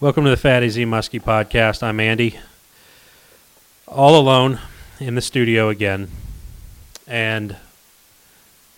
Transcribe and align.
Welcome 0.00 0.24
to 0.24 0.30
the 0.30 0.36
Fat 0.36 0.62
Easy 0.62 0.84
Muskie 0.86 1.22
podcast. 1.22 1.82
I'm 1.82 2.00
Andy, 2.00 2.38
all 3.86 4.18
alone 4.18 4.58
in 4.98 5.14
the 5.14 5.20
studio 5.20 5.68
again, 5.68 6.08
and 7.06 7.56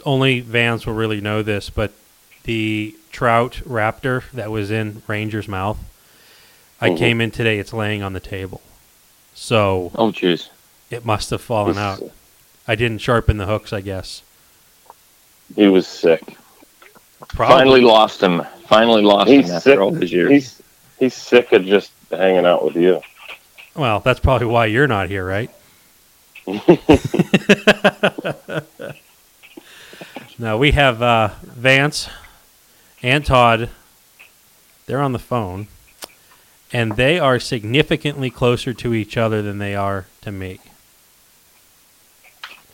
only 0.04 0.40
Vans 0.40 0.84
will 0.86 0.94
really 0.94 1.20
know 1.20 1.42
this, 1.42 1.70
but 1.70 1.92
the 2.44 2.96
trout 3.12 3.60
raptor 3.64 4.24
that 4.32 4.50
was 4.50 4.70
in 4.70 5.02
Ranger's 5.06 5.46
mouth, 5.46 5.78
I 6.80 6.90
Mhm. 6.90 6.98
came 6.98 7.20
in 7.20 7.30
today. 7.30 7.58
It's 7.58 7.72
laying 7.72 8.02
on 8.02 8.14
the 8.14 8.20
table, 8.20 8.60
so 9.34 9.92
Oh, 9.94 10.10
jeez. 10.10 10.48
it 10.90 11.04
must 11.04 11.30
have 11.30 11.40
fallen 11.40 11.78
out. 11.78 12.02
I 12.66 12.74
didn't 12.74 12.98
sharpen 12.98 13.36
the 13.36 13.46
hooks, 13.46 13.72
I 13.72 13.80
guess. 13.80 14.22
He 15.54 15.68
was 15.68 15.86
sick. 15.86 16.22
Probably. 17.28 17.56
Finally 17.56 17.80
lost 17.82 18.20
him. 18.20 18.42
Finally 18.66 19.02
lost 19.02 19.30
He's 19.30 19.42
him 19.48 19.60
sick. 19.60 19.72
after 19.72 19.82
all 19.82 19.90
these 19.92 20.12
years. 20.12 20.30
He's 20.30 20.61
he's 21.02 21.14
sick 21.14 21.50
of 21.50 21.64
just 21.64 21.90
hanging 22.10 22.46
out 22.46 22.64
with 22.64 22.76
you. 22.76 23.00
Well, 23.74 23.98
that's 24.00 24.20
probably 24.20 24.46
why 24.46 24.66
you're 24.66 24.86
not 24.86 25.08
here, 25.08 25.26
right? 25.26 25.50
no, 30.38 30.58
we 30.58 30.70
have 30.72 31.00
uh, 31.02 31.30
Vance 31.42 32.08
and 33.02 33.26
Todd. 33.26 33.70
They're 34.86 35.00
on 35.00 35.12
the 35.12 35.18
phone, 35.18 35.68
and 36.72 36.96
they 36.96 37.18
are 37.18 37.40
significantly 37.40 38.30
closer 38.30 38.72
to 38.74 38.94
each 38.94 39.16
other 39.16 39.42
than 39.42 39.58
they 39.58 39.74
are 39.74 40.06
to 40.20 40.30
me. 40.30 40.60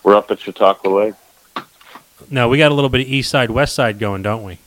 We're 0.02 0.16
up 0.16 0.30
at 0.30 0.40
Chautauqua 0.40 0.88
Lake. 0.88 1.14
No, 2.30 2.46
we 2.48 2.58
got 2.58 2.72
a 2.72 2.74
little 2.74 2.90
bit 2.90 3.00
of 3.02 3.06
east 3.06 3.30
side, 3.30 3.50
west 3.50 3.74
side 3.74 3.98
going, 3.98 4.22
don't 4.22 4.44
we? 4.44 4.58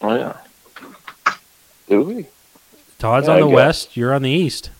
Oh 0.00 0.16
yeah. 0.16 0.38
Do 1.94 2.02
we? 2.02 2.26
Todd's 2.98 3.28
Yeah, 3.28 3.34
on 3.34 3.40
the 3.40 3.46
west, 3.48 3.96
you're 3.96 4.12
on 4.12 4.22
the 4.22 4.30
east. 4.30 4.70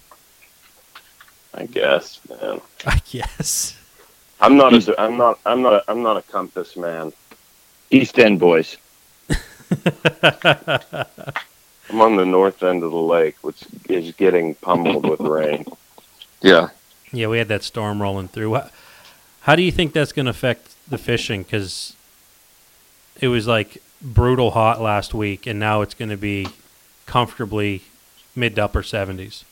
I 1.55 1.67
guess, 1.67 2.21
man. 2.29 2.61
I 2.87 3.01
guess. 3.09 3.79
I'm 4.41 4.57
not 4.57 4.75
a 4.75 5.01
I'm 5.01 5.17
not 5.17 5.39
I'm 5.47 5.63
not 5.63 5.75
a, 5.75 5.85
I'm 5.89 6.03
not 6.03 6.17
a 6.17 6.23
compass 6.23 6.77
man. 6.77 7.13
East 7.91 8.19
End 8.19 8.41
boys. 8.41 8.77
I'm 11.91 12.01
on 12.01 12.17
the 12.17 12.27
north 12.27 12.63
end 12.65 12.83
of 12.83 12.91
the 12.91 12.97
lake, 12.97 13.37
which 13.43 13.63
is 13.89 14.13
getting 14.13 14.57
pummeled 14.57 15.09
with 15.09 15.21
rain. 15.21 15.65
Yeah. 16.41 16.69
Yeah, 17.11 17.29
we 17.29 17.39
had 17.39 17.49
that 17.49 17.63
storm 17.63 18.03
rolling 18.03 18.29
through. 18.29 18.53
How, 18.53 18.69
how 19.41 19.57
do 19.57 19.63
you 19.63 19.73
think 19.73 19.95
that's 19.95 20.13
going 20.13 20.27
to 20.27 20.31
affect 20.31 20.75
the 20.91 20.99
fishing? 20.99 21.43
Because 21.43 21.97
it 23.19 23.29
was 23.29 23.47
like 23.47 23.83
brutal 24.03 24.51
hot 24.51 24.79
last 24.79 25.15
week, 25.15 25.47
and 25.47 25.59
now 25.59 25.81
it's 25.81 25.95
going 25.95 26.11
to 26.11 26.19
be 26.19 26.49
comfortably 27.07 27.83
mid 28.35 28.57
to 28.57 28.65
upper 28.65 28.83
70s. 28.83 29.45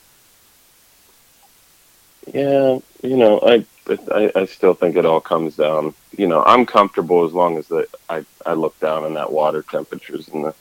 Yeah, 2.33 2.78
you 3.03 3.17
know, 3.17 3.41
I 3.41 3.64
I, 4.12 4.31
I 4.34 4.47
still 4.47 4.75
think 4.75 4.97
it 4.97 5.05
all 5.05 5.20
comes 5.20 5.56
down. 5.56 5.95
You 6.17 6.28
know, 6.28 6.42
I'm 6.45 6.64
comfortable 6.67 7.25
as 7.25 7.33
long 7.33 7.58
as 7.58 7.67
the 7.69 7.89
I 8.08 8.25
I 8.47 8.55
look 8.55 8.78
down 8.78 9.05
and 9.05 9.17
that 9.17 9.33
water 9.33 9.62
temperature's 9.62 10.28
in 10.28 10.42
the 10.42 10.55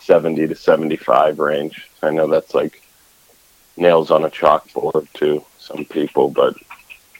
70 0.00 0.48
to 0.48 0.54
75 0.54 1.38
range. 1.38 1.88
I 2.02 2.10
know 2.10 2.26
that's 2.28 2.54
like 2.54 2.82
nails 3.76 4.10
on 4.10 4.24
a 4.24 4.30
chalkboard 4.30 5.10
to 5.14 5.44
some 5.58 5.84
people, 5.86 6.28
but 6.28 6.56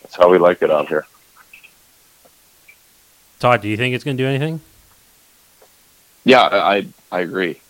that's 0.03 0.17
how 0.17 0.29
we 0.29 0.39
like 0.39 0.63
it 0.63 0.71
out 0.71 0.89
here. 0.89 1.07
Todd, 3.41 3.63
do 3.63 3.69
you 3.69 3.77
think 3.77 3.95
it's 3.95 4.05
going 4.05 4.17
to 4.17 4.23
do 4.23 4.29
anything? 4.29 4.61
Yeah, 6.25 6.43
I 6.43 6.89
I 7.11 7.21
agree. 7.21 7.61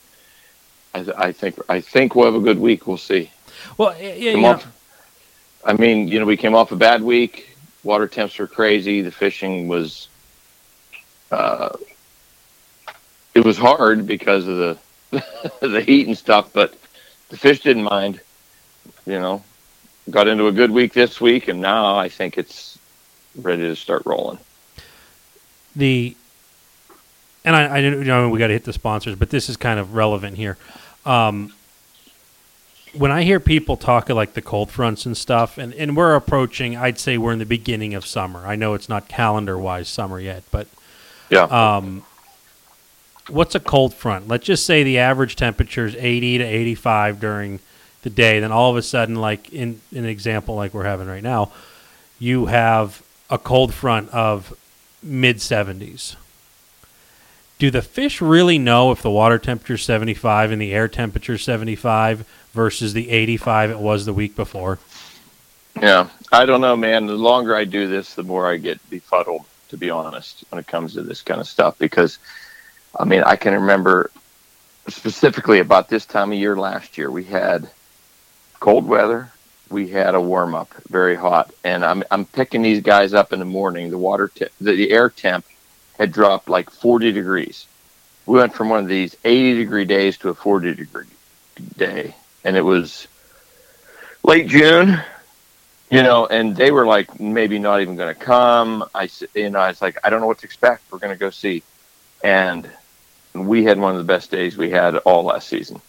I, 0.94 1.02
th- 1.02 1.16
I 1.16 1.32
think 1.32 1.56
I 1.68 1.80
think 1.80 2.14
we'll 2.14 2.26
have 2.26 2.34
a 2.34 2.40
good 2.44 2.58
week. 2.58 2.86
We'll 2.86 2.96
see. 2.96 3.30
Well, 3.76 3.94
yeah, 4.00 4.14
yeah, 4.14 4.32
Come 4.32 4.40
you 4.40 4.46
know, 4.46 4.54
off- 4.54 4.66
I 5.64 5.72
mean, 5.74 6.08
you 6.08 6.18
know, 6.18 6.24
we 6.26 6.36
came 6.36 6.54
off 6.54 6.72
a 6.72 6.76
bad 6.76 7.02
week. 7.02 7.56
Water 7.84 8.06
temps 8.08 8.38
were 8.38 8.46
crazy. 8.46 9.02
The 9.02 9.10
fishing 9.10 9.68
was, 9.68 10.08
uh, 11.30 11.76
it 13.34 13.44
was 13.44 13.58
hard 13.58 14.06
because 14.06 14.46
of 14.46 14.56
the 14.56 14.78
the 15.60 15.80
heat 15.80 16.06
and 16.06 16.16
stuff. 16.16 16.52
But 16.52 16.74
the 17.28 17.36
fish 17.36 17.60
didn't 17.60 17.84
mind. 17.84 18.20
You 19.06 19.18
know, 19.18 19.42
got 20.10 20.28
into 20.28 20.46
a 20.48 20.52
good 20.52 20.70
week 20.70 20.92
this 20.92 21.20
week, 21.20 21.48
and 21.48 21.60
now 21.60 21.96
I 21.96 22.08
think 22.08 22.38
it's 22.38 22.78
ready 23.36 23.62
to 23.62 23.76
start 23.76 24.02
rolling. 24.06 24.38
the 25.76 26.16
and 27.48 27.56
I, 27.56 27.76
I 27.76 27.78
you 27.78 28.04
know 28.04 28.28
we 28.28 28.38
got 28.38 28.48
to 28.48 28.52
hit 28.52 28.64
the 28.64 28.72
sponsors, 28.72 29.16
but 29.16 29.30
this 29.30 29.48
is 29.48 29.56
kind 29.56 29.80
of 29.80 29.94
relevant 29.94 30.36
here. 30.36 30.56
Um, 31.06 31.52
when 32.94 33.10
I 33.10 33.22
hear 33.22 33.40
people 33.40 33.76
talk 33.76 34.08
of 34.10 34.16
like 34.16 34.34
the 34.34 34.42
cold 34.42 34.70
fronts 34.70 35.06
and 35.06 35.16
stuff, 35.16 35.58
and, 35.58 35.72
and 35.74 35.96
we're 35.96 36.14
approaching, 36.14 36.76
I'd 36.76 36.98
say 36.98 37.18
we're 37.18 37.32
in 37.32 37.38
the 37.38 37.46
beginning 37.46 37.94
of 37.94 38.06
summer. 38.06 38.46
I 38.46 38.56
know 38.56 38.74
it's 38.74 38.88
not 38.88 39.08
calendar 39.08 39.58
wise 39.58 39.88
summer 39.88 40.20
yet, 40.20 40.42
but 40.50 40.66
Yeah. 41.30 41.42
um, 41.44 42.02
what's 43.28 43.54
a 43.54 43.60
cold 43.60 43.94
front? 43.94 44.28
Let's 44.28 44.46
just 44.46 44.64
say 44.66 44.82
the 44.82 44.98
average 44.98 45.36
temperature 45.36 45.86
is 45.86 45.96
80 45.96 46.38
to 46.38 46.44
85 46.44 47.20
during 47.20 47.60
the 48.02 48.10
day. 48.10 48.40
Then 48.40 48.52
all 48.52 48.70
of 48.70 48.76
a 48.76 48.82
sudden, 48.82 49.16
like 49.16 49.52
in, 49.52 49.80
in 49.92 49.98
an 50.04 50.06
example 50.06 50.54
like 50.54 50.72
we're 50.74 50.84
having 50.84 51.08
right 51.08 51.22
now, 51.22 51.52
you 52.18 52.46
have 52.46 53.02
a 53.30 53.38
cold 53.38 53.72
front 53.74 54.08
of 54.10 54.54
mid 55.02 55.36
70s. 55.36 56.16
Do 57.58 57.72
the 57.72 57.82
fish 57.82 58.20
really 58.20 58.56
know 58.56 58.92
if 58.92 59.02
the 59.02 59.10
water 59.10 59.36
temperature 59.36 59.74
is 59.74 59.82
75 59.82 60.52
and 60.52 60.62
the 60.62 60.72
air 60.72 60.86
temperature 60.86 61.34
is 61.34 61.42
75 61.42 62.24
versus 62.52 62.92
the 62.92 63.10
85 63.10 63.70
it 63.70 63.78
was 63.80 64.06
the 64.06 64.12
week 64.12 64.36
before? 64.36 64.78
Yeah, 65.80 66.08
I 66.30 66.46
don't 66.46 66.60
know, 66.60 66.76
man. 66.76 67.06
The 67.06 67.14
longer 67.14 67.56
I 67.56 67.64
do 67.64 67.88
this, 67.88 68.14
the 68.14 68.22
more 68.22 68.48
I 68.48 68.58
get 68.58 68.78
befuddled, 68.90 69.44
to 69.70 69.76
be 69.76 69.90
honest, 69.90 70.44
when 70.50 70.60
it 70.60 70.68
comes 70.68 70.94
to 70.94 71.02
this 71.02 71.20
kind 71.20 71.40
of 71.40 71.48
stuff. 71.48 71.76
Because, 71.78 72.18
I 72.96 73.04
mean, 73.04 73.24
I 73.24 73.34
can 73.34 73.54
remember 73.54 74.12
specifically 74.86 75.58
about 75.58 75.88
this 75.88 76.06
time 76.06 76.30
of 76.30 76.38
year 76.38 76.56
last 76.56 76.96
year, 76.96 77.10
we 77.10 77.24
had 77.24 77.68
cold 78.60 78.86
weather, 78.86 79.32
we 79.68 79.88
had 79.88 80.14
a 80.14 80.20
warm 80.20 80.54
up, 80.54 80.72
very 80.88 81.16
hot, 81.16 81.52
and 81.64 81.84
I'm 81.84 82.02
I'm 82.10 82.24
picking 82.24 82.62
these 82.62 82.80
guys 82.80 83.12
up 83.14 83.32
in 83.32 83.38
the 83.38 83.44
morning. 83.44 83.90
The 83.90 83.98
water, 83.98 84.28
te- 84.28 84.46
the, 84.60 84.72
the 84.72 84.90
air 84.90 85.10
temp 85.10 85.44
had 85.98 86.12
dropped 86.12 86.48
like 86.48 86.70
40 86.70 87.12
degrees. 87.12 87.66
We 88.26 88.38
went 88.38 88.54
from 88.54 88.68
one 88.68 88.80
of 88.80 88.88
these 88.88 89.16
80 89.24 89.58
degree 89.58 89.84
days 89.84 90.18
to 90.18 90.28
a 90.28 90.34
40 90.34 90.74
degree 90.74 91.06
day, 91.76 92.14
and 92.44 92.56
it 92.56 92.62
was 92.62 93.08
late 94.22 94.48
June 94.48 95.00
you 95.90 96.02
know, 96.02 96.26
and 96.26 96.54
they 96.54 96.70
were 96.70 96.86
like 96.86 97.18
maybe 97.18 97.58
not 97.58 97.80
even 97.80 97.96
going 97.96 98.14
to 98.14 98.20
come. 98.20 98.84
I, 98.94 99.08
you 99.34 99.50
know, 99.50 99.58
I 99.58 99.68
was 99.68 99.80
like, 99.80 99.98
I 100.04 100.10
don't 100.10 100.20
know 100.20 100.26
what 100.26 100.38
to 100.38 100.44
expect. 100.44 100.82
We're 100.90 100.98
going 100.98 101.14
to 101.14 101.18
go 101.18 101.30
see, 101.30 101.62
and 102.22 102.68
we 103.34 103.64
had 103.64 103.78
one 103.78 103.92
of 103.92 103.98
the 103.98 104.04
best 104.04 104.30
days 104.30 104.56
we 104.56 104.70
had 104.70 104.96
all 104.98 105.24
last 105.24 105.48
season. 105.48 105.80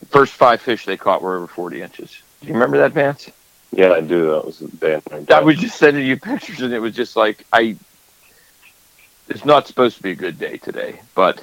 The 0.00 0.06
first 0.06 0.32
five 0.32 0.60
fish 0.60 0.86
they 0.86 0.96
caught 0.96 1.22
were 1.22 1.36
over 1.36 1.46
forty 1.46 1.82
inches. 1.82 2.22
Do 2.40 2.48
you 2.48 2.54
remember 2.54 2.78
that, 2.78 2.92
Vance? 2.92 3.30
Yeah, 3.72 3.92
I 3.92 4.00
do. 4.00 4.30
That 4.30 4.46
was 4.46 4.62
a 4.62 5.34
I 5.34 5.40
was 5.40 5.58
just 5.58 5.76
sending 5.76 6.06
you 6.06 6.16
pictures, 6.16 6.62
and 6.62 6.72
it 6.72 6.80
was 6.80 6.94
just 6.94 7.16
like 7.16 7.44
I. 7.52 7.76
It's 9.30 9.44
not 9.44 9.68
supposed 9.68 9.96
to 9.96 10.02
be 10.02 10.10
a 10.10 10.16
good 10.16 10.38
day 10.40 10.56
today, 10.56 11.00
but 11.14 11.42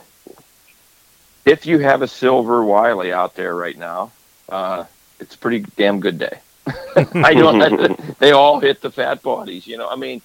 if 1.45 1.65
you 1.65 1.79
have 1.79 2.01
a 2.01 2.07
silver 2.07 2.63
wiley 2.63 3.13
out 3.13 3.35
there 3.35 3.55
right 3.55 3.77
now, 3.77 4.11
uh, 4.49 4.83
it's 5.21 5.35
a 5.35 5.37
pretty 5.37 5.65
damn 5.77 6.01
good 6.01 6.19
day. 6.19 6.39
I 7.15 7.33
don't. 7.33 8.19
they 8.19 8.31
all 8.31 8.59
hit 8.59 8.81
the 8.81 8.91
fat 8.91 9.21
bodies, 9.21 9.65
you 9.65 9.77
know. 9.77 9.87
I 9.87 9.95
mean, 9.95 10.21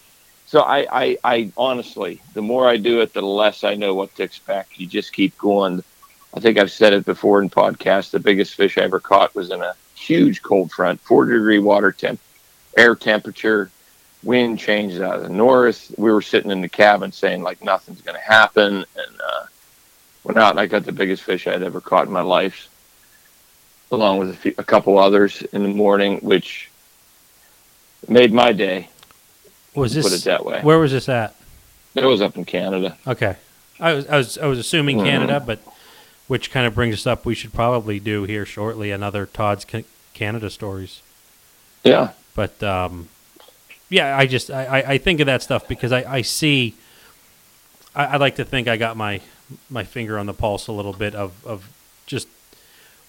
so 0.47 0.61
I, 0.63 0.87
I, 0.91 1.19
I 1.23 1.53
honestly, 1.57 2.21
the 2.35 2.43
more 2.43 2.69
I 2.69 2.79
do 2.79 3.01
it, 3.01 3.15
the 3.15 3.23
less 3.23 3.63
I 3.63 3.77
know 3.77 3.95
what 3.95 4.15
to 4.17 4.25
expect. 4.25 4.81
You 4.81 4.89
just 4.89 5.13
keep 5.13 5.39
going. 5.39 5.85
I 6.35 6.41
think 6.41 6.59
I've 6.59 6.73
said 6.73 6.93
it 6.93 7.05
before 7.05 7.41
in 7.41 7.49
podcasts. 7.49 8.11
The 8.11 8.19
biggest 8.19 8.55
fish 8.55 8.77
I 8.77 8.83
ever 8.83 8.99
caught 8.99 9.37
was 9.37 9.51
in 9.51 9.63
a 9.63 9.77
huge 9.95 10.43
cold 10.43 10.73
front, 10.73 11.01
40 11.01 11.33
degree 11.33 11.61
water 11.61 11.93
temp, 11.93 12.19
air 12.77 12.97
temperature, 12.97 13.71
wind 14.23 14.59
changes 14.59 15.01
out 15.01 15.17
of 15.17 15.23
the 15.23 15.29
north. 15.29 15.93
We 15.99 16.13
were 16.13 16.23
sitting 16.23 16.51
in 16.51 16.61
the 16.61 16.69
cabin 16.69 17.13
saying 17.13 17.43
like 17.43 17.63
nothing's 17.63 18.01
going 18.03 18.17
to 18.17 18.23
happen, 18.25 18.77
and 18.77 19.21
uh, 19.25 19.45
went 20.25 20.39
out 20.39 20.51
and 20.51 20.61
I 20.61 20.67
got 20.67 20.85
the 20.85 20.93
biggest 20.93 21.23
fish 21.23 21.47
I'd 21.47 21.63
ever 21.63 21.81
caught 21.81 22.07
in 22.07 22.13
my 22.13 22.21
life, 22.23 22.69
along 23.91 24.19
with 24.19 24.31
a, 24.31 24.35
few, 24.35 24.55
a 24.59 24.65
couple 24.65 24.99
others 24.99 25.43
in 25.53 25.63
the 25.63 25.69
morning, 25.69 26.19
which 26.19 26.71
made 28.09 28.33
my 28.33 28.53
day. 28.53 28.89
Was 29.75 29.95
Put 29.95 30.07
it 30.07 30.11
this 30.11 30.25
that 30.25 30.45
way. 30.45 30.61
where 30.63 30.79
was 30.79 30.93
this 30.93 31.09
at? 31.09 31.35
It 31.95 32.05
was 32.05 32.21
up 32.21 32.37
in 32.37 32.45
Canada. 32.45 32.97
Okay, 33.07 33.37
I 33.81 33.93
was 33.95 34.07
I 34.07 34.17
was 34.17 34.39
I 34.39 34.47
was 34.47 34.59
assuming 34.59 34.99
Mhm. 34.99 35.05
Canada, 35.05 35.43
but 35.45 35.61
which 36.29 36.51
kind 36.51 36.67
of 36.67 36.75
brings 36.75 36.95
us 36.95 37.07
up. 37.07 37.25
We 37.25 37.35
should 37.35 37.53
probably 37.53 37.99
do 37.99 38.25
here 38.25 38.45
shortly 38.47 38.91
another 38.91 39.27
Todd's 39.27 39.67
Canada 40.15 40.51
stories. 40.51 41.01
Yeah, 41.85 42.11
But 42.35 42.63
um, 42.63 43.09
yeah, 43.93 44.17
I 44.17 44.27
just 44.27 44.51
I, 44.51 44.83
I- 44.87 44.99
think 44.99 45.21
of 45.21 45.27
that 45.27 45.43
stuff 45.43 45.69
because 45.69 45.93
I, 45.93 46.03
I 46.19 46.23
see. 46.23 46.75
I, 47.95 48.05
I 48.05 48.17
like 48.17 48.37
to 48.37 48.45
think 48.45 48.67
I 48.69 48.77
got 48.77 48.97
my 48.97 49.21
my 49.69 49.85
finger 49.85 50.19
on 50.19 50.27
the 50.27 50.33
pulse 50.35 50.67
a 50.67 50.73
little 50.73 50.95
bit 50.95 51.15
of 51.15 51.45
of 51.47 51.69
just 52.07 52.27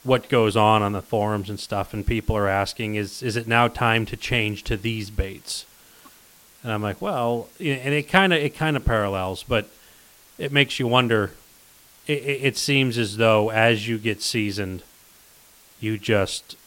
what 0.04 0.28
goes 0.28 0.58
on 0.58 0.82
on 0.82 0.92
the 0.92 1.02
forums 1.02 1.50
and 1.50 1.60
stuff, 1.60 1.94
and 1.94 2.06
people 2.06 2.36
are 2.36 2.50
asking, 2.50 2.96
"Is 2.96 3.24
is 3.24 3.36
it 3.38 3.48
now 3.48 3.68
time 3.70 4.06
to 4.08 4.18
change 4.18 4.64
to 4.66 4.76
these 4.78 5.10
baits?" 5.10 5.66
And 6.64 6.72
I'm 6.72 6.82
like, 6.82 7.02
"Well," 7.02 7.48
and 7.60 7.94
it 7.94 8.10
kind 8.10 8.34
of 8.34 8.40
it 8.40 8.56
kind 8.56 8.76
of 8.76 8.84
parallels, 8.86 9.44
but 9.44 9.70
it 10.38 10.52
makes 10.52 10.80
you 10.80 10.88
wonder. 10.88 11.32
It, 12.06 12.22
it, 12.24 12.44
it 12.44 12.58
seems 12.58 12.98
as 12.98 13.16
though 13.16 13.50
as 13.50 13.88
you 13.88 13.98
get 13.98 14.22
seasoned, 14.22 14.84
you 15.80 15.98
just 15.98 16.58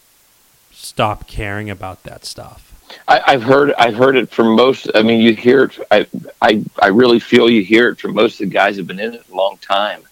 stop 0.72 1.26
caring 1.26 1.68
about 1.68 2.02
that 2.04 2.24
stuff. 2.24 2.72
I, 3.08 3.22
I've 3.26 3.42
heard 3.42 3.72
I've 3.74 3.94
heard 3.94 4.16
it 4.16 4.30
from 4.30 4.54
most. 4.56 4.90
I 4.94 5.02
mean, 5.02 5.20
you 5.20 5.34
hear 5.34 5.64
it. 5.64 5.78
I, 5.90 6.06
I 6.42 6.64
I 6.80 6.88
really 6.88 7.20
feel 7.20 7.50
you 7.50 7.62
hear 7.62 7.88
it 7.88 7.98
from 7.98 8.14
most 8.14 8.40
of 8.40 8.48
the 8.48 8.52
guys 8.54 8.76
who've 8.76 8.86
been 8.86 9.00
in 9.00 9.14
it 9.14 9.24
a 9.30 9.34
long 9.34 9.58
time, 9.58 10.02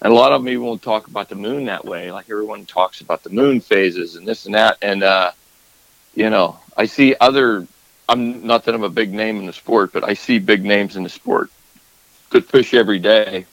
and 0.00 0.12
a 0.12 0.16
lot 0.16 0.32
of 0.32 0.42
them 0.42 0.48
even 0.48 0.64
won't 0.64 0.82
talk 0.82 1.06
about 1.08 1.28
the 1.28 1.34
moon 1.34 1.66
that 1.66 1.84
way. 1.84 2.10
Like 2.12 2.30
everyone 2.30 2.66
talks 2.66 3.00
about 3.00 3.22
the 3.22 3.30
moon 3.30 3.60
phases 3.60 4.16
and 4.16 4.26
this 4.26 4.46
and 4.46 4.54
that, 4.54 4.78
and 4.82 5.02
uh, 5.02 5.32
you 6.14 6.30
know, 6.30 6.58
I 6.76 6.86
see 6.86 7.14
other. 7.20 7.66
I'm 8.08 8.46
not 8.46 8.64
that 8.64 8.74
I'm 8.74 8.82
a 8.82 8.90
big 8.90 9.12
name 9.12 9.38
in 9.38 9.46
the 9.46 9.52
sport, 9.52 9.92
but 9.92 10.04
I 10.04 10.14
see 10.14 10.38
big 10.38 10.64
names 10.64 10.96
in 10.96 11.02
the 11.02 11.08
sport 11.08 11.50
that 12.30 12.44
fish 12.44 12.74
every 12.74 12.98
day, 12.98 13.46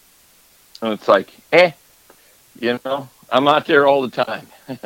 and 0.81 0.93
it's 0.93 1.07
like, 1.07 1.31
eh, 1.51 1.71
you 2.59 2.79
know, 2.83 3.09
I'm 3.31 3.47
out 3.47 3.65
there 3.65 3.87
all 3.87 4.01
the 4.01 4.23
time. 4.23 4.47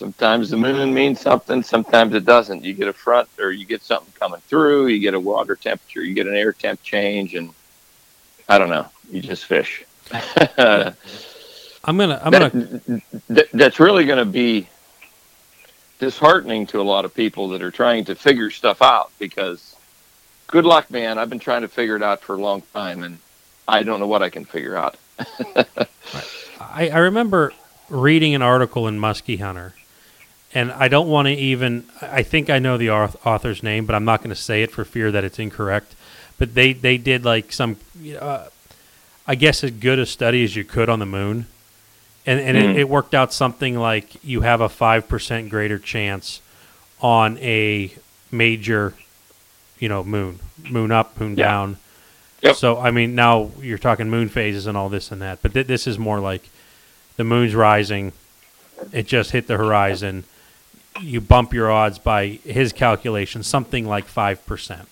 Sometimes 0.00 0.48
the 0.48 0.56
moon 0.56 0.94
means 0.94 1.20
something, 1.20 1.62
sometimes 1.62 2.14
it 2.14 2.24
doesn't. 2.24 2.64
You 2.64 2.72
get 2.72 2.88
a 2.88 2.92
front 2.94 3.28
or 3.38 3.50
you 3.50 3.66
get 3.66 3.82
something 3.82 4.10
coming 4.18 4.40
through, 4.48 4.86
you 4.86 4.98
get 4.98 5.12
a 5.12 5.20
water 5.20 5.56
temperature, 5.56 6.02
you 6.02 6.14
get 6.14 6.26
an 6.26 6.34
air 6.34 6.54
temp 6.54 6.82
change, 6.82 7.34
and 7.34 7.50
I 8.48 8.56
don't 8.56 8.70
know, 8.70 8.86
you 9.12 9.20
just 9.20 9.44
fish. 9.44 9.84
I'm 10.10 10.94
gonna 11.84 12.18
I'm 12.24 12.32
gonna 12.32 13.02
that- 13.28 13.50
that's 13.52 13.78
really 13.78 14.06
going 14.06 14.20
to 14.20 14.24
be 14.24 14.66
disheartening 15.98 16.66
to 16.68 16.80
a 16.80 16.82
lot 16.82 17.04
of 17.04 17.14
people 17.14 17.50
that 17.50 17.60
are 17.60 17.70
trying 17.70 18.06
to 18.06 18.14
figure 18.14 18.48
stuff 18.48 18.80
out 18.80 19.10
because 19.18 19.76
good 20.46 20.64
luck, 20.64 20.90
man. 20.90 21.18
I've 21.18 21.28
been 21.28 21.38
trying 21.38 21.60
to 21.60 21.68
figure 21.68 21.96
it 21.96 22.02
out 22.02 22.22
for 22.22 22.36
a 22.36 22.40
long 22.40 22.62
time, 22.72 23.02
and 23.02 23.18
I 23.68 23.82
don't 23.82 24.00
know 24.00 24.06
what 24.06 24.22
I 24.22 24.30
can 24.30 24.46
figure 24.46 24.78
out. 24.78 24.96
I, 26.58 26.88
I 26.88 26.98
remember 27.00 27.52
reading 27.90 28.34
an 28.34 28.40
article 28.42 28.88
in 28.88 28.98
Muskie 28.98 29.40
Hunter, 29.40 29.74
and 30.52 30.72
I 30.72 30.88
don't 30.88 31.08
want 31.08 31.26
to 31.26 31.32
even. 31.34 31.84
I 32.02 32.22
think 32.22 32.50
I 32.50 32.58
know 32.58 32.76
the 32.76 32.90
author's 32.90 33.62
name, 33.62 33.86
but 33.86 33.94
I'm 33.94 34.04
not 34.04 34.20
going 34.20 34.30
to 34.30 34.40
say 34.40 34.62
it 34.62 34.70
for 34.70 34.84
fear 34.84 35.10
that 35.12 35.24
it's 35.24 35.38
incorrect. 35.38 35.94
But 36.38 36.54
they 36.54 36.72
they 36.72 36.96
did 36.96 37.24
like 37.24 37.52
some, 37.52 37.76
uh, 38.18 38.46
I 39.26 39.34
guess, 39.34 39.62
as 39.62 39.70
good 39.72 39.98
a 39.98 40.06
study 40.06 40.42
as 40.44 40.56
you 40.56 40.64
could 40.64 40.88
on 40.88 40.98
the 40.98 41.06
moon, 41.06 41.46
and 42.26 42.40
and 42.40 42.56
Mm. 42.56 42.70
it, 42.70 42.76
it 42.80 42.88
worked 42.88 43.14
out 43.14 43.32
something 43.32 43.78
like 43.78 44.22
you 44.24 44.40
have 44.40 44.60
a 44.60 44.68
five 44.68 45.08
percent 45.08 45.50
greater 45.50 45.78
chance 45.78 46.40
on 47.00 47.38
a 47.38 47.92
major, 48.32 48.94
you 49.78 49.88
know, 49.88 50.02
moon, 50.04 50.38
moon 50.68 50.90
up, 50.92 51.18
moon 51.20 51.36
Yeah. 51.36 51.44
down. 51.46 51.76
Yep. 52.42 52.56
So 52.56 52.78
I 52.80 52.90
mean, 52.90 53.14
now 53.14 53.50
you're 53.60 53.78
talking 53.78 54.08
moon 54.10 54.28
phases 54.30 54.66
and 54.66 54.76
all 54.76 54.88
this 54.88 55.12
and 55.12 55.20
that, 55.22 55.40
but 55.42 55.52
th- 55.52 55.66
this 55.66 55.86
is 55.86 55.98
more 55.98 56.20
like 56.20 56.48
the 57.16 57.24
moon's 57.24 57.54
rising, 57.54 58.12
it 58.92 59.06
just 59.06 59.32
hit 59.32 59.46
the 59.46 59.58
horizon. 59.58 60.24
You 61.00 61.20
bump 61.20 61.52
your 61.52 61.70
odds 61.70 61.98
by 61.98 62.26
his 62.44 62.72
calculation, 62.72 63.42
something 63.42 63.86
like 63.86 64.06
five 64.06 64.44
percent. 64.46 64.88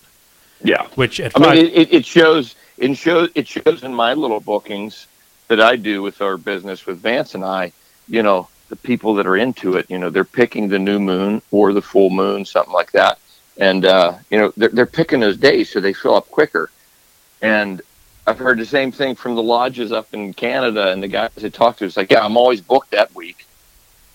Yeah. 0.63 0.87
Which 0.95 1.21
at 1.21 1.33
I 1.37 1.41
five, 1.41 1.55
mean, 1.57 1.67
it, 1.67 1.73
it, 1.75 1.93
it 1.93 2.07
shows. 2.07 2.55
It 2.79 2.95
shows. 2.97 3.31
It 3.35 3.47
shows 3.47 3.83
in 3.83 3.95
my 3.95 4.15
little 4.15 4.41
bookings 4.41 5.07
that 5.49 5.61
I 5.61 5.77
do 5.77 6.03
with 6.03 6.21
our 6.21 6.37
business 6.37 6.87
with 6.87 6.99
Vance 6.99 7.35
and 7.35 7.45
I. 7.45 7.73
You 8.09 8.23
know, 8.23 8.49
the 8.69 8.77
people 8.77 9.15
that 9.15 9.27
are 9.27 9.37
into 9.37 9.77
it. 9.77 9.91
You 9.91 9.99
know, 9.99 10.11
they're 10.11 10.25
picking 10.25 10.69
the 10.69 10.79
new 10.79 10.99
moon 10.99 11.43
or 11.51 11.73
the 11.73 11.83
full 11.83 12.11
moon, 12.11 12.45
something 12.45 12.73
like 12.73 12.93
that. 12.93 13.19
And 13.57 13.85
uh, 13.85 14.15
you 14.31 14.39
know, 14.39 14.53
they're 14.57 14.69
they're 14.71 14.87
picking 14.87 15.21
those 15.21 15.37
days 15.37 15.71
so 15.71 15.81
they 15.81 15.93
fill 15.93 16.15
up 16.15 16.31
quicker. 16.31 16.71
And 17.43 17.83
I've 18.27 18.39
heard 18.39 18.59
the 18.59 18.67
same 18.67 18.93
thing 18.93 19.15
from 19.15 19.35
the 19.35 19.43
lodges 19.43 19.91
up 19.91 20.13
in 20.13 20.35
Canada 20.35 20.93
and 20.93 21.03
the 21.03 21.09
guys 21.09 21.31
I 21.43 21.49
talked 21.49 21.79
to. 21.81 21.87
It's 21.87 21.97
like, 21.97 22.11
yeah, 22.11 22.25
I'm 22.25 22.37
always 22.37 22.61
booked 22.61 22.91
that 22.91 23.15
week. 23.15 23.47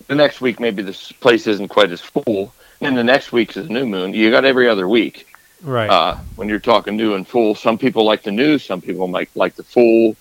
The 0.08 0.16
next 0.16 0.42
week, 0.42 0.60
maybe 0.60 0.84
this 0.84 1.12
place 1.12 1.48
isn't 1.48 1.70
quite 1.70 1.92
as 1.92 2.02
full. 2.02 2.54
And 2.82 2.98
the 2.98 3.04
next 3.04 3.32
week 3.32 3.56
is 3.56 3.66
a 3.66 3.70
new 3.70 3.86
moon. 3.86 4.14
You 4.14 4.30
got 4.30 4.44
every 4.46 4.68
other 4.68 4.88
week 4.90 5.28
right? 5.64 5.90
uh, 5.90 6.18
when 6.36 6.50
you're 6.50 6.60
talking 6.60 6.96
new 6.96 7.16
and 7.16 7.28
full. 7.28 7.56
Some 7.56 7.78
people 7.78 8.06
like 8.06 8.24
the 8.24 8.32
new, 8.32 8.60
some 8.60 8.82
people 8.82 9.08
might 9.08 9.30
like 9.36 9.56
the 9.56 9.64
full. 9.64 10.16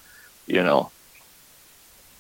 You 0.46 0.62
know, 0.62 0.90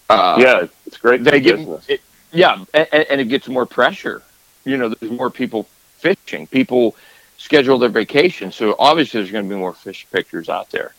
uh, 0.08 0.36
yeah, 0.40 0.66
it's 0.86 0.96
great 0.96 1.24
they 1.24 1.40
get 1.40 1.58
it, 1.88 2.00
yeah, 2.32 2.64
and, 2.72 2.88
and 2.92 3.20
it 3.20 3.26
gets 3.28 3.48
more 3.48 3.66
pressure. 3.66 4.22
You 4.64 4.76
know, 4.76 4.88
there's 4.88 5.12
more 5.12 5.30
people 5.30 5.64
fishing. 5.98 6.46
People 6.46 6.94
schedule 7.36 7.78
their 7.78 7.88
vacation, 7.88 8.52
so 8.52 8.76
obviously 8.78 9.20
there's 9.20 9.32
going 9.32 9.44
to 9.44 9.50
be 9.50 9.58
more 9.58 9.74
fish 9.74 10.06
pictures 10.12 10.48
out 10.48 10.70
there. 10.70 10.94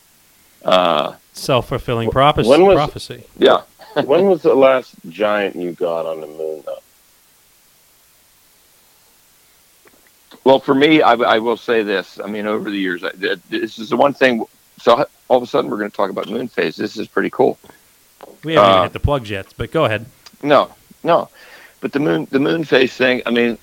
Uh, 0.66 1.16
Self 1.32 1.70
fulfilling 1.70 2.10
prophecy. 2.12 2.50
when 2.50 2.66
was- 2.66 2.76
prophecy. 2.76 3.24
yeah, 3.38 3.62
when 3.94 4.26
was 4.28 4.42
the 4.42 4.54
last 4.54 4.96
giant 5.10 5.56
you 5.56 5.74
got 5.74 6.06
on 6.06 6.22
the 6.22 6.28
moon? 6.28 6.64
Though? 6.66 6.80
Well, 10.44 10.60
for 10.60 10.76
me, 10.76 11.02
I, 11.02 11.14
I 11.14 11.40
will 11.40 11.58
say 11.58 11.84
this. 11.84 12.20
I 12.24 12.28
mean, 12.28 12.48
over 12.48 12.70
the 12.70 12.78
years, 12.78 13.04
I, 13.04 13.12
this 13.50 13.80
is 13.80 13.90
the 13.90 13.98
one 13.98 14.14
thing. 14.14 14.46
So 14.82 15.06
all 15.28 15.38
of 15.38 15.44
a 15.44 15.48
sudden, 15.48 15.70
we're 15.72 15.78
going 15.78 15.90
to 15.90 15.96
talk 15.96 16.10
about 16.10 16.30
moon 16.30 16.48
phase. 16.48 16.76
This 16.76 16.98
is 16.98 17.08
pretty 17.08 17.30
cool. 17.30 17.58
We 18.44 18.54
haven't 18.54 18.70
uh, 18.70 18.74
even 18.74 18.84
hit 18.84 18.94
the 18.94 19.00
plugs 19.00 19.30
yet, 19.30 19.54
but 19.58 19.72
go 19.72 19.86
ahead. 19.86 20.06
No, 20.42 20.74
no. 21.04 21.30
But 21.80 21.94
the 21.94 22.00
moon, 22.00 22.28
the 22.32 22.40
moon 22.40 22.64
phase 22.64 22.94
thing. 22.94 23.22
I 23.26 23.32
mean, 23.32 23.58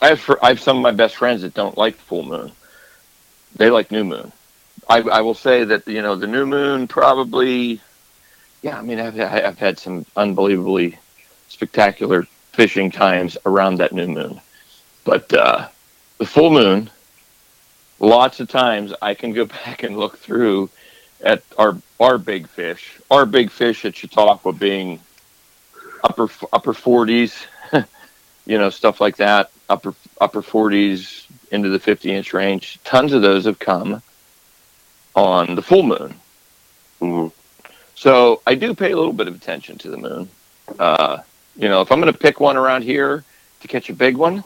I 0.00 0.08
have 0.08 0.20
fr- 0.20 0.38
I 0.42 0.48
have 0.48 0.60
some 0.60 0.76
of 0.78 0.82
my 0.82 0.92
best 0.92 1.16
friends 1.16 1.42
that 1.42 1.54
don't 1.54 1.76
like 1.76 1.96
full 1.96 2.22
moon. 2.22 2.52
They 3.56 3.70
like 3.70 3.90
new 3.90 4.04
moon. 4.04 4.32
I, 4.88 5.00
I 5.00 5.20
will 5.20 5.34
say 5.34 5.64
that 5.64 5.86
you 5.86 6.02
know 6.02 6.16
the 6.16 6.26
new 6.26 6.46
moon 6.46 6.88
probably. 6.88 7.80
Yeah, 8.62 8.78
I 8.78 8.82
mean 8.82 8.98
I've 8.98 9.18
I've 9.20 9.58
had 9.58 9.78
some 9.78 10.04
unbelievably 10.16 10.98
spectacular 11.48 12.24
fishing 12.52 12.90
times 12.90 13.38
around 13.46 13.76
that 13.76 13.92
new 13.92 14.08
moon, 14.08 14.40
but 15.04 15.32
uh, 15.32 15.68
the 16.18 16.26
full 16.26 16.50
moon. 16.50 16.90
Lots 18.00 18.38
of 18.38 18.48
times 18.48 18.92
I 19.02 19.14
can 19.14 19.32
go 19.32 19.44
back 19.64 19.82
and 19.82 19.96
look 19.96 20.18
through 20.18 20.70
at 21.20 21.42
our 21.56 21.76
our 22.00 22.18
big 22.18 22.48
fish, 22.48 22.98
our 23.10 23.26
big 23.26 23.50
fish 23.50 23.84
at 23.84 23.96
Chautauqua 23.96 24.52
being 24.52 25.00
upper 26.04 26.28
upper 26.52 26.74
forties, 26.74 27.46
you 28.46 28.58
know, 28.58 28.70
stuff 28.70 29.00
like 29.00 29.16
that. 29.16 29.50
Upper 29.68 29.94
upper 30.20 30.42
forties 30.42 31.26
into 31.50 31.68
the 31.68 31.78
fifty 31.78 32.12
inch 32.12 32.32
range. 32.32 32.78
Tons 32.84 33.12
of 33.12 33.22
those 33.22 33.44
have 33.44 33.58
come 33.58 34.02
on 35.14 35.54
the 35.54 35.62
full 35.62 35.82
moon. 35.82 36.14
Mhm. 37.00 37.32
So 37.98 38.42
I 38.46 38.54
do 38.54 38.76
pay 38.76 38.92
a 38.92 38.96
little 38.96 39.12
bit 39.12 39.26
of 39.26 39.34
attention 39.34 39.76
to 39.78 39.90
the 39.90 39.96
moon. 39.96 40.28
Uh, 40.78 41.18
you 41.56 41.68
know, 41.68 41.80
if 41.80 41.90
I'm 41.90 42.00
going 42.00 42.12
to 42.12 42.16
pick 42.16 42.38
one 42.38 42.56
around 42.56 42.82
here 42.84 43.24
to 43.60 43.66
catch 43.66 43.90
a 43.90 43.92
big 43.92 44.16
one, 44.16 44.44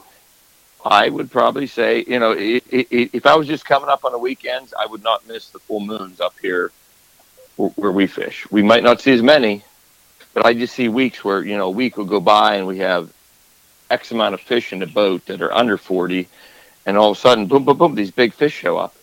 I 0.83 1.07
would 1.09 1.29
probably 1.29 1.67
say, 1.67 2.03
you 2.07 2.17
know, 2.17 2.31
i 2.31 2.59
i 2.73 2.87
i 2.91 3.09
if 3.13 3.27
I 3.27 3.35
was 3.35 3.45
just 3.47 3.63
coming 3.63 3.89
up 3.89 4.05
on 4.05 4.11
the 4.11 4.17
weekends, 4.17 4.73
I 4.73 4.87
would 4.87 5.03
not 5.03 5.27
miss 5.27 5.49
the 5.49 5.59
full 5.59 5.81
moons 5.81 6.19
up 6.19 6.33
here 6.41 6.71
where, 7.55 7.69
where 7.75 7.91
we 7.91 8.07
fish. 8.07 8.49
We 8.49 8.63
might 8.63 8.81
not 8.83 9.01
see 9.01 9.11
as 9.11 9.21
many, 9.21 9.63
but 10.33 10.47
I 10.47 10.55
just 10.55 10.73
see 10.73 10.89
weeks 10.89 11.23
where 11.23 11.43
you 11.43 11.55
know 11.55 11.67
a 11.67 11.77
week 11.81 11.95
will 11.95 12.05
go 12.05 12.19
by 12.19 12.55
and 12.55 12.65
we 12.65 12.79
have 12.79 13.13
X 13.91 14.11
amount 14.11 14.33
of 14.33 14.41
fish 14.41 14.73
in 14.73 14.79
the 14.79 14.87
boat 14.87 15.27
that 15.27 15.43
are 15.43 15.53
under 15.53 15.77
forty, 15.77 16.27
and 16.87 16.97
all 16.97 17.11
of 17.11 17.17
a 17.17 17.21
sudden, 17.21 17.45
boom, 17.45 17.65
boom, 17.65 17.77
boom, 17.77 17.93
these 17.93 18.09
big 18.09 18.33
fish 18.33 18.53
show 18.53 18.77
up, 18.79 18.95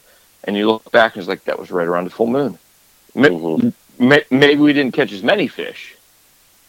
and 0.42 0.56
you 0.56 0.66
look 0.66 0.90
back 0.90 1.14
and 1.14 1.20
it's 1.20 1.28
like 1.28 1.44
that 1.44 1.60
was 1.60 1.70
right 1.70 1.86
around 1.86 2.04
the 2.06 2.10
full 2.10 2.26
moon. 2.26 2.58
Mhm. 3.14 3.62
ma- 3.62 3.70
Maybe 4.00 4.56
we 4.56 4.72
didn't 4.72 4.94
catch 4.94 5.12
as 5.12 5.22
many 5.22 5.46
fish, 5.46 5.94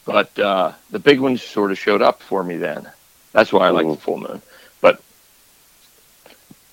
but 0.06 0.38
uh, 0.38 0.74
the 0.92 1.00
big 1.00 1.20
ones 1.22 1.42
sort 1.42 1.72
of 1.72 1.80
showed 1.80 2.02
up 2.02 2.22
for 2.22 2.44
me 2.44 2.58
then. 2.58 2.90
That's 3.32 3.54
why 3.54 3.68
I 3.68 3.70
like 3.70 3.86
Mhm. 3.86 3.96
the 3.96 4.02
full 4.02 4.18
moon. 4.18 4.42
But 4.82 5.02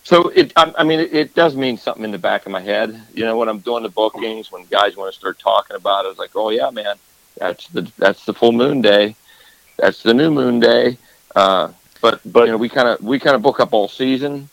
so 0.03 0.29
it, 0.31 0.53
I, 0.57 0.73
I 0.79 0.83
mean, 0.85 0.99
it, 0.99 1.15
it 1.15 1.35
does 1.35 1.55
mean 1.55 1.77
something 1.79 2.03
in 2.05 2.11
the 2.11 2.19
back 2.19 2.45
of 2.45 2.51
my 2.53 2.61
head. 2.61 3.01
You 3.15 3.25
know, 3.25 3.37
when 3.37 3.49
I'm 3.49 3.61
doing 3.61 3.85
the 3.85 3.89
bookings, 3.89 4.51
when 4.51 4.65
guys 4.67 4.97
want 4.97 5.13
to 5.13 5.19
start 5.19 5.39
talking 5.39 5.77
about 5.77 6.07
it, 6.07 6.09
it's 6.09 6.19
like, 6.19 6.33
oh 6.35 6.51
yeah, 6.51 6.71
man, 6.71 6.97
that's 7.37 7.69
the 7.69 7.91
that's 7.99 8.25
the 8.25 8.35
full 8.35 8.53
moon 8.53 8.81
day, 8.83 9.15
that's 9.77 10.03
the 10.03 10.13
new 10.15 10.31
moon 10.33 10.59
day. 10.59 10.99
Uh, 11.37 11.69
but 12.01 12.21
but 12.25 12.47
you 12.47 12.51
know, 12.53 12.57
we 12.59 12.69
kind 12.69 12.89
of 12.89 13.01
we 13.01 13.21
kind 13.21 13.37
of 13.37 13.43
book 13.43 13.61
up 13.61 13.73
all 13.73 13.87
season. 13.89 14.49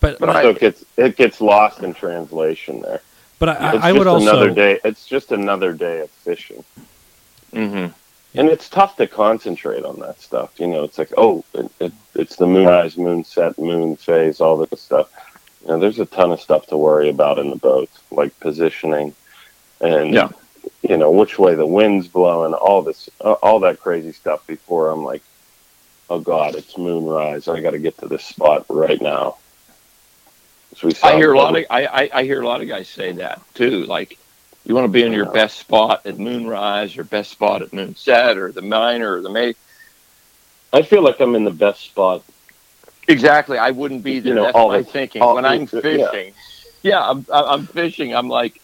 But 0.00 0.18
but 0.18 0.26
but, 0.26 0.36
I- 0.36 0.42
so 0.42 0.50
it 0.50 0.60
gets 0.60 0.84
it 0.98 1.16
gets 1.16 1.40
lost 1.40 1.82
in 1.82 1.94
translation 1.94 2.82
there. 2.82 3.00
I, 3.40 3.76
It's 3.76 3.84
I, 3.84 3.88
I 3.88 3.92
would 3.92 4.04
just 4.04 4.14
another 4.14 4.48
also 4.48 4.54
day. 4.54 4.80
It's 4.84 5.06
just 5.06 5.32
another 5.32 5.72
day 5.72 6.00
of 6.00 6.10
fishing, 6.10 6.64
Mm-hmm. 7.52 7.92
and 8.38 8.48
it's 8.48 8.68
tough 8.68 8.96
to 8.96 9.06
concentrate 9.06 9.84
on 9.84 10.00
that 10.00 10.20
stuff. 10.20 10.58
You 10.58 10.66
know, 10.66 10.84
it's 10.84 10.98
like, 10.98 11.12
oh, 11.16 11.44
it, 11.54 11.70
it, 11.80 11.92
it's 12.14 12.36
the 12.36 12.46
moonrise, 12.46 12.96
moon 12.96 13.24
set, 13.24 13.58
moon 13.58 13.96
phase, 13.96 14.40
all 14.40 14.56
this 14.66 14.80
stuff. 14.82 15.08
You 15.62 15.68
know, 15.68 15.78
there's 15.78 15.98
a 15.98 16.06
ton 16.06 16.32
of 16.32 16.40
stuff 16.40 16.66
to 16.68 16.76
worry 16.76 17.08
about 17.08 17.38
in 17.38 17.50
the 17.50 17.56
boat, 17.56 17.90
like 18.10 18.38
positioning, 18.40 19.14
and 19.80 20.14
Yeah. 20.14 20.28
you 20.82 20.96
know, 20.96 21.10
which 21.10 21.38
way 21.38 21.54
the 21.54 21.66
wind's 21.66 22.08
blowing, 22.08 22.54
all 22.54 22.82
this, 22.82 23.08
uh, 23.20 23.32
all 23.42 23.60
that 23.60 23.80
crazy 23.80 24.12
stuff 24.12 24.46
before 24.46 24.90
I'm 24.90 25.04
like, 25.04 25.22
oh 26.08 26.20
God, 26.20 26.54
it's 26.54 26.76
moonrise. 26.78 27.48
I 27.48 27.60
got 27.60 27.72
to 27.72 27.78
get 27.78 27.98
to 27.98 28.08
this 28.08 28.24
spot 28.24 28.66
right 28.68 29.00
now. 29.00 29.38
I 31.02 31.16
hear 31.16 31.32
a 31.32 31.38
lot 31.38 31.56
of 31.56 31.64
I, 31.70 31.86
I, 31.86 32.10
I 32.12 32.24
hear 32.24 32.40
a 32.42 32.46
lot 32.46 32.60
of 32.62 32.68
guys 32.68 32.88
say 32.88 33.12
that 33.12 33.40
too. 33.54 33.84
Like 33.84 34.18
you 34.64 34.74
want 34.74 34.84
to 34.84 34.92
be 34.92 35.02
in 35.02 35.12
your 35.12 35.30
best 35.32 35.58
spot 35.58 36.04
at 36.06 36.18
moonrise 36.18 36.94
your 36.94 37.04
best 37.04 37.30
spot 37.30 37.62
at 37.62 37.70
moonset 37.70 38.36
or 38.36 38.52
the 38.52 38.62
minor 38.62 39.14
or 39.14 39.20
the 39.22 39.30
may. 39.30 39.54
I 40.72 40.82
feel 40.82 41.02
like 41.02 41.20
I'm 41.20 41.34
in 41.34 41.44
the 41.44 41.50
best 41.50 41.82
spot. 41.82 42.22
Exactly. 43.08 43.56
I 43.56 43.70
wouldn't 43.70 44.02
be 44.02 44.18
there. 44.18 44.30
You 44.30 44.34
know, 44.34 44.44
That's 44.44 44.56
my 44.56 44.78
the- 44.78 44.84
thinking. 44.84 45.24
when 45.24 45.44
the- 45.44 45.48
I'm 45.48 45.66
fishing, 45.66 46.34
yeah, 46.82 47.08
I'm, 47.08 47.24
I'm 47.32 47.44
I'm 47.44 47.66
fishing. 47.66 48.14
I'm 48.14 48.28
like, 48.28 48.60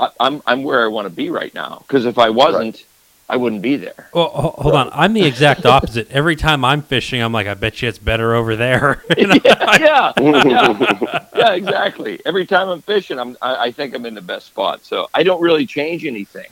I, 0.00 0.08
I'm 0.18 0.42
I'm 0.46 0.62
where 0.62 0.82
I 0.84 0.88
want 0.88 1.06
to 1.06 1.14
be 1.14 1.30
right 1.30 1.54
now. 1.54 1.84
Because 1.86 2.06
if 2.06 2.18
I 2.18 2.30
wasn't, 2.30 2.84
I 3.28 3.36
wouldn't 3.36 3.62
be 3.62 3.76
there. 3.76 4.10
Well, 4.12 4.28
ho- 4.28 4.54
hold 4.58 4.74
on. 4.74 4.90
I'm 4.92 5.14
the 5.14 5.24
exact 5.24 5.64
opposite. 5.76 6.10
Every 6.10 6.36
time 6.36 6.64
I'm 6.64 6.82
fishing, 6.82 7.22
I'm 7.22 7.32
like, 7.32 7.46
I 7.46 7.54
bet 7.54 7.80
you 7.80 7.88
it's 7.88 7.98
better 7.98 8.34
over 8.34 8.54
there. 8.56 9.02
You 9.16 9.28
yeah, 9.44 10.12
yeah, 10.18 11.26
yeah, 11.34 11.52
exactly. 11.54 12.20
Every 12.26 12.44
time 12.46 12.68
I'm 12.68 12.82
fishing, 12.82 13.18
I'm 13.18 13.36
I, 13.40 13.66
I 13.66 13.70
think 13.72 13.94
I'm 13.94 14.04
in 14.06 14.14
the 14.14 14.20
best 14.22 14.46
spot. 14.46 14.84
So 14.84 15.08
I 15.14 15.22
don't 15.22 15.40
really 15.40 15.64
change 15.66 16.04
anything. 16.04 16.48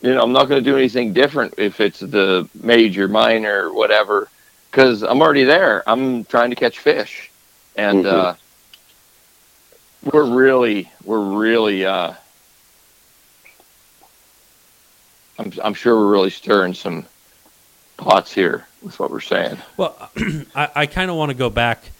You 0.00 0.14
know, 0.14 0.22
I'm 0.22 0.32
not 0.32 0.48
going 0.48 0.62
to 0.62 0.70
do 0.70 0.76
anything 0.76 1.12
different 1.12 1.54
if 1.58 1.80
it's 1.80 1.98
the 2.00 2.48
major, 2.62 3.08
minor, 3.08 3.72
whatever, 3.72 4.28
because 4.70 5.02
I'm 5.02 5.20
already 5.20 5.42
there. 5.44 5.82
I'm 5.88 6.24
trying 6.24 6.50
to 6.50 6.56
catch 6.56 6.78
fish, 6.78 7.30
and 7.76 8.04
Mhm. 8.04 8.12
uh, 8.12 8.34
we're 10.12 10.24
really, 10.24 10.90
we're 11.04 11.18
really. 11.20 11.84
Uh, 11.84 12.14
I'm 15.38 15.52
I'm 15.62 15.74
sure 15.74 15.96
we're 15.96 16.10
really 16.10 16.30
stirring 16.30 16.74
some 16.74 17.06
pots 17.96 18.32
here 18.32 18.66
with 18.82 18.98
what 18.98 19.10
we're 19.10 19.20
saying. 19.20 19.58
Well, 19.76 20.10
I, 20.54 20.70
I 20.74 20.86
kind 20.86 21.10
of 21.10 21.16
want 21.16 21.30
to 21.30 21.34
go 21.36 21.50
back, 21.50 21.90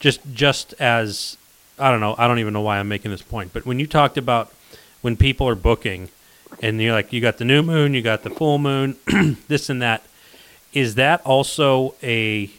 just 0.00 0.20
just 0.32 0.74
as 0.74 1.36
I 1.78 1.90
don't 1.90 2.00
know. 2.00 2.14
I 2.18 2.26
don't 2.26 2.38
even 2.38 2.52
know 2.52 2.60
why 2.60 2.78
I'm 2.78 2.88
making 2.88 3.10
this 3.10 3.22
point. 3.22 3.52
But 3.52 3.66
when 3.66 3.78
you 3.78 3.86
talked 3.86 4.18
about 4.18 4.52
when 5.00 5.16
people 5.16 5.48
are 5.48 5.54
booking, 5.54 6.08
and 6.60 6.80
you're 6.80 6.92
like, 6.92 7.12
you 7.12 7.20
got 7.20 7.38
the 7.38 7.44
new 7.44 7.62
moon, 7.62 7.94
you 7.94 8.02
got 8.02 8.22
the 8.22 8.30
full 8.30 8.58
moon, 8.58 8.96
this 9.48 9.70
and 9.70 9.80
that. 9.82 10.02
Is 10.72 10.96
that 10.96 11.20
also 11.24 11.94
a? 12.02 12.50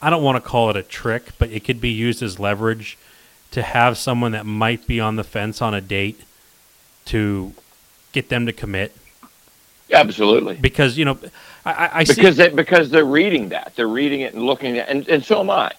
I 0.00 0.10
don't 0.10 0.22
want 0.22 0.42
to 0.42 0.48
call 0.48 0.68
it 0.70 0.76
a 0.76 0.82
trick, 0.82 1.30
but 1.38 1.50
it 1.50 1.64
could 1.64 1.80
be 1.80 1.90
used 1.90 2.22
as 2.22 2.38
leverage 2.38 2.98
to 3.52 3.62
have 3.62 3.96
someone 3.96 4.32
that 4.32 4.44
might 4.44 4.86
be 4.86 4.98
on 4.98 5.16
the 5.16 5.24
fence 5.24 5.62
on 5.62 5.74
a 5.74 5.80
date 5.80 6.20
to 7.04 7.52
get 8.12 8.28
them 8.28 8.46
to 8.46 8.52
commit 8.52 8.96
Absolutely. 9.92 10.56
because 10.56 10.96
you 10.96 11.04
know 11.04 11.18
I, 11.64 11.90
I- 11.92 12.04
see 12.04 12.14
because 12.14 12.36
they 12.36 12.48
because 12.48 12.90
they're 12.90 13.04
reading 13.04 13.50
that 13.50 13.72
they're 13.76 13.88
reading 13.88 14.22
it 14.22 14.34
and 14.34 14.44
looking 14.44 14.78
at 14.78 14.88
and, 14.88 15.08
and 15.08 15.24
so 15.24 15.40
am 15.40 15.50
I. 15.50 15.72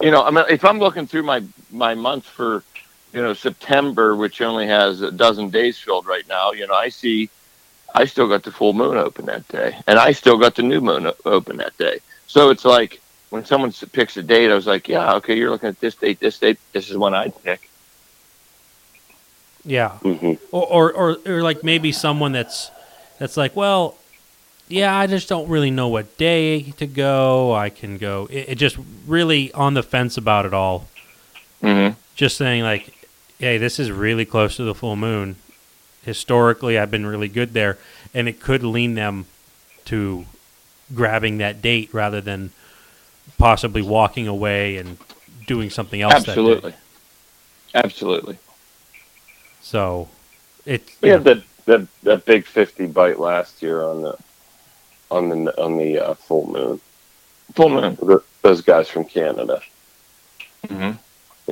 You 0.00 0.10
know, 0.10 0.24
I 0.24 0.30
mean, 0.32 0.44
if 0.50 0.64
I'm 0.64 0.78
looking 0.80 1.06
through 1.06 1.22
my 1.22 1.42
my 1.70 1.94
month 1.94 2.24
for 2.24 2.64
you 3.12 3.22
know 3.22 3.34
September, 3.34 4.16
which 4.16 4.40
only 4.40 4.66
has 4.66 5.00
a 5.00 5.12
dozen 5.12 5.50
days 5.50 5.78
filled 5.78 6.06
right 6.06 6.26
now, 6.28 6.50
you 6.52 6.66
know, 6.66 6.74
I 6.74 6.88
see 6.88 7.30
I 7.94 8.06
still 8.06 8.28
got 8.28 8.42
the 8.42 8.50
full 8.50 8.72
moon 8.72 8.96
open 8.96 9.26
that 9.26 9.46
day, 9.48 9.78
and 9.86 9.98
I 9.98 10.12
still 10.12 10.38
got 10.38 10.56
the 10.56 10.62
new 10.62 10.80
moon 10.80 11.10
open 11.24 11.58
that 11.58 11.76
day. 11.78 12.00
So 12.26 12.50
it's 12.50 12.64
like 12.64 13.00
when 13.30 13.44
someone 13.44 13.72
picks 13.92 14.16
a 14.16 14.22
date, 14.22 14.50
I 14.50 14.54
was 14.54 14.66
like, 14.66 14.88
yeah, 14.88 15.14
okay, 15.14 15.36
you're 15.36 15.50
looking 15.50 15.68
at 15.68 15.78
this 15.80 15.94
date, 15.94 16.18
this 16.18 16.38
date, 16.38 16.58
this 16.72 16.90
is 16.90 16.96
when 16.96 17.14
I'd 17.14 17.32
pick. 17.44 17.70
yeah 19.64 19.98
mm-hmm. 20.02 20.34
or, 20.50 20.66
or 20.66 20.92
or 20.92 21.18
or 21.24 21.42
like 21.42 21.62
maybe 21.62 21.92
someone 21.92 22.32
that's 22.32 22.71
that's 23.22 23.36
like, 23.36 23.54
well, 23.54 23.96
yeah, 24.66 24.98
I 24.98 25.06
just 25.06 25.28
don't 25.28 25.48
really 25.48 25.70
know 25.70 25.86
what 25.86 26.18
day 26.18 26.72
to 26.72 26.88
go. 26.88 27.54
I 27.54 27.70
can 27.70 27.96
go. 27.96 28.26
It, 28.28 28.48
it 28.48 28.54
just 28.56 28.76
really 29.06 29.52
on 29.52 29.74
the 29.74 29.82
fence 29.84 30.16
about 30.16 30.44
it 30.44 30.52
all. 30.52 30.88
Mm-hmm. 31.62 31.94
Just 32.16 32.36
saying 32.36 32.64
like, 32.64 32.92
hey, 33.38 33.58
this 33.58 33.78
is 33.78 33.92
really 33.92 34.24
close 34.24 34.56
to 34.56 34.64
the 34.64 34.74
full 34.74 34.96
moon. 34.96 35.36
Historically, 36.02 36.76
I've 36.76 36.90
been 36.90 37.06
really 37.06 37.28
good 37.28 37.52
there, 37.52 37.78
and 38.12 38.28
it 38.28 38.40
could 38.40 38.64
lean 38.64 38.96
them 38.96 39.26
to 39.84 40.26
grabbing 40.92 41.38
that 41.38 41.62
date 41.62 41.94
rather 41.94 42.20
than 42.20 42.50
possibly 43.38 43.82
walking 43.82 44.26
away 44.26 44.78
and 44.78 44.98
doing 45.46 45.70
something 45.70 46.02
else. 46.02 46.12
Absolutely, 46.12 46.74
absolutely. 47.72 48.38
So, 49.60 50.08
it. 50.66 50.82
You 51.00 51.12
had 51.12 51.44
that, 51.66 51.80
that 51.80 51.88
that 52.02 52.24
big 52.24 52.44
fifty 52.46 52.86
bite 52.86 53.18
last 53.18 53.62
year 53.62 53.82
on 53.82 54.02
the 54.02 54.16
on 55.10 55.28
the 55.28 55.62
on 55.62 55.78
the 55.78 55.98
uh, 55.98 56.14
full 56.14 56.46
moon. 56.50 56.80
Full 57.54 57.68
moon. 57.68 57.96
Th- 57.96 58.18
Those 58.42 58.60
guys 58.62 58.88
from 58.88 59.04
Canada. 59.04 59.60
Mm-hmm. 60.66 60.92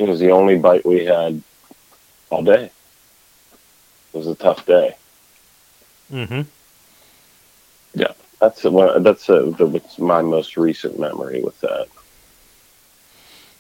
It 0.00 0.08
was 0.08 0.20
the 0.20 0.30
only 0.30 0.56
bite 0.58 0.84
we 0.86 1.04
had 1.04 1.42
all 2.30 2.42
day. 2.42 2.70
It 4.12 4.16
was 4.16 4.26
a 4.26 4.34
tough 4.34 4.64
day. 4.66 4.96
hmm 6.10 6.42
Yeah, 7.94 8.12
That's 8.40 8.62
the 8.62 8.70
one. 8.70 9.02
That's 9.02 9.28
a, 9.28 9.42
the, 9.56 9.66
what's 9.66 9.98
my 9.98 10.22
most 10.22 10.56
recent 10.56 10.98
memory 10.98 11.42
with 11.42 11.60
that. 11.60 11.86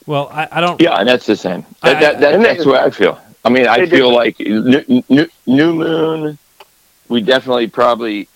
Well, 0.06 0.28
I, 0.32 0.48
I 0.50 0.60
don't. 0.60 0.80
Yeah, 0.80 0.94
and 0.96 1.08
that's 1.08 1.26
the 1.26 1.36
same. 1.36 1.64
That, 1.82 1.96
I- 1.96 2.00
that, 2.00 2.20
that, 2.20 2.34
and 2.34 2.44
that's 2.44 2.64
they- 2.64 2.70
the 2.70 2.80
I 2.80 2.90
feel. 2.90 3.20
I 3.44 3.48
mean, 3.48 3.66
I 3.66 3.86
feel 3.86 4.12
like 4.12 4.38
new, 4.38 5.02
new, 5.08 5.26
new 5.46 5.74
moon. 5.74 6.38
We 7.08 7.22
definitely 7.22 7.68
probably. 7.68 8.28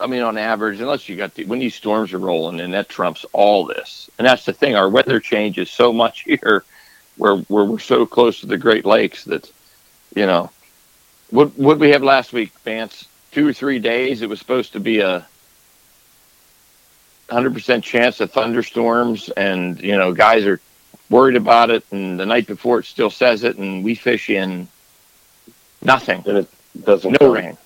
I 0.00 0.06
mean, 0.06 0.22
on 0.22 0.36
average, 0.36 0.80
unless 0.80 1.08
you 1.08 1.16
got 1.16 1.34
the 1.34 1.44
when 1.46 1.58
these 1.58 1.74
storms 1.74 2.12
are 2.12 2.18
rolling, 2.18 2.60
and 2.60 2.74
that 2.74 2.88
trumps 2.88 3.24
all 3.32 3.64
this. 3.64 4.10
And 4.18 4.26
that's 4.26 4.44
the 4.44 4.52
thing. 4.52 4.76
Our 4.76 4.88
weather 4.88 5.20
changes 5.20 5.70
so 5.70 5.92
much 5.92 6.20
here, 6.22 6.64
where 7.16 7.36
where 7.36 7.64
we're 7.64 7.78
so 7.78 8.04
close 8.04 8.40
to 8.40 8.46
the 8.46 8.58
Great 8.58 8.84
Lakes 8.84 9.24
that, 9.24 9.50
you 10.14 10.26
know, 10.26 10.50
what 11.30 11.56
what 11.58 11.78
we 11.78 11.90
have 11.90 12.02
last 12.02 12.32
week, 12.32 12.52
Vance? 12.64 13.06
Two 13.32 13.48
or 13.48 13.52
three 13.52 13.78
days. 13.78 14.20
It 14.22 14.28
was 14.28 14.38
supposed 14.38 14.72
to 14.74 14.80
be 14.80 15.00
a. 15.00 15.26
100% 17.30 17.82
chance 17.82 18.20
of 18.20 18.30
thunderstorms 18.30 19.30
and 19.30 19.80
you 19.80 19.96
know 19.96 20.12
guys 20.12 20.44
are 20.44 20.60
worried 21.10 21.36
about 21.36 21.70
it, 21.70 21.84
and 21.90 22.18
the 22.18 22.26
night 22.26 22.46
before 22.46 22.78
it 22.80 22.86
still 22.86 23.10
says 23.10 23.44
it, 23.44 23.56
and 23.56 23.84
we 23.84 23.94
fish 23.94 24.30
in 24.30 24.68
nothing, 25.82 26.22
And 26.26 26.38
it 26.38 26.48
doesn't. 26.84 27.12
no 27.12 27.18
come. 27.18 27.32
rain. 27.32 27.58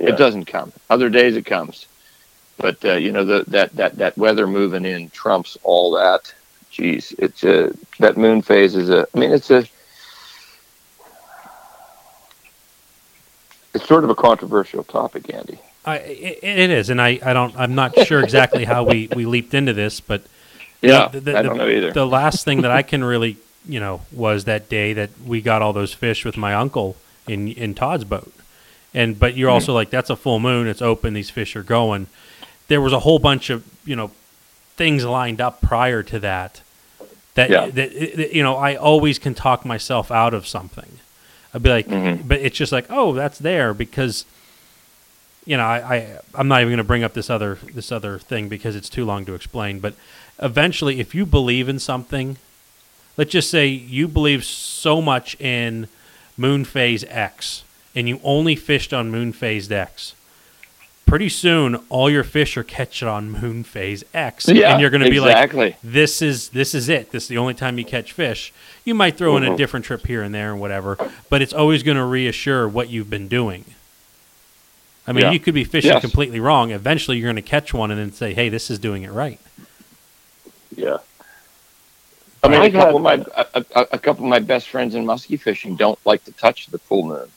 Yeah. 0.00 0.10
It 0.10 0.16
doesn't 0.18 0.46
come. 0.46 0.72
Other 0.90 1.08
days 1.08 1.36
it 1.36 1.46
comes, 1.46 1.86
but 2.56 2.84
uh, 2.84 2.94
you 2.94 3.12
know 3.12 3.24
the, 3.24 3.44
that 3.48 3.74
that 3.76 3.96
that 3.96 4.18
weather 4.18 4.46
moving 4.46 4.84
in 4.84 5.10
trumps 5.10 5.56
all 5.62 5.92
that. 5.92 6.32
Jeez, 6.72 7.14
it's 7.18 7.44
a 7.44 7.72
that 7.98 8.16
moon 8.16 8.42
phase 8.42 8.74
is 8.74 8.88
a. 8.90 9.06
I 9.14 9.18
mean, 9.18 9.30
it's 9.32 9.50
a. 9.50 9.64
It's 13.74 13.86
sort 13.86 14.04
of 14.04 14.10
a 14.10 14.14
controversial 14.14 14.84
topic, 14.84 15.32
Andy. 15.32 15.58
I, 15.84 15.96
it, 15.98 16.38
it 16.42 16.70
is, 16.70 16.90
and 16.90 17.00
I, 17.00 17.18
I 17.24 17.32
don't. 17.32 17.56
I'm 17.56 17.74
not 17.74 17.98
sure 18.06 18.22
exactly 18.22 18.64
how 18.64 18.84
we, 18.84 19.08
we 19.14 19.26
leaped 19.26 19.54
into 19.54 19.72
this, 19.72 20.00
but 20.00 20.20
you 20.20 20.26
know, 20.28 20.32
Yeah, 20.82 21.08
the, 21.08 21.20
the, 21.20 21.38
I 21.38 21.42
don't 21.42 21.56
know 21.56 21.68
either. 21.68 21.92
The 21.92 22.06
last 22.06 22.44
thing 22.44 22.62
that 22.62 22.70
I 22.70 22.82
can 22.82 23.04
really, 23.04 23.36
you 23.68 23.80
know, 23.80 24.02
was 24.12 24.44
that 24.44 24.68
day 24.68 24.92
that 24.94 25.10
we 25.24 25.40
got 25.40 25.62
all 25.62 25.72
those 25.72 25.94
fish 25.94 26.24
with 26.24 26.36
my 26.36 26.54
uncle 26.54 26.96
in 27.28 27.48
in 27.48 27.74
Todd's 27.74 28.04
boat, 28.04 28.32
and 28.92 29.18
but 29.18 29.36
you're 29.36 29.50
also 29.50 29.72
like 29.72 29.90
that's 29.90 30.10
a 30.10 30.16
full 30.16 30.40
moon, 30.40 30.66
it's 30.66 30.82
open, 30.82 31.14
these 31.14 31.30
fish 31.30 31.54
are 31.56 31.62
going. 31.62 32.08
There 32.68 32.80
was 32.80 32.92
a 32.92 33.00
whole 33.00 33.18
bunch 33.20 33.48
of 33.50 33.64
you 33.84 33.94
know 33.96 34.10
things 34.76 35.04
lined 35.04 35.40
up 35.40 35.60
prior 35.60 36.02
to 36.02 36.18
that. 36.20 36.62
That, 37.34 37.48
Yeah. 37.50 37.66
that 37.66 38.16
that, 38.16 38.34
you 38.34 38.42
know, 38.42 38.56
I 38.56 38.74
always 38.74 39.18
can 39.18 39.34
talk 39.34 39.64
myself 39.64 40.10
out 40.10 40.34
of 40.34 40.46
something. 40.46 40.98
I'd 41.54 41.62
be 41.62 41.70
like, 41.70 41.86
Mhm. 41.86 42.26
but 42.26 42.40
it's 42.40 42.56
just 42.56 42.72
like, 42.72 42.86
oh, 42.90 43.12
that's 43.12 43.38
there 43.38 43.72
because 43.74 44.24
you 45.44 45.56
know, 45.56 45.64
I, 45.64 45.94
I 45.96 46.18
I'm 46.34 46.46
not 46.48 46.60
even 46.60 46.70
going 46.70 46.78
to 46.78 46.84
bring 46.84 47.02
up 47.04 47.14
this 47.14 47.28
other 47.30 47.58
this 47.74 47.90
other 47.92 48.18
thing 48.18 48.48
because 48.48 48.74
it's 48.76 48.88
too 48.88 49.04
long 49.04 49.24
to 49.26 49.34
explain. 49.34 49.80
But 49.80 49.94
eventually, 50.40 51.00
if 51.00 51.14
you 51.14 51.26
believe 51.26 51.68
in 51.68 51.78
something, 51.78 52.36
let's 53.16 53.32
just 53.32 53.50
say 53.50 53.66
you 53.66 54.08
believe 54.08 54.44
so 54.44 55.00
much 55.02 55.38
in 55.40 55.88
moon 56.36 56.64
phase 56.64 57.04
X, 57.08 57.64
and 57.94 58.08
you 58.08 58.20
only 58.24 58.56
fished 58.56 58.92
on 58.92 59.10
moon 59.10 59.32
phase 59.32 59.70
X. 59.70 60.14
Pretty 61.04 61.28
soon, 61.28 61.76
all 61.90 62.08
your 62.08 62.24
fish 62.24 62.56
are 62.56 62.62
catching 62.62 63.06
on 63.08 63.30
moon 63.30 63.64
phase 63.64 64.02
X, 64.14 64.48
Yeah, 64.48 64.72
and 64.72 64.80
you're 64.80 64.88
going 64.88 65.02
to 65.02 65.10
be 65.10 65.20
like, 65.20 65.32
exactly. 65.32 65.76
this 65.84 66.22
is 66.22 66.48
this 66.50 66.74
is 66.74 66.88
it. 66.88 67.10
This 67.10 67.24
is 67.24 67.28
the 67.28 67.36
only 67.38 67.52
time 67.54 67.76
you 67.78 67.84
catch 67.84 68.12
fish. 68.12 68.52
You 68.84 68.94
might 68.94 69.18
throw 69.18 69.36
in 69.36 69.44
a 69.44 69.50
Mhm. 69.50 69.56
different 69.58 69.84
trip 69.84 70.06
here 70.06 70.22
and 70.22 70.34
there 70.34 70.52
and 70.52 70.60
whatever, 70.60 70.96
but 71.28 71.42
it's 71.42 71.52
always 71.52 71.82
going 71.82 71.98
to 71.98 72.04
reassure 72.04 72.66
what 72.66 72.88
you've 72.88 73.10
been 73.10 73.28
doing. 73.28 73.64
I 75.06 75.12
mean, 75.12 75.24
Yeah. 75.24 75.32
you 75.32 75.40
could 75.40 75.54
be 75.54 75.64
fishing 75.64 75.90
Yes. 75.90 76.00
completely 76.00 76.38
wrong. 76.40 76.70
Eventually, 76.70 77.18
you're 77.18 77.26
going 77.26 77.36
to 77.36 77.42
catch 77.42 77.74
one 77.74 77.90
and 77.90 78.00
then 78.00 78.12
say, 78.12 78.32
"Hey, 78.32 78.48
this 78.48 78.70
is 78.70 78.78
doing 78.78 79.02
it 79.02 79.10
right." 79.10 79.40
Yeah. 80.74 80.98
I 82.44 82.48
mean, 82.48 82.62
a 82.62 82.70
couple 82.72 83.04
had- 83.06 83.20
of 83.20 83.26
my 83.36 83.44
a, 83.54 83.64
a, 83.80 83.86
a 83.92 83.98
couple 83.98 84.24
of 84.24 84.30
my 84.30 84.40
best 84.40 84.68
friends 84.68 84.94
in 84.94 85.04
muskie 85.04 85.38
fishing 85.40 85.76
don't 85.76 85.98
like 86.04 86.24
to 86.24 86.32
touch 86.32 86.66
the 86.66 86.78
full 86.78 87.04
moon. 87.04 87.28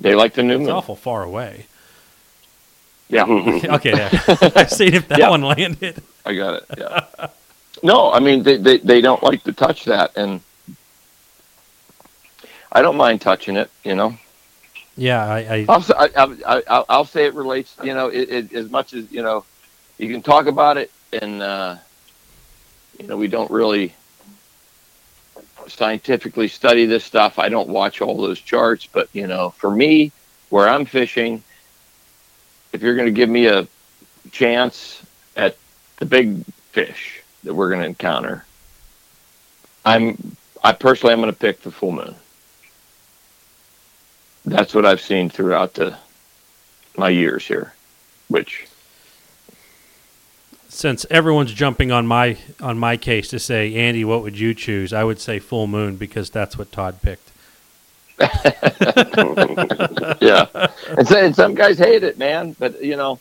They 0.00 0.14
like 0.14 0.34
the 0.34 0.42
new 0.42 0.54
It's 0.56 0.60
moon. 0.66 0.70
awful 0.70 0.96
far 0.96 1.22
away. 1.24 1.66
Yeah, 3.08 3.24
okay, 3.28 3.92
yeah. 3.96 4.10
I've 4.56 4.70
seen 4.70 4.94
if 4.94 5.08
that 5.08 5.18
Yeah. 5.18 5.30
one 5.30 5.42
landed. 5.42 6.02
I 6.24 6.34
got 6.34 6.54
it. 6.62 6.64
Yeah. 6.78 7.28
no, 7.82 8.12
I 8.12 8.20
mean 8.20 8.42
they, 8.44 8.56
they 8.56 8.78
they 8.78 9.00
don't 9.00 9.22
like 9.22 9.42
to 9.44 9.52
touch 9.52 9.84
that, 9.86 10.12
and 10.16 10.40
I 12.72 12.82
don't 12.82 12.96
mind 12.96 13.20
touching 13.20 13.56
it. 13.56 13.70
You 13.84 13.94
know, 13.94 14.16
Yeah, 14.96 15.24
I, 15.24 15.38
I 15.38 15.66
I'll 15.68 15.76
s- 15.80 15.90
I, 15.90 16.08
I, 16.16 16.62
I, 16.68 16.84
I'll 16.88 17.04
say 17.04 17.26
it 17.26 17.34
relates. 17.34 17.76
You 17.82 17.94
know, 17.94 18.08
it, 18.08 18.28
it, 18.30 18.52
as 18.52 18.70
much 18.70 18.94
as 18.94 19.10
you 19.12 19.22
know, 19.22 19.44
you 19.98 20.08
can 20.12 20.22
talk 20.22 20.46
about 20.46 20.76
it, 20.76 20.90
and 21.12 21.42
uh, 21.42 21.76
you 22.98 23.06
know, 23.06 23.16
we 23.16 23.28
don't 23.28 23.50
really 23.50 23.94
scientifically 25.68 26.48
study 26.48 26.86
this 26.86 27.04
stuff. 27.04 27.38
I 27.38 27.48
don't 27.48 27.68
watch 27.68 28.00
all 28.00 28.16
those 28.16 28.40
charts, 28.40 28.86
but 28.86 29.08
you 29.12 29.26
know, 29.26 29.50
for 29.50 29.70
me, 29.70 30.12
where 30.50 30.68
I'm 30.68 30.84
fishing, 30.84 31.42
if 32.72 32.82
you're 32.82 32.96
going 32.96 33.06
to 33.06 33.12
give 33.12 33.28
me 33.28 33.46
a 33.46 33.66
chance 34.30 35.02
at 35.36 35.56
the 35.98 36.06
big 36.06 36.44
fish 36.72 37.22
that 37.44 37.54
we're 37.54 37.70
going 37.70 37.80
to 37.80 37.86
encounter, 37.86 38.44
I'm 39.84 40.36
I 40.62 40.72
personally 40.72 41.12
I'm 41.12 41.20
going 41.20 41.32
to 41.32 41.38
pick 41.38 41.60
the 41.60 41.70
full 41.70 41.92
moon. 41.92 42.14
That's 44.46 44.74
what 44.74 44.86
I've 44.86 45.00
seen 45.00 45.30
throughout 45.30 45.74
the 45.74 45.96
my 46.96 47.08
years 47.08 47.46
here, 47.46 47.74
which 48.28 48.66
since 50.74 51.06
everyone's 51.10 51.52
jumping 51.52 51.92
on 51.92 52.06
my 52.06 52.36
on 52.60 52.78
my 52.78 52.96
case 52.96 53.28
to 53.28 53.38
say, 53.38 53.74
Andy, 53.74 54.04
what 54.04 54.22
would 54.22 54.38
you 54.38 54.54
choose? 54.54 54.92
I 54.92 55.04
would 55.04 55.20
say 55.20 55.38
full 55.38 55.66
moon 55.66 55.96
because 55.96 56.30
that's 56.30 56.58
what 56.58 56.72
Todd 56.72 57.00
picked. 57.02 57.30
yeah, 60.20 60.46
and, 60.96 61.08
so, 61.08 61.16
and 61.18 61.34
some 61.34 61.54
guys 61.54 61.78
hate 61.78 62.04
it, 62.04 62.18
man. 62.18 62.54
But 62.58 62.82
you 62.82 62.96
know, 62.96 63.18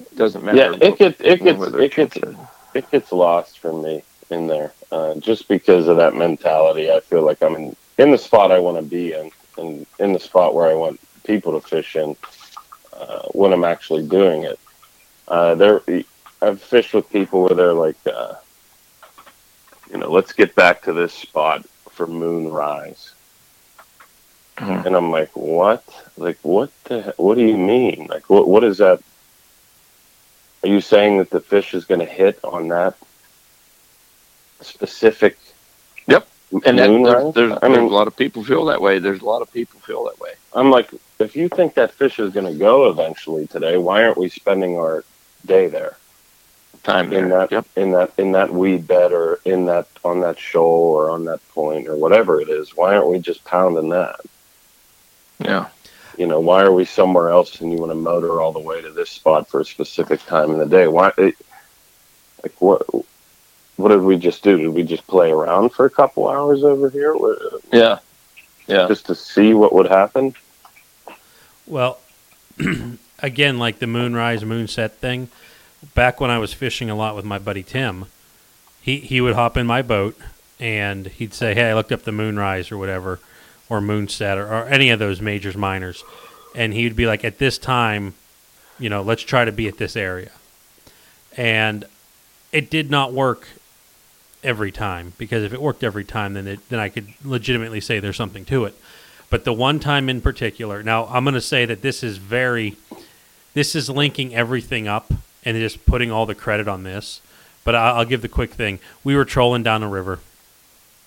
it 0.00 0.16
doesn't 0.16 0.44
matter. 0.44 0.56
Yeah, 0.58 0.74
it 0.80 0.98
gets 0.98 1.20
it 1.20 1.42
gets 1.42 1.62
it 1.62 1.94
gets 1.94 2.16
it's- 2.16 2.36
it 2.74 2.90
gets 2.90 3.12
lost 3.12 3.58
for 3.58 3.72
me 3.72 4.02
in 4.30 4.46
there, 4.46 4.72
uh, 4.90 5.14
just 5.16 5.46
because 5.48 5.88
of 5.88 5.98
that 5.98 6.14
mentality. 6.14 6.90
I 6.90 7.00
feel 7.00 7.20
like 7.22 7.42
I'm 7.42 7.54
in, 7.54 7.76
in 7.98 8.10
the 8.10 8.16
spot 8.16 8.50
I 8.50 8.60
want 8.60 8.78
to 8.78 8.82
be 8.82 9.12
in, 9.12 9.30
and 9.58 9.86
in 9.98 10.14
the 10.14 10.18
spot 10.20 10.54
where 10.54 10.70
I 10.70 10.74
want 10.74 10.98
people 11.24 11.52
to 11.60 11.66
fish 11.66 11.96
in 11.96 12.16
uh, 12.94 13.22
when 13.32 13.52
I'm 13.52 13.64
actually 13.64 14.06
doing 14.06 14.44
it. 14.44 14.58
Uh, 15.28 15.54
there, 15.54 15.80
I've 16.40 16.60
fished 16.60 16.94
with 16.94 17.08
people 17.10 17.42
where 17.42 17.54
they're 17.54 17.72
like, 17.72 17.96
uh, 18.06 18.34
you 19.90 19.98
know, 19.98 20.10
let's 20.10 20.32
get 20.32 20.54
back 20.54 20.82
to 20.82 20.92
this 20.92 21.12
spot 21.12 21.64
for 21.90 22.06
moonrise. 22.06 23.12
Mhm. 24.56 24.86
And 24.86 24.96
I'm 24.96 25.10
like, 25.10 25.30
what? 25.34 25.82
Like, 26.16 26.38
what 26.42 26.70
the? 26.84 27.02
he- 27.02 27.10
What 27.22 27.36
do 27.36 27.42
you 27.44 27.56
mean? 27.56 28.06
Like, 28.10 28.28
what? 28.28 28.48
What 28.48 28.64
is 28.64 28.78
that? 28.78 29.00
Are 30.62 30.68
you 30.68 30.80
saying 30.80 31.18
that 31.18 31.30
the 31.30 31.40
fish 31.40 31.74
is 31.74 31.84
going 31.84 32.00
to 32.00 32.06
hit 32.06 32.38
on 32.44 32.68
that 32.68 32.94
specific? 34.60 35.36
Yep. 36.06 36.28
and 36.64 36.78
that, 36.78 36.88
there's, 36.88 37.34
there's, 37.34 37.52
I 37.52 37.58
there's 37.68 37.78
mean, 37.78 37.86
a 37.90 37.94
lot 37.94 38.06
of 38.06 38.16
people 38.16 38.44
feel 38.44 38.64
that 38.66 38.80
way. 38.80 38.98
There's 38.98 39.20
a 39.22 39.24
lot 39.24 39.42
of 39.42 39.52
people 39.52 39.80
feel 39.80 40.04
that 40.04 40.20
way. 40.20 40.32
I'm 40.52 40.70
like, 40.70 40.90
if 41.18 41.34
you 41.34 41.48
think 41.48 41.74
that 41.74 41.92
fish 41.92 42.18
is 42.18 42.32
going 42.32 42.46
to 42.52 42.58
go 42.58 42.88
eventually 42.90 43.46
today, 43.46 43.76
why 43.78 44.04
aren't 44.04 44.18
we 44.18 44.28
spending 44.28 44.76
our 44.76 45.02
day 45.46 45.68
there 45.68 45.96
Time 46.84 47.12
in 47.12 47.28
there. 47.28 47.38
that 47.40 47.52
Yep. 47.52 47.66
in 47.76 47.90
that 47.92 48.10
in 48.18 48.32
that 48.32 48.52
weed 48.52 48.86
bed 48.86 49.12
or 49.12 49.38
in 49.44 49.66
that 49.66 49.86
on 50.04 50.20
that 50.20 50.38
shoal 50.38 50.92
or 50.94 51.10
on 51.10 51.24
that 51.26 51.40
point 51.50 51.86
or 51.88 51.96
whatever 51.96 52.40
it 52.40 52.48
is? 52.48 52.76
Why 52.76 52.94
aren't 52.96 53.08
we 53.08 53.18
just 53.20 53.44
pounding 53.44 53.90
that? 53.90 54.20
Yeah. 55.38 55.66
You 56.18 56.26
know, 56.26 56.40
why 56.40 56.62
are 56.62 56.72
we 56.72 56.84
somewhere 56.84 57.30
else 57.30 57.60
and 57.60 57.72
you 57.72 57.78
want 57.78 57.90
to 57.92 57.96
motor 57.96 58.40
all 58.40 58.52
the 58.52 58.58
way 58.58 58.82
to 58.82 58.90
this 58.90 59.10
spot 59.10 59.48
for 59.48 59.60
a 59.60 59.64
specific 59.64 60.24
time 60.26 60.50
in 60.50 60.58
the 60.58 60.66
day? 60.66 60.86
Why? 60.88 61.12
It, 61.16 61.34
like 62.42 62.60
what? 62.60 62.82
What 63.76 63.88
did 63.88 64.02
we 64.02 64.16
just 64.18 64.42
do? 64.42 64.58
Did 64.58 64.68
we 64.74 64.82
just 64.82 65.06
play 65.06 65.30
around 65.30 65.70
for 65.70 65.86
a 65.86 65.90
couple 65.90 66.28
hours 66.28 66.62
over 66.64 66.90
here, 66.90 67.14
Yeah. 67.72 67.98
Yeah. 68.66 68.86
just 68.88 69.06
to 69.06 69.14
see 69.14 69.54
what 69.54 69.72
would 69.72 69.86
happen? 69.88 70.34
Well, 71.66 71.98
again, 73.22 73.58
like 73.58 73.78
the 73.78 73.86
moonrise, 73.86 74.42
moonset 74.42 74.92
thing. 74.92 75.28
Back 75.94 76.20
when 76.20 76.30
I 76.30 76.38
was 76.38 76.52
fishing 76.52 76.90
a 76.90 76.94
lot 76.94 77.16
with 77.16 77.24
my 77.24 77.38
buddy 77.38 77.62
Tim, 77.62 78.06
he 78.80 78.98
he 78.98 79.20
would 79.20 79.34
hop 79.34 79.56
in 79.56 79.66
my 79.66 79.82
boat 79.82 80.18
and 80.60 81.06
he'd 81.06 81.34
say, 81.34 81.54
"Hey, 81.54 81.70
I 81.70 81.74
looked 81.74 81.92
up 81.92 82.02
the 82.02 82.12
moonrise 82.12 82.70
or 82.70 82.78
whatever, 82.78 83.20
or 83.68 83.80
moonset 83.80 84.36
or, 84.36 84.46
or 84.46 84.68
any 84.68 84.90
of 84.90 84.98
those 84.98 85.20
majors 85.20 85.56
minors," 85.56 86.04
and 86.54 86.72
he'd 86.72 86.94
be 86.94 87.06
like, 87.06 87.24
"At 87.24 87.38
this 87.38 87.58
time, 87.58 88.14
you 88.78 88.88
know, 88.88 89.02
let's 89.02 89.22
try 89.22 89.44
to 89.44 89.52
be 89.52 89.66
at 89.66 89.78
this 89.78 89.96
area," 89.96 90.30
and 91.36 91.84
it 92.52 92.70
did 92.70 92.90
not 92.90 93.12
work 93.12 93.48
every 94.44 94.70
time 94.70 95.12
because 95.18 95.42
if 95.42 95.52
it 95.52 95.60
worked 95.60 95.82
every 95.82 96.04
time, 96.04 96.34
then 96.34 96.46
it, 96.46 96.68
then 96.68 96.78
I 96.78 96.88
could 96.88 97.08
legitimately 97.24 97.80
say 97.80 97.98
there's 97.98 98.16
something 98.16 98.44
to 98.46 98.64
it. 98.64 98.76
But 99.30 99.44
the 99.44 99.52
one 99.52 99.80
time 99.80 100.08
in 100.08 100.20
particular, 100.20 100.82
now 100.82 101.06
I'm 101.06 101.24
going 101.24 101.34
to 101.34 101.40
say 101.40 101.64
that 101.64 101.80
this 101.80 102.02
is 102.02 102.18
very, 102.18 102.76
this 103.54 103.74
is 103.74 103.88
linking 103.90 104.34
everything 104.34 104.88
up 104.88 105.12
and 105.44 105.56
just 105.56 105.84
putting 105.86 106.10
all 106.10 106.26
the 106.26 106.34
credit 106.34 106.68
on 106.68 106.82
this. 106.84 107.20
But 107.64 107.74
I- 107.74 107.90
I'll 107.92 108.04
give 108.04 108.22
the 108.22 108.28
quick 108.28 108.52
thing. 108.52 108.78
We 109.04 109.14
were 109.14 109.24
trolling 109.24 109.62
down 109.62 109.80
the 109.80 109.86
river. 109.88 110.18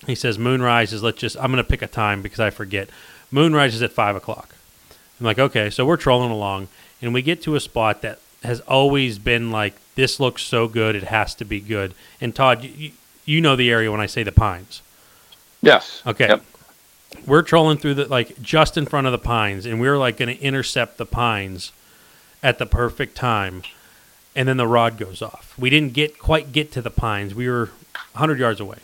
He 0.06 0.16
says 0.16 0.38
moonrise 0.38 0.94
is. 0.94 1.04
Let's 1.04 1.20
just. 1.20 1.36
I'm 1.38 1.52
going 1.52 1.64
to 1.64 1.70
pick 1.70 1.82
a 1.82 1.88
time 1.88 2.22
because 2.22 2.40
I 2.40 2.50
forget. 2.50 2.90
Moonrise 3.32 3.74
is 3.76 3.82
at 3.82 3.92
five 3.92 4.16
o'clock. 4.16 4.56
I'm 5.20 5.26
like, 5.26 5.40
okay, 5.40 5.70
so 5.70 5.86
we're 5.86 5.98
trolling 5.98 6.32
along, 6.32 6.68
and 7.02 7.14
we 7.14 7.22
get 7.22 7.42
to 7.44 7.56
a 7.56 7.60
spot 7.60 8.02
that 8.02 8.20
has 8.44 8.60
always 8.62 9.18
been 9.18 9.50
like, 9.50 9.74
this 9.96 10.20
looks 10.20 10.44
so 10.44 10.68
good, 10.68 10.96
it 10.96 11.04
has 11.04 11.34
to 11.36 11.46
be 11.46 11.60
good. 11.62 11.94
And 12.20 12.36
Todd, 12.36 12.64
you, 12.64 12.92
you 13.26 13.40
know 13.42 13.56
the 13.56 13.72
area 13.72 13.90
when 13.92 14.02
I 14.02 14.06
say 14.08 14.24
the 14.24 14.34
pines. 14.34 14.82
Yes. 15.62 16.04
Okay. 16.06 16.28
Yep. 16.28 16.44
We're 17.26 17.42
trolling 17.42 17.78
through 17.78 17.96
the 17.96 18.06
like 18.06 18.42
just 18.42 18.78
in 18.78 18.86
front 18.86 19.08
of 19.08 19.12
the 19.12 19.18
pines, 19.18 19.66
and 19.66 19.80
we're 19.80 19.98
like 19.98 20.18
going 20.18 20.36
to 20.36 20.44
intercept 20.44 20.98
the 20.98 21.06
pines 21.06 21.72
at 22.46 22.60
the 22.60 22.66
perfect 22.68 23.16
time, 23.16 23.64
and 24.36 24.48
then 24.48 24.58
the 24.58 24.68
rod 24.68 25.00
goes 25.00 25.20
off. 25.24 25.56
We 25.58 25.72
didn't 25.72 25.94
get 25.94 26.20
quite 26.20 26.52
get 26.52 26.72
to 26.74 26.82
the 26.82 26.92
pines. 26.92 27.34
We 27.34 27.50
were 27.50 27.72
100 28.12 28.38
yards 28.38 28.60
away. 28.60 28.78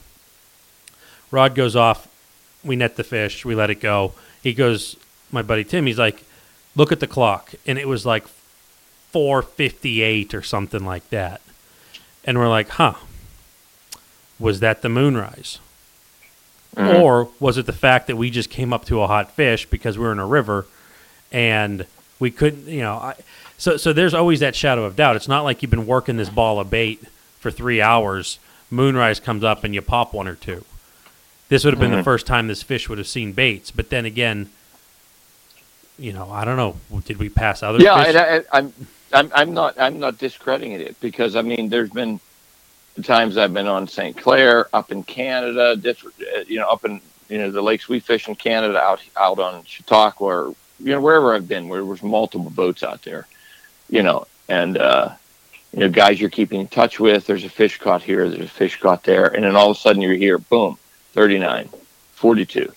Rod 1.29 1.53
goes 1.53 1.75
off. 1.75 2.07
We 2.63 2.75
net 2.75 2.95
the 2.95 3.03
fish. 3.03 3.45
We 3.45 3.53
let 3.53 3.69
it 3.69 3.79
go. 3.79 4.13
He 4.41 4.55
goes, 4.55 4.97
my 5.31 5.43
buddy 5.43 5.63
Tim. 5.63 5.85
He's 5.85 5.99
like, 5.99 6.23
look 6.75 6.91
at 6.91 6.99
the 6.99 7.07
clock, 7.07 7.53
and 7.67 7.77
it 7.77 7.87
was 7.87 8.03
like 8.03 8.25
4:58 9.13 10.33
or 10.33 10.41
something 10.41 10.83
like 10.83 11.07
that. 11.11 11.39
And 12.25 12.39
we're 12.39 12.49
like, 12.49 12.69
huh? 12.69 12.95
Was 14.39 14.59
that 14.61 14.81
the 14.81 14.89
moonrise? 14.89 15.59
Mhm. 16.75 16.99
Or 16.99 17.29
was 17.39 17.59
it 17.59 17.67
the 17.67 17.73
fact 17.73 18.07
that 18.07 18.15
we 18.15 18.31
just 18.31 18.49
came 18.49 18.73
up 18.73 18.85
to 18.85 19.01
a 19.01 19.07
hot 19.07 19.29
fish 19.35 19.67
because 19.67 19.99
we 19.99 20.05
were 20.05 20.11
in 20.11 20.19
a 20.19 20.25
river 20.25 20.65
and 21.31 21.85
we 22.19 22.31
couldn't, 22.31 22.67
you 22.67 22.81
know, 22.81 22.93
I, 22.95 23.15
so 23.61 23.77
so 23.77 23.93
there's 23.93 24.15
always 24.15 24.39
that 24.39 24.55
shadow 24.55 24.83
of 24.85 24.95
doubt. 24.95 25.15
It's 25.15 25.27
not 25.27 25.43
like 25.43 25.61
you've 25.61 25.69
been 25.69 25.85
working 25.85 26.17
this 26.17 26.29
ball 26.29 26.59
of 26.59 26.71
bait 26.71 26.99
for 27.39 27.51
3 27.51 27.79
hours, 27.79 28.39
moonrise 28.71 29.19
comes 29.19 29.43
up 29.43 29.63
and 29.63 29.75
you 29.75 29.81
pop 29.81 30.13
one 30.13 30.27
or 30.27 30.33
two. 30.35 30.65
This 31.49 31.63
would 31.63 31.73
have 31.73 31.79
been 31.79 31.91
the 31.91 31.97
Mhm. 31.97 32.03
first 32.03 32.25
time 32.25 32.47
this 32.47 32.63
fish 32.63 32.89
would 32.89 32.97
have 32.97 33.07
seen 33.07 33.33
baits, 33.33 33.69
but 33.69 33.89
then 33.91 34.05
again, 34.05 34.49
you 35.99 36.11
know, 36.11 36.31
I 36.31 36.43
don't 36.43 36.57
know, 36.57 36.77
did 37.05 37.17
we 37.17 37.29
pass 37.29 37.61
other 37.61 37.79
yeah, 37.79 38.03
fish? 38.03 38.15
and 38.15 38.17
I, 38.17 38.57
I'm, 38.57 38.73
I'm, 39.13 39.31
I'm 39.35 39.53
not, 39.53 39.79
I'm 39.79 39.99
not 39.99 40.17
discrediting 40.17 40.71
it 40.71 40.99
because 40.99 41.35
I 41.35 41.43
mean, 41.43 41.69
there's 41.69 41.89
been 41.91 42.19
times 43.03 43.37
I've 43.37 43.53
been 43.53 43.67
on 43.67 43.87
St. 43.87 44.17
Clair, 44.17 44.67
up 44.73 44.91
in 44.91 45.03
Canada, 45.03 45.75
you 46.47 46.57
know, 46.59 46.67
up 46.67 46.83
in 46.83 46.99
you 47.29 47.37
know 47.37 47.49
the 47.51 47.61
lakes 47.61 47.87
we 47.87 47.99
fish 47.99 48.27
in 48.27 48.35
Canada, 48.35 48.81
out 48.81 49.01
out 49.15 49.39
on 49.39 49.63
Chautauqua, 49.65 50.27
or 50.27 50.55
you 50.79 50.91
know 50.91 50.99
wherever 51.01 51.33
I've 51.35 51.47
been, 51.47 51.69
where 51.69 51.79
there 51.79 51.85
was 51.85 52.01
multiple 52.03 52.49
boats 52.49 52.83
out 52.83 53.01
there, 53.03 53.27
you 53.91 54.01
know, 54.01 54.25
and 54.49 54.77
uh, 54.77 55.09
you 55.73 55.81
know 55.81 55.89
guys 55.89 56.19
you're 56.19 56.31
keeping 56.31 56.61
in 56.61 56.67
touch 56.67 56.99
with. 56.99 57.27
There's 57.27 57.43
a 57.45 57.49
fish 57.49 57.77
caught 57.77 58.01
here, 58.01 58.27
there's 58.27 58.45
a 58.45 58.47
fish 58.47 58.79
caught 58.79 59.03
there, 59.03 59.27
and 59.27 59.43
then 59.43 59.55
all 59.55 59.69
of 59.69 59.77
a 59.77 59.79
sudden 59.79 60.01
you're 60.01 60.15
here, 60.15 60.39
boom, 60.39 60.77
39, 61.13 61.69
42, 62.13 62.71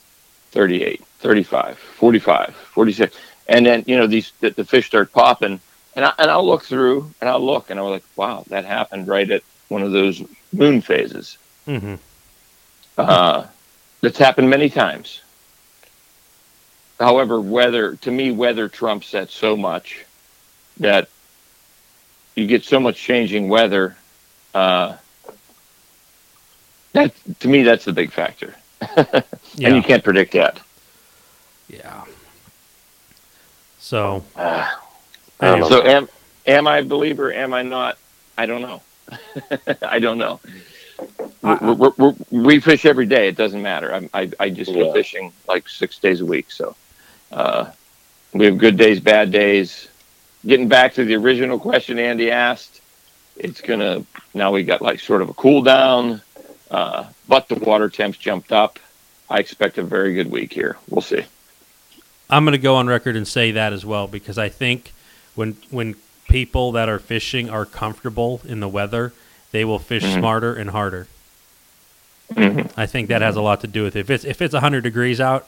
38, 0.50 1.02
35, 1.20 1.78
45, 1.78 2.54
46, 2.54 3.16
and 3.48 3.64
then 3.64 3.84
you 3.86 3.96
know 3.96 4.06
these 4.06 4.32
the, 4.40 4.50
the 4.50 4.64
fish 4.64 4.86
start 4.86 5.12
popping, 5.12 5.60
and 5.96 6.04
I 6.04 6.12
and 6.18 6.30
I'll 6.30 6.46
look 6.46 6.64
through 6.64 7.10
and 7.20 7.30
I'll 7.30 7.44
look 7.44 7.70
and 7.70 7.80
I'm 7.80 7.86
like, 7.86 8.04
wow, 8.16 8.44
that 8.48 8.64
happened 8.66 9.08
right 9.08 9.30
at 9.30 9.42
one 9.68 9.82
of 9.82 9.92
those 9.92 10.22
moon 10.52 10.80
phases. 10.82 11.38
hmm 11.64 11.94
Uh, 12.98 13.46
that's 14.02 14.18
happened 14.18 14.50
many 14.50 14.68
times. 14.68 15.22
However, 17.00 17.40
weather 17.40 17.96
to 17.96 18.10
me, 18.10 18.30
weather 18.30 18.68
trumps 18.68 19.10
that 19.12 19.30
so 19.30 19.56
much 19.56 20.04
that 20.78 21.08
you 22.36 22.46
get 22.46 22.64
so 22.64 22.80
much 22.80 22.96
changing 22.96 23.48
weather. 23.48 23.96
Uh, 24.54 24.96
that 26.92 27.12
to 27.40 27.48
me, 27.48 27.62
that's 27.62 27.84
the 27.84 27.92
big 27.92 28.12
factor, 28.12 28.54
Yeah. 28.96 29.22
and 29.68 29.76
you 29.76 29.82
can't 29.82 30.04
predict 30.04 30.32
that. 30.32 30.60
Yeah. 31.68 32.04
So, 33.78 34.24
Ah, 34.36 34.80
I. 35.40 35.60
So 35.68 35.82
am 35.82 36.08
am 36.46 36.66
I 36.66 36.78
a 36.78 36.84
believer? 36.84 37.32
Am 37.32 37.52
I 37.52 37.62
not? 37.62 37.98
I 38.36 38.46
don't 38.46 38.62
know. 38.62 38.82
I 39.82 39.98
don't 39.98 40.18
know. 40.18 40.40
I- 41.42 41.58
we 41.60 41.72
we 41.74 41.90
we 41.98 42.14
we 42.30 42.60
fish 42.60 42.84
every 42.86 43.06
day. 43.06 43.28
It 43.28 43.36
doesn't 43.36 43.62
matter. 43.62 43.92
I'm, 43.92 44.08
I 44.14 44.30
I 44.40 44.50
just 44.50 44.72
go 44.72 44.92
fishing 44.92 45.32
like 45.48 45.68
six 45.68 45.98
days 45.98 46.20
a 46.20 46.26
week. 46.26 46.50
So 46.50 46.76
uh, 47.32 47.70
we 48.32 48.46
have 48.46 48.58
good 48.58 48.76
days, 48.76 49.00
bad 49.00 49.30
days. 49.32 49.88
Getting 50.46 50.68
back 50.68 50.94
to 50.94 51.04
the 51.04 51.14
original 51.16 51.58
question 51.58 51.98
Andy 51.98 52.30
asked, 52.30 52.80
it's 53.36 53.60
gonna 53.60 54.04
now 54.34 54.52
we 54.52 54.62
got 54.62 54.82
like 54.82 55.00
sort 55.00 55.22
of 55.22 55.28
a 55.30 55.34
cool 55.34 55.62
down, 55.62 56.20
uh, 56.70 57.04
but 57.28 57.48
the 57.48 57.54
water 57.56 57.88
temps 57.88 58.18
jumped 58.18 58.52
up. 58.52 58.78
I 59.30 59.38
expect 59.38 59.78
a 59.78 59.82
very 59.82 60.14
good 60.14 60.30
week 60.30 60.52
here. 60.52 60.76
We'll 60.88 61.00
see. 61.00 61.24
I'm 62.28 62.44
going 62.44 62.52
to 62.52 62.58
go 62.58 62.76
on 62.76 62.86
record 62.86 63.16
and 63.16 63.26
say 63.26 63.52
that 63.52 63.72
as 63.72 63.84
well 63.86 64.06
because 64.06 64.38
I 64.38 64.48
think 64.48 64.92
when 65.34 65.56
when 65.70 65.94
people 66.28 66.72
that 66.72 66.88
are 66.88 66.98
fishing 66.98 67.48
are 67.48 67.64
comfortable 67.64 68.40
in 68.46 68.60
the 68.60 68.68
weather, 68.68 69.12
they 69.52 69.64
will 69.64 69.78
fish 69.78 70.02
Mhm. 70.02 70.18
smarter 70.18 70.54
and 70.54 70.70
harder. 70.70 71.06
Mhm. 72.34 72.70
I 72.76 72.86
think 72.86 73.08
that 73.08 73.22
has 73.22 73.36
a 73.36 73.42
lot 73.42 73.60
to 73.62 73.66
do 73.66 73.82
with 73.82 73.96
it. 73.96 74.00
If 74.00 74.10
it's 74.10 74.24
if 74.24 74.42
it's 74.42 74.54
100 74.54 74.82
degrees 74.82 75.20
out, 75.20 75.46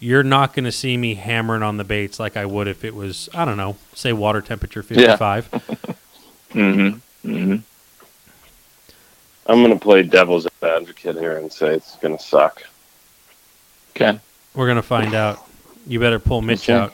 you're 0.00 0.22
not 0.22 0.54
going 0.54 0.64
to 0.64 0.72
see 0.72 0.96
me 0.96 1.14
hammering 1.14 1.62
on 1.62 1.76
the 1.76 1.84
baits 1.84 2.18
like 2.18 2.36
I 2.36 2.46
would 2.46 2.66
if 2.66 2.84
it 2.84 2.94
was 2.94 3.28
I 3.34 3.44
don't 3.44 3.56
know, 3.56 3.76
say 3.94 4.12
water 4.12 4.40
temperature 4.40 4.82
55. 4.82 5.96
Mm-hmm. 6.50 7.30
Mm-hmm. 7.30 7.56
I'm 9.46 9.62
going 9.62 9.72
to 9.72 9.78
play 9.78 10.02
devil's 10.02 10.48
advocate 10.60 11.16
here 11.16 11.36
and 11.36 11.52
say 11.52 11.74
it's 11.74 11.94
going 11.98 12.16
to 12.18 12.22
suck. 12.22 12.64
Okay. 13.90 14.18
We're 14.56 14.66
going 14.66 14.74
to 14.74 14.82
find 14.82 15.14
out. 15.14 15.48
You 15.86 16.00
better 16.00 16.18
pull 16.18 16.42
Mitch 16.42 16.68
Okay. 16.68 16.72
out. 16.72 16.92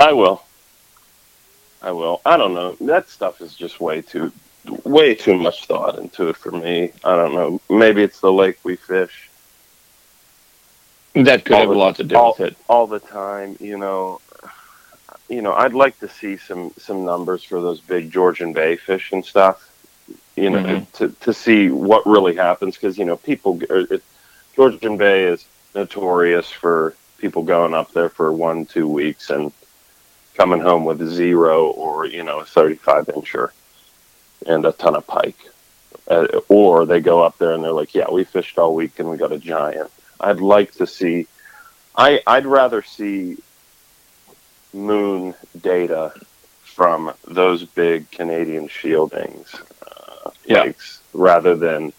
I 0.00 0.12
will. 0.12 0.42
I 1.82 1.92
will. 1.92 2.20
I 2.26 2.36
don't 2.36 2.54
know. 2.54 2.76
That 2.80 3.08
stuff 3.08 3.40
is 3.40 3.54
just 3.54 3.80
way 3.80 4.02
too, 4.02 4.32
way 4.84 5.14
too 5.14 5.36
much 5.36 5.66
thought 5.66 6.00
into 6.00 6.28
it 6.30 6.36
for 6.36 6.50
me. 6.50 6.90
I 7.04 7.14
don't 7.14 7.32
know. 7.34 7.60
Maybe 7.70 8.02
it's 8.02 8.18
the 8.18 8.32
lake 8.32 8.58
we 8.64 8.74
fish 8.74 9.29
That 11.14 11.44
could 11.44 11.56
have 11.56 11.68
a 11.68 11.72
lot 11.74 11.96
to 11.96 12.04
do 12.04 12.16
all- 12.16 12.34
with 12.38 12.52
it. 12.52 12.56
all 12.68 12.86
the 12.86 13.00
time. 13.00 13.56
You 13.60 13.78
know. 13.78 14.20
You 15.28 15.42
know, 15.42 15.52
I'd 15.52 15.74
like 15.74 15.98
to 16.00 16.08
see 16.08 16.36
some 16.36 16.72
some 16.76 17.04
numbers 17.04 17.44
for 17.44 17.60
those 17.60 17.80
big 17.80 18.10
Georgian 18.10 18.52
Bay 18.52 18.74
fish 18.76 19.12
and 19.12 19.24
stuff. 19.24 19.68
You 20.36 20.50
know, 20.50 20.58
Mhm. 20.62 20.92
to 20.94 21.08
to 21.20 21.32
see 21.32 21.68
what 21.70 22.04
really 22.06 22.34
happens 22.34 22.74
because 22.76 22.98
you 22.98 23.04
know 23.04 23.16
people. 23.16 23.60
It, 23.70 24.02
Georgian 24.56 24.96
Bay 24.96 25.24
is 25.24 25.44
notorious 25.74 26.50
for 26.50 26.94
people 27.18 27.42
going 27.44 27.74
up 27.74 27.92
there 27.92 28.08
for 28.08 28.32
one 28.32 28.66
two 28.66 28.88
weeks 28.88 29.30
and 29.30 29.52
coming 30.34 30.60
home 30.60 30.84
with 30.84 31.06
zero 31.08 31.66
or 31.68 32.06
you 32.06 32.24
know 32.24 32.40
a 32.40 32.44
35 32.44 33.06
incher 33.06 33.50
and 34.46 34.64
a 34.64 34.72
ton 34.72 34.96
of 34.96 35.06
pike 35.06 35.36
uh, 36.08 36.26
or 36.48 36.86
they 36.86 36.98
go 37.00 37.22
up 37.22 37.36
there 37.38 37.52
and 37.52 37.62
they're 37.62 37.72
like 37.72 37.94
yeah 37.94 38.10
we 38.10 38.24
fished 38.24 38.58
all 38.58 38.74
week 38.74 38.98
and 38.98 39.08
we 39.10 39.16
got 39.18 39.32
a 39.32 39.38
giant 39.38 39.90
i'd 40.20 40.40
like 40.40 40.72
to 40.72 40.86
see 40.86 41.26
i 41.96 42.20
i'd 42.26 42.46
rather 42.46 42.82
see 42.82 43.36
moon 44.72 45.34
data 45.60 46.12
from 46.62 47.12
those 47.26 47.64
big 47.64 48.10
canadian 48.10 48.68
shieldings 48.68 49.54
uh, 49.86 50.30
Yeah. 50.44 50.62
lakes 50.62 51.00
rather 51.12 51.56
than 51.56 51.92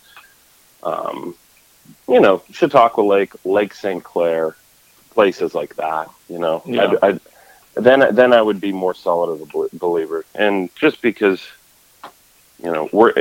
um, 0.84 1.36
you 2.08 2.20
know 2.20 2.42
chautauqua 2.52 3.02
lake 3.02 3.34
lake 3.46 3.74
st 3.74 4.04
clair 4.04 4.56
places 5.12 5.54
like 5.54 5.76
that 5.76 6.10
you 6.30 6.40
know 6.40 6.62
Yeah. 6.66 6.84
I'd, 7.02 7.04
I'd, 7.04 7.20
then 7.76 8.14
then 8.16 8.34
I 8.34 8.42
would 8.42 8.60
be 8.60 8.74
more 8.74 8.94
solid 8.94 9.30
of 9.32 9.42
a 9.42 9.78
believer. 9.78 10.26
And 10.36 10.70
just 10.76 11.02
because, 11.02 11.42
you 12.62 12.70
know, 12.70 12.90
we're 12.92 13.14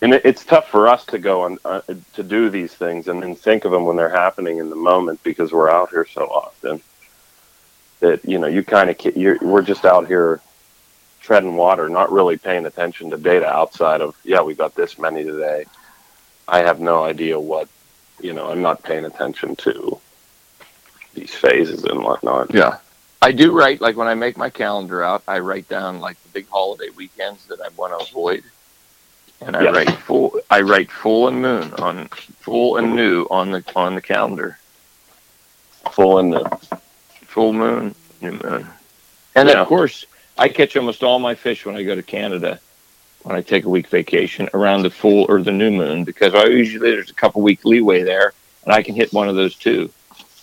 and 0.00 0.14
it, 0.14 0.22
it's 0.24 0.44
tough 0.44 0.68
for 0.68 0.88
us 0.88 1.04
to 1.06 1.18
go 1.18 1.42
on 1.42 1.58
uh, 1.64 1.80
to 2.14 2.22
do 2.22 2.50
these 2.50 2.74
things 2.74 3.08
and 3.08 3.22
then 3.22 3.34
think 3.34 3.64
of 3.64 3.72
them 3.72 3.84
when 3.84 3.96
they're 3.96 4.08
happening 4.08 4.58
in 4.58 4.70
the 4.70 4.76
moment 4.76 5.22
because 5.22 5.52
we're 5.52 5.70
out 5.70 5.90
here 5.90 6.06
so 6.06 6.26
often. 6.26 6.80
That 8.00 8.24
you 8.24 8.38
know, 8.38 8.46
you 8.46 8.62
kind 8.62 8.90
of 8.90 9.42
we're 9.42 9.62
just 9.62 9.84
out 9.84 10.06
here 10.06 10.40
treading 11.20 11.56
water, 11.56 11.88
not 11.88 12.12
really 12.12 12.36
paying 12.36 12.66
attention 12.66 13.10
to 13.10 13.16
data 13.16 13.46
outside 13.46 14.00
of 14.02 14.14
yeah, 14.24 14.42
we 14.42 14.54
got 14.54 14.74
this 14.74 14.98
many 14.98 15.24
today. 15.24 15.64
I 16.46 16.58
have 16.58 16.80
no 16.80 17.04
idea 17.04 17.40
what, 17.40 17.68
you 18.20 18.34
know, 18.34 18.50
I'm 18.50 18.60
not 18.60 18.82
paying 18.82 19.06
attention 19.06 19.56
to 19.56 19.98
these 21.14 21.34
phases 21.34 21.84
and 21.84 22.02
whatnot. 22.02 22.52
Yeah. 22.52 22.78
I 23.22 23.32
do 23.32 23.52
write, 23.52 23.80
like 23.80 23.96
when 23.96 24.08
I 24.08 24.14
make 24.14 24.36
my 24.36 24.50
calendar 24.50 25.02
out, 25.02 25.22
I 25.26 25.38
write 25.38 25.66
down 25.68 26.00
like 26.00 26.22
the 26.22 26.28
big 26.28 26.46
holiday 26.48 26.90
weekends 26.90 27.46
that 27.46 27.60
I 27.62 27.68
want 27.74 27.98
to 27.98 28.06
avoid. 28.06 28.44
And 29.44 29.56
I 29.56 29.70
write 29.70 29.90
full, 29.98 30.40
I 30.50 30.60
write 30.62 30.90
full 30.90 31.28
and 31.28 31.42
moon 31.42 31.72
on 31.74 32.08
full 32.40 32.76
and 32.78 32.96
new 32.96 33.26
on 33.30 33.50
the, 33.50 33.62
on 33.76 33.94
the 33.94 34.02
calendar. 34.02 34.58
Full 35.92 36.18
and 36.18 36.32
the 36.32 36.78
Full 37.26 37.52
moon, 37.52 37.96
new 38.22 38.30
moon. 38.30 38.66
And 39.34 39.48
Yeah. 39.48 39.60
of 39.60 39.66
course 39.66 40.06
I 40.38 40.48
catch 40.48 40.76
almost 40.76 41.02
all 41.02 41.18
my 41.18 41.34
fish 41.34 41.66
when 41.66 41.76
I 41.76 41.82
go 41.82 41.96
to 41.96 42.02
Canada 42.02 42.60
when 43.22 43.34
I 43.34 43.40
take 43.40 43.64
a 43.64 43.68
week 43.68 43.88
vacation 43.88 44.48
around 44.54 44.82
the 44.82 44.90
full 44.90 45.26
or 45.28 45.42
the 45.42 45.50
new 45.50 45.72
moon 45.72 46.04
because 46.04 46.32
I 46.34 46.44
usually 46.44 46.92
there's 46.92 47.10
a 47.10 47.14
couple 47.14 47.42
week 47.42 47.64
leeway 47.64 48.02
there 48.04 48.32
and 48.64 48.72
I 48.72 48.82
can 48.84 48.94
hit 48.94 49.12
one 49.12 49.28
of 49.28 49.34
those 49.34 49.56
two. 49.56 49.90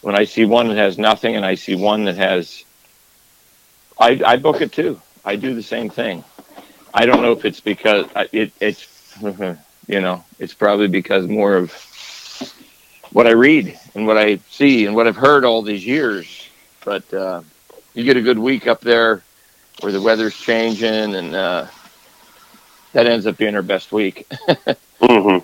When 0.02 0.16
I 0.18 0.26
see 0.26 0.44
one 0.46 0.68
that 0.68 0.78
has 0.78 0.98
nothing 0.98 1.36
and 1.38 1.46
I 1.46 1.56
see 1.56 1.76
one 1.76 2.04
that 2.06 2.18
has, 2.18 2.66
I, 3.98 4.20
I 4.26 4.36
book 4.36 4.60
it 4.62 4.74
too. 4.74 5.00
I 5.24 5.38
do 5.38 5.54
the 5.54 5.64
same 5.64 5.90
thing. 5.90 6.24
I 6.94 7.06
don't 7.06 7.22
know 7.22 7.32
if 7.32 7.46
it's 7.46 7.62
because 7.62 8.06
it, 8.34 8.52
it's, 8.60 8.86
you 9.88 10.00
know, 10.02 10.24
it's 10.40 10.54
probably 10.54 10.88
because 10.88 11.28
more 11.28 11.56
of 11.56 11.72
what 13.12 13.28
I 13.28 13.32
read 13.32 13.78
and 13.96 14.08
what 14.08 14.18
I 14.18 14.38
see 14.50 14.86
and 14.86 14.96
what 14.96 15.08
I've 15.08 15.16
heard 15.18 15.44
all 15.44 15.62
these 15.62 15.86
years. 15.86 16.48
But 16.86 17.14
uh, 17.14 17.42
you 17.94 18.04
get 18.04 18.18
a 18.18 18.22
good 18.22 18.40
week 18.40 18.68
up 18.68 18.82
there 18.82 19.22
where 19.82 19.92
the 19.92 20.02
weather's 20.02 20.36
changing 20.36 21.16
and 21.16 21.36
uh, 21.36 21.68
that 22.94 23.06
ends 23.06 23.26
up 23.28 23.38
being 23.38 23.56
our 23.56 23.62
best 23.62 23.92
week. 23.92 24.28
hmm 25.02 25.38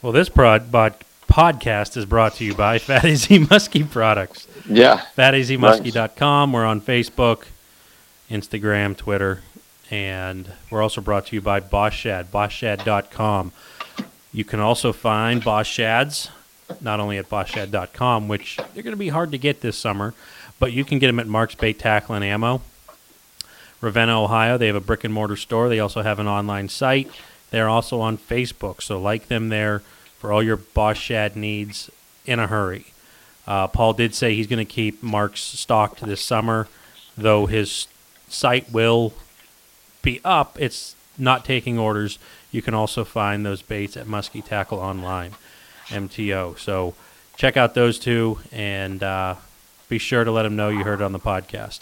Well, 0.00 0.10
this 0.12 0.28
prod, 0.28 0.72
bod, 0.72 0.96
podcast 1.28 1.96
is 1.96 2.04
brought 2.06 2.34
to 2.34 2.44
you 2.44 2.54
by 2.54 2.78
Fat 2.80 3.04
Easy 3.04 3.38
Muskie 3.38 3.88
Products. 3.88 4.48
yeah. 4.68 5.02
FatEasyMuskie.com. 5.16 6.52
We're 6.52 6.64
on 6.64 6.80
Facebook, 6.80 7.44
Instagram, 8.32 8.96
Twitter, 8.96 9.42
and 9.90 10.50
we're 10.70 10.82
also 10.82 11.02
brought 11.02 11.26
to 11.26 11.36
you 11.36 11.42
by 11.42 11.60
Boss 11.60 11.92
Shad, 11.92 12.32
BossShad.com. 12.32 13.52
You 14.32 14.44
can 14.44 14.58
also 14.58 14.92
find 14.92 15.44
Boss 15.44 15.66
Shads 15.66 16.30
not 16.80 16.98
only 16.98 17.18
at 17.18 17.28
BossShad.com, 17.28 18.28
which 18.28 18.56
they're 18.56 18.82
going 18.82 18.94
to 18.94 18.96
be 18.96 19.10
hard 19.10 19.30
to 19.32 19.38
get 19.38 19.60
this 19.60 19.76
summer, 19.76 20.14
but 20.58 20.72
you 20.72 20.84
can 20.84 20.98
get 20.98 21.08
them 21.08 21.20
at 21.20 21.26
Mark's 21.26 21.54
Bait 21.54 21.78
Tackle 21.78 22.14
and 22.14 22.24
Ammo. 22.24 22.62
Ravenna, 23.82 24.22
Ohio, 24.22 24.56
they 24.56 24.68
have 24.68 24.76
a 24.76 24.80
brick 24.80 25.04
and 25.04 25.12
mortar 25.12 25.36
store. 25.36 25.68
They 25.68 25.80
also 25.80 26.02
have 26.02 26.18
an 26.18 26.28
online 26.28 26.70
site. 26.70 27.10
They're 27.50 27.68
also 27.68 28.00
on 28.00 28.16
Facebook, 28.16 28.80
so 28.80 28.98
like 28.98 29.28
them 29.28 29.50
there 29.50 29.80
for 30.18 30.32
all 30.32 30.42
your 30.42 30.56
Boss 30.56 30.96
Shad 30.96 31.36
needs 31.36 31.90
in 32.24 32.38
a 32.38 32.46
hurry. 32.46 32.86
Uh, 33.46 33.66
Paul 33.66 33.92
did 33.92 34.14
say 34.14 34.34
he's 34.34 34.46
going 34.46 34.64
to 34.64 34.72
keep 34.72 35.02
Mark's 35.02 35.42
stocked 35.42 36.00
this 36.00 36.22
summer, 36.22 36.68
though 37.18 37.46
his 37.46 37.88
site 38.32 38.70
will 38.72 39.12
be 40.02 40.20
up. 40.24 40.56
It's 40.60 40.96
not 41.18 41.44
taking 41.44 41.78
orders. 41.78 42.18
You 42.50 42.62
can 42.62 42.74
also 42.74 43.04
find 43.04 43.44
those 43.44 43.62
baits 43.62 43.96
at 43.96 44.06
Muskie 44.06 44.44
Tackle 44.44 44.78
Online, 44.78 45.32
MTO. 45.88 46.58
So 46.58 46.94
check 47.36 47.56
out 47.56 47.74
those 47.74 47.98
two 47.98 48.38
and 48.50 49.02
uh, 49.02 49.36
be 49.88 49.98
sure 49.98 50.24
to 50.24 50.30
let 50.30 50.42
them 50.42 50.56
know 50.56 50.68
you 50.68 50.84
heard 50.84 51.00
it 51.00 51.04
on 51.04 51.12
the 51.12 51.20
podcast. 51.20 51.80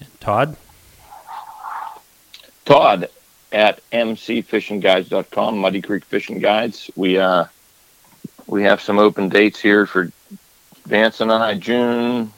And 0.00 0.20
Todd? 0.20 0.56
Todd 2.64 3.08
at 3.50 3.80
mcfishingguides.com, 3.90 5.58
Muddy 5.58 5.82
Creek 5.82 6.04
Fishing 6.04 6.38
Guides. 6.38 6.90
We 6.96 7.18
uh, 7.18 7.46
we 8.46 8.62
have 8.62 8.80
some 8.80 8.98
open 8.98 9.28
dates 9.28 9.58
here 9.58 9.86
for 9.86 10.10
Vance 10.86 11.20
and 11.20 11.32
I. 11.32 11.54
June, 11.54 12.32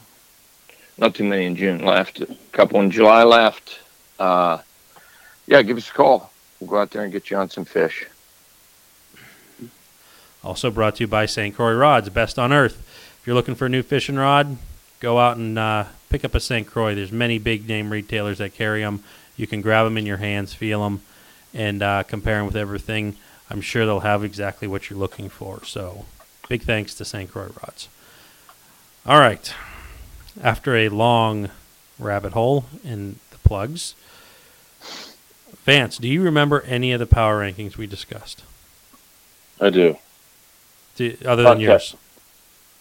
not 1.01 1.15
too 1.15 1.23
many 1.23 1.45
in 1.45 1.55
June 1.55 1.83
left. 1.83 2.21
A 2.21 2.27
couple 2.51 2.79
in 2.79 2.91
July 2.91 3.23
left. 3.23 3.79
Uh, 4.19 4.59
yeah, 5.47 5.63
give 5.63 5.75
us 5.75 5.89
a 5.89 5.93
call. 5.93 6.31
We'll 6.59 6.69
go 6.69 6.77
out 6.77 6.91
there 6.91 7.03
and 7.03 7.11
get 7.11 7.31
you 7.31 7.37
on 7.37 7.49
some 7.49 7.65
fish. 7.65 8.07
Also 10.43 10.69
brought 10.69 10.95
to 10.95 11.03
you 11.03 11.07
by 11.07 11.25
St. 11.25 11.55
Croix 11.55 11.73
Rods, 11.73 12.09
best 12.09 12.37
on 12.37 12.53
earth. 12.53 12.77
If 13.19 13.27
you're 13.27 13.35
looking 13.35 13.55
for 13.55 13.65
a 13.65 13.69
new 13.69 13.81
fishing 13.81 14.15
rod, 14.15 14.57
go 14.99 15.19
out 15.19 15.37
and 15.37 15.57
uh, 15.57 15.85
pick 16.09 16.23
up 16.23 16.35
a 16.35 16.39
St. 16.39 16.67
Croix. 16.67 16.93
There's 16.93 17.11
many 17.11 17.39
big 17.39 17.67
name 17.67 17.91
retailers 17.91 18.37
that 18.37 18.53
carry 18.53 18.81
them. 18.81 19.03
You 19.35 19.47
can 19.47 19.61
grab 19.61 19.85
them 19.85 19.97
in 19.97 20.05
your 20.05 20.17
hands, 20.17 20.53
feel 20.53 20.83
them, 20.83 21.01
and 21.53 21.81
uh, 21.81 22.03
compare 22.03 22.37
them 22.37 22.45
with 22.45 22.55
everything. 22.55 23.15
I'm 23.49 23.61
sure 23.61 23.85
they'll 23.85 24.01
have 24.01 24.23
exactly 24.23 24.67
what 24.67 24.89
you're 24.89 24.99
looking 24.99 25.29
for. 25.29 25.63
So, 25.65 26.05
big 26.47 26.61
thanks 26.61 26.93
to 26.95 27.05
St. 27.05 27.29
Croix 27.29 27.49
Rods. 27.61 27.89
All 29.05 29.19
right. 29.19 29.53
After 30.41 30.75
a 30.75 30.89
long 30.89 31.49
rabbit 31.99 32.33
hole 32.33 32.65
in 32.83 33.17
the 33.31 33.37
plugs, 33.39 33.95
Vance, 35.65 35.97
do 35.97 36.07
you 36.07 36.21
remember 36.23 36.61
any 36.61 36.91
of 36.91 36.99
the 36.99 37.05
power 37.05 37.39
rankings 37.41 37.77
we 37.77 37.85
discussed? 37.85 38.43
I 39.59 39.69
do. 39.69 39.97
Do, 40.95 41.15
other 41.25 41.43
than 41.43 41.51
Okay. 41.53 41.63
yours? 41.63 41.95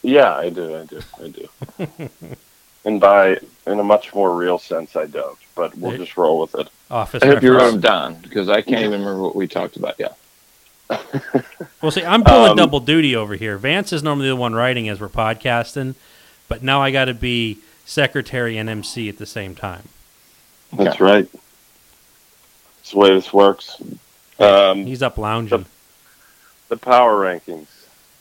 Yeah, 0.03 0.35
I 0.35 0.49
do. 0.49 0.77
I 0.77 0.85
do. 0.85 1.01
I 1.23 1.29
do. 1.29 2.09
and 2.87 3.01
by 3.01 3.39
in 3.67 3.79
a 3.79 3.85
much 3.85 4.15
more 4.15 4.35
real 4.35 4.59
sense, 4.59 4.97
I 4.97 5.05
don't. 5.07 5.39
But 5.55 5.77
we'll 5.77 5.91
Hey. 5.93 5.99
just 5.99 6.17
roll 6.17 6.41
with 6.41 6.55
it. 6.55 6.69
Office 6.91 7.23
I 7.23 7.27
hope 7.27 7.43
you 7.43 7.51
wrote 7.53 7.57
reference. 7.65 7.73
them 7.75 7.81
down 7.83 8.15
because 8.23 8.49
I 8.49 8.63
can't 8.63 8.81
even 8.81 8.93
remember 9.01 9.21
what 9.23 9.37
we 9.37 9.47
talked 9.47 9.77
about. 9.77 9.97
Yeah. 9.99 10.09
Well, 11.83 11.91
see, 11.93 12.05
I'm 12.05 12.25
pulling 12.25 12.53
Um, 12.53 12.57
double 12.57 12.81
duty 12.81 13.15
over 13.15 13.35
here. 13.37 13.59
Vance 13.59 13.93
is 13.93 14.03
normally 14.03 14.29
the 14.29 14.37
one 14.37 14.55
writing 14.55 14.89
as 14.89 15.01
we're 15.01 15.09
podcasting, 15.09 15.95
but 16.51 16.63
now 16.63 16.83
I 16.83 16.91
got 16.91 17.07
to 17.07 17.15
be 17.15 17.59
secretary 17.87 18.59
and 18.59 18.69
MC 18.69 19.09
at 19.09 19.17
the 19.17 19.25
same 19.25 19.55
time. 19.55 19.85
That's 20.75 21.01
right. 21.01 21.27
That's 21.33 22.91
the 22.91 22.99
way 22.99 23.15
this 23.15 23.33
works. 23.33 23.81
Um, 24.39 24.85
He's 24.85 25.03
up 25.03 25.17
lounging. 25.17 25.65
the 26.69 26.77
power 26.77 27.15
rankings. 27.25 27.69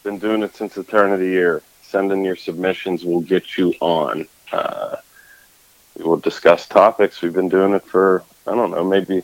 Been 0.04 0.20
doing 0.20 0.44
it 0.44 0.56
since 0.56 0.76
the 0.76 0.84
turn 0.84 1.12
of 1.12 1.20
the 1.20 1.26
year. 1.28 1.62
Send 1.82 2.12
in 2.12 2.24
your 2.24 2.36
submissions. 2.36 3.04
We'll 3.04 3.22
get 3.22 3.58
you 3.58 3.74
on. 3.82 4.28
Uh, 4.52 4.98
we 5.98 6.04
will 6.04 6.18
discuss 6.18 6.68
topics. 6.68 7.22
We've 7.22 7.34
been 7.34 7.50
doing 7.50 7.74
it 7.74 7.84
for 7.84 8.24
I 8.48 8.54
don't 8.56 8.72
know, 8.72 8.84
maybe 8.84 9.24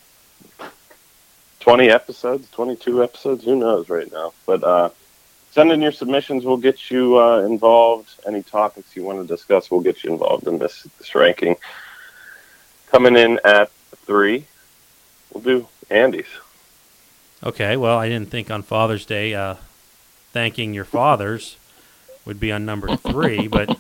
twenty 1.60 1.89
episodes, 1.89 2.50
twenty-two 2.52 3.04
episodes. 3.04 3.44
Who 3.46 3.56
knows 3.56 3.88
right 3.89 4.12
now? 4.12 4.34
But 4.46 4.63
uh, 4.63 4.89
send 5.56 5.72
in 5.72 5.82
your 5.82 5.94
submissions. 5.94 6.44
We'll 6.44 6.58
get 6.58 6.91
you 6.91 7.18
uh, 7.18 7.39
involved. 7.44 8.20
Any 8.28 8.44
topics 8.44 8.94
you 8.94 9.04
want 9.04 9.26
to 9.26 9.26
discuss, 9.26 9.72
we'll 9.72 9.80
get 9.80 10.04
you 10.04 10.12
involved 10.12 10.48
in 10.48 10.58
this 10.60 10.84
this 11.00 11.15
ranking. 11.15 11.56
Coming 12.88 13.15
in 13.15 13.39
at 13.46 13.72
three, 14.06 14.46
we'll 15.34 15.44
do 15.44 15.68
Andy's. 15.89 16.28
Okay, 17.41 17.78
well, 17.78 17.98
I 17.98 18.10
didn't 18.10 18.30
think 18.30 18.52
on 18.52 18.63
Father's 18.63 19.06
Day 19.06 19.34
uh, 19.34 19.56
thanking 20.34 20.74
your 20.74 20.86
fathers 20.86 21.56
would 22.26 22.39
be 22.39 22.52
on 22.52 22.65
number 22.65 22.96
three, 22.98 23.48
but 23.48 23.78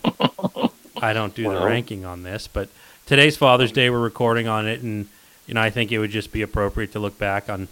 I 1.01 1.11
don't 1.11 1.35
do 1.35 1.43
the 1.43 1.65
ranking 1.65 2.05
on 2.05 2.23
this. 2.23 2.47
But 2.47 2.69
today's 3.05 3.35
Father's 3.35 3.73
Day, 3.73 3.89
we're 3.89 3.99
recording 3.99 4.47
on 4.47 4.65
it, 4.65 4.81
and 4.81 5.09
you 5.45 5.55
know 5.55 5.61
I 5.61 5.71
think 5.71 5.91
it 5.91 5.99
would 5.99 6.11
just 6.11 6.31
be 6.31 6.41
appropriate 6.41 6.93
to 6.93 6.99
look 6.99 7.17
back 7.17 7.49
on 7.49 7.67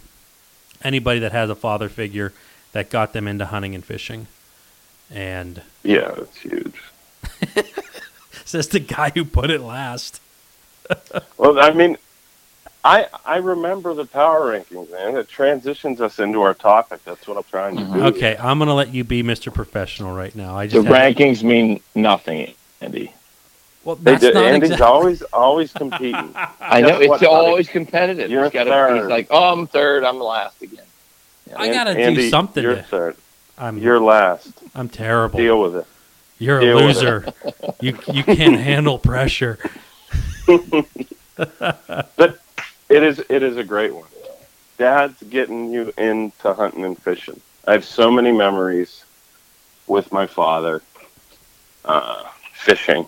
anybody 0.82 1.20
that 1.20 1.32
has 1.32 1.48
a 1.48 1.54
father 1.54 1.88
figure 1.88 2.34
that 2.74 2.90
got 2.90 3.12
them 3.14 3.26
into 3.26 3.46
hunting 3.46 3.74
and 3.74 3.84
fishing. 3.84 4.26
And 5.10 5.62
Yeah, 5.82 6.10
that's 6.16 6.38
huge. 6.40 6.74
says 8.44 8.68
the 8.68 8.80
guy 8.80 9.10
who 9.14 9.24
put 9.24 9.50
it 9.50 9.62
last. 9.62 10.20
Well, 11.38 11.58
I 11.58 11.72
mean, 11.72 11.96
I 12.84 13.06
I 13.24 13.36
remember 13.38 13.94
the 13.94 14.04
power 14.04 14.52
rankings, 14.52 14.90
man. 14.90 15.16
It 15.16 15.28
transitions 15.28 16.00
us 16.00 16.18
into 16.18 16.42
our 16.42 16.52
topic. 16.54 17.02
That's 17.04 17.26
what 17.26 17.38
I'm 17.38 17.44
trying 17.44 17.76
to 17.76 17.82
mm-hmm. 17.82 17.94
do. 17.94 18.04
Okay, 18.06 18.36
I'm 18.38 18.58
gonna 18.58 18.74
let 18.74 18.92
you 18.92 19.02
be 19.02 19.22
Mr. 19.22 19.52
Professional 19.52 20.14
right 20.14 20.34
now. 20.34 20.54
I 20.56 20.66
The 20.66 20.82
just 20.82 20.86
had- 20.88 21.16
rankings 21.16 21.42
mean 21.42 21.80
nothing, 21.94 22.52
Andy. 22.82 23.12
well, 23.84 23.96
They 23.96 24.12
that's 24.12 24.22
did, 24.24 24.34
not 24.34 24.44
Andy's 24.44 24.70
exactly. 24.72 24.86
always 24.86 25.22
always 25.22 25.72
competing. 25.72 26.34
I 26.60 26.82
know 26.82 27.00
it's 27.00 27.08
what, 27.08 27.20
buddy? 27.20 27.26
always 27.26 27.68
competitive. 27.68 28.30
You're 28.30 28.44
He's 28.44 28.52
gotta- 28.52 28.70
third. 28.70 28.96
He's 29.00 29.06
like, 29.10 29.28
oh, 29.30 29.52
I'm 29.52 29.66
third. 29.66 30.04
I'm 30.04 30.18
last 30.20 30.60
again. 30.60 30.84
I 31.56 31.68
gotta 31.72 31.94
do 31.94 32.28
something 32.28 32.62
You're 32.62 32.76
to- 32.76 32.82
third. 32.82 33.16
I'm 33.56 33.78
You're 33.78 34.00
last. 34.00 34.52
I'm 34.74 34.88
terrible. 34.88 35.38
Deal 35.38 35.60
with 35.60 35.76
it. 35.76 35.86
You're 36.38 36.58
a 36.58 36.60
deal 36.62 36.74
with 36.76 36.96
loser. 36.96 37.24
you 37.80 37.96
you 38.12 38.24
can't 38.24 38.58
handle 38.58 38.98
pressure. 38.98 39.58
But 41.36 42.38
it 42.88 43.02
is 43.02 43.24
it 43.28 43.42
is 43.42 43.56
a 43.56 43.64
great 43.64 43.92
one. 43.94 44.08
Dad's 44.78 45.20
getting 45.24 45.72
you 45.72 45.92
into 45.98 46.52
hunting 46.54 46.84
and 46.84 46.96
fishing. 46.96 47.40
I 47.66 47.72
have 47.72 47.84
so 47.84 48.10
many 48.10 48.30
memories 48.30 49.04
with 49.86 50.12
my 50.12 50.26
father 50.26 50.82
uh, 51.84 52.24
fishing. 52.52 53.06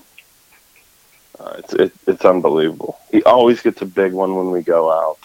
Uh, 1.38 1.54
it's 1.58 1.72
it, 1.74 1.92
it's 2.06 2.24
unbelievable. 2.24 2.98
He 3.12 3.22
always 3.24 3.60
gets 3.62 3.82
a 3.82 3.86
big 3.86 4.12
one 4.12 4.34
when 4.34 4.50
we 4.50 4.62
go 4.62 4.90
out. 4.90 5.18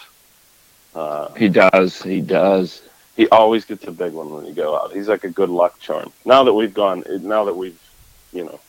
Uh, 0.93 1.33
He 1.33 1.49
does. 1.49 2.01
He 2.03 2.21
does. 2.21 2.81
He 3.21 3.29
always 3.29 3.65
gets 3.65 3.85
a 3.85 3.91
big 3.91 4.13
one 4.13 4.33
when 4.33 4.45
we 4.45 4.51
go 4.51 4.75
out. 4.75 4.93
He's 4.93 5.07
like 5.07 5.23
a 5.23 5.29
good 5.29 5.51
luck 5.51 5.79
charm. 5.79 6.11
Now 6.25 6.43
that 6.43 6.53
we've 6.53 6.73
gone, 6.73 7.03
now 7.07 7.45
that 7.45 7.55
we've, 7.55 7.79
you 8.33 8.45
know, 8.45 8.59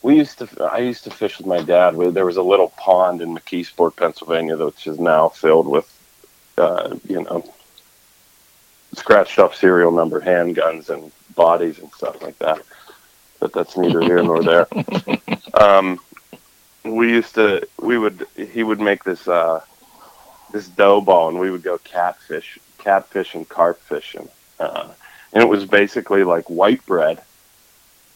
we 0.00 0.16
used 0.16 0.38
to. 0.38 0.48
I 0.64 0.78
used 0.78 1.04
to 1.04 1.10
fish 1.10 1.36
with 1.36 1.46
my 1.46 1.60
dad. 1.60 1.94
Where 1.94 2.10
there 2.10 2.24
was 2.24 2.38
a 2.38 2.42
little 2.42 2.68
pond 2.78 3.20
in 3.20 3.34
McKeesport, 3.34 3.96
Pennsylvania, 3.96 4.56
which 4.56 4.86
is 4.86 4.98
now 4.98 5.28
filled 5.28 5.68
with, 5.68 5.86
uh, 6.56 6.96
you 7.06 7.22
know, 7.22 7.44
scratched 8.94 9.38
up 9.38 9.54
serial 9.54 9.92
number 9.92 10.22
handguns 10.22 10.88
and 10.88 11.12
bodies 11.34 11.78
and 11.80 11.92
stuff 11.92 12.22
like 12.22 12.38
that. 12.38 12.62
But 13.40 13.52
that's 13.52 13.76
neither 13.76 14.00
here 14.00 14.22
nor 14.22 14.42
there. 14.42 14.66
Um, 15.54 15.98
we 16.84 17.10
used 17.10 17.34
to. 17.34 17.66
We 17.80 17.98
would. 17.98 18.26
He 18.36 18.62
would 18.62 18.80
make 18.80 19.04
this. 19.04 19.28
Uh, 19.28 19.60
this 20.50 20.68
dough 20.68 21.02
ball 21.02 21.28
and 21.28 21.38
we 21.38 21.50
would 21.50 21.62
go 21.62 21.76
catfish 21.78 22.58
catfish 22.78 23.34
and 23.34 23.48
carp 23.48 23.80
fishing 23.80 24.28
uh, 24.60 24.88
and 25.32 25.42
it 25.42 25.48
was 25.48 25.64
basically 25.64 26.24
like 26.24 26.48
white 26.48 26.84
bread 26.86 27.22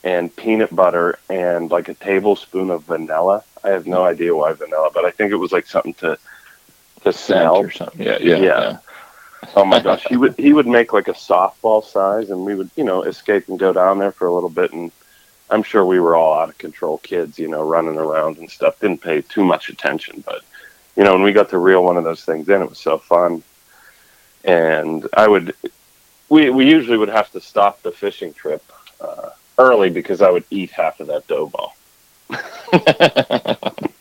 and 0.05 0.35
peanut 0.35 0.75
butter 0.75 1.19
and 1.29 1.71
like 1.71 1.89
a 1.89 1.95
tablespoon 1.95 2.71
of 2.71 2.85
vanilla 2.85 3.43
i 3.65 3.71
have 3.71 3.87
no 3.87 4.05
idea 4.05 4.35
why 4.35 4.53
vanilla 4.53 4.91
but 4.93 5.05
i 5.05 5.11
think 5.11 5.33
it 5.33 5.37
was 5.37 5.53
like 5.53 5.67
something 5.67 5.95
to 5.95 6.19
to 7.03 7.13
smell 7.13 7.57
or 7.57 7.71
something. 7.71 8.01
Yeah, 8.01 8.19
yeah. 8.21 8.37
Yeah. 8.37 8.43
yeah. 8.43 8.79
oh 9.57 9.65
my 9.65 9.81
gosh 9.81 10.05
he 10.09 10.17
would 10.17 10.35
he 10.37 10.53
would 10.53 10.67
make 10.79 10.93
like 10.93 11.09
a 11.09 11.13
softball 11.13 11.85
size 11.85 12.31
and 12.31 12.45
we 12.45 12.55
would 12.55 12.71
you 12.77 12.85
know 12.85 13.03
escape 13.03 13.49
and 13.49 13.59
go 13.59 13.73
down 13.73 13.99
there 13.99 14.13
for 14.13 14.27
a 14.27 14.33
little 14.33 14.49
bit 14.49 14.73
and 14.73 14.91
i'm 15.51 15.63
sure 15.63 15.85
we 15.85 16.01
were 16.01 16.17
all 16.17 16.39
out 16.39 16.49
of 16.49 16.59
control 16.59 16.99
kids 16.99 17.39
you 17.39 17.49
know 17.49 17.63
running 17.63 17.97
around 17.97 18.39
and 18.39 18.51
stuff 18.51 18.79
didn't 18.81 19.03
pay 19.03 19.21
too 19.23 19.45
much 19.45 19.69
attention 19.69 20.23
but 20.27 20.43
you 20.97 21.05
know 21.05 21.13
when 21.13 21.23
we 21.23 21.33
got 21.33 21.51
to 21.51 21.59
reel 21.59 21.85
one 21.85 21.97
of 21.97 22.05
those 22.05 22.25
things 22.25 22.49
in 22.49 22.63
it 22.63 22.69
was 22.69 22.79
so 22.79 22.99
fun 22.99 23.43
and 24.45 25.07
i 25.17 25.27
would 25.27 25.55
we 26.29 26.51
we 26.51 26.69
usually 26.69 26.97
would 26.97 27.09
have 27.09 27.31
to 27.31 27.41
stop 27.41 27.83
the 27.83 27.93
fishing 27.93 28.33
trip 28.33 28.63
uh, 29.01 29.31
early 29.59 29.91
because 29.91 30.21
i 30.23 30.31
would 30.31 30.45
eat 30.51 30.71
half 30.71 31.01
of 31.01 31.07
that 31.07 31.27
dough 31.27 31.47
ball 31.47 31.75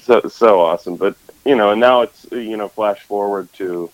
so 0.00 0.20
so 0.28 0.60
awesome. 0.60 0.96
But 0.96 1.16
you 1.44 1.54
know, 1.54 1.70
and 1.70 1.80
now 1.80 2.02
it's 2.02 2.26
you 2.30 2.56
know, 2.56 2.68
flash 2.68 3.00
forward 3.00 3.52
to 3.54 3.90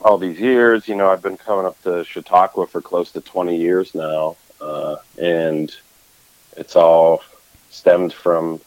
all 0.00 0.18
these 0.18 0.40
years. 0.40 0.88
You 0.88 0.96
know, 0.96 1.10
I've 1.10 1.22
been 1.22 1.36
coming 1.36 1.66
up 1.66 1.80
to 1.82 2.04
Chautauqua 2.04 2.66
for 2.66 2.80
close 2.80 3.12
to 3.12 3.20
twenty 3.20 3.56
years 3.56 3.94
now, 3.94 4.36
uh, 4.60 4.96
and 5.20 5.74
it's 6.56 6.76
all 6.76 7.22
stemmed 7.70 8.12
from. 8.12 8.60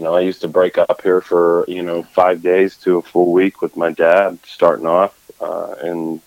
You 0.00 0.04
know, 0.04 0.14
I 0.14 0.20
used 0.20 0.40
to 0.40 0.48
break 0.48 0.78
up 0.78 1.02
here 1.02 1.20
for 1.20 1.66
you 1.68 1.82
know 1.82 2.02
five 2.02 2.40
days 2.40 2.74
to 2.78 2.96
a 2.96 3.02
full 3.02 3.32
week 3.32 3.60
with 3.60 3.76
my 3.76 3.92
dad, 3.92 4.38
starting 4.46 4.86
off, 4.86 5.14
uh, 5.42 5.74
and 5.82 6.22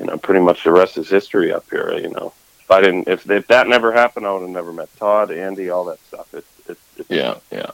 you 0.00 0.06
know, 0.06 0.16
pretty 0.16 0.40
much 0.40 0.64
the 0.64 0.72
rest 0.72 0.96
is 0.96 1.06
history 1.10 1.52
up 1.52 1.66
here. 1.68 1.92
You 1.92 2.08
know, 2.08 2.32
if 2.60 2.70
I 2.70 2.80
didn't, 2.80 3.08
if, 3.08 3.30
if 3.30 3.46
that 3.48 3.68
never 3.68 3.92
happened, 3.92 4.26
I 4.26 4.32
would 4.32 4.40
have 4.40 4.48
never 4.48 4.72
met 4.72 4.88
Todd, 4.96 5.30
Andy, 5.30 5.68
all 5.68 5.84
that 5.84 5.98
stuff. 6.08 6.32
It's 6.32 6.48
it's 6.66 6.80
it's 6.96 7.10
Yeah, 7.10 7.34
yeah. 7.52 7.72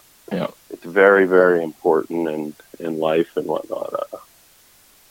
it's 0.71 0.83
very 0.85 1.27
very 1.27 1.63
important 1.63 2.29
in 2.29 2.53
in 2.81 2.99
life 2.99 3.37
and 3.37 3.47
whatnot. 3.47 3.95
Uh, 4.13 4.17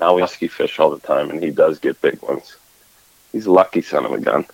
now 0.02 0.16
we 0.16 0.22
muskie 0.22 0.52
fish 0.52 0.80
all 0.80 0.90
the 0.90 1.00
time, 1.00 1.30
and 1.30 1.42
he 1.42 1.50
does 1.50 1.80
get 1.80 2.02
big 2.02 2.22
ones. 2.22 2.58
He's 3.32 3.46
a 3.46 3.52
lucky 3.54 3.82
son 3.82 4.04
of 4.04 4.12
a 4.12 4.20
gun. 4.20 4.46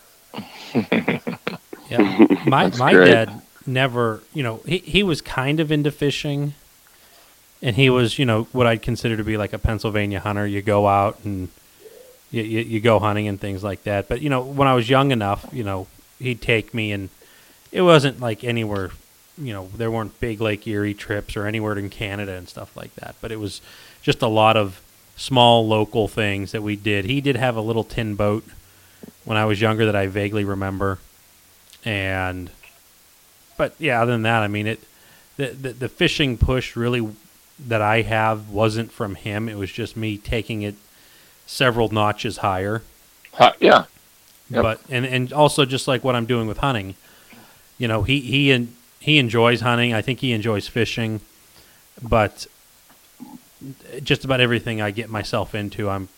Yeah. 1.89 2.27
My 2.45 2.65
That's 2.65 2.79
my 2.79 2.91
great. 2.91 3.11
dad 3.11 3.41
never, 3.67 4.21
you 4.33 4.43
know, 4.43 4.61
he 4.65 4.77
he 4.79 5.03
was 5.03 5.21
kind 5.21 5.59
of 5.59 5.71
into 5.71 5.91
fishing, 5.91 6.53
and 7.61 7.75
he 7.75 7.89
was, 7.89 8.17
you 8.17 8.25
know, 8.25 8.43
what 8.51 8.67
I'd 8.67 8.81
consider 8.81 9.17
to 9.17 9.23
be 9.23 9.37
like 9.37 9.53
a 9.53 9.59
Pennsylvania 9.59 10.19
hunter. 10.19 10.47
You 10.47 10.61
go 10.61 10.87
out 10.87 11.19
and 11.23 11.49
you, 12.31 12.43
you, 12.43 12.59
you 12.61 12.79
go 12.79 12.99
hunting 12.99 13.27
and 13.27 13.39
things 13.39 13.63
like 13.63 13.83
that. 13.83 14.07
But 14.07 14.21
you 14.21 14.29
know, 14.29 14.41
when 14.41 14.67
I 14.67 14.73
was 14.73 14.89
young 14.89 15.11
enough, 15.11 15.45
you 15.51 15.63
know, 15.63 15.87
he'd 16.19 16.41
take 16.41 16.73
me, 16.73 16.91
and 16.91 17.09
it 17.71 17.81
wasn't 17.81 18.19
like 18.19 18.43
anywhere, 18.43 18.91
you 19.37 19.53
know, 19.53 19.69
there 19.75 19.91
weren't 19.91 20.19
big 20.19 20.41
Lake 20.41 20.65
Erie 20.67 20.93
trips 20.93 21.35
or 21.35 21.45
anywhere 21.45 21.77
in 21.77 21.89
Canada 21.89 22.33
and 22.33 22.47
stuff 22.47 22.75
like 22.75 22.93
that. 22.95 23.15
But 23.21 23.31
it 23.31 23.39
was 23.39 23.61
just 24.01 24.21
a 24.21 24.27
lot 24.27 24.57
of 24.57 24.81
small 25.15 25.67
local 25.67 26.07
things 26.07 26.51
that 26.51 26.61
we 26.61 26.75
did. 26.75 27.05
He 27.05 27.21
did 27.21 27.35
have 27.35 27.55
a 27.55 27.61
little 27.61 27.83
tin 27.83 28.15
boat 28.15 28.45
when 29.25 29.37
I 29.37 29.45
was 29.45 29.59
younger 29.59 29.85
that 29.85 29.95
I 29.95 30.07
vaguely 30.07 30.43
remember, 30.43 30.99
and 31.83 32.49
but 33.57 33.75
yeah, 33.79 34.01
other 34.01 34.11
than 34.11 34.23
that, 34.23 34.43
I 34.43 34.47
mean 34.47 34.67
it. 34.67 34.79
The, 35.37 35.49
the, 35.49 35.73
the 35.73 35.89
fishing 35.89 36.37
push 36.37 36.75
really 36.75 37.07
that 37.59 37.81
I 37.81 38.01
have 38.01 38.49
wasn't 38.49 38.91
from 38.91 39.15
him. 39.15 39.47
It 39.47 39.55
was 39.55 39.71
just 39.71 39.95
me 39.95 40.17
taking 40.17 40.63
it 40.63 40.75
several 41.45 41.89
notches 41.89 42.37
higher. 42.37 42.81
Huh, 43.33 43.53
yeah. 43.59 43.85
Yep. 44.49 44.63
But 44.63 44.81
and 44.89 45.05
and 45.05 45.33
also 45.33 45.65
just 45.65 45.87
like 45.87 46.03
what 46.03 46.15
I'm 46.15 46.25
doing 46.25 46.47
with 46.47 46.57
hunting, 46.59 46.95
you 47.77 47.87
know, 47.87 48.03
he 48.03 48.19
he 48.21 48.51
and 48.51 48.73
he 48.99 49.17
enjoys 49.17 49.61
hunting. 49.61 49.93
I 49.93 50.01
think 50.01 50.19
he 50.19 50.31
enjoys 50.31 50.67
fishing, 50.67 51.21
but 52.01 52.47
just 54.03 54.23
about 54.23 54.39
everything 54.39 54.81
I 54.81 54.91
get 54.91 55.09
myself 55.09 55.53
into, 55.53 55.89
I'm 55.89 56.09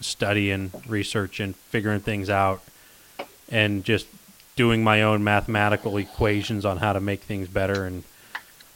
studying, 0.00 0.72
researching, 0.86 1.52
figuring 1.52 2.00
things 2.00 2.30
out, 2.30 2.62
and 3.50 3.84
just 3.84 4.06
doing 4.56 4.82
my 4.82 5.02
own 5.02 5.22
mathematical 5.22 5.96
equations 5.98 6.64
on 6.64 6.78
how 6.78 6.92
to 6.92 7.00
make 7.00 7.20
things 7.20 7.48
better 7.48 7.84
and 7.84 8.02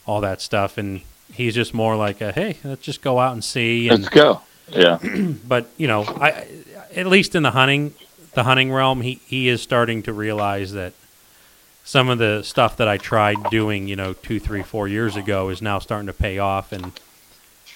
all 0.07 0.21
that 0.21 0.41
stuff. 0.41 0.79
And 0.79 1.01
he's 1.33 1.55
just 1.55 1.75
more 1.75 1.97
like, 1.97 2.21
a, 2.21 2.33
"Hey, 2.33 2.59
let's 2.63 2.83
just 2.83 3.03
go 3.03 3.19
out 3.19 3.33
and 3.33 3.43
see." 3.43 3.89
And, 3.89 4.03
Let's 4.03 4.15
go. 4.15 4.43
Yeah. 4.69 4.99
but 5.49 5.69
you 5.77 5.89
know, 5.89 6.05
I 6.05 6.47
at 6.95 7.07
least 7.07 7.35
in 7.35 7.43
the 7.43 7.53
hunting, 7.53 7.95
the 8.35 8.45
hunting 8.45 8.73
realm, 8.73 9.01
he 9.01 9.21
he 9.27 9.49
is 9.49 9.63
starting 9.63 10.03
to 10.05 10.13
realize 10.13 10.73
that 10.73 10.93
some 11.85 12.09
of 12.09 12.19
the 12.19 12.43
stuff 12.43 12.77
that 12.77 12.87
I 12.87 12.99
tried 12.99 13.51
doing, 13.51 13.89
you 13.89 13.97
know, 13.97 14.13
two, 14.13 14.39
three, 14.39 14.63
four 14.63 14.87
years 14.87 15.17
ago, 15.17 15.49
is 15.49 15.61
now 15.61 15.79
starting 15.79 16.07
to 16.07 16.13
pay 16.13 16.39
off, 16.39 16.73
and 16.73 16.93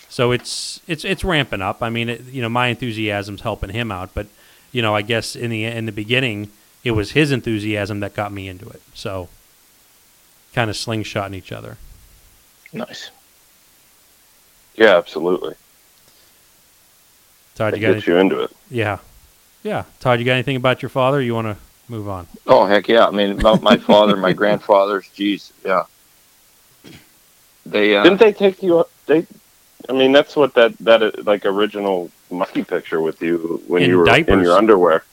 so 0.09 0.31
it's 0.31 0.81
it's 0.87 1.05
it's 1.05 1.25
ramping 1.25 1.63
up. 1.63 1.83
I 1.83 1.91
mean, 1.91 2.09
it, 2.09 2.25
you 2.27 2.43
know, 2.43 2.49
my 2.49 2.69
enthusiasm's 2.69 3.41
helping 3.41 3.71
him 3.71 3.91
out, 3.91 4.11
but 4.15 4.27
you 4.73 4.83
know, 4.83 4.95
I 4.95 5.03
guess 5.03 5.35
in 5.35 5.51
the 5.51 5.65
in 5.65 5.87
the 5.87 5.93
beginning, 5.93 6.51
it 6.85 6.93
was 6.93 7.13
his 7.13 7.33
enthusiasm 7.33 8.01
that 8.01 8.15
got 8.15 8.33
me 8.33 8.47
into 8.49 8.69
it. 8.69 8.83
So, 8.95 9.29
kind 10.55 10.71
of 10.71 10.77
slingshotting 10.77 11.35
each 11.35 11.51
other. 11.53 11.79
Nice. 12.73 13.11
Yeah, 14.77 14.97
absolutely. 14.97 15.55
Todd, 17.55 17.75
It 17.75 17.77
you 17.81 17.87
got 17.87 17.95
gets 17.95 18.09
any, 18.09 18.15
you 18.15 18.21
into 18.21 18.41
it. 18.41 18.51
yeah, 18.71 18.99
yeah. 19.63 19.85
Todd, 20.01 20.19
you 20.19 20.25
got 20.25 20.33
anything 20.33 20.57
about 20.57 20.83
your 20.83 20.89
father? 20.89 21.21
You 21.23 21.35
want 21.35 21.47
to 21.47 21.57
move 21.89 22.09
on? 22.09 22.27
Oh 22.47 22.67
heck 22.67 22.89
yeah! 22.89 23.07
I 23.07 23.11
mean, 23.13 23.39
about 23.39 23.63
my 23.63 23.77
father, 23.77 24.17
my 24.17 24.33
grandfathers. 24.41 25.09
Geez, 25.15 25.53
yeah. 25.65 25.85
They 27.67 27.97
uh, 27.97 28.03
Didn't 28.03 28.19
they 28.19 28.33
take 28.33 28.63
you? 28.63 28.81
up- 28.81 28.91
They, 29.07 29.27
I 29.89 29.93
mean, 29.93 30.13
that's 30.13 30.35
what 30.35 30.55
that 30.55 30.77
that 30.79 31.03
uh, 31.03 31.13
like 31.23 31.47
original 31.47 32.11
monkey 32.31 32.65
picture 32.65 33.01
with 33.01 33.23
you 33.23 33.63
when 33.69 33.83
In 33.83 33.91
you 33.91 33.99
were 33.99 34.09
in 34.17 34.41
your 34.41 34.57
underwear. 34.59 35.05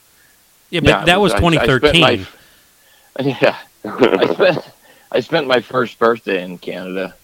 Yeah, 0.72 0.80
but 0.80 0.88
Yeah, 0.88 1.04
that 1.04 1.20
was 1.20 1.32
I- 1.32 1.36
I 1.36 1.40
spent 1.40 1.54
2013. 1.94 2.00
my- 2.00 3.24
Yeah, 3.42 3.56
I 3.84 4.26
spent 4.34 4.70
I 5.12 5.20
spent 5.20 5.46
my 5.46 5.60
first 5.60 5.98
birthday 5.98 6.42
in 6.42 6.56
Canada 6.56 7.14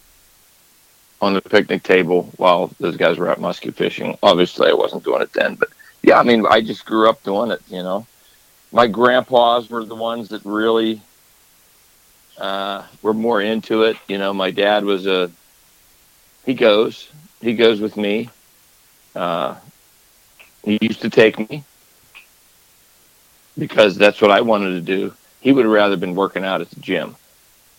on 1.22 1.32
the 1.32 1.40
picnic 1.40 1.82
table 1.82 2.30
while 2.36 2.70
those 2.78 2.96
guys 2.98 3.16
were 3.16 3.30
out 3.30 3.40
muskie 3.40 3.74
fishing. 3.74 4.18
Obviously, 4.22 4.68
I 4.68 4.74
wasn't 4.74 5.02
doing 5.04 5.22
it 5.22 5.32
then, 5.32 5.54
but 5.54 5.70
yeah, 6.02 6.18
I 6.20 6.24
mean, 6.24 6.44
I 6.46 6.60
just 6.60 6.84
grew 6.84 7.08
up 7.08 7.22
doing 7.22 7.50
it. 7.50 7.62
You 7.68 7.82
know, 7.82 8.06
my 8.70 8.86
grandpas 8.86 9.70
were 9.70 9.82
the 9.84 9.94
ones 9.94 10.28
that 10.28 10.44
really 10.44 11.00
uh, 12.36 12.84
were 13.00 13.14
more 13.14 13.40
into 13.40 13.84
it. 13.84 13.96
You 14.08 14.18
know, 14.18 14.34
my 14.34 14.50
dad 14.50 14.84
was 14.84 15.06
a 15.06 15.30
he 16.44 16.52
goes 16.52 17.08
he 17.40 17.54
goes 17.54 17.80
with 17.80 17.96
me. 17.96 18.28
Uh, 19.16 19.54
he 20.64 20.76
used 20.82 21.00
to 21.00 21.08
take 21.08 21.38
me 21.48 21.64
because 23.58 23.96
that's 23.96 24.20
what 24.22 24.30
I 24.30 24.40
wanted 24.42 24.70
to 24.74 24.80
do. 24.80 25.14
He 25.40 25.52
would 25.52 25.64
have 25.64 25.72
rather 25.74 25.96
been 25.96 26.14
working 26.14 26.44
out 26.44 26.60
at 26.62 26.70
the 26.70 26.80
gym. 26.80 27.16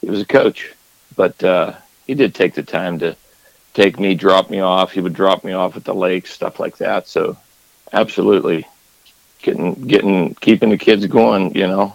He 0.02 0.10
was 0.10 0.22
a 0.22 0.26
coach, 0.26 0.74
but 1.15 1.44
uh, 1.44 1.74
he 2.06 2.15
did 2.15 2.36
take 2.36 2.54
the 2.56 2.63
time 2.63 3.00
to 3.00 3.15
take 3.74 4.00
me, 4.00 4.15
drop 4.15 4.50
me 4.50 4.60
off. 4.60 4.92
He 4.92 5.02
would 5.02 5.13
drop 5.13 5.44
me 5.44 5.54
off 5.54 5.76
at 5.78 5.86
the 5.86 5.94
lake, 5.96 6.28
stuff 6.28 6.60
like 6.60 6.78
that. 6.78 7.08
So, 7.08 7.38
absolutely, 7.94 8.68
getting 9.42 9.76
getting 9.88 10.36
keeping 10.36 10.70
the 10.70 10.78
kids 10.78 11.06
going. 11.08 11.56
You 11.56 11.68
know, 11.68 11.94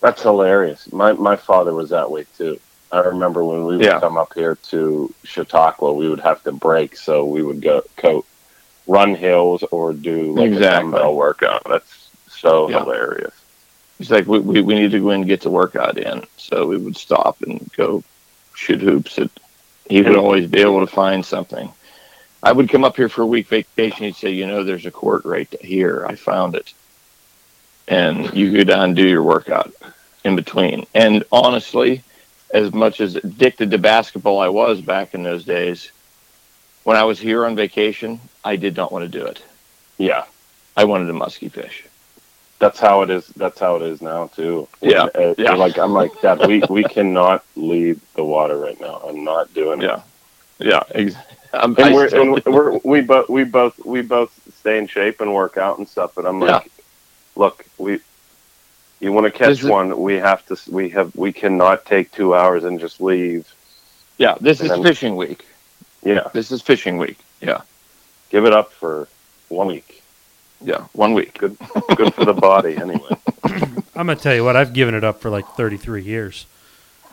That's 0.00 0.22
hilarious. 0.22 0.88
My 0.92 1.12
my 1.12 1.36
father 1.36 1.74
was 1.74 1.90
that 1.90 2.10
way 2.10 2.26
too. 2.36 2.60
I 2.92 3.00
remember 3.00 3.44
when 3.44 3.64
we 3.66 3.78
would 3.78 3.86
Yeah. 3.86 3.98
come 3.98 4.16
up 4.16 4.32
here 4.34 4.56
to 4.70 5.14
Chautauqua, 5.24 5.92
we 5.92 6.08
would 6.08 6.20
have 6.20 6.42
to 6.44 6.52
break, 6.52 6.96
so 6.96 7.24
we 7.24 7.42
would 7.42 7.60
go, 7.60 7.82
go 8.00 8.24
run 8.86 9.14
hills 9.14 9.64
or 9.70 9.92
do 9.92 10.34
like 10.34 10.54
a 10.56 10.60
Exactly. 10.60 10.90
dumbbell 10.92 11.14
workout. 11.14 11.62
That's 11.68 12.03
so 12.38 12.68
Yeah. 12.70 12.80
hilarious. 12.80 13.32
he's 13.98 14.10
like, 14.10 14.26
we, 14.26 14.38
we 14.40 14.60
we 14.60 14.74
need 14.74 14.90
to 14.92 15.00
go 15.00 15.10
in 15.10 15.20
and 15.20 15.26
get 15.28 15.40
the 15.42 15.50
workout 15.50 15.98
in. 15.98 16.24
So 16.36 16.66
we 16.66 16.76
would 16.76 16.96
stop 16.96 17.42
and 17.42 17.70
go 17.76 18.02
shoot 18.54 18.80
hoops. 18.80 19.18
At, 19.18 19.30
he 19.88 20.02
would 20.02 20.16
always 20.16 20.48
be 20.48 20.60
able 20.60 20.80
to 20.80 20.92
find 20.92 21.24
something. 21.24 21.70
I 22.42 22.52
would 22.52 22.68
come 22.68 22.84
up 22.84 22.96
here 22.96 23.08
for 23.08 23.22
a 23.22 23.26
week 23.26 23.48
vacation. 23.48 24.04
He'd 24.04 24.16
say, 24.16 24.30
you 24.30 24.46
know, 24.46 24.64
there's 24.64 24.86
a 24.86 24.90
court 24.90 25.24
right 25.24 25.48
here. 25.60 26.04
I 26.08 26.14
found 26.14 26.54
it. 26.54 26.72
And 27.88 28.32
you 28.34 28.52
go 28.56 28.64
down 28.64 28.84
and 28.84 28.96
do 28.96 29.06
your 29.08 29.22
workout 29.22 29.72
in 30.24 30.36
between. 30.36 30.86
And 30.94 31.24
honestly, 31.32 32.02
as 32.52 32.72
much 32.72 33.00
as 33.00 33.16
addicted 33.16 33.70
to 33.70 33.78
basketball 33.78 34.40
I 34.40 34.48
was 34.48 34.80
back 34.80 35.14
in 35.14 35.22
those 35.22 35.44
days, 35.44 35.90
when 36.84 36.96
I 36.96 37.04
was 37.04 37.18
here 37.18 37.44
on 37.46 37.56
vacation, 37.56 38.20
I 38.44 38.56
did 38.56 38.76
not 38.76 38.92
want 38.92 39.10
to 39.10 39.18
do 39.18 39.24
it. 39.26 39.42
Yeah, 39.98 40.24
I 40.76 40.84
wanted 40.84 41.06
to 41.06 41.12
musky 41.14 41.48
fish. 41.48 41.84
That's 42.64 42.80
how 42.80 43.02
it 43.02 43.10
is. 43.10 43.26
That's 43.36 43.60
how 43.60 43.76
it 43.76 43.82
is 43.82 44.00
now 44.00 44.28
too. 44.28 44.66
Yeah, 44.80 45.04
Uh, 45.14 45.34
yeah. 45.36 45.54
Like 45.54 45.76
I'm 45.78 45.92
like 45.92 46.12
Dad. 46.22 46.46
We 46.46 46.62
we 46.70 46.82
cannot 46.84 47.44
leave 47.56 48.00
the 48.16 48.24
water 48.24 48.56
right 48.56 48.80
now. 48.80 48.96
I'm 49.06 49.22
not 49.22 49.52
doing 49.52 49.82
it. 49.82 49.84
Yeah. 49.84 50.00
Yeah. 50.58 50.82
Ex- 50.94 51.14
And 51.52 51.76
we're, 51.76 52.08
and 52.20 52.42
we're 52.54 52.78
we 52.92 53.00
both 53.02 53.28
we 53.28 53.44
both 53.44 53.74
we 53.84 54.00
both 54.02 54.32
stay 54.60 54.78
in 54.78 54.86
shape 54.86 55.20
and 55.20 55.34
work 55.34 55.56
out 55.58 55.76
and 55.78 55.86
stuff. 55.86 56.12
But 56.16 56.24
I'm 56.26 56.40
Yeah. 56.40 56.56
like, 56.56 56.70
look, 57.36 57.66
we 57.76 58.00
you 59.00 59.12
want 59.12 59.26
to 59.26 59.30
catch 59.30 59.48
This 59.50 59.64
is- 59.64 59.70
one, 59.78 59.88
we 60.08 60.14
have 60.14 60.40
to. 60.46 60.56
We 60.70 60.88
have 60.96 61.14
we 61.14 61.32
cannot 61.32 61.84
take 61.84 62.10
two 62.12 62.34
hours 62.34 62.64
and 62.64 62.80
just 62.80 62.98
leave. 63.00 63.46
yeah, 64.16 64.34
this 64.40 64.60
is 64.60 64.70
And- 64.70 64.82
fishing 64.82 65.16
week. 65.16 65.44
Yeah, 66.02 66.28
This 66.32 66.50
is 66.52 66.60
fishing 66.62 66.96
week. 66.98 67.18
Yeah. 67.40 67.60
give 68.30 68.44
it 68.46 68.52
up 68.60 68.72
for 68.72 69.06
one 69.48 69.68
week. 69.68 69.93
Yeah. 70.64 70.86
One 70.92 71.14
week. 71.14 71.38
Good, 71.38 71.56
good 71.96 72.14
for 72.14 72.24
the 72.24 72.32
body 72.32 72.76
anyway. 72.76 73.16
I'm 73.44 74.06
gonna 74.06 74.16
tell 74.16 74.34
you 74.34 74.44
what. 74.44 74.56
I've 74.56 74.72
given 74.72 74.94
it 74.94 75.04
up 75.04 75.20
for 75.20 75.30
like 75.30 75.46
33 75.56 76.02
years. 76.02 76.46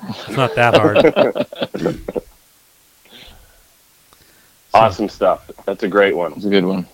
It's 0.08 0.30
not 0.30 0.56
that 0.56 0.76
hard. 0.76 1.98
Awesome 4.74 5.10
stuff. 5.10 5.52
That's 5.66 5.84
a 5.84 5.88
great 5.88 6.16
one. 6.16 6.34
It's 6.34 6.46
a 6.46 6.50
good 6.50 6.64
one. 6.64 6.88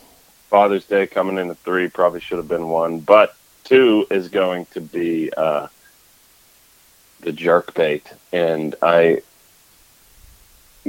Father's 0.49 0.85
Day 0.85 1.05
coming 1.05 1.37
in 1.37 1.49
at 1.49 1.57
three 1.59 1.87
probably 1.87 2.19
should 2.19 2.37
have 2.37 2.47
been 2.47 2.69
one, 2.69 2.99
but 2.99 3.35
two 3.63 4.07
is 4.09 4.29
going 4.29 4.65
to 4.67 4.81
be 4.81 5.31
uh, 5.37 5.67
the 7.21 7.31
jerk 7.31 7.73
bait, 7.75 8.11
and 8.31 8.73
I 8.81 9.21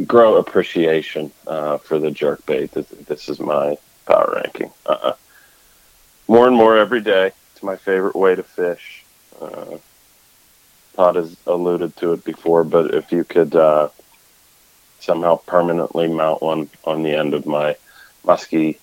grow 0.07 0.37
appreciation 0.37 1.31
uh, 1.47 1.79
for 1.79 1.99
the 1.99 2.11
jerk 2.11 2.47
bait. 2.47 2.73
This, 2.73 2.87
this 2.87 3.29
is 3.29 3.39
my 3.39 3.77
power 4.07 4.41
ranking. 4.43 4.71
Uh, 4.87 5.13
more 6.29 6.47
and 6.47 6.55
more 6.55 6.77
every 6.77 7.01
day. 7.01 7.33
It's 7.53 7.63
my 7.63 7.77
favorite 7.77 8.15
way 8.15 8.35
to 8.35 8.43
fish. 8.43 9.03
Uh, 9.41 9.79
Todd 10.95 11.17
has 11.17 11.37
alluded 11.47 11.97
to 11.97 12.13
it 12.13 12.25
before, 12.25 12.65
but 12.65 12.95
if 12.95 13.11
you 13.11 13.25
could 13.25 13.57
uh, 13.57 13.89
somehow 15.01 15.37
permanently 15.37 16.09
mount 16.09 16.43
one 16.43 16.69
on 16.85 17.03
the 17.03 17.15
end 17.15 17.35
of 17.35 17.47
my 17.47 17.77
musky 18.25 18.79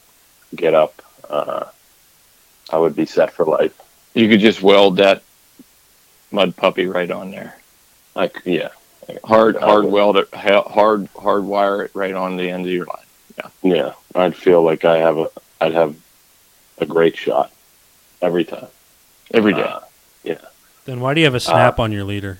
get 0.55 0.73
up, 0.73 1.01
uh, 1.29 1.65
I 2.71 2.77
would 2.77 2.95
be 2.95 3.05
set 3.05 3.31
for 3.31 3.45
life. 3.45 3.79
You 4.13 4.27
could 4.29 4.39
just 4.39 4.61
weld 4.61 4.97
that 4.97 5.23
mud 6.31 6.55
puppy 6.55 6.87
right 6.87 7.11
on 7.11 7.31
there. 7.31 7.57
Like, 8.15 8.41
yeah, 8.45 8.69
hard 9.25 9.57
hard 9.57 9.85
weld 9.85 10.17
it, 10.17 10.33
hard, 10.33 11.09
hard 11.19 11.43
wire 11.43 11.83
it 11.83 11.91
right 11.93 12.13
on 12.13 12.37
the 12.37 12.49
end 12.49 12.65
of 12.65 12.71
your 12.71 12.85
line. 12.85 13.05
Yeah, 13.37 13.75
yeah, 13.75 13.93
I'd 14.15 14.35
feel 14.35 14.63
like 14.63 14.85
I 14.85 14.99
have 14.99 15.17
a, 15.17 15.29
I'd 15.59 15.73
have 15.73 15.95
a 16.77 16.85
great 16.85 17.15
shot 17.17 17.51
every 18.21 18.43
time, 18.45 18.67
Every 19.31 19.53
day. 19.53 19.61
Uh, 19.63 19.79
yeah. 20.23 20.37
then 20.85 20.99
why 20.99 21.13
do 21.13 21.21
you 21.21 21.25
have 21.25 21.35
a 21.35 21.39
snap 21.39 21.79
on 21.79 21.91
your 21.91 22.03
leader? 22.03 22.37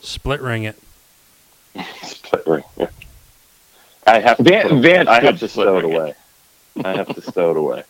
Split 0.00 0.40
ring 0.40 0.64
it. 0.64 0.76
split 2.02 2.46
ring. 2.46 2.64
Yeah. 2.76 2.88
I 4.06 4.20
have 4.20 4.36
to, 4.38 4.42
Van- 4.42 4.68
put- 4.68 4.82
Vance 4.82 5.08
I 5.08 5.20
have 5.24 5.38
to 5.40 5.48
stow 5.48 5.78
it 5.78 5.84
away. 5.84 6.14
I 6.84 6.92
have 6.96 7.08
to 7.14 7.20
stow 7.30 7.50
it 7.50 7.56
away. 7.56 7.82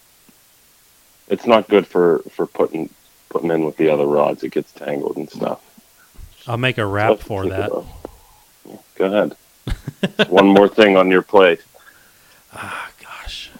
It's 1.28 1.46
not 1.46 1.68
good 1.68 1.86
for 1.86 2.20
for 2.30 2.46
putting 2.46 2.88
putting 3.30 3.50
in 3.50 3.64
with 3.64 3.76
the 3.76 3.90
other 3.90 4.06
rods. 4.06 4.44
It 4.44 4.52
gets 4.52 4.70
tangled 4.72 5.16
and 5.16 5.28
stuff. 5.28 5.60
I'll 6.46 6.56
make 6.56 6.78
a 6.78 6.86
wrap 6.86 7.18
for 7.18 7.46
that. 7.48 7.66
about. 7.70 7.86
Go 8.94 9.04
ahead. 9.06 9.36
One 10.28 10.46
more 10.46 10.68
thing 10.78 10.96
on 10.96 11.10
your 11.10 11.22
plate. 11.22 11.60
Ah, 12.52 12.88
gosh. 13.02 13.50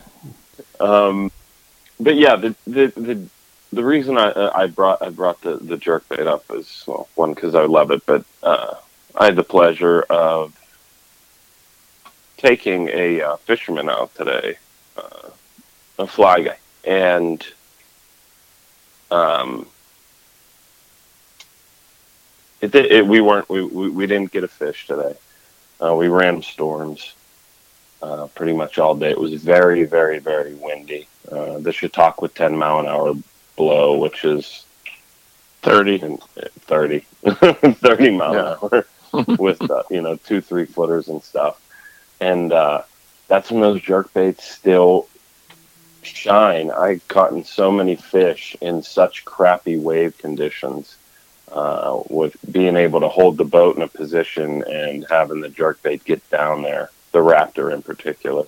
Um, 0.79 1.33
but 1.99 2.17
yeah, 2.17 2.37
the 2.37 2.55
the 2.67 2.87
the, 2.97 3.27
the 3.73 3.85
reason 3.85 4.19
I 4.19 4.51
I 4.55 4.67
brought 4.67 5.03
I 5.03 5.11
brought 5.11 5.41
the 5.41 5.57
the 5.57 5.77
jerk 5.77 6.09
bait 6.09 6.27
up 6.27 6.45
is 6.53 6.85
well, 6.87 7.09
one 7.15 7.35
because 7.35 7.55
I 7.55 7.65
love 7.65 7.91
it, 7.91 8.05
but 8.07 8.25
uh, 8.43 8.75
I 9.15 9.27
had 9.27 9.37
the 9.37 9.45
pleasure 9.45 10.03
of 10.03 10.55
taking 12.37 12.89
a 12.91 13.23
uh, 13.23 13.37
fisherman 13.37 13.89
out 13.89 14.15
today, 14.15 14.57
uh, 14.97 15.31
a 15.99 16.07
fly 16.07 16.43
guy, 16.43 16.59
and 16.85 17.45
um, 19.11 19.67
it, 22.61 22.75
it 22.75 23.07
we 23.07 23.21
weren't 23.21 23.49
we, 23.49 23.63
we, 23.63 23.89
we 23.89 24.07
didn't 24.07 24.33
get 24.33 24.45
a 24.45 24.49
fish 24.49 24.87
today. 24.87 25.15
Uh, 25.83 25.95
we 25.95 26.09
ran 26.09 26.43
storms 26.43 27.15
uh, 28.03 28.27
pretty 28.35 28.53
much 28.53 28.79
all 28.79 28.95
day. 28.95 29.11
It 29.11 29.19
was 29.19 29.35
very 29.43 29.85
very 29.85 30.19
very 30.19 30.55
windy. 30.55 31.09
Uh, 31.31 31.59
the 31.59 31.73
Chautauqua 31.73 32.29
10 32.29 32.57
mile 32.57 32.81
an 32.81 32.87
hour 32.87 33.15
blow, 33.57 33.99
which 33.99 34.25
is 34.25 34.65
30. 35.63 36.01
and 36.03 36.23
uh, 36.43 36.47
30, 36.61 37.01
30 37.25 38.11
mile 38.11 38.35
Yeah. 38.35 38.53
an 38.53 38.59
hour 38.63 38.87
with 39.39 39.69
uh, 39.71 39.83
you 39.91 40.03
know 40.03 40.17
two 40.17 40.41
three 40.41 40.67
footers 40.67 41.09
and 41.09 41.23
stuff 41.23 41.61
and 42.21 42.53
uh, 42.53 42.83
that's 43.29 43.51
when 43.51 43.61
those 43.63 43.81
jerk 43.81 44.13
baits 44.13 44.45
still 44.45 45.07
shine 46.03 46.71
i 46.71 47.01
caught 47.09 47.33
in 47.33 47.43
so 47.45 47.71
many 47.73 47.97
fish 47.97 48.57
in 48.61 48.83
such 48.83 49.25
crappy 49.25 49.77
wave 49.79 50.17
conditions 50.19 50.97
uh, 51.51 51.99
with 52.11 52.37
being 52.53 52.77
able 52.77 53.01
to 53.01 53.09
hold 53.09 53.37
the 53.39 53.45
boat 53.45 53.77
in 53.77 53.83
a 53.83 53.89
position 53.89 54.63
and 54.65 55.07
having 55.09 55.41
the 55.41 55.49
jerk 55.49 55.83
bait 55.83 56.05
get 56.05 56.29
down 56.31 56.63
there 56.63 56.91
the 57.13 57.19
raptor 57.19 57.73
in 57.73 57.81
particular 57.83 58.45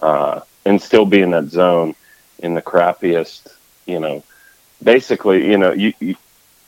uh, 0.00 0.40
and 0.64 0.80
still 0.82 1.04
be 1.06 1.20
in 1.20 1.30
that 1.30 1.48
zone 1.48 1.94
in 2.42 2.54
the 2.54 2.62
crappiest 2.62 3.48
you 3.86 4.00
know 4.00 4.22
basically 4.82 5.48
you 5.50 5.58
know 5.58 5.72
you, 5.72 5.92
you 6.00 6.16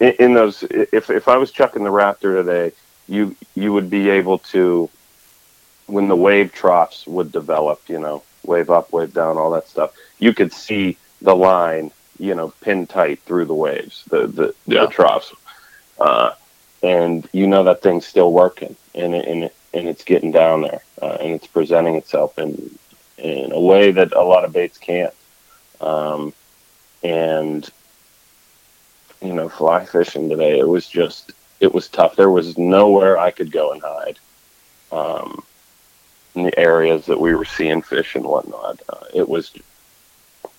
in, 0.03 0.35
those 0.35 0.65
if 0.65 1.11
if 1.11 1.29
I 1.29 1.37
was 1.37 1.51
chucking 1.53 1.85
the 1.85 1.91
Raptor 1.91 2.35
today, 2.45 2.73
you 3.09 3.37
you 3.55 3.73
would 3.73 3.89
be 3.89 4.11
able 4.11 4.39
to 4.39 4.91
when 5.87 6.09
the 6.09 6.17
wave 6.17 6.53
troughs 6.53 7.07
would 7.07 7.31
develop, 7.31 7.81
you 7.89 7.99
know, 7.99 8.23
wave 8.45 8.71
up, 8.71 8.93
wave 8.93 9.13
down, 9.15 9.37
all 9.39 9.51
that 9.53 9.69
stuff. 9.69 9.93
You 10.19 10.35
could 10.35 10.53
see 10.53 10.97
the 11.21 11.37
line, 11.37 11.91
you 12.19 12.35
know, 12.35 12.53
pin 12.63 12.87
tight 12.87 13.21
through 13.21 13.45
the 13.45 13.55
waves, 13.55 14.05
the 14.09 14.27
the, 14.27 14.55
Yeah. 14.67 14.83
the 14.83 14.87
troughs, 14.89 15.33
uh, 16.01 16.33
and 16.83 17.29
you 17.33 17.47
know 17.47 17.65
that 17.65 17.83
thing's 17.83 18.07
still 18.07 18.33
working, 18.33 18.75
and 18.95 19.15
it, 19.15 19.27
and 19.27 19.45
it, 19.45 19.55
and 19.73 19.89
it's 19.89 20.05
getting 20.05 20.33
down 20.33 20.63
there, 20.63 20.83
uh, 21.01 21.19
and 21.21 21.33
it's 21.33 21.47
presenting 21.47 21.95
itself 21.95 22.39
in 22.39 22.77
in 23.19 23.53
a 23.53 23.61
way 23.61 23.93
that 23.93 24.13
a 24.15 24.23
lot 24.23 24.45
of 24.45 24.53
baits 24.53 24.79
can't. 24.79 25.15
Um, 25.83 26.33
and 27.03 27.69
you 29.23 29.33
know, 29.33 29.49
fly 29.49 29.85
fishing 29.85 30.29
today, 30.29 30.59
it 30.59 30.67
was 30.67 30.89
just, 30.89 31.33
it 31.61 31.73
was 31.73 31.89
tough. 31.89 32.17
There 32.17 32.31
was 32.31 32.59
nowhere 32.59 33.19
I 33.19 33.31
could 33.31 33.53
go 33.53 33.73
and 33.73 33.81
hide. 33.81 34.19
Um, 34.91 35.45
in 36.35 36.45
the 36.45 36.59
areas 36.59 37.07
that 37.07 37.21
we 37.21 37.35
were 37.35 37.45
seeing 37.45 37.83
fish 37.83 38.17
and 38.17 38.25
whatnot, 38.25 38.83
uh, 38.89 39.05
it 39.15 39.29
was, 39.29 39.53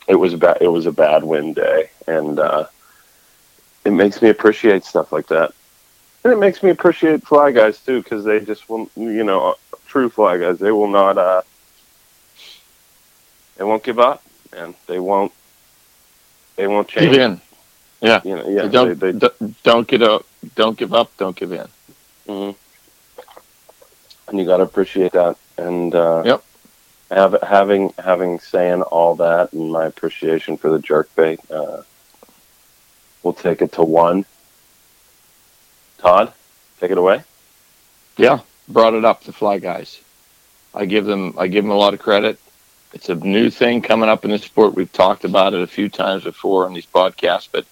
it 0.07 0.15
was 0.15 0.35
bad. 0.35 0.59
It 0.61 0.67
was 0.67 0.85
a 0.85 0.91
bad 0.91 1.23
wind 1.23 1.55
day, 1.55 1.89
and 2.07 2.39
uh, 2.39 2.67
it 3.83 3.91
makes 3.91 4.21
me 4.21 4.29
appreciate 4.29 4.85
stuff 4.85 5.11
like 5.11 5.27
that. 5.27 5.51
And 6.23 6.31
it 6.31 6.39
makes 6.39 6.63
me 6.63 6.69
appreciate 6.69 7.23
fly 7.23 7.51
guys 7.51 7.79
too, 7.79 8.01
because 8.01 8.23
they 8.23 8.39
just 8.39 8.69
will, 8.69 8.89
you 8.95 9.23
know, 9.23 9.55
true 9.87 10.09
fly 10.09 10.37
guys. 10.37 10.57
They 10.57 10.71
will 10.71 10.87
not, 10.87 11.17
uh, 11.17 11.41
they 13.57 13.65
won't 13.65 13.83
give 13.83 13.99
up, 13.99 14.23
and 14.55 14.75
they 14.87 14.99
won't, 14.99 15.31
they 16.55 16.67
won't 16.67 16.87
change. 16.87 17.11
Give 17.11 17.21
in. 17.21 17.41
Yeah. 18.01 18.21
You 18.23 18.35
know, 18.35 18.49
yeah, 18.49 18.67
don't, 18.67 18.99
they, 18.99 19.11
they, 19.11 19.29
don't 19.63 19.87
get 19.87 20.01
up. 20.01 20.25
Don't 20.55 20.77
give 20.77 20.93
up. 20.93 21.11
Don't 21.17 21.35
give 21.35 21.51
in. 21.51 21.67
hmm 22.27 22.51
And 24.27 24.39
you 24.39 24.45
got 24.45 24.57
to 24.57 24.63
appreciate 24.63 25.13
that. 25.13 25.37
And 25.57 25.95
uh, 25.95 26.23
Yep. 26.25 26.43
have, 27.11 27.37
having 27.43 27.93
having 27.97 28.39
saying 28.39 28.81
all 28.81 29.15
that 29.15 29.53
and 29.53 29.71
my 29.71 29.85
appreciation 29.85 30.57
for 30.57 30.69
the 30.69 30.79
jerk 30.79 31.09
bait, 31.15 31.39
uh, 31.49 31.83
we'll 33.21 33.33
take 33.33 33.61
it 33.61 33.71
to 33.73 33.83
one. 33.83 34.25
Todd, 35.99 36.33
take 36.81 36.91
it 36.91 36.97
away. 36.97 37.23
Yeah, 38.17 38.39
brought 38.67 38.93
it 38.93 39.05
up. 39.05 39.23
The 39.23 39.31
fly 39.31 39.59
guys. 39.59 40.01
I 40.73 40.85
give 40.85 41.05
them. 41.05 41.35
I 41.37 41.47
give 41.47 41.63
them 41.63 41.71
a 41.71 41.77
lot 41.77 41.93
of 41.93 41.99
credit. 42.01 42.39
It's 42.93 43.09
a 43.09 43.15
new 43.15 43.49
thing 43.49 43.81
coming 43.81 44.09
up 44.09 44.23
in 44.23 44.31
the 44.31 44.37
sport. 44.37 44.75
We've 44.75 44.91
talked 44.91 45.25
about 45.25 45.53
it 45.53 45.61
a 45.61 45.67
few 45.67 45.89
times 45.89 46.23
before 46.23 46.65
on 46.65 46.73
these 46.73 46.85
podcasts, 46.85 47.49
but 47.51 47.65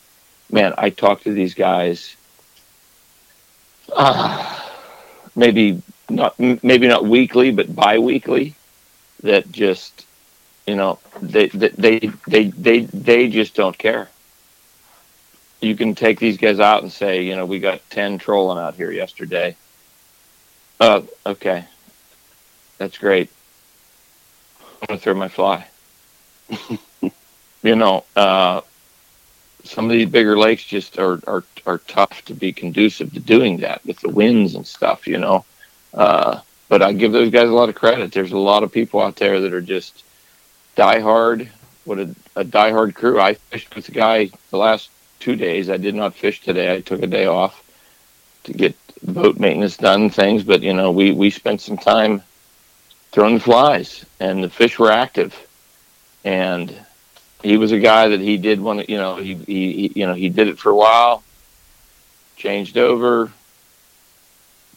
man, 0.52 0.74
I 0.78 0.90
talk 0.90 1.22
to 1.22 1.32
these 1.32 1.54
guys. 1.54 2.16
Uh, 3.94 4.60
maybe 5.36 5.82
not. 6.10 6.40
Maybe 6.40 6.88
not 6.88 7.06
weekly, 7.06 7.52
but 7.52 7.74
bi-weekly. 7.74 8.56
That 9.24 9.52
just, 9.52 10.06
you 10.66 10.76
know, 10.76 10.98
they 11.22 11.48
they 11.48 12.00
they 12.28 12.48
they 12.48 12.80
they, 12.80 13.30
just 13.30 13.54
don't 13.54 13.78
care. 13.78 14.10
You 15.62 15.76
can 15.76 15.94
take 15.94 16.20
these 16.20 16.38
guys 16.38 16.60
out 16.60 16.82
and 16.82 16.92
say, 16.92 17.24
you 17.24 17.36
know, 17.36 17.46
we 17.46 17.60
got 17.60 17.88
ten 17.92 18.18
trolling 18.18 18.58
out 18.58 18.74
here 18.74 18.92
yesterday. 18.92 19.56
Oh, 20.80 21.08
okay. 21.28 21.66
That's 22.80 22.98
great. 22.98 23.30
Gonna 24.88 25.00
throw 25.00 25.14
my 25.14 25.28
fly. 25.28 25.66
you 27.64 27.76
know, 27.76 28.04
uh, 28.16 28.62
some 29.64 29.86
of 29.86 29.92
these 29.92 30.10
bigger 30.10 30.38
lakes 30.38 30.64
just 30.64 30.98
are, 30.98 31.20
are 31.28 31.44
are 31.66 31.78
tough 31.80 32.26
to 32.26 32.34
be 32.34 32.52
conducive 32.52 33.14
to 33.14 33.20
doing 33.20 33.58
that 33.58 33.86
with 33.86 34.00
the 34.00 34.10
winds 34.10 34.56
and 34.56 34.66
stuff. 34.66 35.08
You 35.08 35.20
know, 35.20 35.46
uh, 35.94 36.42
but 36.68 36.82
I 36.82 36.94
give 36.94 37.12
those 37.12 37.30
guys 37.32 37.50
a 37.50 37.54
lot 37.54 37.70
of 37.70 37.76
credit. 37.76 38.12
There's 38.12 38.32
a 38.32 38.38
lot 38.38 38.64
of 38.64 38.72
people 38.72 39.02
out 39.02 39.18
there 39.18 39.40
that 39.42 39.54
are 39.54 39.62
just 39.62 40.04
diehard. 40.76 41.48
What 41.86 42.00
a, 42.00 42.16
a 42.36 42.44
diehard 42.44 42.96
crew. 42.96 43.20
I 43.20 43.36
fished 43.36 43.76
with 43.76 43.90
a 43.90 43.92
guy 43.92 44.30
the 44.50 44.58
last 44.58 44.90
two 45.20 45.36
days. 45.36 45.70
I 45.70 45.78
did 45.78 45.96
not 45.96 46.16
fish 46.16 46.42
today. 46.42 46.74
I 46.74 46.82
took 46.82 47.04
a 47.04 47.08
day 47.08 47.28
off 47.28 47.64
to 48.46 48.54
get 48.54 48.76
boat 49.04 49.40
maintenance 49.40 49.78
done 49.78 50.10
things, 50.10 50.44
but 50.44 50.62
you 50.62 50.74
know, 50.74 50.92
we 50.92 51.12
we 51.12 51.30
spent 51.30 51.62
some 51.62 51.78
time 51.78 52.24
throwing 53.12 53.40
flies, 53.40 54.06
and 54.20 54.44
the 54.44 54.50
fish 54.50 54.80
were 54.80 54.92
active. 54.92 55.36
And 56.24 56.76
he 57.44 57.58
was 57.58 57.72
a 57.72 57.80
guy 57.80 58.10
that 58.10 58.20
he 58.20 58.38
did 58.38 58.60
to, 58.62 58.86
you 58.90 58.98
know, 58.98 59.16
he, 59.16 59.36
he, 59.36 59.72
he 59.74 59.92
you 59.96 60.08
know 60.08 60.14
he 60.14 60.30
did 60.30 60.48
it 60.48 60.60
for 60.60 60.70
a 60.70 60.76
while, 60.76 61.24
changed 62.36 62.78
over 62.78 63.32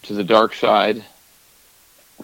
to 0.02 0.14
the 0.14 0.24
dark 0.24 0.54
side. 0.54 1.04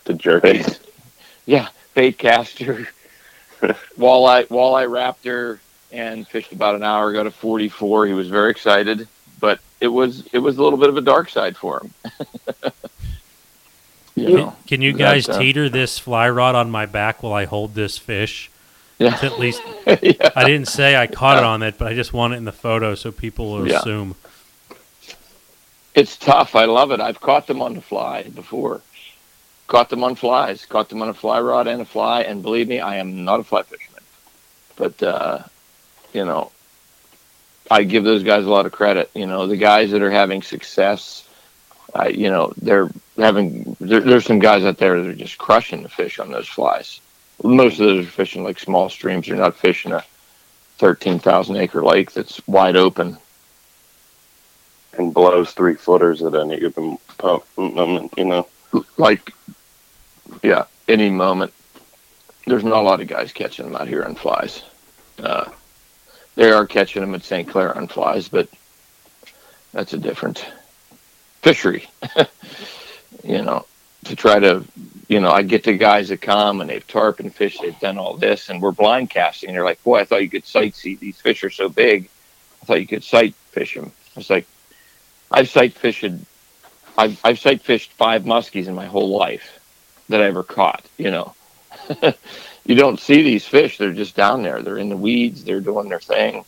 The 0.04 0.14
jerk 0.14 0.42
Bait, 0.42 0.64
bait. 0.64 0.80
yeah, 1.46 1.68
bait 1.94 2.16
caster, 2.16 2.88
walleye 3.60 4.46
walleye 4.48 4.88
raptor, 4.88 5.58
and 5.92 6.26
fished 6.26 6.52
about 6.52 6.74
an 6.74 6.82
hour. 6.82 7.12
Got 7.12 7.26
a 7.26 7.30
44. 7.30 8.06
He 8.06 8.12
was 8.14 8.28
very 8.28 8.50
excited, 8.50 9.06
but 9.38 9.60
it 9.80 9.88
was 9.88 10.26
it 10.32 10.38
was 10.38 10.56
a 10.56 10.62
little 10.62 10.78
bit 10.78 10.88
of 10.88 10.96
a 10.96 11.02
dark 11.02 11.28
side 11.28 11.56
for 11.56 11.80
him. 11.80 12.72
you 14.20 14.26
Can, 14.26 14.36
know, 14.36 14.56
can 14.66 14.82
you 14.82 14.92
that, 14.92 14.98
guys 14.98 15.28
uh, 15.28 15.38
teeter 15.38 15.68
this 15.68 15.98
fly 15.98 16.28
rod 16.28 16.54
on 16.54 16.70
my 16.70 16.86
back 16.86 17.22
while 17.22 17.32
I 17.32 17.44
hold 17.46 17.74
this 17.74 17.98
fish? 17.98 18.50
Yeah. 18.98 19.16
To 19.16 19.26
at 19.26 19.38
least 19.38 19.62
yeah. 19.86 20.30
I 20.36 20.44
didn't 20.44 20.68
say 20.68 20.96
I 20.96 21.06
caught 21.06 21.38
it 21.38 21.44
on 21.44 21.62
it, 21.62 21.78
but 21.78 21.88
I 21.88 21.94
just 21.94 22.12
want 22.12 22.34
it 22.34 22.36
in 22.36 22.44
the 22.44 22.52
photo 22.52 22.94
so 22.94 23.10
people 23.10 23.50
will 23.52 23.66
Yeah. 23.66 23.78
assume. 23.78 24.14
It's 25.94 26.16
tough. 26.16 26.54
I 26.54 26.66
love 26.66 26.92
it. 26.92 27.00
I've 27.00 27.20
caught 27.20 27.46
them 27.46 27.62
on 27.62 27.74
the 27.74 27.80
fly 27.80 28.22
before. 28.24 28.80
Caught 29.66 29.88
them 29.90 30.04
on 30.04 30.14
flies. 30.14 30.66
Caught 30.66 30.88
them 30.88 31.02
on 31.02 31.08
a 31.08 31.14
fly 31.14 31.40
rod 31.40 31.66
and 31.66 31.80
a 31.80 31.84
fly. 31.84 32.22
And 32.22 32.42
believe 32.42 32.68
me, 32.68 32.80
I 32.80 32.96
am 32.96 33.24
not 33.24 33.40
a 33.40 33.44
fly 33.44 33.62
fisherman. 33.62 34.02
But 34.76 35.02
uh, 35.02 35.42
you 36.12 36.24
know, 36.24 36.50
I 37.70 37.84
give 37.84 38.04
those 38.04 38.22
guys 38.22 38.44
a 38.44 38.50
lot 38.50 38.66
of 38.66 38.72
credit. 38.72 39.10
You 39.14 39.26
know, 39.26 39.46
the 39.46 39.56
guys 39.56 39.90
that 39.92 40.02
are 40.02 40.10
having 40.10 40.42
success. 40.42 41.26
I, 41.94 42.08
you 42.08 42.30
know, 42.30 42.52
they're 42.60 42.90
having. 43.16 43.76
There, 43.80 44.00
there's 44.00 44.26
some 44.26 44.38
guys 44.38 44.64
out 44.64 44.78
there 44.78 45.00
that 45.00 45.08
are 45.08 45.14
just 45.14 45.38
crushing 45.38 45.82
the 45.82 45.88
fish 45.88 46.18
on 46.18 46.30
those 46.30 46.48
flies. 46.48 47.00
Most 47.42 47.80
of 47.80 47.86
those 47.86 48.06
are 48.06 48.10
fishing 48.10 48.44
like 48.44 48.58
small 48.58 48.88
streams. 48.88 49.26
They're 49.26 49.36
not 49.36 49.56
fishing 49.56 49.92
a 49.92 50.04
thirteen 50.78 51.18
thousand 51.18 51.56
acre 51.56 51.84
lake 51.84 52.12
that's 52.12 52.46
wide 52.46 52.76
open. 52.76 53.18
and 54.96 55.14
blows 55.14 55.52
three 55.52 55.74
footers 55.74 56.22
at 56.22 56.34
any 56.34 56.58
given 56.60 56.98
moment. 57.56 58.12
You 58.16 58.24
know, 58.24 58.48
like 58.96 59.32
yeah 60.42 60.64
any 60.88 61.10
moment 61.10 61.52
there's 62.46 62.64
not 62.64 62.82
a 62.82 62.86
lot 62.86 63.00
of 63.00 63.08
guys 63.08 63.32
catching 63.32 63.64
them 63.66 63.76
out 63.76 63.88
here 63.88 64.04
on 64.04 64.14
flies 64.14 64.62
uh, 65.18 65.50
they 66.36 66.50
are 66.50 66.66
catching 66.66 67.00
them 67.00 67.14
at 67.14 67.22
st 67.22 67.48
clair 67.48 67.76
on 67.76 67.88
flies 67.88 68.28
but 68.28 68.48
that's 69.72 69.92
a 69.92 69.98
different 69.98 70.44
fishery 71.42 71.88
you 73.24 73.42
know 73.42 73.64
to 74.04 74.16
try 74.16 74.38
to 74.38 74.64
you 75.08 75.20
know 75.20 75.30
i 75.30 75.42
get 75.42 75.64
the 75.64 75.72
guys 75.76 76.08
that 76.08 76.20
come 76.20 76.60
and 76.60 76.70
they've 76.70 76.86
tarpon 76.86 77.30
fish 77.30 77.58
they've 77.58 77.78
done 77.80 77.98
all 77.98 78.16
this 78.16 78.48
and 78.48 78.60
we're 78.60 78.70
blind 78.70 79.10
casting 79.10 79.48
and 79.48 79.56
they're 79.56 79.64
like 79.64 79.82
boy 79.82 79.98
i 79.98 80.04
thought 80.04 80.22
you 80.22 80.30
could 80.30 80.44
sight 80.44 80.74
see 80.74 80.94
these 80.96 81.20
fish 81.20 81.44
are 81.44 81.50
so 81.50 81.68
big 81.68 82.08
i 82.62 82.66
thought 82.66 82.80
you 82.80 82.86
could 82.86 83.04
sight 83.04 83.34
fish 83.50 83.74
them 83.74 83.92
it's 84.16 84.30
like 84.30 84.46
i've 85.30 85.48
sight 85.48 85.72
fished 85.74 86.04
I've, 87.00 87.20
I've 87.24 87.38
sight 87.38 87.62
fished 87.62 87.92
five 87.92 88.24
muskies 88.24 88.66
in 88.66 88.74
my 88.74 88.86
whole 88.86 89.16
life. 89.16 89.58
that 90.10 90.20
I 90.20 90.26
ever 90.26 90.42
caught. 90.42 90.84
You 90.98 91.10
know, 91.10 91.34
you 92.66 92.74
don't 92.74 93.00
see 93.00 93.22
these 93.22 93.46
fish; 93.46 93.78
they're 93.78 93.92
just 93.92 94.16
down 94.16 94.42
there. 94.42 94.60
They're 94.60 94.76
in 94.76 94.90
the 94.90 94.96
weeds. 94.96 95.44
They're 95.44 95.60
doing 95.60 95.88
their 95.88 96.00
thing. 96.00 96.44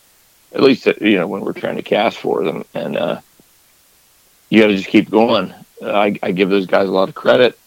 At 0.53 0.62
least 0.62 0.86
you 1.01 1.16
know 1.16 1.26
when 1.26 1.40
we're 1.40 1.55
trying 1.55 1.76
to 1.76 1.82
cast 1.82 2.18
for 2.18 2.45
them, 2.45 2.64
and 2.74 2.97
uh, 2.97 3.20
you 4.53 4.61
got 4.61 4.66
to 4.66 4.76
just 4.76 4.90
keep 4.90 5.11
going. 5.11 5.55
I, 5.82 6.18
I 6.22 6.30
give 6.32 6.50
those 6.50 6.66
guys 6.66 6.86
a 6.86 6.92
lot 6.92 7.09
of 7.09 7.14
credit. 7.14 7.59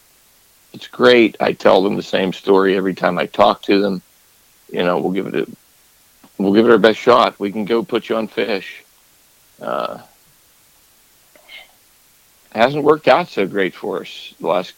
It's 0.72 0.88
great. 0.88 1.36
I 1.40 1.52
tell 1.52 1.82
them 1.82 1.96
the 1.96 2.04
same 2.04 2.32
story 2.32 2.78
every 2.78 2.94
time 2.94 3.18
I 3.18 3.26
talk 3.26 3.64
to 3.64 3.82
them. 3.82 4.04
You 4.72 4.84
know, 4.84 5.00
we'll 5.00 5.12
give 5.12 5.26
it 5.26 5.34
a 5.34 5.48
we'll 6.38 6.54
give 6.54 6.68
it 6.68 6.72
our 6.72 6.78
best 6.78 7.00
shot. 7.00 7.40
We 7.40 7.52
can 7.52 7.66
go 7.66 7.82
put 7.82 8.08
you 8.08 8.18
on 8.18 8.28
fish. 8.28 8.84
Uh, 9.60 9.98
hasn't 12.52 12.84
worked 12.84 13.08
out 13.08 13.30
so 13.30 13.48
great 13.48 13.74
for 13.74 14.02
us 14.02 14.36
the 14.40 14.46
last 14.46 14.74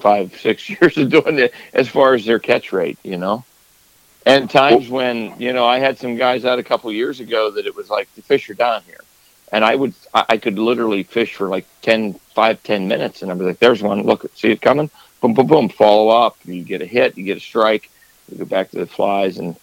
five, 0.00 0.38
six 0.38 0.70
years 0.80 0.96
of 0.96 1.10
doing 1.10 1.40
it 1.40 1.52
as 1.74 1.88
far 1.88 2.14
as 2.14 2.24
their 2.24 2.38
catch 2.38 2.72
rate, 2.72 3.00
you 3.02 3.16
know. 3.16 3.44
And 4.24 4.48
times 4.48 4.88
when, 4.88 5.40
you 5.40 5.52
know, 5.54 5.66
I 5.66 5.80
had 5.80 5.98
some 5.98 6.14
guys 6.14 6.44
out 6.44 6.60
a 6.60 6.62
couple 6.62 6.92
years 6.92 7.18
ago 7.18 7.50
that 7.50 7.66
it 7.66 7.74
was 7.74 7.90
like 7.90 8.14
the 8.14 8.22
fish 8.22 8.48
are 8.48 8.54
down 8.54 8.82
here. 8.86 9.00
And 9.52 9.64
I 9.64 9.74
would, 9.76 9.94
I 10.14 10.24
I 10.30 10.36
could 10.38 10.58
literally 10.58 11.02
fish 11.04 11.34
for 11.34 11.48
like 11.48 11.66
10, 11.82 12.14
5, 12.34 12.62
10 12.62 12.88
minutes. 12.88 13.22
And 13.22 13.30
I'd 13.30 13.38
be 13.38 13.44
like, 13.44 13.58
there's 13.58 13.82
one. 13.82 14.02
Look, 14.02 14.26
see 14.34 14.50
it 14.50 14.60
coming? 14.62 14.90
Boom, 15.20 15.34
boom, 15.34 15.46
boom. 15.46 15.68
Follow 15.68 16.08
up. 16.08 16.36
You 16.44 16.62
get 16.64 16.82
a 16.82 16.86
hit, 16.86 17.16
you 17.18 17.24
get 17.24 17.36
a 17.36 17.40
strike. 17.40 17.90
You 18.30 18.38
go 18.38 18.44
back 18.46 18.70
to 18.70 18.78
the 18.78 18.86
flies. 18.86 19.38
And 19.38 19.56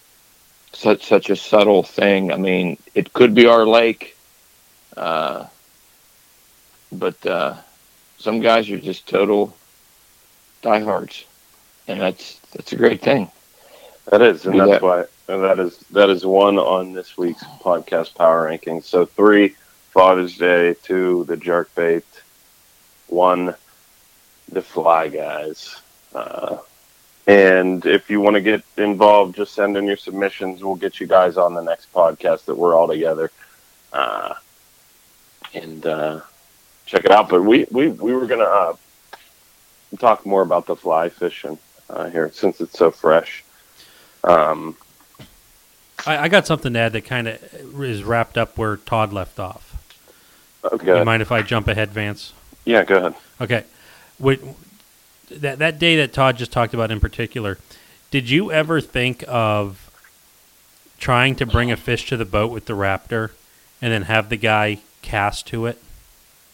such, 0.72 1.04
such 1.04 1.28
a 1.30 1.36
subtle 1.36 1.82
thing. 1.82 2.32
I 2.32 2.36
mean, 2.36 2.78
it 2.94 3.12
could 3.12 3.34
be 3.34 3.46
our 3.46 3.66
lake. 3.66 4.16
Uh, 4.96 5.46
but 6.92 7.24
uh, 7.26 7.54
some 8.18 8.40
guys 8.40 8.70
are 8.70 8.78
just 8.78 9.08
total 9.08 9.54
diehards, 10.62 11.24
and 11.88 12.00
that's 12.00 12.38
that's 12.52 12.72
a 12.72 12.76
great 12.76 13.00
thing. 13.00 13.30
That 14.10 14.22
is, 14.22 14.44
and 14.46 14.54
Do 14.54 14.58
that's 14.60 14.70
that. 14.72 14.82
why 14.82 15.04
and 15.28 15.42
that 15.44 15.58
is 15.60 15.78
that 15.90 16.10
is 16.10 16.26
one 16.26 16.58
on 16.58 16.92
this 16.92 17.16
week's 17.16 17.44
podcast 17.44 18.14
power 18.14 18.48
rankings. 18.50 18.84
So 18.84 19.06
three, 19.06 19.54
Father's 19.90 20.36
Day, 20.36 20.74
two, 20.82 21.24
the 21.24 21.36
jerk 21.36 21.74
bait, 21.74 22.04
one, 23.08 23.54
the 24.50 24.62
fly 24.62 25.08
guys. 25.08 25.80
Uh, 26.14 26.58
and 27.26 27.84
if 27.86 28.10
you 28.10 28.20
want 28.20 28.34
to 28.34 28.40
get 28.40 28.62
involved, 28.76 29.36
just 29.36 29.54
send 29.54 29.76
in 29.76 29.86
your 29.86 29.96
submissions. 29.96 30.62
We'll 30.62 30.74
get 30.76 31.00
you 31.00 31.06
guys 31.06 31.36
on 31.36 31.54
the 31.54 31.62
next 31.62 31.92
podcast 31.92 32.46
that 32.46 32.54
we're 32.56 32.74
all 32.74 32.88
together. 32.88 33.30
Uh, 33.92 34.34
and 35.54 35.84
uh, 35.86 36.20
check 36.86 37.04
it 37.04 37.10
out. 37.10 37.28
But 37.28 37.42
we, 37.42 37.66
we, 37.70 37.88
we 37.88 38.14
were 38.14 38.26
going 38.26 38.40
to 38.40 38.48
uh, 38.48 38.76
talk 39.98 40.24
more 40.24 40.42
about 40.42 40.66
the 40.66 40.76
fly 40.76 41.08
fishing 41.08 41.58
uh, 41.88 42.10
here 42.10 42.30
since 42.32 42.60
it's 42.60 42.78
so 42.78 42.90
fresh. 42.90 43.44
Um, 44.24 44.76
I, 46.06 46.18
I 46.18 46.28
got 46.28 46.46
something 46.46 46.72
to 46.72 46.78
add 46.78 46.92
that 46.92 47.04
kind 47.04 47.28
of 47.28 47.82
is 47.82 48.02
wrapped 48.04 48.38
up 48.38 48.56
where 48.56 48.76
Todd 48.76 49.12
left 49.12 49.38
off. 49.38 49.69
Okay. 50.64 50.98
You 50.98 51.04
mind 51.04 51.22
if 51.22 51.32
I 51.32 51.42
jump 51.42 51.68
ahead, 51.68 51.90
Vance? 51.90 52.32
Yeah, 52.64 52.84
go 52.84 52.96
ahead. 52.96 53.14
Okay. 53.40 53.64
Wait, 54.18 54.40
that 55.30 55.58
that 55.58 55.78
day 55.78 55.96
that 55.96 56.12
Todd 56.12 56.36
just 56.36 56.52
talked 56.52 56.74
about 56.74 56.90
in 56.90 57.00
particular, 57.00 57.58
did 58.10 58.28
you 58.28 58.52
ever 58.52 58.80
think 58.80 59.24
of 59.28 59.90
trying 60.98 61.34
to 61.36 61.46
bring 61.46 61.70
a 61.72 61.76
fish 61.76 62.06
to 62.08 62.16
the 62.16 62.24
boat 62.24 62.52
with 62.52 62.66
the 62.66 62.74
raptor 62.74 63.30
and 63.80 63.92
then 63.92 64.02
have 64.02 64.28
the 64.28 64.36
guy 64.36 64.78
cast 65.02 65.46
to 65.48 65.66
it? 65.66 65.78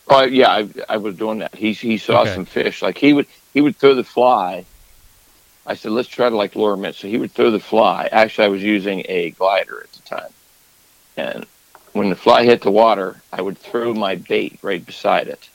Oh 0.08 0.22
yeah, 0.22 0.48
I, 0.48 0.68
I 0.88 0.96
was 0.98 1.16
doing 1.16 1.38
that. 1.38 1.54
He 1.54 1.72
he 1.72 1.98
saw 1.98 2.22
Okay. 2.22 2.34
some 2.34 2.44
fish. 2.44 2.82
Like 2.82 2.98
he 2.98 3.12
would 3.12 3.26
he 3.52 3.60
would 3.60 3.76
throw 3.76 3.94
the 3.94 4.04
fly. 4.04 4.64
I 5.68 5.74
said, 5.74 5.90
let's 5.90 6.06
try 6.08 6.28
to 6.28 6.36
like 6.36 6.54
lure 6.54 6.74
him 6.74 6.84
in. 6.84 6.92
So 6.92 7.08
he 7.08 7.18
would 7.18 7.32
throw 7.32 7.50
the 7.50 7.58
fly. 7.58 8.08
Actually, 8.12 8.44
I 8.44 8.48
was 8.48 8.62
using 8.62 9.02
a 9.08 9.30
glider 9.30 9.80
at 9.82 9.92
the 9.92 10.02
time, 10.02 10.30
and 11.16 11.46
when 11.96 12.10
the 12.10 12.16
fly 12.16 12.44
hit 12.44 12.62
the 12.62 12.70
water, 12.70 13.20
I 13.32 13.42
would 13.42 13.58
throw 13.58 13.94
my 13.94 14.16
bait 14.16 14.58
right 14.62 14.84
beside 14.84 15.28
it. 15.28 15.48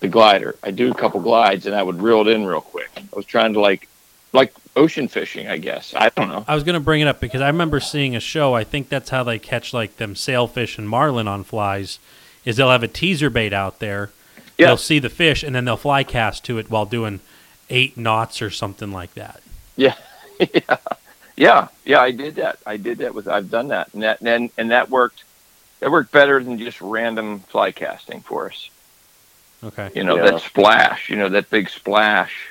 The 0.00 0.08
glider. 0.08 0.56
I 0.62 0.70
do 0.70 0.90
a 0.90 0.94
couple 0.94 1.20
glides, 1.20 1.66
and 1.66 1.74
I 1.74 1.82
would 1.82 2.02
reel 2.02 2.20
it 2.20 2.28
in 2.28 2.44
real 2.44 2.60
quick. 2.60 2.90
I 2.96 3.16
was 3.16 3.26
trying 3.26 3.54
to 3.54 3.60
like 3.60 3.88
like 4.32 4.52
ocean 4.76 5.08
fishing, 5.08 5.48
I 5.48 5.56
guess. 5.56 5.94
I 5.96 6.10
don't 6.10 6.28
know. 6.28 6.44
I 6.46 6.54
was 6.54 6.64
going 6.64 6.74
to 6.74 6.80
bring 6.80 7.00
it 7.00 7.08
up 7.08 7.20
because 7.20 7.40
I 7.40 7.48
remember 7.48 7.80
seeing 7.80 8.14
a 8.14 8.20
show. 8.20 8.54
I 8.54 8.64
think 8.64 8.88
that's 8.88 9.10
how 9.10 9.24
they 9.24 9.38
catch 9.38 9.72
like 9.72 9.96
them 9.96 10.14
sailfish 10.14 10.78
and 10.78 10.88
marlin 10.88 11.26
on 11.26 11.44
flies. 11.44 11.98
Is 12.44 12.56
they'll 12.56 12.70
have 12.70 12.82
a 12.82 12.88
teaser 12.88 13.30
bait 13.30 13.52
out 13.52 13.78
there. 13.80 14.10
Yeah. 14.58 14.68
They'll 14.68 14.76
see 14.76 14.98
the 14.98 15.08
fish 15.08 15.42
and 15.42 15.54
then 15.54 15.64
they'll 15.64 15.76
fly 15.76 16.04
cast 16.04 16.44
to 16.44 16.58
it 16.58 16.70
while 16.70 16.86
doing 16.86 17.20
eight 17.70 17.96
knots 17.96 18.40
or 18.40 18.50
something 18.50 18.92
like 18.92 19.12
that. 19.14 19.40
yeah, 19.76 19.96
yeah, 20.38 20.76
yeah, 21.36 21.68
yeah. 21.84 22.00
I 22.00 22.10
did 22.10 22.36
that. 22.36 22.58
I 22.66 22.76
did 22.76 22.98
that 22.98 23.14
with. 23.14 23.28
I've 23.28 23.50
done 23.50 23.68
that, 23.68 23.92
and 23.94 24.02
that 24.02 24.20
and 24.20 24.50
and 24.56 24.70
that 24.70 24.90
worked. 24.90 25.22
That 25.80 25.90
worked 25.90 26.10
better 26.10 26.42
than 26.42 26.58
just 26.58 26.80
random 26.80 27.40
fly 27.40 27.70
casting 27.70 28.20
for 28.22 28.50
us. 28.50 28.70
Okay. 29.62 29.90
You 29.94 30.04
know 30.04 30.16
Yeah. 30.16 30.30
that 30.32 30.40
splash. 30.40 31.10
You 31.10 31.16
know 31.16 31.28
that 31.30 31.50
big 31.50 31.68
splash. 31.68 32.48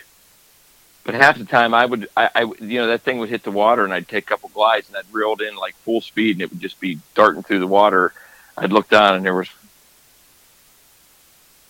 But 1.03 1.13
half 1.15 1.37
the 1.37 1.45
time, 1.45 1.75
I 1.75 1.85
would, 1.85 2.07
I, 2.17 2.29
I, 2.33 2.41
you 2.61 2.79
know, 2.79 2.87
that 2.87 3.01
thing 3.03 3.19
would 3.19 3.29
hit 3.29 3.43
the 3.43 3.51
water, 3.51 3.83
and 3.83 3.93
I'd 3.93 4.07
take 4.07 4.23
a 4.23 4.27
couple 4.27 4.49
glides, 4.49 4.87
and 4.87 4.97
I'd 4.97 5.05
reeled 5.13 5.39
in 5.41 5.55
like 5.55 5.75
full 5.77 6.01
speed, 6.01 6.37
and 6.37 6.41
it 6.41 6.49
would 6.49 6.59
just 6.59 6.79
be 6.79 6.97
darting 7.13 7.43
through 7.43 7.59
the 7.59 7.67
water. 7.67 8.11
I'd 8.57 8.71
look 8.73 8.89
down, 8.89 9.13
and 9.15 9.23
there 9.23 9.35
was 9.35 9.47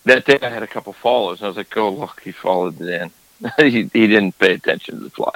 that 0.04 0.24
day. 0.24 0.38
I 0.40 0.48
had 0.48 0.62
a 0.62 0.66
couple 0.66 0.92
follows, 0.92 1.40
and 1.40 1.46
I 1.46 1.48
was 1.48 1.56
like, 1.56 1.76
"Oh, 1.76 1.90
look, 1.90 2.20
he 2.22 2.32
followed 2.32 2.80
it 2.80 2.88
in." 2.88 3.10
he, 3.70 3.82
he 3.92 4.06
didn't 4.06 4.38
pay 4.38 4.54
attention 4.54 4.98
to 4.98 5.04
the 5.04 5.10
fly. 5.10 5.32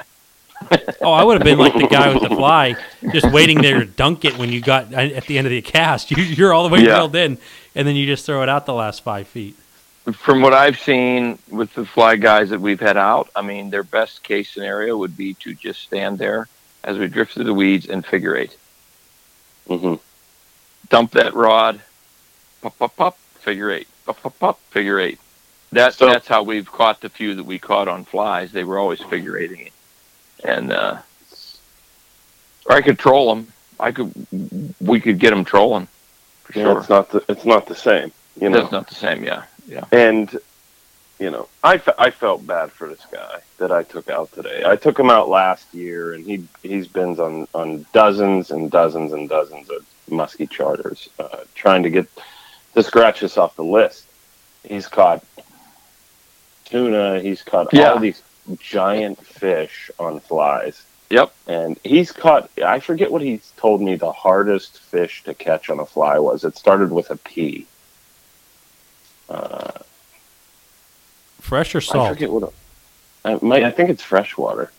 Oh, 1.03 1.13
I 1.13 1.25
would 1.25 1.39
have 1.39 1.45
been 1.45 1.59
like 1.59 1.73
the 1.73 1.87
guy 1.89 2.13
with 2.13 2.23
the 2.23 2.29
fly, 2.37 2.77
just 3.11 3.33
waiting 3.33 3.63
there 3.63 3.79
to 3.81 3.87
dunk 3.87 4.25
it 4.27 4.37
when 4.37 4.51
you 4.53 4.61
got 4.61 4.93
at 4.93 5.25
the 5.27 5.39
end 5.39 5.47
of 5.47 5.51
the 5.51 5.63
cast. 5.63 6.11
You, 6.11 6.23
you're 6.23 6.53
all 6.53 6.69
the 6.69 6.73
way 6.75 6.83
Yeah. 6.85 6.97
reeled 6.99 7.17
in, 7.17 7.39
and 7.75 7.89
then 7.89 7.97
you 7.97 8.07
just 8.07 8.27
throw 8.27 8.43
it 8.43 8.49
out 8.51 8.67
the 8.67 8.75
last 8.75 9.03
five 9.03 9.27
feet. 9.27 9.57
From 10.13 10.43
what 10.43 10.53
I've 10.53 10.79
seen 10.79 11.39
with 11.49 11.73
the 11.75 11.87
fly 11.87 12.17
guys 12.17 12.51
that 12.51 12.61
we've 12.61 12.79
had 12.81 12.97
out, 12.99 13.31
I 13.35 13.41
mean, 13.43 13.71
their 13.71 13.83
best 13.83 14.23
case 14.23 14.51
scenario 14.51 14.97
would 14.99 15.17
be 15.17 15.35
to 15.35 15.55
just 15.55 15.83
stand 15.83 16.19
there 16.19 16.49
as 16.85 16.99
we 16.99 17.09
drift 17.09 17.33
through 17.35 17.45
the 17.45 17.55
weeds 17.55 17.87
and 17.89 18.05
figure 18.05 18.37
eight. 18.37 18.57
mm-hmm. 19.69 19.95
dump 20.91 21.13
that 21.13 21.33
rod, 21.35 21.81
pop, 22.63 22.79
pop, 22.79 22.97
pop, 22.97 23.19
figure 23.39 23.71
eight, 23.71 23.89
pop, 24.05 24.21
pop, 24.23 24.39
pop, 24.39 24.61
figure 24.71 24.99
eight. 25.01 25.19
That, 25.73 25.95
So- 25.95 26.07
that's 26.07 26.29
how 26.29 26.43
we've 26.43 26.71
caught 26.71 27.01
the 27.01 27.09
few 27.09 27.35
that 27.37 27.45
we 27.45 27.59
caught 27.59 27.89
on 27.89 28.05
flies. 28.05 28.53
They 28.53 28.65
were 28.65 28.79
always 28.79 29.01
figure 29.01 29.39
eighting 29.39 29.61
it. 29.61 29.73
And, 30.45 30.73
uh, 30.73 30.99
or 32.67 32.77
I 32.77 32.83
could 32.83 32.99
troll 32.99 33.35
them. 33.35 33.49
I 33.79 33.93
could, 33.93 34.13
we 34.81 35.01
could 35.01 35.19
get 35.19 35.31
them 35.31 35.45
trolling 35.45 35.89
for 36.45 36.59
Yeah, 36.59 36.65
sure. 36.67 36.79
it's 36.81 36.89
not 36.91 37.11
the 37.11 37.25
it's 37.29 37.45
not 37.47 37.67
the 37.67 37.75
same, 37.75 38.13
you 38.41 38.51
know. 38.51 38.61
That's 38.61 38.73
not 38.73 38.89
the 38.89 38.95
same. 38.95 39.25
Yeah. 39.25 39.45
Yeah. 39.67 39.85
And 39.91 40.39
you 41.19 41.31
know, 41.31 41.49
I, 41.65 41.79
fe- 41.79 41.93
I 41.99 42.11
felt 42.11 42.47
bad 42.47 42.73
for 42.73 42.89
this 42.89 43.05
guy 43.11 43.41
that 43.59 43.71
I 43.73 43.83
took 43.83 44.09
out 44.11 44.33
today. 44.33 44.63
I 44.67 44.77
took 44.77 44.99
him 44.99 45.11
out 45.11 45.29
last 45.31 45.73
year, 45.75 46.13
and 46.15 46.25
he 46.27 46.45
he's 46.63 46.89
been 46.89 47.19
on 47.19 47.49
on 47.55 47.87
dozens 47.95 48.51
and 48.51 48.71
dozens 48.71 49.13
and 49.13 49.29
dozens 49.29 49.71
of 49.71 49.85
musky 50.11 50.47
charters, 50.47 51.09
uh, 51.19 51.39
trying 51.55 51.83
to 51.85 51.91
get 51.91 52.07
to 52.75 52.83
scratch 52.83 53.21
this 53.21 53.39
off 53.39 53.57
the 53.57 53.65
list. 53.65 54.05
He's 54.69 54.87
caught 54.89 55.25
tuna. 56.67 57.21
He's 57.21 57.43
caught 57.43 57.73
Yeah. 57.73 57.93
all 57.93 57.99
these 57.99 58.23
giant 58.59 59.25
fish 59.25 59.91
on 59.99 60.21
flies. 60.21 60.85
Yep. 61.11 61.35
And 61.49 61.79
he's 61.83 62.13
caught. 62.13 62.51
I 62.65 62.81
forget 62.81 63.11
what 63.11 63.23
he 63.23 63.41
told 63.57 63.81
me 63.81 63.97
the 63.97 64.13
hardest 64.13 64.79
fish 64.79 65.25
to 65.25 65.35
catch 65.35 65.69
on 65.69 65.81
a 65.81 65.87
fly 65.87 66.19
was. 66.19 66.45
It 66.45 66.57
started 66.57 66.93
with 66.93 67.11
a 67.11 67.17
P. 67.17 67.67
Uh, 69.29 69.73
Fresh 71.41 71.75
or 71.75 71.81
salt? 71.81 72.11
I 72.11 72.15
forget 72.15 72.31
what. 72.31 72.53
I, 73.25 73.39
might, 73.43 73.65
I 73.65 73.71
think 73.71 73.91
it's 73.91 74.03
freshwater. 74.03 74.71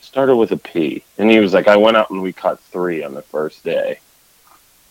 Started 0.00 0.36
with 0.36 0.50
a 0.52 0.56
P, 0.56 1.04
and 1.16 1.30
he 1.30 1.38
was 1.38 1.54
like, 1.54 1.68
"I 1.68 1.76
went 1.76 1.96
out 1.96 2.10
and 2.10 2.20
we 2.20 2.32
caught 2.32 2.60
three 2.60 3.02
on 3.02 3.14
the 3.14 3.22
first 3.22 3.64
day," 3.64 4.00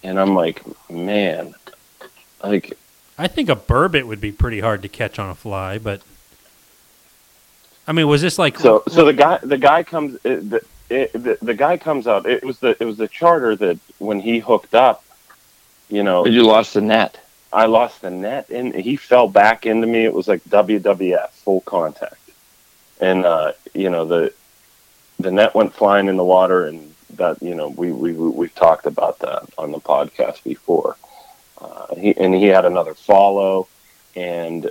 and 0.03 0.19
I'm 0.19 0.34
like, 0.34 0.63
"Man, 0.89 1.53
like 2.43 2.77
I 3.17 3.27
think 3.27 3.49
a 3.49 3.55
burbot 3.55 4.07
would 4.07 4.21
be 4.21 4.32
pretty 4.32 4.61
hard 4.61 4.82
to 4.82 4.88
catch 4.88 5.19
on 5.19 5.29
a 5.29 5.36
fly, 5.36 5.77
but 5.77 6.01
I 7.88 7.91
mean, 7.93 8.07
was 8.07 8.21
this 8.21 8.38
like 8.39 8.57
so." 8.59 8.84
So 8.88 9.05
the 9.05 9.13
guy, 9.13 9.39
the 9.41 9.57
guy 9.57 9.84
comes, 9.84 10.19
the, 10.21 10.61
it, 10.89 11.11
the 11.13 11.38
the 11.41 11.53
guy 11.53 11.77
comes 11.77 12.07
out. 12.07 12.25
It 12.25 12.43
was 12.43 12.59
the 12.59 12.75
it 12.79 12.86
was 12.86 12.97
the 12.97 13.07
charter 13.07 13.55
that 13.55 13.79
when 13.99 14.19
he 14.19 14.39
hooked 14.39 14.73
up, 14.75 15.03
you 15.89 16.03
know, 16.03 16.25
you 16.25 16.43
lost 16.43 16.73
the 16.73 16.82
net. 16.82 17.17
I 17.53 17.65
lost 17.65 18.01
the 18.01 18.09
net 18.11 18.49
and 18.49 18.73
he 18.73 18.95
fell 18.95 19.27
back 19.27 19.65
into 19.65 19.86
me. 19.86 20.05
It 20.05 20.13
was 20.13 20.27
like 20.27 20.41
WWF, 20.45 21.32
full 21.32 21.61
contact. 21.61 22.15
And 23.01 23.25
uh, 23.25 23.53
you 23.73 23.89
know, 23.89 24.05
the 24.05 24.34
the 25.19 25.32
net 25.32 25.53
went 25.53 25.73
flying 25.73 26.07
in 26.07 26.15
the 26.17 26.23
water 26.23 26.65
and 26.65 26.93
that, 27.17 27.41
you 27.43 27.53
know, 27.55 27.67
we 27.69 27.91
we 27.91 28.13
we- 28.13 28.29
we've 28.29 28.55
talked 28.55 28.86
about 28.86 29.19
that 29.19 29.43
on 29.57 29.71
the 29.71 29.79
podcast 29.79 30.43
before. 30.43 30.95
Uh, 31.59 31.93
he 31.95 32.15
and 32.15 32.34
he 32.34 32.45
had 32.45 32.63
another 32.63 32.93
follow 32.93 33.67
and 34.15 34.69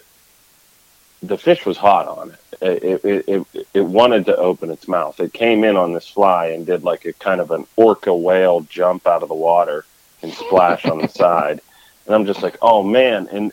the 1.23 1.39
fish 1.39 1.67
was 1.67 1.77
hot 1.77 2.09
on 2.09 2.31
it. 2.31 2.39
It, 2.63 3.05
it, 3.05 3.25
it, 3.29 3.67
it 3.75 3.81
wanted 3.81 4.27
to 4.27 4.37
open 4.37 4.71
its 4.71 4.89
mouth. 4.89 5.19
It 5.21 5.33
came 5.33 5.65
in 5.65 5.77
on 5.77 5.93
this 5.93 6.09
fly 6.09 6.49
and 6.49 6.67
did 6.67 6.83
like 6.83 7.05
a 7.05 7.13
kind 7.15 7.41
of 7.41 7.51
an 7.51 7.67
orca 7.77 8.15
whale 8.15 8.61
jump 8.63 9.07
out 9.07 9.23
of 9.23 9.29
the 9.29 9.35
water 9.35 9.85
and 10.23 10.33
splash 10.33 10.85
on 10.87 10.99
the 10.99 11.09
side. 11.23 11.61
And 12.07 12.15
I'm 12.15 12.27
just 12.27 12.43
like, 12.43 12.59
oh 12.61 12.83
man. 12.83 13.29
And 13.31 13.53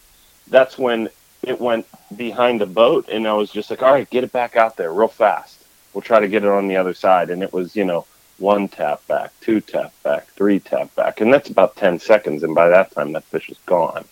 that's 0.49 0.77
when 0.77 1.09
it 1.43 1.59
went 1.59 1.85
behind 2.15 2.59
the 2.61 2.65
boat. 2.65 3.07
And 3.09 3.27
I 3.27 3.33
was 3.33 3.51
just 3.51 3.69
like, 3.69 3.81
all 3.81 3.93
right, 3.93 4.09
get 4.09 4.23
it 4.23 4.31
back 4.31 4.55
out 4.55 4.75
there 4.77 4.91
real 4.91 5.07
fast. 5.07 5.63
We'll 5.93 6.01
try 6.01 6.19
to 6.19 6.27
get 6.27 6.43
it 6.43 6.49
on 6.49 6.67
the 6.67 6.77
other 6.77 6.93
side. 6.93 7.29
And 7.29 7.41
it 7.43 7.53
was, 7.53 7.75
you 7.75 7.85
know, 7.85 8.05
one 8.37 8.67
tap 8.67 9.05
back, 9.07 9.31
two 9.41 9.61
tap 9.61 9.93
back, 10.03 10.27
three 10.27 10.59
tap 10.59 10.93
back. 10.95 11.21
And 11.21 11.33
that's 11.33 11.49
about 11.49 11.75
10 11.75 11.99
seconds. 11.99 12.43
And 12.43 12.53
by 12.53 12.67
that 12.69 12.91
time, 12.91 13.13
that 13.13 13.23
fish 13.25 13.49
is 13.49 13.57
gone. 13.65 14.05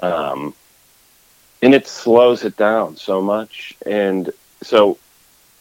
Um, 0.00 0.54
and 1.62 1.74
it 1.74 1.86
slows 1.86 2.44
it 2.44 2.56
down 2.56 2.96
so 2.96 3.22
much. 3.22 3.74
And 3.86 4.30
so 4.62 4.98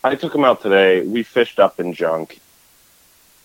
I 0.04 0.16
took 0.16 0.34
him 0.36 0.43
out 0.43 0.62
today. 0.62 1.06
We 1.06 1.24
fished 1.24 1.60
up 1.60 1.80
in 1.80 1.93
junk. 1.93 2.39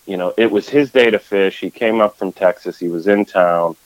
You 0.06 0.16
know, 0.16 0.32
it 0.36 0.50
was 0.50 0.68
his 0.68 0.90
day 0.90 1.10
to 1.10 1.18
fish. 1.18 1.60
He 1.60 1.70
came 1.70 2.00
up 2.00 2.16
from 2.16 2.32
Texas. 2.32 2.78
He 2.78 2.88
was 2.88 3.06
in 3.06 3.24
town. 3.24 3.76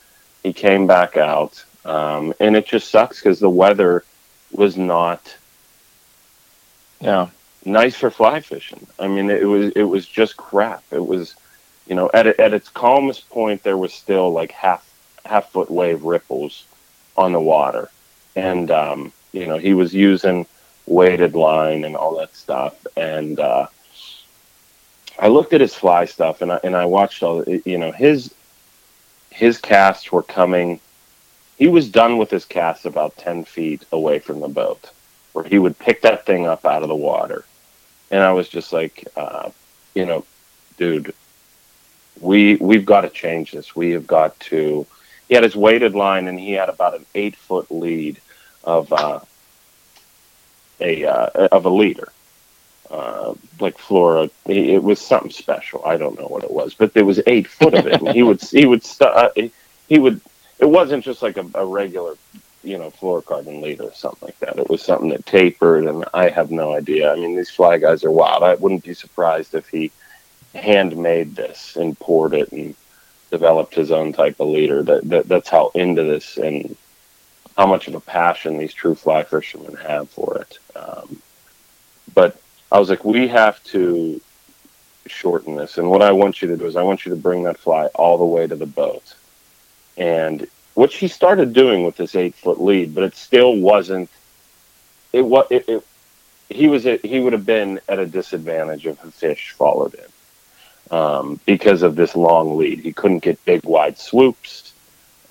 He 0.43 0.53
came 0.53 0.87
back 0.87 1.17
out. 1.17 1.63
Um, 1.85 2.33
and 2.39 2.55
it 2.55 2.65
just 2.65 2.89
sucks 2.89 3.19
because 3.19 3.39
the 3.39 3.49
weather 3.49 4.03
was 4.51 4.77
not 4.77 5.35
Yeah. 6.99 7.27
nice 7.65 7.95
for 7.95 8.09
fly 8.11 8.39
fishing. 8.41 8.85
I 8.99 9.07
mean, 9.07 9.29
it 9.29 9.45
was 9.47 9.71
it 9.75 9.83
was 9.83 10.05
just 10.05 10.37
crap. 10.37 10.83
It 10.91 11.05
was, 11.05 11.35
you 11.87 11.95
know, 11.95 12.09
at 12.13 12.27
at 12.27 12.53
its 12.53 12.69
calmest 12.69 13.29
point, 13.29 13.63
there 13.63 13.77
was 13.77 13.93
still 13.93 14.31
like 14.31 14.51
half 14.51 14.87
half 15.25 15.51
foot 15.51 15.69
wave 15.71 16.03
ripples 16.03 16.65
on 17.17 17.31
the 17.31 17.39
water, 17.39 17.89
and 18.35 18.71
um, 18.71 19.11
you 19.31 19.47
know 19.47 19.57
he 19.57 19.73
was 19.73 19.93
using 19.93 20.45
weighted 20.85 21.35
line 21.35 21.83
and 21.83 21.95
all 21.95 22.17
that 22.17 22.35
stuff. 22.35 22.85
And 22.97 23.39
uh, 23.39 23.67
I 25.19 25.27
looked 25.27 25.53
at 25.53 25.61
his 25.61 25.73
fly 25.73 26.05
stuff, 26.05 26.41
and 26.41 26.51
I 26.51 26.59
and 26.63 26.75
I 26.75 26.85
watched 26.85 27.23
all. 27.23 27.43
You 27.43 27.77
know 27.77 27.91
his 27.91 28.33
his 29.29 29.57
casts 29.57 30.11
were 30.11 30.23
coming. 30.23 30.79
He 31.57 31.67
was 31.67 31.89
done 31.89 32.17
with 32.17 32.29
his 32.31 32.45
cast 32.45 32.85
about 32.85 33.17
ten 33.17 33.43
feet 33.43 33.85
away 33.91 34.19
from 34.19 34.39
the 34.39 34.47
boat, 34.47 34.91
where 35.33 35.45
he 35.45 35.59
would 35.59 35.77
pick 35.77 36.01
that 36.01 36.25
thing 36.25 36.47
up 36.47 36.65
out 36.65 36.83
of 36.83 36.89
the 36.89 36.95
water, 36.95 37.45
and 38.09 38.21
I 38.21 38.31
was 38.33 38.49
just 38.49 38.73
like, 38.73 39.07
uh, 39.15 39.49
you 39.93 40.05
know, 40.05 40.25
dude, 40.77 41.13
we 42.19 42.55
we've 42.55 42.85
got 42.85 43.01
to 43.01 43.09
change 43.09 43.51
this. 43.51 43.75
We 43.75 43.91
have 43.91 44.07
got 44.07 44.39
to. 44.51 44.85
He 45.31 45.35
had 45.35 45.45
his 45.45 45.55
weighted 45.55 45.95
line, 45.95 46.27
and 46.27 46.37
he 46.37 46.51
had 46.51 46.67
about 46.67 46.93
an 46.93 47.05
eight 47.15 47.37
foot 47.37 47.71
lead 47.71 48.19
of 48.65 48.91
uh, 48.91 49.21
a 50.81 51.05
uh, 51.05 51.47
of 51.53 51.63
a 51.63 51.69
leader, 51.69 52.11
uh, 52.89 53.35
like 53.57 53.77
fluoro. 53.77 54.29
It 54.45 54.83
was 54.83 54.99
something 54.99 55.31
special. 55.31 55.85
I 55.85 55.95
don't 55.95 56.19
know 56.19 56.27
what 56.27 56.43
it 56.43 56.51
was, 56.51 56.73
but 56.73 56.93
there 56.93 57.05
was 57.05 57.21
eight 57.27 57.47
foot 57.47 57.75
of 57.75 57.87
it. 57.87 58.01
and 58.01 58.09
he 58.09 58.23
would 58.23 58.41
he 58.51 58.65
would 58.65 58.83
st- 58.83 59.09
uh, 59.09 59.29
he 59.87 59.99
would. 59.99 60.19
It 60.59 60.65
wasn't 60.65 61.05
just 61.05 61.21
like 61.21 61.37
a, 61.37 61.45
a 61.53 61.65
regular, 61.65 62.15
you 62.61 62.77
know, 62.77 62.91
fluorocarbon 62.91 63.61
lead 63.61 63.79
or 63.79 63.93
something 63.93 64.27
like 64.27 64.39
that. 64.39 64.59
It 64.59 64.69
was 64.69 64.81
something 64.81 65.11
that 65.11 65.25
tapered, 65.25 65.85
and 65.85 66.03
I 66.13 66.27
have 66.27 66.51
no 66.51 66.73
idea. 66.75 67.09
I 67.09 67.15
mean, 67.15 67.37
these 67.37 67.49
fly 67.49 67.77
guys 67.77 68.03
are 68.03 68.11
wild. 68.11 68.43
I 68.43 68.55
wouldn't 68.55 68.83
be 68.83 68.93
surprised 68.93 69.55
if 69.55 69.69
he 69.69 69.91
handmade 70.53 71.37
this 71.37 71.77
and 71.77 71.97
poured 71.97 72.33
it 72.33 72.51
and 72.51 72.75
developed 73.31 73.73
his 73.73 73.91
own 73.91 74.13
type 74.13 74.39
of 74.39 74.49
leader. 74.49 74.83
That, 74.83 75.09
that 75.09 75.27
that's 75.27 75.49
how 75.49 75.71
into 75.73 76.03
this 76.03 76.37
and 76.37 76.75
how 77.57 77.65
much 77.65 77.87
of 77.87 77.95
a 77.95 77.99
passion 77.99 78.57
these 78.57 78.73
true 78.73 78.95
fly 78.95 79.23
fishermen 79.23 79.75
have 79.75 80.09
for 80.09 80.37
it. 80.37 80.59
Um, 80.75 81.21
but 82.13 82.39
I 82.71 82.79
was 82.79 82.89
like, 82.89 83.03
we 83.03 83.27
have 83.29 83.63
to 83.65 84.21
shorten 85.07 85.55
this. 85.55 85.77
And 85.77 85.89
what 85.89 86.01
I 86.01 86.11
want 86.11 86.41
you 86.41 86.47
to 86.49 86.57
do 86.57 86.65
is 86.65 86.75
I 86.75 86.83
want 86.83 87.05
you 87.05 87.09
to 87.11 87.15
bring 87.15 87.43
that 87.43 87.57
fly 87.57 87.87
all 87.87 88.17
the 88.17 88.25
way 88.25 88.47
to 88.47 88.55
the 88.55 88.65
boat. 88.65 89.15
And 89.97 90.47
what 90.73 90.91
she 90.91 91.07
started 91.07 91.53
doing 91.53 91.83
with 91.83 91.97
this 91.97 92.15
eight 92.15 92.35
foot 92.35 92.61
lead, 92.61 92.93
but 92.93 93.03
it 93.03 93.15
still 93.15 93.55
wasn't. 93.55 94.09
It 95.11 95.25
was 95.25 95.47
it, 95.49 95.67
it 95.67 95.85
he 96.49 96.67
was 96.67 96.85
at, 96.85 97.03
he 97.05 97.19
would 97.19 97.33
have 97.33 97.45
been 97.45 97.79
at 97.87 97.99
a 97.99 98.05
disadvantage 98.05 98.85
if 98.85 99.03
a 99.03 99.11
fish 99.11 99.51
followed 99.51 99.95
him 99.95 100.10
um, 100.91 101.39
because 101.45 101.81
of 101.81 101.95
this 101.95 102.15
long 102.15 102.57
lead. 102.57 102.79
He 102.79 102.93
couldn't 102.93 103.19
get 103.19 103.43
big 103.45 103.63
wide 103.63 103.97
swoops, 103.97 104.73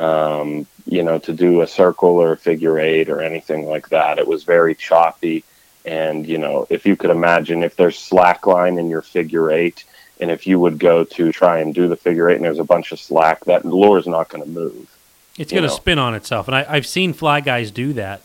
um, 0.01 0.67
you 0.87 1.03
know, 1.03 1.19
to 1.19 1.33
do 1.33 1.61
a 1.61 1.67
circle 1.67 2.09
or 2.09 2.33
a 2.33 2.37
figure 2.37 2.81
eight 2.81 3.09
or 3.11 3.21
anything 3.21 3.67
like 3.67 3.91
that. 3.91 4.19
It 4.19 4.27
was 4.27 4.43
very 4.45 4.75
choppy, 4.75 5.45
and 5.85 6.27
you 6.27 6.39
know, 6.39 6.67
if 6.71 6.87
you 6.87 6.97
could 6.97 7.11
imagine 7.11 7.63
if 7.63 7.77
there's 7.77 7.99
slack 7.99 8.47
line 8.47 8.79
in 8.79 8.89
your 8.89 9.03
figure 9.03 9.51
eight, 9.51 9.85
and 10.19 10.31
if 10.31 10.47
you 10.47 10.59
would 10.59 10.79
go 10.79 11.05
to 11.05 11.31
try 11.31 11.61
and 11.61 11.75
do 11.75 11.89
the 11.89 11.97
figure 11.97 12.31
eight 12.31 12.37
and 12.37 12.45
there's 12.45 12.59
a 12.59 12.65
bunch 12.65 12.91
of 12.93 12.99
slack, 12.99 13.45
that 13.45 13.65
lure 13.65 13.99
is 13.99 14.07
not 14.07 14.29
going 14.31 14.43
to 14.43 14.51
move. 14.51 14.97
It's 15.39 15.53
going 15.53 15.65
to 15.65 15.71
spin 15.71 15.99
on 15.99 16.15
itself, 16.15 16.49
and 16.49 16.57
I, 16.57 16.67
I've 16.69 16.87
seen 16.87 17.13
fly 17.13 17.41
guys 17.41 17.71
do 17.71 17.93
that. 17.93 18.23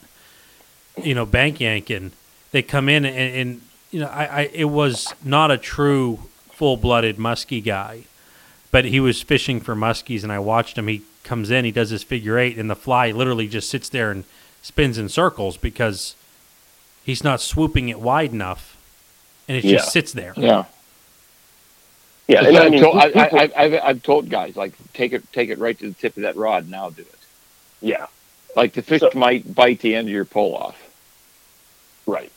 You 1.04 1.14
know, 1.14 1.26
bank 1.26 1.60
yanking. 1.60 2.14
They 2.52 2.62
come 2.62 2.88
in 2.88 3.04
and, 3.04 3.36
and 3.36 3.62
you 3.92 4.00
know, 4.00 4.08
I, 4.08 4.26
I 4.26 4.42
it 4.54 4.66
was 4.66 5.14
not 5.26 5.52
a 5.52 5.58
true 5.58 6.20
full 6.56 6.78
blooded 6.78 7.18
muskie 7.18 7.64
guy, 7.64 8.04
but 8.72 8.86
he 8.86 9.00
was 9.00 9.22
fishing 9.22 9.60
for 9.60 9.76
muskies, 9.76 10.24
and 10.24 10.32
I 10.32 10.40
watched 10.40 10.78
him. 10.78 10.88
He 10.88 11.02
comes 11.24 11.52
in, 11.52 11.66
he 11.66 11.72
does 11.72 11.90
his 11.90 12.04
figure 12.04 12.38
eight, 12.38 12.58
and 12.58 12.70
the 12.70 12.76
fly 12.76 13.12
literally 13.12 13.48
just 13.48 13.70
sits 13.70 13.90
there 13.90 14.12
and 14.12 14.24
spins 14.62 14.98
in 14.98 15.10
circles 15.10 15.58
because 15.58 16.16
he's 17.04 17.24
not 17.24 17.42
swooping 17.42 17.90
it 17.90 18.00
wide 18.00 18.32
enough, 18.32 18.78
and 19.48 19.58
it 19.58 19.64
Yeah. 19.64 19.78
just 19.78 19.92
sits 19.92 20.14
there. 20.14 20.34
Yeah. 20.38 20.66
Yeah, 22.28 22.42
That's 22.42 22.48
and 22.48 22.54
what 22.56 22.62
I 22.62 22.66
I've, 22.66 22.72
mean, 22.72 22.82
told, 22.82 22.96
I, 22.98 23.06
I, 23.06 23.42
I've, 23.44 23.54
I've, 23.56 23.74
I've 23.84 24.04
told 24.04 24.30
guys 24.30 24.56
like 24.56 24.74
take 24.94 25.14
it 25.14 25.32
take 25.32 25.50
it 25.50 25.60
right 25.60 25.78
to 25.78 25.90
the 25.90 25.94
tip 25.94 26.18
of 26.18 26.24
that 26.24 26.36
rod. 26.36 26.66
and 26.66 26.76
I'll 26.76 26.90
do 26.90 27.04
it. 27.04 27.16
yeah, 27.82 28.08
Like 28.56 28.74
the 28.74 28.82
fish 28.82 29.02
So- 29.02 29.12
might 29.14 29.54
bite 29.54 29.80
the 29.82 29.94
end 29.96 30.08
of 30.08 30.12
your 30.14 30.26
pull 30.26 30.56
off, 30.56 30.82
right. 32.08 32.32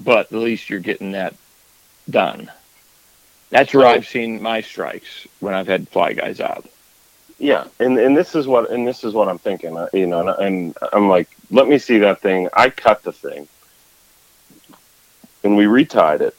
but 0.00 0.26
at 0.26 0.38
least 0.38 0.68
you're 0.68 0.80
getting 0.80 1.12
that 1.12 1.34
done. 2.10 2.50
That's 3.52 3.72
where 3.74 3.84
So- 3.84 3.90
I've 3.90 4.08
seen 4.08 4.42
my 4.42 4.62
strikes 4.62 5.28
when 5.40 5.54
I've 5.54 5.68
had 5.68 5.88
fly 5.88 6.14
guys 6.14 6.40
out. 6.40 6.66
Yeah, 7.38 7.64
and 7.80 7.98
and 7.98 8.16
this 8.16 8.34
is 8.34 8.46
what 8.46 8.70
and 8.70 8.86
this 8.86 9.04
is 9.04 9.14
what 9.14 9.28
I'm 9.28 9.38
thinking. 9.38 9.76
uh, 9.76 9.88
You 9.92 10.06
know, 10.06 10.20
and, 10.28 10.38
and 10.40 10.78
I'm 10.92 11.08
like, 11.08 11.28
let 11.50 11.68
me 11.68 11.78
see 11.78 11.98
that 11.98 12.20
thing. 12.20 12.48
I 12.54 12.70
cut 12.70 13.02
the 13.02 13.12
thing, 13.12 13.48
and 15.44 15.56
we 15.56 15.64
retied 15.64 16.20
it 16.20 16.36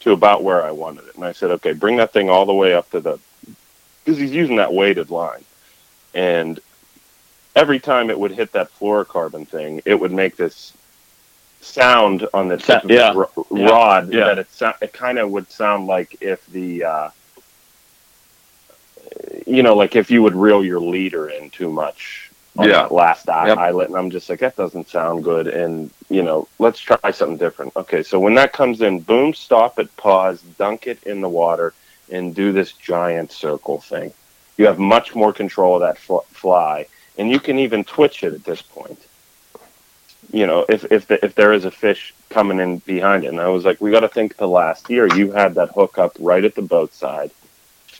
to 0.00 0.12
about 0.12 0.44
where 0.44 0.62
I 0.62 0.70
wanted 0.70 1.06
it. 1.08 1.14
And 1.14 1.24
I 1.24 1.32
said, 1.32 1.50
okay, 1.52 1.72
bring 1.72 1.96
that 1.96 2.12
thing 2.12 2.28
all 2.28 2.44
the 2.46 2.52
way 2.54 2.74
up 2.74 2.90
to 2.90 3.00
the 3.00 3.18
because 4.04 4.18
he's 4.18 4.32
using 4.32 4.56
that 4.56 4.72
weighted 4.74 5.10
line, 5.10 5.44
and 6.12 6.60
every 7.56 7.80
time 7.80 8.10
it 8.10 8.18
would 8.18 8.32
hit 8.32 8.52
that 8.52 8.68
fluorocarbon 8.78 9.48
thing, 9.48 9.80
it 9.86 9.98
would 9.98 10.12
make 10.12 10.36
this 10.36 10.74
sound 11.64 12.26
on 12.34 12.48
the 12.48 12.56
tip 12.56 12.84
of 12.84 12.90
Yeah. 12.90 13.12
the 13.12 13.18
ro- 13.18 13.46
Yeah. 13.50 13.66
rod 13.68 14.12
Yeah. 14.12 14.24
that 14.26 14.38
it 14.38 14.46
so- 14.52 14.74
it 14.80 14.92
kind 14.92 15.18
of 15.18 15.30
would 15.30 15.50
sound 15.50 15.86
like 15.86 16.16
if 16.20 16.44
the 16.46 16.84
uh, 16.84 17.08
you 19.46 19.62
know, 19.62 19.74
like 19.74 19.96
if 19.96 20.10
you 20.10 20.22
would 20.22 20.34
reel 20.34 20.64
your 20.64 20.80
leader 20.80 21.28
in 21.28 21.50
too 21.50 21.68
much 21.70 22.30
on 22.56 22.66
Yeah. 22.68 22.82
that 22.82 22.92
last 22.92 23.28
eye 23.28 23.48
Yep. 23.48 23.58
eyelet, 23.58 23.88
and 23.88 23.96
I'm 23.98 24.10
just 24.10 24.28
like, 24.30 24.40
that 24.40 24.56
doesn't 24.56 24.88
sound 24.88 25.24
good, 25.24 25.46
and 25.46 25.90
you 26.08 26.22
know, 26.22 26.46
let's 26.58 26.80
try 26.80 27.10
something 27.10 27.36
different. 27.36 27.72
Okay, 27.76 28.02
so 28.02 28.18
when 28.18 28.34
that 28.34 28.52
comes 28.52 28.80
in, 28.80 29.00
boom, 29.00 29.34
stop 29.34 29.78
it, 29.78 29.94
pause, 29.96 30.40
dunk 30.58 30.86
it 30.86 30.98
in 31.04 31.20
the 31.20 31.28
water, 31.28 31.72
and 32.10 32.34
do 32.34 32.52
this 32.52 32.72
giant 32.72 33.32
circle 33.32 33.80
thing. 33.80 34.12
You 34.56 34.66
have 34.66 34.78
much 34.78 35.14
more 35.14 35.32
control 35.32 35.76
of 35.76 35.80
that 35.80 35.98
fl- 35.98 36.18
fly, 36.32 36.86
and 37.18 37.30
you 37.30 37.40
can 37.40 37.58
even 37.58 37.82
twitch 37.84 38.22
it 38.22 38.32
at 38.34 38.44
this 38.44 38.62
point. 38.62 39.00
You 40.34 40.46
know, 40.46 40.66
if 40.68 40.84
if 40.90 41.06
the, 41.06 41.24
if 41.24 41.34
there 41.34 41.52
is 41.52 41.64
a 41.64 41.70
fish 41.70 42.12
coming 42.30 42.58
in 42.60 42.78
behind 42.78 43.24
it, 43.24 43.28
and 43.28 43.40
I 43.40 43.48
was 43.48 43.64
like, 43.64 43.80
we 43.80 43.90
got 43.90 44.00
to 44.00 44.08
think 44.08 44.36
the 44.36 44.48
last 44.48 44.90
year. 44.90 45.06
You 45.14 45.30
had 45.32 45.54
that 45.54 45.70
hook 45.70 45.98
up 45.98 46.16
right 46.18 46.44
at 46.44 46.54
the 46.54 46.62
boat 46.62 46.92
side 46.92 47.30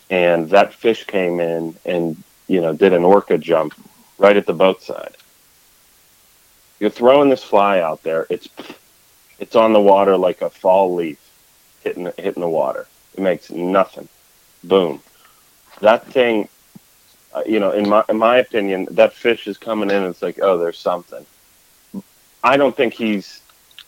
and 0.09 0.49
that 0.49 0.73
fish 0.73 1.05
came 1.05 1.39
in 1.39 1.75
and 1.85 2.21
you 2.47 2.61
know 2.61 2.73
did 2.73 2.93
an 2.93 3.03
orca 3.03 3.37
jump 3.37 3.73
right 4.17 4.37
at 4.37 4.45
the 4.45 4.53
boat 4.53 4.81
side. 4.81 5.15
You're 6.79 6.89
throwing 6.89 7.29
this 7.29 7.43
fly 7.43 7.79
out 7.79 8.03
there. 8.03 8.27
It's 8.29 8.49
it's 9.39 9.55
on 9.55 9.73
the 9.73 9.81
water 9.81 10.17
like 10.17 10.41
a 10.41 10.49
fall 10.49 10.93
leaf 10.95 11.19
hitting 11.83 12.11
hitting 12.17 12.41
the 12.41 12.49
water. 12.49 12.87
It 13.15 13.21
makes 13.21 13.49
nothing. 13.49 14.07
Boom. 14.63 15.01
That 15.81 16.05
thing, 16.07 16.47
uh, 17.33 17.43
you 17.45 17.59
know, 17.59 17.71
in 17.71 17.89
my 17.89 18.03
in 18.09 18.17
my 18.17 18.37
opinion, 18.37 18.87
that 18.91 19.13
fish 19.13 19.47
is 19.47 19.57
coming 19.57 19.89
in. 19.89 20.03
It's 20.03 20.21
like, 20.21 20.39
oh, 20.41 20.57
there's 20.57 20.77
something. 20.77 21.25
I 22.45 22.57
don't 22.57 22.77
think 22.77 22.93
he's, 22.93 23.41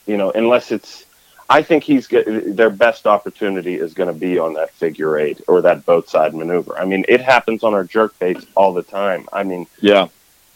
you 0.08 0.18
know, 0.18 0.32
unless 0.32 0.72
it's 0.72 1.06
I 1.50 1.62
think 1.62 1.84
he's 1.84 2.08
their 2.10 2.72
best 2.72 3.06
opportunity 3.08 3.76
is 3.76 3.94
going 3.94 4.08
to 4.12 4.20
be 4.20 4.38
on 4.40 4.56
that 4.56 4.72
figure 4.72 5.18
eight 5.18 5.40
or 5.48 5.62
that 5.62 5.86
boat 5.86 6.10
side 6.10 6.34
maneuver. 6.34 6.78
I 6.78 6.84
mean, 6.84 7.06
it 7.08 7.22
happens 7.22 7.64
on 7.64 7.74
our 7.74 7.84
jerk 7.86 8.18
baits 8.20 8.46
all 8.56 8.74
the 8.74 8.84
time. 8.84 9.30
I 9.32 9.44
mean, 9.44 9.68
Yeah. 9.80 10.08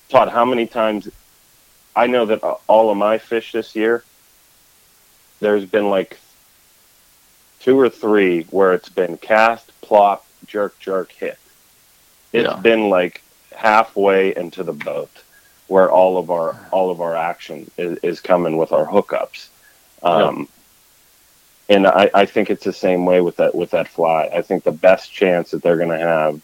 Todd, 0.10 0.30
how 0.30 0.43
many 0.43 0.66
times 0.68 1.08
I 1.95 2.08
know 2.08 2.26
that 2.26 2.39
all 2.68 2.89
of 2.89 2.97
my 2.97 3.20
fish 3.20 3.52
this 3.52 3.76
year, 3.76 4.04
there's 5.39 5.66
been 5.66 5.89
like 5.89 6.20
two 7.62 7.80
or 7.80 7.89
three 7.89 8.43
where 8.49 8.74
it's 8.74 8.89
been 8.89 9.18
cast, 9.18 9.72
plop, 9.82 10.26
jerk, 10.47 10.78
jerk, 10.80 11.12
hit. 11.12 11.38
It's 12.34 12.49
Yeah. 12.49 12.56
been 12.58 12.89
like 12.89 13.22
halfway 13.56 14.36
into 14.36 14.64
the 14.64 14.74
boat 14.74 15.12
where 15.72 15.89
all 15.89 16.17
of 16.17 16.28
our 16.30 16.49
all 16.76 16.89
of 16.91 16.99
our 16.99 17.15
action 17.15 17.57
is, 17.78 17.97
is 18.09 18.19
coming 18.19 18.57
with 18.61 18.72
our 18.78 18.86
hookups. 18.86 19.39
Um, 20.03 20.47
And 21.69 21.88
I, 21.88 22.05
I 22.24 22.26
think 22.26 22.49
it's 22.49 22.65
the 22.65 22.74
same 22.88 23.05
way 23.05 23.22
with 23.22 23.38
that 23.38 23.55
with 23.55 23.72
that 23.72 23.88
fly. 23.88 24.22
I 24.39 24.41
think 24.41 24.63
the 24.63 24.72
best 24.89 25.05
chance 25.22 25.51
that 25.51 25.61
they're 25.63 25.82
going 25.84 25.97
to 25.99 26.05
have 26.15 26.41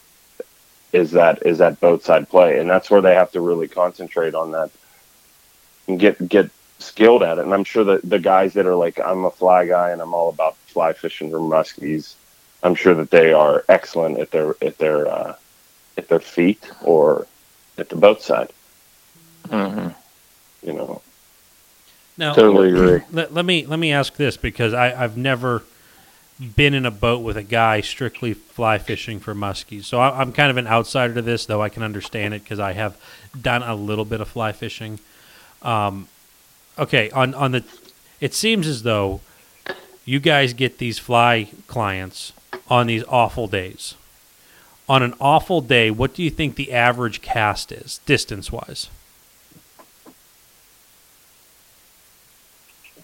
is 0.94 1.12
that 1.12 1.36
is 1.46 1.58
that 1.58 1.82
boat 1.82 2.02
side 2.04 2.26
play, 2.30 2.60
and 2.60 2.70
that's 2.70 2.90
where 2.90 3.02
they 3.02 3.16
have 3.16 3.32
to 3.34 3.42
really 3.42 3.68
concentrate 3.68 4.36
on 4.36 4.52
that 4.52 4.70
and 5.88 6.00
get 6.00 6.16
get 6.36 6.50
skilled 6.80 7.24
at 7.24 7.38
it. 7.40 7.44
And 7.46 7.54
I'm 7.54 7.66
sure 7.74 7.84
that 7.84 8.10
the 8.10 8.20
guys 8.20 8.54
that 8.54 8.66
are 8.66 8.80
like, 8.86 8.98
I'm 9.10 9.26
a 9.26 9.32
fly 9.32 9.68
guy 9.68 9.90
and 9.92 10.02
I'm 10.02 10.14
all 10.14 10.30
about 10.30 10.56
fly 10.74 10.94
fishing 10.94 11.30
for 11.32 11.40
muskies. 11.40 12.16
I'm 12.64 12.76
sure 12.76 12.96
that 12.96 13.12
they 13.12 13.34
are 13.34 13.66
excellent 13.68 14.20
at 14.24 14.32
their 14.32 14.56
at 14.62 14.78
their 14.78 15.00
uh, 15.18 15.34
at 15.98 16.08
their 16.08 16.22
feet 16.22 16.64
or 16.82 17.28
at 17.78 17.90
the 17.90 17.98
boat 17.98 18.22
side. 18.22 18.52
Mhm. 19.48 19.96
You 20.64 20.74
know, 20.74 21.02
Now, 22.18 22.34
Totally 22.34 22.70
agree. 22.70 23.02
let, 23.12 23.34
let 23.34 23.46
me 23.46 23.66
let 23.66 23.80
me 23.80 23.92
ask 23.92 24.16
this 24.16 24.38
because 24.38 24.74
I, 24.74 25.04
I've 25.04 25.18
never 25.18 25.64
been 26.56 26.74
in 26.74 26.86
a 26.86 26.92
boat 26.92 27.20
with 27.20 27.36
a 27.38 27.44
guy 27.44 27.82
strictly 27.82 28.34
fly 28.34 28.78
fishing 28.78 29.20
for 29.20 29.34
muskies. 29.34 29.86
So 29.86 30.00
I, 30.00 30.20
I'm 30.20 30.32
kind 30.32 30.52
of 30.52 30.58
an 30.58 30.68
outsider 30.68 31.14
to 31.16 31.22
this, 31.22 31.46
though 31.46 31.62
I 31.62 31.70
can 31.70 31.84
understand 31.84 32.34
it 32.34 32.44
because 32.44 32.60
I 32.60 32.74
have 32.74 32.98
done 33.40 33.64
a 33.64 33.76
little 33.76 34.06
bit 34.06 34.22
of 34.22 34.28
fly 34.28 34.52
fishing. 34.52 35.00
Um, 35.62 36.08
okay, 36.78 37.10
on 37.12 37.34
on 37.34 37.52
the, 37.52 37.64
it 38.20 38.34
seems 38.34 38.68
as 38.68 38.84
though 38.84 39.22
you 40.06 40.20
guys 40.20 40.54
get 40.54 40.78
these 40.78 41.00
fly 41.00 41.50
clients 41.68 42.34
on 42.70 42.88
these 42.88 43.04
awful 43.08 43.48
days. 43.48 43.96
On 44.90 45.04
an 45.04 45.14
awful 45.20 45.60
day, 45.60 45.92
what 45.92 46.14
do 46.14 46.24
you 46.24 46.30
think 46.30 46.56
the 46.56 46.72
average 46.72 47.22
cast 47.22 47.72
is, 47.74 48.00
distance 48.06 48.52
wise? 48.52 48.90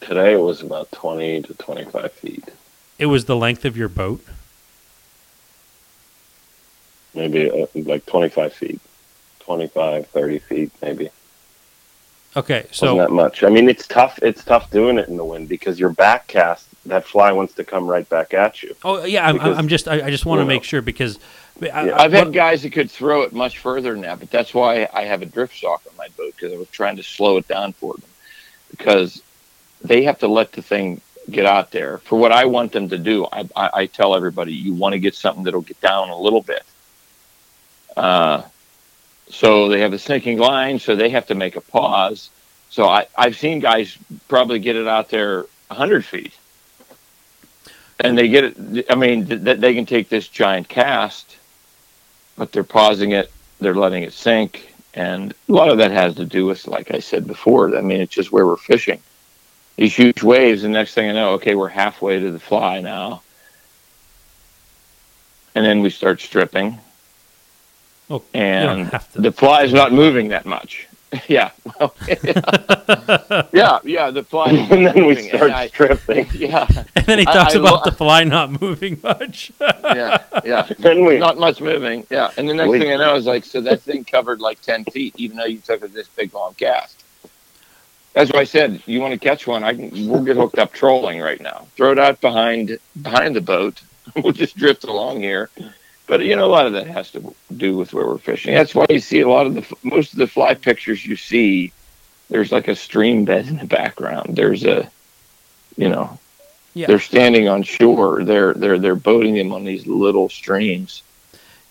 Today 0.03 0.33
it 0.33 0.37
was 0.41 0.61
about 0.61 0.91
20 0.91 1.41
to 1.43 1.53
25 1.55 2.11
feet, 2.13 2.45
It 2.99 3.07
was 3.07 3.25
the 3.25 3.35
length 3.35 3.65
of 3.65 3.75
your 3.77 3.89
boat. 3.89 4.23
maybe 7.13 7.49
uh, 7.49 7.67
like 7.75 8.05
25 8.05 8.53
feet, 8.53 8.81
25, 9.41 10.07
30 10.07 10.39
feet, 10.39 10.71
maybe. 10.81 11.09
Okay, 12.35 12.65
So 12.71 12.87
so 12.87 12.95
Wasn't 12.95 13.09
that 13.09 13.13
much. 13.15 13.43
I 13.43 13.49
mean, 13.49 13.69
it's 13.69 13.85
tough. 13.87 14.17
It's 14.23 14.43
tough 14.43 14.71
doing 14.71 14.97
it 14.97 15.07
in 15.07 15.17
the 15.17 15.23
wind 15.25 15.47
because 15.47 15.79
your 15.79 15.89
back 15.89 16.25
cast, 16.27 16.65
that 16.87 17.05
fly 17.05 17.31
wants 17.31 17.53
to 17.53 17.63
come 17.63 17.85
right 17.85 18.07
back 18.09 18.33
at 18.33 18.63
you. 18.63 18.75
Oh 18.83 19.05
yeah, 19.05 19.27
I'm, 19.27 19.35
Because- 19.35 19.57
I'm 19.57 19.67
just 19.67 19.87
I, 19.87 20.07
I 20.07 20.09
just 20.09 20.25
want 20.25 20.39
to 20.39 20.43
you 20.43 20.47
know. 20.49 20.55
make 20.55 20.63
sure 20.63 20.81
because 20.81 21.19
I, 21.61 21.65
Yeah. 21.65 21.95
I- 21.95 22.03
I've 22.05 22.11
had 22.13 22.33
guys 22.33 22.63
that 22.63 22.71
could 22.71 22.89
throw 22.89 23.21
it 23.21 23.33
much 23.33 23.59
further 23.59 23.91
than 23.91 24.01
that, 24.01 24.19
but 24.19 24.31
that's 24.31 24.51
why 24.53 24.89
I 24.91 25.03
have 25.03 25.21
a 25.21 25.27
drift 25.27 25.55
sock 25.59 25.83
on 25.87 25.95
my 25.95 26.07
boat 26.17 26.33
because 26.35 26.51
I 26.51 26.57
was 26.57 26.69
trying 26.69 26.95
to 26.97 27.03
slow 27.03 27.37
it 27.37 27.47
down 27.47 27.73
for 27.73 27.93
them 27.93 28.09
because 28.71 29.21
they 29.83 30.03
have 30.03 30.19
to 30.19 30.27
let 30.27 30.51
the 30.53 30.61
thing 30.61 31.01
get 31.29 31.45
out 31.45 31.71
there. 31.71 31.99
For 31.99 32.17
what 32.17 32.31
I 32.31 32.45
want 32.45 32.71
them 32.71 32.89
to 32.89 32.97
do, 32.97 33.25
I, 33.31 33.47
I, 33.55 33.69
I 33.73 33.85
tell 33.85 34.15
everybody 34.15 34.53
you 34.53 34.73
want 34.73 34.93
to 34.93 34.99
get 34.99 35.15
something 35.15 35.43
that'll 35.43 35.61
get 35.61 35.79
down 35.81 36.09
a 36.09 36.17
little 36.17 36.41
bit. 36.41 36.63
Uh, 37.95 38.43
so 39.29 39.69
they 39.69 39.79
have 39.81 39.93
a 39.93 39.99
sinking 39.99 40.37
line, 40.37 40.79
so 40.79 40.95
they 40.95 41.09
have 41.09 41.27
to 41.27 41.35
make 41.35 41.55
a 41.55 41.61
pause. 41.61 42.29
So 42.69 42.87
I, 42.87 43.07
I've 43.17 43.37
seen 43.37 43.59
guys 43.59 43.97
probably 44.27 44.59
get 44.59 44.75
it 44.75 44.87
out 44.87 45.09
there 45.09 45.45
100 45.67 46.05
feet. 46.05 46.33
And 47.99 48.17
they 48.17 48.27
get 48.27 48.43
it, 48.43 48.85
I 48.89 48.95
mean, 48.95 49.27
th- 49.27 49.43
th- 49.43 49.59
they 49.59 49.73
can 49.73 49.85
take 49.85 50.09
this 50.09 50.27
giant 50.27 50.67
cast, 50.67 51.37
but 52.37 52.51
they're 52.51 52.63
pausing 52.63 53.11
it, 53.11 53.31
they're 53.59 53.75
letting 53.75 54.03
it 54.03 54.13
sink. 54.13 54.73
And 54.93 55.33
a 55.47 55.51
lot 55.51 55.69
of 55.69 55.77
that 55.77 55.91
has 55.91 56.15
to 56.15 56.25
do 56.25 56.45
with, 56.45 56.67
like 56.67 56.91
I 56.91 56.99
said 56.99 57.25
before, 57.25 57.75
I 57.77 57.81
mean, 57.81 58.01
it's 58.01 58.13
just 58.13 58.31
where 58.31 58.45
we're 58.45 58.57
fishing. 58.57 58.99
These 59.75 59.95
huge 59.95 60.21
waves, 60.23 60.61
the 60.61 60.69
next 60.69 60.93
thing 60.93 61.09
I 61.09 61.13
know, 61.13 61.31
okay, 61.33 61.55
we're 61.55 61.67
halfway 61.69 62.19
to 62.19 62.31
the 62.31 62.39
fly 62.39 62.79
now. 62.81 63.21
And 65.55 65.65
then 65.65 65.81
we 65.81 65.89
start 65.89 66.19
stripping, 66.19 66.79
oh, 68.09 68.23
and 68.33 68.89
the 69.13 69.31
fly 69.31 69.63
is 69.63 69.71
not 69.73 69.91
moving 69.93 70.29
that 70.29 70.47
much. 70.47 70.87
yeah. 71.27 71.51
Well, 71.79 71.93
yeah, 73.53 73.77
yeah, 73.83 74.09
the 74.09 74.25
fly 74.27 74.47
and 74.49 74.57
not 74.57 74.69
then 74.69 74.95
we 74.95 75.01
moving, 75.01 75.29
and 75.29 75.37
start 75.37 75.51
I- 75.51 75.67
stripping. 75.67 76.27
yeah, 76.33 76.65
and 76.95 77.05
then 77.05 77.19
he 77.19 77.27
I- 77.27 77.33
talks 77.33 77.55
I 77.55 77.59
about 77.59 77.71
lo- 77.73 77.81
the 77.85 77.91
fly 77.91 78.23
not 78.23 78.59
moving 78.59 78.99
much. 79.03 79.51
yeah, 79.61 80.23
yeah. 80.43 80.67
Then 80.79 81.05
we 81.05 81.19
not 81.19 81.37
much 81.37 81.61
moving. 81.61 82.07
Yeah, 82.09 82.31
and 82.35 82.49
the 82.49 82.55
next 82.55 82.69
We- 82.69 82.79
thing 82.79 82.91
I 82.91 82.95
know 82.95 83.15
is 83.15 83.27
like, 83.27 83.45
so 83.45 83.61
that 83.61 83.81
thing 83.81 84.05
covered 84.05 84.41
like 84.41 84.59
ten 84.61 84.85
feet, 84.85 85.13
even 85.17 85.37
though 85.37 85.45
you 85.45 85.59
took 85.59 85.83
it 85.83 85.93
this 85.93 86.07
big 86.07 86.33
long 86.33 86.55
cast. 86.55 87.02
That's 88.13 88.31
why 88.31 88.39
I 88.41 88.43
said 88.43 88.81
you 88.85 89.01
want 89.01 89.13
to 89.13 89.19
catch 89.19 89.47
one. 89.47 89.63
I 89.63 89.73
can. 89.73 90.07
We'll 90.07 90.23
get 90.23 90.37
hooked 90.37 90.59
up 90.59 90.71
trolling 90.73 91.19
right 91.19 91.41
now. 91.41 91.67
Throw 91.75 91.91
it 91.91 91.99
out 91.99 92.21
behind 92.21 92.77
behind 93.01 93.35
the 93.35 93.41
boat. 93.41 93.81
we'll 94.15 94.33
just 94.33 94.55
drift 94.57 94.83
along 94.83 95.21
here. 95.21 95.49
But 96.05 96.21
you 96.21 96.35
know, 96.35 96.45
a 96.45 96.51
lot 96.51 96.67
of 96.67 96.73
that 96.73 96.87
has 96.87 97.11
to 97.11 97.33
do 97.55 97.75
with 97.77 97.93
where 97.93 98.05
we're 98.05 98.17
fishing. 98.17 98.53
That's 98.53 98.75
why 98.75 98.85
you 98.89 98.99
see 98.99 99.21
a 99.21 99.29
lot 99.29 99.47
of 99.47 99.55
the 99.55 99.75
most 99.83 100.13
of 100.13 100.19
the 100.19 100.27
fly 100.27 100.53
pictures 100.53 101.05
you 101.05 101.15
see. 101.15 101.71
There's 102.29 102.51
like 102.51 102.67
a 102.67 102.75
stream 102.75 103.25
bed 103.25 103.47
in 103.47 103.57
the 103.57 103.65
background. 103.65 104.35
There's 104.35 104.63
a, 104.63 104.89
you 105.75 105.89
know, 105.89 106.19
Yeah. 106.73 106.87
they're 106.87 106.99
standing 106.99 107.47
on 107.47 107.63
shore. 107.63 108.23
They're 108.23 108.53
they're 108.53 108.79
they're 108.79 108.95
boating 108.95 109.35
them 109.35 109.51
on 109.53 109.63
these 109.63 109.87
little 109.87 110.29
streams 110.29 111.01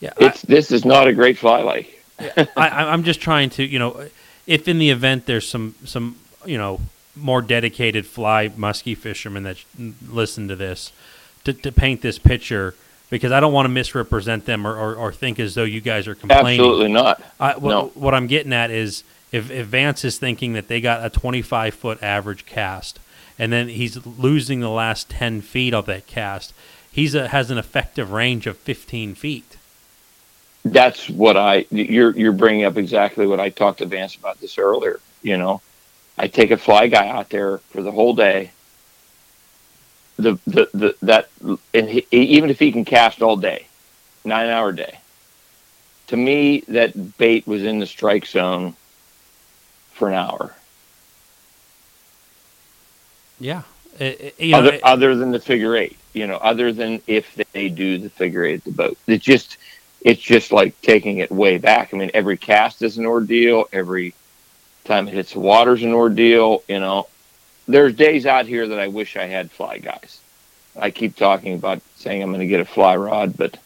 yeah, 0.03 0.12
I, 0.18 0.34
this 0.49 0.72
is 0.72 0.84
not 0.84 1.07
a 1.07 1.12
great 1.12 1.38
fly 1.38 1.62
lake. 1.62 2.03
I, 2.57 2.68
I'm 2.90 3.05
just 3.05 3.20
trying 3.20 3.51
to, 3.51 3.64
you 3.64 3.78
know, 3.78 4.09
if 4.49 4.66
in 4.66 4.78
the 4.80 4.90
event 4.90 5.26
there's 5.26 5.49
some 5.49 5.76
some, 5.84 6.16
you 6.45 6.59
know, 6.59 6.80
more 7.14 7.43
dedicated 7.43 8.07
fly 8.07 8.49
muskie 8.49 8.97
fishermen 8.97 9.43
that 9.43 9.59
listen 10.09 10.49
to 10.49 10.57
this, 10.57 10.93
to, 11.45 11.53
to 11.53 11.72
paint 11.72 12.01
this 12.01 12.18
picture, 12.18 12.74
because 13.11 13.32
I 13.32 13.40
don't 13.40 13.53
want 13.53 13.66
to 13.66 13.70
misrepresent 13.70 14.47
them 14.47 14.66
or, 14.66 14.74
or, 14.76 14.95
or 14.95 15.12
think 15.12 15.38
as 15.38 15.55
though 15.55 15.64
you 15.64 15.80
guys 15.80 16.09
are 16.09 16.14
complaining. 16.14 16.61
Absolutely 16.61 16.93
not. 16.93 17.22
I, 17.38 17.57
what, 17.57 17.70
No. 17.70 17.86
what 17.95 18.14
I'm 18.14 18.26
getting 18.26 18.53
at 18.53 18.70
is 18.70 19.05
if, 19.32 19.51
if 19.51 19.66
Vance 19.66 20.05
is 20.05 20.18
thinking 20.18 20.55
that 20.55 20.68
they 20.68 20.80
got 20.80 21.05
a 21.05 21.11
25 21.11 21.74
foot 21.74 22.03
average 22.03 22.47
cast, 22.47 22.99
and 23.38 23.53
then 23.53 23.68
he's 23.68 24.05
losing 24.07 24.61
the 24.61 24.70
last 24.70 25.11
10 25.11 25.40
feet 25.43 25.74
of 25.74 25.86
that 25.86 26.07
cast, 26.07 26.55
he's 26.90 27.14
a, 27.14 27.28
has 27.28 27.51
an 27.51 27.59
effective 27.59 28.12
range 28.12 28.47
of 28.47 28.57
15 28.59 29.14
feet. 29.14 29.57
That's 30.64 31.09
what 31.11 31.36
I 31.36 31.66
you're 31.72 32.16
you're 32.16 32.30
bringing 32.30 32.64
up 32.64 32.76
exactly 32.76 33.26
what 33.26 33.40
I 33.40 33.49
talked 33.49 33.78
to 33.78 33.86
Vance 33.86 34.14
about 34.14 34.40
this 34.40 34.59
earlier. 34.59 35.01
You 35.22 35.36
know, 35.36 35.61
I 36.18 36.28
take 36.28 36.50
a 36.50 36.56
fly 36.56 36.86
guy 36.88 37.08
out 37.08 37.30
there 37.30 37.58
for 37.58 37.82
the 37.82 37.92
whole 37.92 38.14
day. 38.14 38.50
The 40.16 40.38
the, 40.46 40.68
the 40.74 40.94
that 41.02 41.28
and 41.74 41.88
he, 41.88 42.06
even 42.10 42.50
if 42.50 42.58
he 42.58 42.70
can 42.72 42.84
cast 42.84 43.22
all 43.22 43.36
day, 43.36 43.66
nine 44.24 44.48
hour 44.48 44.72
day. 44.72 44.98
To 46.08 46.16
me, 46.16 46.60
that 46.68 47.16
bait 47.16 47.46
was 47.46 47.62
in 47.64 47.78
the 47.78 47.86
strike 47.86 48.26
zone 48.26 48.74
for 49.92 50.08
an 50.08 50.14
hour. 50.14 50.54
Yeah. 53.40 53.62
It- 53.98 54.20
it- 54.20 54.34
you 54.38 54.52
know, 54.52 54.58
other, 54.58 54.72
it- 54.74 54.82
other 54.82 55.14
than 55.16 55.30
the 55.32 55.40
figure 55.40 55.76
eight, 55.76 55.96
you 56.12 56.26
know, 56.26 56.36
other 56.36 56.72
than 56.72 57.00
if 57.06 57.34
they 57.52 57.68
do 57.68 57.98
the 57.98 58.10
figure 58.10 58.44
eight 58.44 58.54
at 58.56 58.64
the 58.64 58.70
boat. 58.72 58.98
It 59.06 59.20
just, 59.20 59.56
it's 60.02 60.20
just 60.20 60.52
like 60.52 60.80
taking 60.82 61.18
it 61.18 61.30
way 61.30 61.58
back. 61.58 61.92
I 61.92 61.96
mean, 61.96 62.10
every 62.14 62.36
cast 62.36 62.82
is 62.82 62.98
an 62.98 63.06
ordeal. 63.06 63.68
Every 63.72 64.14
time 64.85 65.09
it 65.09 65.14
hits 65.14 65.33
the 65.33 65.41
water 65.41 65.74
is 65.74 65.83
an 65.83 65.93
ordeal. 65.93 66.62
You 66.68 66.80
know, 66.80 67.09
there's 67.66 67.95
days 67.95 68.26
out 68.26 68.47
here 68.47 68.68
that 68.68 68.78
I 68.78 68.89
wish 68.89 69.16
I 69.16 69.26
had 69.26 69.51
fly 69.51 69.78
guys. 69.78 70.20
I 70.78 70.91
keep 70.91 71.16
talking 71.16 71.55
about 71.55 71.83
saying 71.97 72.22
I'm 72.22 72.30
going 72.30 72.41
to 72.41 72.47
get 72.47 72.61
a 72.61 72.64
fly 72.64 72.97
rod, 72.97 73.37
but 73.37 73.59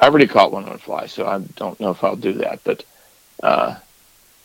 I 0.00 0.06
already 0.06 0.26
caught 0.26 0.52
one 0.52 0.68
on 0.68 0.78
fly, 0.78 1.06
so 1.06 1.26
I 1.26 1.38
don't 1.38 1.78
know 1.78 1.90
if 1.90 2.02
I'll 2.02 2.16
do 2.16 2.32
that. 2.34 2.60
But, 2.64 2.84
uh, 3.42 3.76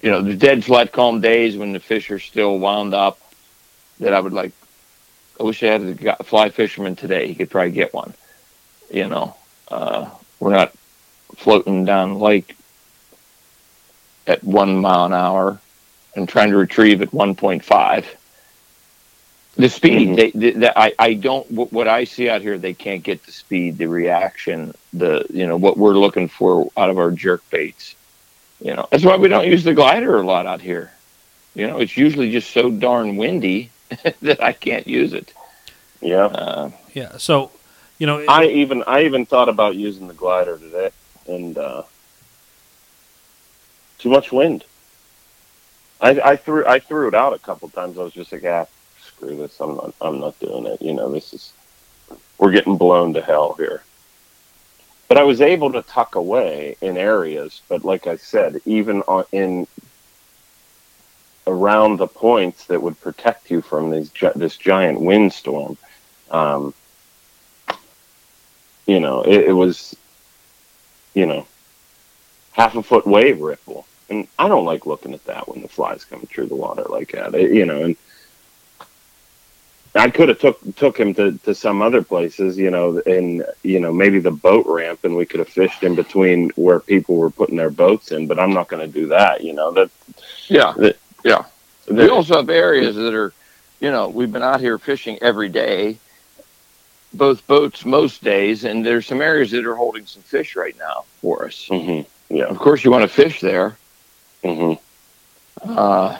you 0.02 0.12
know, 0.12 0.22
the 0.22 0.36
dead 0.36 0.64
flat 0.64 0.92
calm 0.92 1.22
days 1.22 1.58
when 1.58 1.74
the 1.74 1.80
fish 1.80 2.12
are 2.12 2.20
still 2.20 2.60
wound 2.60 2.94
up, 2.94 3.20
that 4.00 4.14
I 4.14 4.20
would 4.20 4.34
like 4.34 4.52
I 5.40 5.44
wish 5.44 5.64
I 5.64 5.68
had 5.68 5.82
a 6.20 6.24
fly 6.24 6.50
fisherman 6.50 6.96
today. 6.96 7.28
He 7.28 7.36
could 7.36 7.50
probably 7.50 7.72
get 7.72 7.94
one. 7.94 8.14
You 8.92 9.08
know, 9.08 9.36
uh, 9.70 10.10
we're 10.40 10.52
not 10.52 10.74
floating 11.36 11.86
down 11.86 12.14
the 12.14 12.20
lake 12.20 12.56
at 14.28 14.44
one 14.44 14.78
mile 14.78 15.06
an 15.06 15.14
hour 15.14 15.60
and 16.16 16.28
trying 16.30 16.52
to 16.52 16.58
retrieve 16.58 17.02
at 17.02 17.12
1.5. 17.12 18.06
The 19.56 19.70
speed, 19.70 20.10
Mhm. 20.10 20.16
they, 20.16 20.32
they, 20.32 20.52
that 20.62 20.78
I, 20.80 20.94
I 20.98 21.14
don't, 21.14 21.50
what 21.52 21.72
what 21.72 21.88
I 21.88 22.06
see 22.06 22.28
out 22.28 22.42
here, 22.42 22.58
they 22.58 22.74
can't 22.74 23.04
get 23.04 23.24
the 23.24 23.32
speed, 23.32 23.78
the 23.78 23.86
reaction, 23.86 24.74
the, 24.94 25.26
you 25.32 25.46
know, 25.46 25.58
what 25.58 25.78
we're 25.78 25.94
looking 25.94 26.28
for 26.28 26.72
out 26.76 26.90
of 26.90 26.98
our 26.98 27.12
jerk 27.12 27.48
baits. 27.52 27.94
You 28.62 28.74
know, 28.74 28.88
that's 28.90 29.04
why 29.04 29.16
we 29.18 29.28
don't 29.28 29.46
use 29.46 29.64
the 29.64 29.74
glider 29.76 30.16
a 30.20 30.24
lot 30.26 30.48
out 30.48 30.62
here. 30.62 30.92
you 31.54 31.68
know, 31.68 31.78
it's 31.78 31.96
usually 31.96 32.32
just 32.32 32.50
so 32.50 32.72
darn 32.72 33.16
windy 33.16 33.70
that 34.24 34.42
I 34.42 34.54
can't 34.54 34.88
use 34.88 35.14
it. 35.14 35.32
Yeah. 36.02 36.26
Uh, 36.26 36.72
Yeah. 36.96 37.18
So, 37.18 37.52
you 38.00 38.08
know, 38.08 38.26
I 38.28 38.46
even 38.48 38.84
I 38.88 39.04
even 39.04 39.26
thought 39.28 39.50
about 39.50 39.76
using 39.76 40.08
the 40.08 40.16
glider 40.16 40.58
today, 40.58 40.90
and 41.28 41.56
uh, 41.60 41.84
too 44.00 44.10
much 44.10 44.32
wind. 44.32 44.64
I, 46.04 46.32
I 46.32 46.36
threw 46.36 46.66
I 46.68 46.80
threw 46.80 47.08
it 47.08 47.16
out 47.16 47.34
a 47.34 47.40
couple 47.40 47.70
times. 47.70 47.98
I 47.98 48.04
was 48.04 48.14
just 48.14 48.32
like, 48.34 48.44
ah, 48.46 48.68
screw 49.02 49.38
this. 49.38 49.60
I'm 49.60 49.76
not 49.76 49.96
I'm 50.02 50.20
not 50.20 50.38
doing 50.40 50.66
it. 50.66 50.82
You 50.82 50.94
know, 50.94 51.10
this 51.10 51.34
is 51.34 51.54
we're 52.38 52.52
getting 52.52 52.78
blown 52.78 53.14
to 53.14 53.22
hell 53.22 53.54
here. 53.54 53.82
But 55.08 55.18
I 55.18 55.24
was 55.24 55.42
able 55.42 55.72
to 55.72 55.82
tuck 55.82 56.16
away 56.16 56.76
in 56.82 56.98
areas. 56.98 57.62
But 57.70 57.86
like 57.86 58.06
I 58.06 58.18
said, 58.18 58.60
even 58.66 59.02
on, 59.04 59.24
in 59.32 59.66
around 61.48 61.98
the 61.98 62.08
points 62.08 62.66
that 62.66 62.82
would 62.82 63.00
protect 63.00 63.50
you 63.50 63.62
from 63.62 63.90
these 63.90 64.12
this 64.36 64.58
giant 64.58 65.00
windstorm. 65.00 65.78
Um, 66.32 66.74
you 68.86 69.00
know, 69.00 69.22
it, 69.22 69.46
it 69.50 69.54
was, 69.54 69.96
you 71.14 71.26
know, 71.26 71.48
half 72.52 72.76
a 72.76 72.84
foot 72.84 73.08
wave 73.08 73.40
ripple, 73.40 73.86
and 74.14 74.28
I 74.40 74.48
don't 74.48 74.66
like 74.66 74.86
looking 74.86 75.14
at 75.14 75.26
that 75.26 75.48
when 75.48 75.62
the 75.62 75.68
flies 75.68 76.06
coming 76.06 76.28
through 76.28 76.48
the 76.48 76.56
water 76.56 76.86
like 76.90 77.12
that. 77.12 77.34
It- 77.36 77.52
you 77.52 77.66
know, 77.66 77.84
and 77.84 77.96
I 79.96 80.10
could 80.10 80.30
have 80.30 80.40
took 80.40 80.76
took 80.76 80.98
him 81.00 81.14
to, 81.16 81.38
to 81.46 81.54
some 81.54 81.82
other 81.82 82.02
places, 82.02 82.58
you 82.58 82.72
know, 82.72 83.02
and 83.06 83.46
you 83.64 83.80
know 83.80 83.92
maybe 83.94 84.20
the 84.20 84.32
boat 84.32 84.66
ramp, 84.68 85.04
and 85.04 85.16
we 85.16 85.26
could 85.26 85.40
have 85.40 85.50
fished 85.50 85.84
in 85.84 85.96
between 85.96 86.50
where 86.52 86.80
people 86.80 87.16
were 87.18 87.30
putting 87.30 87.58
their 87.58 87.70
boats 87.70 88.12
in. 88.12 88.28
But 88.28 88.40
I'm 88.40 88.54
not 88.54 88.68
going 88.70 88.82
to 88.86 88.92
do 89.02 89.08
that. 89.08 89.44
You 89.44 89.54
know 89.54 89.72
that. 89.72 89.90
yeah, 90.48 90.74
that, 90.78 90.98
yeah. 91.24 91.44
We 91.90 92.08
also 92.10 92.38
have 92.38 92.50
areas 92.50 92.96
that 92.96 93.14
are, 93.14 93.34
you 93.82 93.92
know, 93.92 94.08
we've 94.08 94.32
been 94.32 94.42
out 94.42 94.62
here 94.62 94.78
fishing 94.80 95.20
every 95.22 95.50
day, 95.50 95.98
both 97.14 97.46
boats 97.46 97.84
most 97.86 98.24
days, 98.24 98.64
and 98.64 98.86
there's 98.86 99.06
some 99.06 99.22
areas 99.22 99.52
that 99.52 99.66
are 99.66 99.76
holding 99.76 100.06
some 100.06 100.24
fish 100.24 100.56
right 100.56 100.78
now 100.80 101.04
for 101.22 101.46
us. 101.46 101.68
Mhm. 101.70 102.06
Yeah. 102.30 102.46
Of 102.46 102.58
course, 102.58 102.84
you 102.84 102.90
want 102.90 103.04
to 103.04 103.08
fish 103.10 103.42
there 103.42 103.78
hmm 104.44 104.74
uh, 105.62 106.18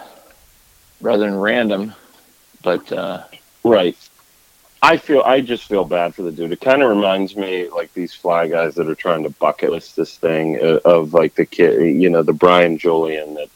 rather 1.02 1.26
than 1.26 1.36
random, 1.38 1.94
but 2.64 2.92
uh, 2.92 3.24
Right. 3.64 3.98
I 4.82 4.98
feel 4.98 5.22
I 5.22 5.42
just 5.42 5.64
feel 5.66 5.86
bad 5.86 6.14
for 6.16 6.24
the 6.24 6.32
dude. 6.32 6.52
It 6.52 6.60
kind 6.62 6.84
of 6.84 6.90
reminds 6.90 7.36
me 7.36 7.70
like 7.70 7.94
these 7.94 8.14
fly 8.14 8.48
guys 8.48 8.76
that 8.76 8.90
are 8.90 8.96
trying 8.96 9.24
to 9.24 9.30
bucket 9.30 9.72
list 9.72 9.96
this 9.96 10.18
thing 10.18 10.60
uh, 10.62 10.80
of 10.86 11.14
like 11.14 11.36
the 11.36 11.46
kid, 11.46 11.96
you 12.02 12.10
know, 12.10 12.24
the 12.24 12.34
Brian 12.34 12.78
Julian 12.78 13.36
that 13.36 13.50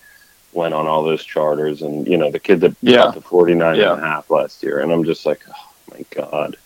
went 0.54 0.74
on 0.74 0.88
all 0.88 1.04
those 1.04 1.24
charters 1.24 1.82
and 1.82 2.08
you 2.08 2.18
know 2.18 2.32
the 2.32 2.40
kid 2.40 2.62
that 2.62 2.76
Yeah. 2.82 2.98
got 2.98 3.14
the 3.14 3.22
49 3.22 3.78
Yeah. 3.78 3.94
and 3.94 4.02
a 4.02 4.06
half 4.06 4.30
last 4.30 4.64
year 4.64 4.80
and 4.80 4.92
I'm 4.92 5.04
just 5.04 5.26
like, 5.26 5.42
oh 5.48 5.94
my 5.94 6.06
god. 6.16 6.58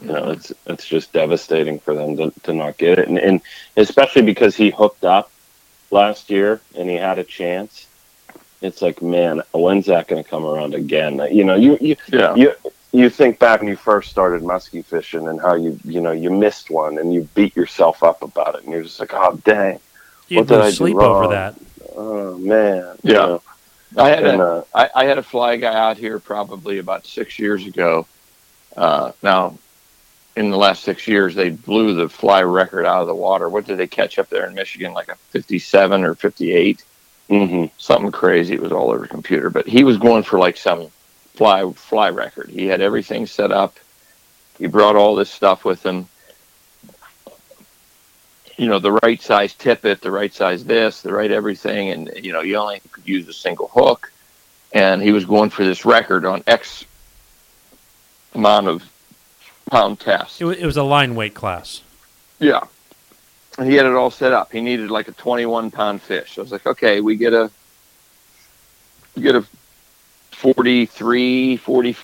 You 0.00 0.08
know, 0.08 0.30
it's 0.30 0.52
it's 0.66 0.86
just 0.86 1.12
devastating 1.12 1.80
for 1.80 1.94
them 1.94 2.16
to, 2.16 2.32
to 2.44 2.54
not 2.54 2.78
get 2.78 2.98
it 2.98 3.08
and, 3.08 3.18
and 3.18 3.40
especially 3.76 4.22
because 4.22 4.56
he 4.56 4.70
hooked 4.70 5.04
up 5.04 5.31
last 5.92 6.30
year 6.30 6.60
and 6.76 6.88
he 6.88 6.96
had 6.96 7.18
a 7.18 7.24
chance. 7.24 7.86
It's 8.60 8.80
like, 8.80 9.02
man, 9.02 9.42
when's 9.52 9.86
that 9.86 10.08
going 10.08 10.22
to 10.22 10.28
come 10.28 10.44
around 10.44 10.74
again? 10.74 11.20
You 11.30 11.44
know, 11.44 11.54
you, 11.56 11.76
you 11.80 11.96
yeah, 12.12 12.34
you 12.34 12.52
you 12.92 13.10
think 13.10 13.38
back 13.38 13.60
when 13.60 13.68
you 13.68 13.76
first 13.76 14.10
started 14.10 14.42
muskie 14.42 14.84
fishing 14.84 15.26
and 15.28 15.40
how 15.40 15.54
you 15.54 15.78
you 15.84 16.00
know 16.00 16.12
you 16.12 16.30
missed 16.30 16.70
one 16.70 16.98
and 16.98 17.12
you 17.12 17.28
beat 17.34 17.56
yourself 17.56 18.02
up 18.02 18.22
about 18.22 18.54
it 18.54 18.62
and 18.64 18.72
you're 18.72 18.82
just 18.82 19.00
like 19.00 19.12
oh 19.14 19.40
dang 19.44 19.80
you 20.28 20.38
what 20.38 20.46
did 20.46 20.60
I 20.60 20.66
lose 20.66 20.76
do 20.76 20.76
sleep 20.76 20.96
over 21.02 21.22
wrong? 21.22 21.30
that. 21.30 21.54
oh 21.96 22.36
man 22.38 22.96
you 23.02 23.12
Yeah. 23.12 23.18
know? 23.26 23.42
I 23.96 24.08
had 24.10 24.24
and 24.24 24.40
a, 24.40 24.44
uh, 24.44 24.64
I, 24.74 24.90
I 24.94 25.04
had 25.06 25.18
a 25.18 25.22
fly 25.22 25.56
guy 25.56 25.74
out 25.74 25.96
here 25.98 26.18
probably 26.18 26.78
about 26.78 27.06
six 27.06 27.38
years 27.38 27.66
ago. 27.66 28.06
Uh, 28.76 29.12
now, 29.22 29.58
in 30.36 30.50
the 30.50 30.56
last 30.56 30.82
six 30.84 31.06
years, 31.06 31.34
they 31.34 31.50
blew 31.50 31.94
the 31.94 32.08
fly 32.08 32.42
record 32.42 32.86
out 32.86 33.02
of 33.02 33.06
the 33.06 33.14
water. 33.14 33.48
What 33.48 33.66
did 33.66 33.78
they 33.78 33.86
catch 33.86 34.18
up 34.18 34.28
there 34.28 34.46
in 34.46 34.54
Michigan? 34.54 34.92
Like 34.92 35.08
a 35.08 35.16
57 35.30 36.04
or 36.04 36.14
58? 36.14 36.84
mhm. 37.28 37.70
Something 37.78 38.12
crazy. 38.12 38.54
It 38.54 38.62
was 38.62 38.72
all 38.72 38.90
over 38.90 39.02
the 39.02 39.08
computer. 39.08 39.50
But 39.50 39.66
he 39.66 39.84
was 39.84 39.96
going 39.96 40.22
for 40.22 40.38
like 40.38 40.56
some 40.56 40.88
fly 41.34 41.70
fly 41.72 42.10
record. 42.10 42.50
He 42.50 42.66
had 42.66 42.80
everything 42.80 43.26
set 43.26 43.52
up. 43.52 43.76
He 44.58 44.66
brought 44.66 44.96
all 44.96 45.14
this 45.14 45.30
stuff 45.30 45.64
with 45.64 45.84
him. 45.84 46.06
You 48.58 48.68
know, 48.68 48.78
the 48.78 48.92
right 48.92 49.20
size 49.20 49.54
tippet, 49.54 50.02
the 50.02 50.10
right 50.10 50.32
size 50.32 50.64
this, 50.64 51.00
the 51.00 51.12
right 51.12 51.30
everything, 51.30 51.90
and 51.90 52.10
you 52.22 52.32
know, 52.32 52.42
you 52.42 52.56
only 52.56 52.80
could 52.92 53.08
use 53.08 53.26
a 53.28 53.32
single 53.32 53.68
hook. 53.68 54.12
And 54.74 55.02
he 55.02 55.12
was 55.12 55.24
going 55.24 55.50
for 55.50 55.64
this 55.64 55.84
record 55.84 56.24
on 56.24 56.42
X 56.46 56.84
amount 58.34 58.68
of 58.68 58.91
pound 59.72 59.98
test. 59.98 60.42
It, 60.42 60.46
it 60.58 60.66
was 60.66 60.76
a 60.76 60.82
line 60.82 61.14
weight 61.14 61.32
class. 61.32 61.82
Yeah. 62.38 62.64
And 63.56 63.66
he 63.66 63.74
had 63.74 63.86
it 63.86 63.94
all 63.94 64.10
set 64.10 64.34
up. 64.34 64.52
He 64.52 64.60
needed 64.60 64.90
like 64.90 65.08
a 65.08 65.12
21 65.12 65.70
pound 65.70 66.02
fish. 66.02 66.36
I 66.36 66.42
was 66.42 66.52
like, 66.52 66.66
okay, 66.66 67.00
we 67.00 67.16
get 67.16 67.32
a, 67.32 67.50
we 69.16 69.22
get 69.22 69.34
a 69.34 69.46
43, 70.32 71.56
40, 71.56 71.96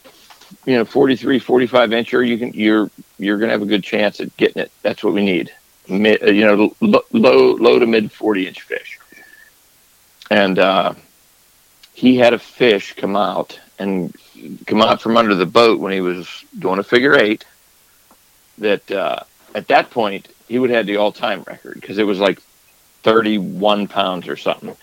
you 0.64 0.76
know, 0.76 0.84
43, 0.86 1.38
45 1.38 1.90
incher. 1.90 2.26
You 2.26 2.38
can, 2.38 2.54
you're, 2.54 2.90
you're 3.18 3.36
going 3.36 3.48
to 3.48 3.52
have 3.52 3.60
a 3.60 3.66
good 3.66 3.84
chance 3.84 4.18
at 4.20 4.34
getting 4.38 4.62
it. 4.62 4.72
That's 4.80 5.04
what 5.04 5.12
we 5.12 5.22
need. 5.22 5.52
Mid, 5.88 6.22
uh, 6.22 6.30
you 6.30 6.46
know, 6.46 6.74
lo- 6.80 7.04
low, 7.12 7.54
low 7.54 7.78
to 7.78 7.86
mid 7.86 8.10
40 8.10 8.46
inch 8.46 8.62
fish. 8.62 8.98
And, 10.30 10.58
uh, 10.58 10.94
he 11.92 12.16
had 12.16 12.32
a 12.32 12.38
fish 12.38 12.94
come 12.94 13.16
out 13.16 13.58
and 13.78 14.14
come 14.66 14.80
out 14.80 15.02
from 15.02 15.16
under 15.16 15.34
the 15.34 15.44
boat 15.44 15.80
when 15.80 15.92
he 15.92 16.00
was 16.00 16.44
doing 16.58 16.78
a 16.78 16.82
figure 16.82 17.18
eight 17.18 17.44
that, 18.59 18.90
uh, 18.90 19.20
at 19.54 19.68
that 19.68 19.90
point 19.90 20.28
he 20.48 20.59
would 20.59 20.70
have 20.70 20.78
had 20.78 20.86
the 20.86 20.96
all-time 20.96 21.44
record 21.46 21.74
because 21.74 21.98
it 21.98 22.04
was 22.04 22.18
like 22.18 22.40
31 23.02 23.86
pounds 23.86 24.28
or 24.28 24.36
something. 24.36 24.76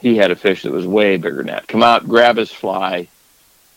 He 0.00 0.16
had 0.16 0.30
a 0.30 0.36
fish 0.36 0.62
that 0.62 0.72
was 0.72 0.86
way 0.86 1.16
bigger 1.16 1.38
than 1.38 1.46
that. 1.46 1.68
Come 1.68 1.82
out, 1.82 2.08
grab 2.08 2.36
his 2.36 2.50
fly. 2.50 3.08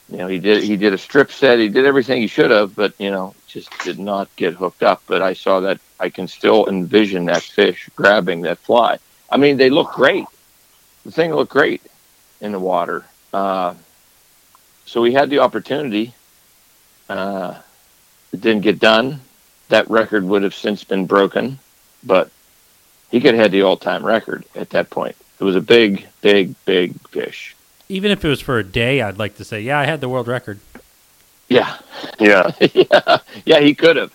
You 0.10 0.18
know, 0.18 0.28
he 0.28 0.40
did 0.40 0.64
he 0.64 0.78
did 0.78 0.94
a 0.94 0.98
strip 0.98 1.32
set. 1.32 1.60
He 1.60 1.68
did 1.68 1.86
everything 1.86 2.22
he 2.22 2.28
should 2.28 2.52
have, 2.52 2.76
but 2.76 2.94
you 2.98 3.12
know, 3.12 3.36
just 3.46 3.70
did 3.84 4.00
not 4.00 4.34
get 4.38 4.54
hooked 4.54 4.84
up. 4.84 5.04
But 5.06 5.22
I 5.22 5.34
saw 5.34 5.60
that. 5.62 5.80
I 6.00 6.10
can 6.10 6.28
still 6.28 6.68
envision 6.68 7.26
that 7.26 7.42
fish 7.42 7.90
grabbing 7.96 8.42
that 8.42 8.58
fly. 8.60 9.00
I 9.30 9.38
mean, 9.38 9.58
they 9.58 9.70
look 9.70 9.92
great. 9.92 10.26
The 11.04 11.12
thing 11.12 11.34
looked 11.34 11.52
great 11.52 11.82
in 12.40 12.52
the 12.52 12.60
water. 12.60 13.04
Uh, 13.34 13.74
so 14.86 15.02
we 15.02 15.14
had 15.14 15.30
the 15.30 15.40
opportunity. 15.40 16.14
Uh, 17.10 17.56
it 18.32 18.40
didn't 18.42 18.62
get 18.62 18.80
done 18.80 19.22
that 19.70 19.90
record 19.90 20.24
would 20.24 20.44
have 20.44 20.56
since 20.56 20.84
been 20.84 21.06
broken, 21.06 21.60
but 22.04 22.30
he 23.12 23.20
could 23.20 23.34
have 23.36 23.44
had 23.44 23.52
the 23.52 23.64
all-time 23.64 24.06
record 24.06 24.46
at 24.56 24.70
that 24.72 24.90
point. 24.90 25.16
It 25.40 25.44
was 25.44 25.56
a 25.56 25.62
big, 25.62 26.08
big, 26.22 26.56
big 26.66 27.00
fish. 27.10 27.56
Even 27.90 28.12
if 28.12 28.26
it 28.26 28.28
was 28.28 28.42
for 28.42 28.58
a 28.58 28.64
day, 28.64 29.02
I'd 29.02 29.20
like 29.20 29.38
to 29.38 29.46
say, 29.46 29.62
yeah, 29.62 29.80
I 29.80 29.86
had 29.86 30.02
the 30.02 30.10
world 30.10 30.28
record. 30.28 30.60
Yeah, 31.48 31.78
yeah 32.20 32.52
yeah, 32.74 33.20
yeah. 33.46 33.60
He 33.62 33.74
could 33.74 33.96
have, 33.96 34.14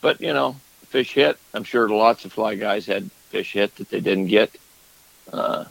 but 0.00 0.20
you 0.20 0.32
know, 0.32 0.56
fish 0.86 1.12
hit. 1.12 1.36
I'm 1.52 1.64
sure 1.64 1.88
lots 1.88 2.24
of 2.24 2.32
fly 2.32 2.54
guys 2.54 2.86
had 2.86 3.10
fish 3.28 3.52
hit 3.52 3.76
that 3.76 3.90
they 3.90 4.00
didn't 4.00 4.28
get. 4.28 4.50
Uh, 5.30 5.66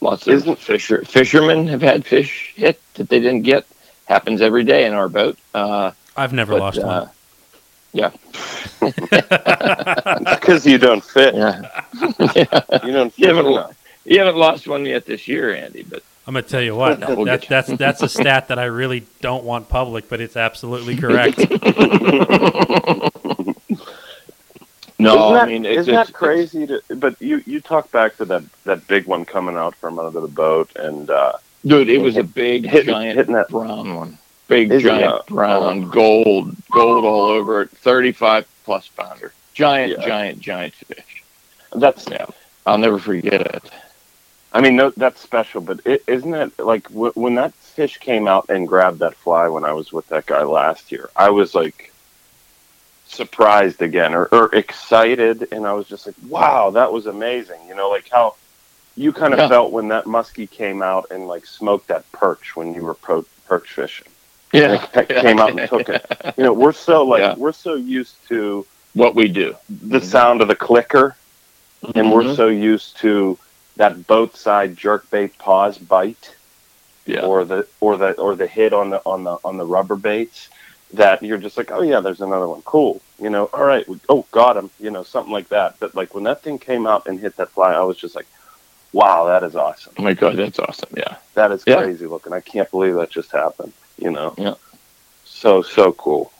lots 0.00 0.26
of 0.26 0.34
Isn't- 0.34 0.58
fisher 0.58 1.04
fishermen 1.04 1.68
have 1.68 1.82
had 1.82 2.04
fish 2.04 2.52
hit 2.56 2.80
that 2.94 3.08
they 3.08 3.20
didn't 3.20 3.42
get. 3.42 3.66
Happens 4.06 4.42
every 4.42 4.64
day 4.64 4.84
in 4.84 4.92
our 4.92 5.08
boat. 5.08 5.38
Uh, 5.54 5.92
I've 6.16 6.32
never 6.32 6.54
but, 6.54 6.60
lost 6.60 6.78
uh, 6.78 6.82
one. 6.82 7.10
Yeah, 7.94 8.10
because 8.80 10.66
you 10.66 10.78
don't 10.78 11.04
fit 11.04 11.34
yeah. 11.34 11.60
you 12.84 12.92
don't 12.92 13.12
You 13.18 13.26
haven't, 13.28 13.46
enough. 13.46 13.76
you 14.06 14.18
haven't 14.18 14.36
lost 14.36 14.66
one 14.66 14.86
yet 14.86 15.04
this 15.04 15.28
year, 15.28 15.54
Andy. 15.54 15.82
But 15.82 16.02
I'm 16.26 16.32
gonna 16.34 16.42
tell 16.46 16.62
you 16.62 16.74
what 16.74 17.00
no, 17.00 17.14
we'll 17.14 17.24
that, 17.26 17.42
you. 17.42 17.48
that's 17.50 17.68
that's 17.76 18.02
a 18.02 18.08
stat 18.08 18.48
that 18.48 18.58
I 18.58 18.64
really 18.64 19.04
don't 19.20 19.44
want 19.44 19.68
public, 19.68 20.08
but 20.08 20.20
it's 20.22 20.36
absolutely 20.36 20.96
correct. 20.96 21.38
no, 24.98 25.32
that, 25.34 25.42
I 25.42 25.46
mean, 25.46 25.64
it's, 25.64 25.80
isn't 25.80 25.94
it's- 25.94 26.06
that 26.08 26.12
crazy 26.14 26.66
to, 26.66 26.80
but 26.96 27.20
you 27.20 27.42
you 27.46 27.60
talk 27.60 27.90
back 27.90 28.16
to 28.16 28.24
that 28.26 28.42
that 28.64 28.86
big 28.86 29.06
one 29.06 29.24
coming 29.24 29.56
out 29.56 29.74
from 29.74 29.98
under 29.98 30.20
the 30.20 30.28
boat 30.28 30.70
and 30.76 31.10
uh 31.10 31.32
dude, 31.66 31.88
it 31.88 31.98
was 31.98 32.16
a 32.16 32.24
big, 32.24 32.64
Hitting- 32.66 32.86
giant 32.94 33.16
hitting 33.18 33.34
that- 33.34 33.48
brown 33.48 33.94
one. 33.94 34.18
Big, 34.52 34.70
Isn't 34.72 34.88
giant 34.88 35.14
it? 35.20 35.26
brown, 35.26 35.88
gold, 35.88 36.54
gold 36.70 37.04
all 37.04 37.22
over 37.22 37.62
it. 37.62 37.70
Thirty-five 37.70 38.46
plus 38.64 38.88
pounder. 38.88 39.32
Giant, 39.54 39.92
Yeah. 39.92 40.06
giant, 40.06 40.40
giant 40.40 40.74
fish. 40.74 41.22
that's 41.74 42.06
Yeah, 42.10 42.26
I'll 42.66 42.78
never 42.78 42.98
forget 42.98 43.40
it. 43.40 43.70
I 44.52 44.60
mean, 44.60 44.76
no, 44.76 44.90
that's 44.96 45.20
special, 45.20 45.62
but 45.62 45.80
is 45.86 46.00
isn't 46.06 46.34
it 46.34 46.58
like 46.58 46.84
w- 46.90 47.12
when 47.14 47.34
that 47.36 47.54
fish 47.54 47.96
came 47.98 48.28
out 48.28 48.50
and 48.50 48.68
grabbed 48.68 48.98
that 48.98 49.14
fly 49.16 49.48
when 49.48 49.64
I 49.64 49.72
was 49.72 49.92
with 49.92 50.06
that 50.08 50.26
guy 50.26 50.42
last 50.42 50.92
year? 50.92 51.08
I 51.16 51.30
was 51.30 51.54
like 51.54 51.90
surprised 53.08 53.80
again 53.82 54.14
or, 54.14 54.26
or 54.26 54.54
excited, 54.54 55.48
and 55.52 55.66
I 55.66 55.72
was 55.72 55.88
just 55.88 56.06
like, 56.06 56.16
"Wow, 56.28 56.70
that 56.70 56.92
was 56.92 57.06
amazing!" 57.06 57.60
You 57.68 57.74
know, 57.74 57.88
like 57.90 58.08
how 58.10 58.34
you 58.96 59.12
kind 59.12 59.32
of 59.32 59.38
Yeah. 59.40 59.48
felt 59.48 59.72
when 59.72 59.88
that 59.88 60.04
muskie 60.04 60.50
came 60.50 60.82
out 60.82 61.06
and 61.10 61.26
like 61.26 61.46
smoked 61.46 61.88
that 61.88 62.10
perch 62.12 62.54
when 62.54 62.74
you 62.74 62.82
were 62.82 62.94
pro- 62.94 63.24
perch 63.48 63.68
fishing. 63.72 64.08
Yeah. 64.52 64.84
Came 64.86 65.38
out 65.38 65.58
and 65.58 65.68
took 65.68 65.88
it. 65.88 66.04
You 66.36 66.44
know, 66.44 66.52
we're 66.52 66.72
so 66.72 67.04
like 67.04 67.20
Yeah. 67.20 67.34
we're 67.36 67.52
so 67.52 67.74
used 67.74 68.16
to 68.28 68.66
What 68.94 69.14
we 69.14 69.28
do. 69.28 69.56
the 69.68 70.00
sound 70.00 70.42
of 70.42 70.48
the 70.48 70.54
clicker, 70.56 71.16
and 71.94 72.12
we're 72.12 72.22
Mhm. 72.24 72.36
so 72.36 72.48
used 72.48 72.98
to 72.98 73.38
that 73.76 74.06
both 74.06 74.36
side 74.36 74.76
jerkbait 74.76 75.38
pause 75.38 75.78
bite, 75.78 76.34
Yeah. 77.06 77.24
or 77.24 77.44
the 77.44 77.66
or 77.80 77.96
the 77.96 78.12
or 78.12 78.36
the 78.36 78.46
hit 78.46 78.72
on 78.74 78.90
the 78.90 79.00
on 79.06 79.24
the 79.24 79.38
on 79.44 79.56
the 79.56 79.64
rubber 79.64 79.96
baits 79.96 80.48
that 80.92 81.22
you're 81.22 81.38
just 81.38 81.56
like, 81.56 81.70
oh 81.72 81.80
yeah, 81.80 82.00
there's 82.00 82.20
another 82.20 82.46
one, 82.46 82.60
cool. 82.66 83.00
You 83.18 83.30
know, 83.30 83.48
all 83.54 83.64
right, 83.64 83.88
we, 83.88 83.98
oh 84.10 84.26
got 84.32 84.58
him. 84.58 84.68
You 84.78 84.90
know, 84.90 85.02
something 85.02 85.32
like 85.32 85.48
that. 85.48 85.76
But 85.80 85.94
like 85.94 86.14
when 86.14 86.24
that 86.24 86.42
thing 86.42 86.58
came 86.58 86.86
out 86.86 87.06
and 87.06 87.18
hit 87.18 87.36
that 87.38 87.48
fly, 87.50 87.72
I 87.72 87.80
was 87.80 87.96
just 87.96 88.14
like, 88.14 88.26
wow, 88.92 89.24
that 89.24 89.42
is 89.42 89.56
awesome. 89.56 89.94
Oh 89.98 90.02
my 90.02 90.12
God, 90.12 90.36
that's 90.36 90.58
awesome. 90.58 90.90
Yeah. 90.94 91.16
That 91.32 91.50
is 91.52 91.62
Yeah. 91.66 91.76
crazy 91.82 92.06
looking. 92.06 92.34
I 92.34 92.40
can't 92.40 92.70
believe 92.70 92.96
that 92.96 93.08
just 93.08 93.32
happened. 93.32 93.72
You 94.02 94.10
know, 94.10 94.34
Yeah. 94.36 94.54
so 95.24 95.62
so 95.62 95.92
cool. 95.92 96.32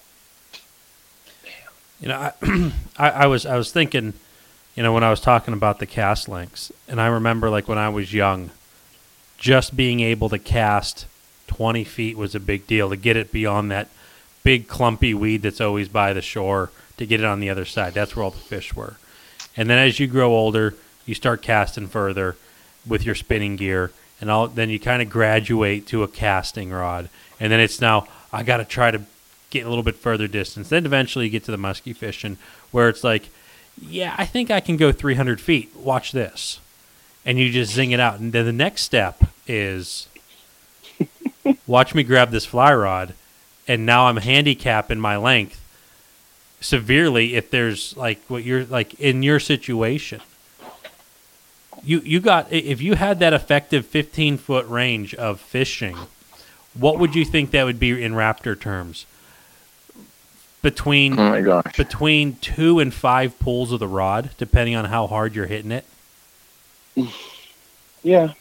You 2.01 2.09
know, 2.09 2.17
I, 2.17 2.33
I, 2.99 3.11
I 3.11 3.27
was 3.27 3.47
I 3.47 3.57
was 3.57 3.71
thinking, 3.71 4.15
you 4.75 4.83
know, 4.83 4.93
when 4.93 5.05
I 5.05 5.11
was 5.11 5.21
talking 5.21 5.55
about 5.55 5.79
the 5.79 5.87
cast 5.87 6.29
links, 6.29 6.73
and 6.89 7.01
I 7.01 7.07
remember 7.07 7.49
like 7.51 7.69
when 7.69 7.79
I 7.79 7.89
was 7.89 8.13
young, 8.13 8.51
just 9.39 9.77
being 9.77 10.01
able 10.01 10.29
to 10.31 10.39
cast 10.39 11.07
twenty 11.47 11.85
feet 11.85 12.17
was 12.17 12.35
a 12.35 12.41
big 12.41 12.67
deal 12.67 12.91
to 12.91 12.97
get 12.97 13.17
it 13.17 13.31
beyond 13.31 13.71
that 13.71 13.89
big 14.43 14.67
clumpy 14.67 15.15
weed 15.15 15.43
that's 15.43 15.61
always 15.61 15.89
by 15.89 16.13
the 16.13 16.23
shore 16.23 16.71
to 16.97 17.07
get 17.07 17.21
it 17.21 17.27
on 17.27 17.39
the 17.39 17.49
other 17.49 17.65
side. 17.65 17.95
That's 17.95 18.17
where 18.17 18.25
all 18.25 18.33
the 18.33 18.39
fish 18.39 18.75
were. 18.75 18.97
And 19.57 19.71
then 19.71 19.79
as 19.79 20.01
you 20.01 20.09
grow 20.09 20.33
older, 20.33 20.75
you 21.07 21.15
start 21.15 21.43
casting 21.43 21.87
further 21.87 22.35
with 22.85 23.05
your 23.07 23.15
spinning 23.15 23.55
gear, 23.55 23.93
and 24.23 24.31
all 24.31 24.47
then 24.47 24.70
you 24.70 24.79
kind 24.79 25.03
of 25.03 25.11
graduate 25.11 25.85
to 25.89 26.05
a 26.05 26.09
casting 26.09 26.70
rod, 26.70 27.11
and 27.41 27.51
then 27.53 27.59
it's 27.59 27.81
now 27.81 28.07
I 28.33 28.45
got 28.45 28.59
to 28.59 28.64
try 28.64 28.93
to 28.93 29.03
get 29.51 29.66
a 29.66 29.68
little 29.68 29.83
bit 29.83 29.97
further 29.97 30.29
distance. 30.29 30.68
Then 30.68 30.87
eventually 30.87 31.25
you 31.25 31.31
get 31.31 31.45
to 31.45 31.51
the 31.51 31.57
muskie 31.59 31.95
fishing 31.95 32.39
where 32.70 32.89
it's 32.89 33.03
like, 33.03 33.29
yeah, 33.81 34.14
I 34.16 34.25
think 34.25 34.49
I 34.49 34.61
can 34.61 34.77
go 34.77 34.93
300 34.93 35.41
feet. 35.41 35.75
Watch 35.75 36.12
this, 36.12 36.61
and 37.27 37.37
you 37.37 37.51
just 37.51 37.73
zing 37.73 37.91
it 37.91 37.99
out. 37.99 38.20
And 38.20 38.33
then 38.33 38.47
the 38.47 38.53
next 38.53 38.83
step 38.83 39.25
is 39.49 40.07
watch 41.66 41.93
me 41.93 42.05
grab 42.05 42.31
this 42.31 42.47
fly 42.47 42.73
rod, 42.73 43.14
and 43.66 43.85
now 43.85 44.07
I'm 44.07 44.18
handicapping 44.18 45.01
my 45.01 45.16
length 45.16 45.59
severely 46.61 47.35
if 47.35 47.51
there's 47.51 47.97
like 47.97 48.20
what 48.29 48.45
you're 48.45 48.64
like 48.66 48.95
in 49.01 49.25
your 49.25 49.41
situation. 49.41 50.20
You 51.85 52.01
you 52.01 52.20
got 52.20 52.53
if 52.53 52.80
you 52.80 52.95
had 52.95 53.18
that 53.20 53.33
effective 53.33 53.85
15 53.87 54.39
foot 54.39 54.66
range 54.68 55.14
of 55.14 55.41
fishing, 55.41 55.97
what 56.74 56.99
would 56.99 57.14
you 57.14 57.24
think 57.24 57.51
that 57.51 57.64
would 57.64 57.80
be 57.80 58.03
in 58.03 58.12
raptor 58.12 58.59
terms? 58.59 59.05
Between 60.62 61.18
Oh 61.18 61.30
my 61.30 61.41
gosh. 61.41 61.76
between 61.76 62.37
two 62.37 62.78
and 62.78 62.95
five 62.95 63.37
pulls 63.41 63.72
of 63.72 63.80
the 63.80 63.89
rod, 63.89 64.30
depending 64.39 64.76
on 64.76 64.85
how 64.87 65.07
hard 65.09 65.35
you're 65.35 65.47
hitting 65.47 65.72
it. 65.72 65.85
Yeah, 68.05 68.33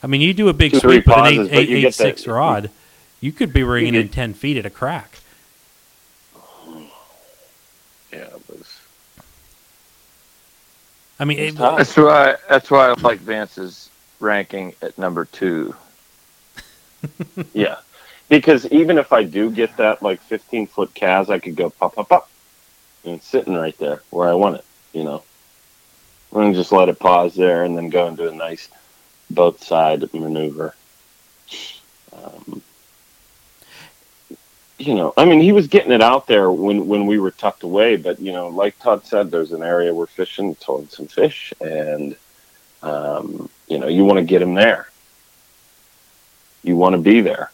I 0.00 0.06
mean, 0.06 0.20
you 0.20 0.32
do 0.32 0.48
a 0.48 0.52
big 0.52 0.70
Two, 0.70 0.78
sweep 0.78 1.08
with 1.08 1.16
an 1.16 1.26
eight, 1.26 1.40
eight, 1.50 1.70
eight 1.70 1.80
get 1.80 1.94
six 1.94 2.22
that- 2.22 2.30
rod. 2.32 2.70
You 3.20 3.32
could 3.32 3.52
be 3.52 3.64
bringing 3.64 3.94
You 3.94 4.00
in 4.02 4.10
ten 4.10 4.32
feet 4.32 4.56
at 4.56 4.64
a 4.64 4.70
crack. 4.70 5.18
yeah, 8.12 8.18
it 8.20 8.42
was. 8.48 8.78
I 11.18 11.24
mean, 11.24 11.38
it. 11.38 11.56
That's 11.56 11.96
why. 11.96 12.36
That's 12.48 12.70
why 12.70 12.88
I 12.88 12.94
like 13.00 13.20
Vance's 13.20 13.90
ranking 14.20 14.74
at 14.82 14.98
number 14.98 15.24
two. 15.24 15.74
Yeah, 17.52 17.76
because 18.30 18.64
even 18.72 18.96
if 18.96 19.12
I 19.12 19.24
do 19.24 19.50
get 19.50 19.76
that 19.76 20.02
like 20.02 20.20
15 20.22 20.68
foot 20.68 20.94
cas, 20.94 21.28
I 21.28 21.38
could 21.38 21.54
go 21.54 21.68
pop, 21.68 21.96
pop, 21.96 22.08
pop, 22.08 22.30
and 23.04 23.16
it's 23.16 23.26
sitting 23.26 23.54
right 23.54 23.76
there 23.76 24.00
where 24.08 24.26
I 24.26 24.32
want 24.32 24.56
it. 24.56 24.64
You 24.94 25.04
know, 25.04 25.22
and 26.32 26.54
just 26.54 26.72
let 26.72 26.88
it 26.88 26.98
pause 26.98 27.34
there, 27.34 27.64
and 27.64 27.76
then 27.76 27.90
go 27.90 28.06
and 28.06 28.16
do 28.16 28.28
a 28.28 28.34
nice 28.34 28.70
both 29.30 29.62
side 29.62 30.12
maneuver. 30.14 30.74
Um, 32.12 32.62
you 34.78 34.94
know, 34.94 35.12
I 35.16 35.24
mean, 35.24 35.40
he 35.40 35.52
was 35.52 35.68
getting 35.68 35.92
it 35.92 36.02
out 36.02 36.26
there 36.26 36.50
when 36.50 36.88
when 36.88 37.06
we 37.06 37.18
were 37.18 37.30
tucked 37.30 37.62
away, 37.62 37.96
but 37.96 38.20
you 38.20 38.32
know, 38.32 38.48
like 38.48 38.78
Todd 38.78 39.06
said, 39.06 39.30
there's 39.30 39.52
an 39.52 39.62
area 39.62 39.94
we're 39.94 40.06
fishing, 40.06 40.56
towing 40.56 40.88
some 40.88 41.06
fish, 41.06 41.52
and 41.60 42.16
um, 42.82 43.48
you 43.68 43.78
know, 43.78 43.88
you 43.88 44.04
want 44.04 44.18
to 44.18 44.24
get 44.24 44.42
him 44.42 44.54
there. 44.54 44.88
You 46.62 46.76
want 46.76 46.94
to 46.94 47.00
be 47.00 47.20
there. 47.20 47.50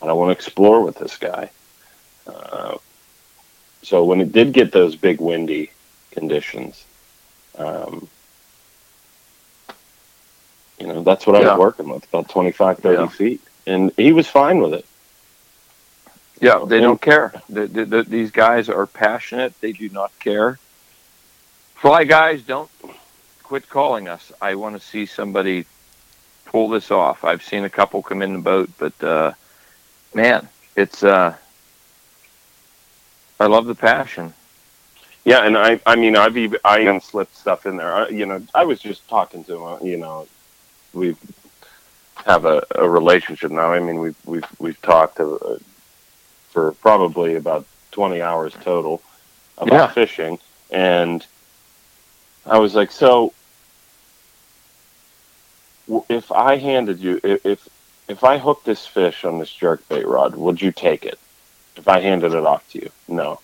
And 0.00 0.10
I 0.10 0.12
want 0.12 0.28
to 0.28 0.32
explore 0.32 0.82
with 0.82 0.96
this 0.98 1.16
guy. 1.16 1.50
Uh, 2.26 2.76
so 3.82 4.04
when 4.04 4.20
it 4.20 4.32
did 4.32 4.52
get 4.52 4.72
those 4.72 4.96
big 4.96 5.20
windy 5.20 5.70
conditions, 6.12 6.84
um, 7.56 8.08
you 10.78 10.86
know, 10.86 11.02
that's 11.02 11.26
what 11.26 11.36
I 11.36 11.40
was 11.40 11.58
working 11.58 11.88
with, 11.88 12.04
about 12.04 12.28
25, 12.28 12.78
30 12.78 13.02
Yeah. 13.02 13.08
feet. 13.08 13.40
And 13.66 13.92
he 13.96 14.12
was 14.12 14.28
fine 14.28 14.60
with 14.60 14.74
it. 14.74 14.84
Yeah, 16.40 16.64
they 16.66 16.80
don't 16.80 17.00
care. 17.00 17.32
The, 17.48 17.66
the, 17.66 17.84
the, 17.84 18.02
these 18.02 18.30
guys 18.30 18.68
are 18.68 18.86
passionate. 18.86 19.58
They 19.60 19.72
do 19.72 19.88
not 19.88 20.12
care. 20.18 20.58
Fly 21.76 22.04
guys, 22.04 22.42
don't 22.42 22.70
quit 23.42 23.68
calling 23.68 24.08
us. 24.08 24.32
I 24.40 24.54
want 24.54 24.78
to 24.80 24.86
see 24.86 25.06
somebody 25.06 25.64
pull 26.46 26.68
this 26.68 26.90
off. 26.90 27.24
I've 27.24 27.42
seen 27.42 27.64
a 27.64 27.70
couple 27.70 28.02
come 28.02 28.22
in 28.22 28.32
the 28.34 28.38
boat, 28.40 28.70
but 28.78 29.02
uh, 29.02 29.32
man, 30.14 30.48
it's. 30.76 31.02
Uh, 31.02 31.34
I 33.38 33.46
love 33.46 33.66
the 33.66 33.74
passion. 33.74 34.32
Yeah, 35.24 35.44
and 35.44 35.58
I, 35.58 35.80
I 35.84 35.96
mean, 35.96 36.16
I've 36.16 36.36
even, 36.36 36.58
I 36.64 36.80
even 36.80 37.00
slipped 37.00 37.36
stuff 37.36 37.66
in 37.66 37.76
there. 37.76 37.92
I, 37.92 38.08
you 38.08 38.26
know, 38.26 38.42
I 38.54 38.64
was 38.64 38.80
just 38.80 39.06
talking 39.08 39.44
to 39.44 39.56
him. 39.56 39.62
uh, 39.62 39.78
You 39.80 39.96
know, 39.98 40.26
we 40.94 41.16
have 42.24 42.44
a, 42.44 42.64
a 42.76 42.88
relationship 42.88 43.50
now. 43.50 43.72
I 43.72 43.80
mean, 43.80 43.98
we've 43.98 44.16
we've 44.24 44.46
we've 44.58 44.80
talked 44.82 45.20
uh, 45.20 45.56
for 46.56 46.72
probably 46.72 47.34
about 47.36 47.66
twenty 47.92 48.22
hours 48.22 48.54
total 48.62 49.02
about 49.58 49.72
Yeah. 49.72 49.86
fishing, 49.92 50.38
and 50.70 51.22
I 52.46 52.58
was 52.58 52.74
like, 52.74 52.90
so 52.90 53.34
if 56.08 56.32
I 56.32 56.56
handed 56.56 56.98
you, 57.00 57.20
if 57.22 57.44
if, 57.44 57.68
if 58.08 58.24
I 58.24 58.38
hooked 58.38 58.64
this 58.64 58.86
fish 58.86 59.26
on 59.26 59.38
this 59.38 59.52
jerk 59.52 59.86
bait 59.90 60.06
rod, 60.08 60.34
would 60.34 60.62
you 60.62 60.72
take 60.72 61.04
it? 61.04 61.18
If 61.76 61.88
I 61.88 62.00
handed 62.00 62.32
it 62.32 62.46
off 62.46 62.66
to 62.70 62.78
you, 62.78 62.90
no 63.06 63.38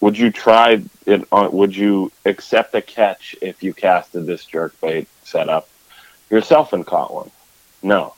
would 0.00 0.16
you 0.16 0.30
try 0.30 0.82
it 1.06 1.28
on 1.32 1.50
would 1.52 1.74
you 1.74 2.12
accept 2.24 2.74
a 2.74 2.82
catch 2.82 3.34
if 3.42 3.62
you 3.64 3.74
casted 3.74 4.26
this 4.26 4.44
jerk 4.44 4.80
bait 4.80 5.08
setup 5.24 5.68
yourself 6.30 6.72
and 6.72 6.86
caught 6.86 7.12
one 7.12 7.30
no 7.82 8.14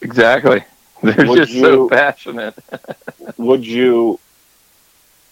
Exactly. 0.00 0.64
They're 1.04 1.26
Would 1.26 1.36
just 1.36 1.52
so 1.60 1.88
passionate. 1.88 2.54
would 3.36 3.66
you 3.66 4.18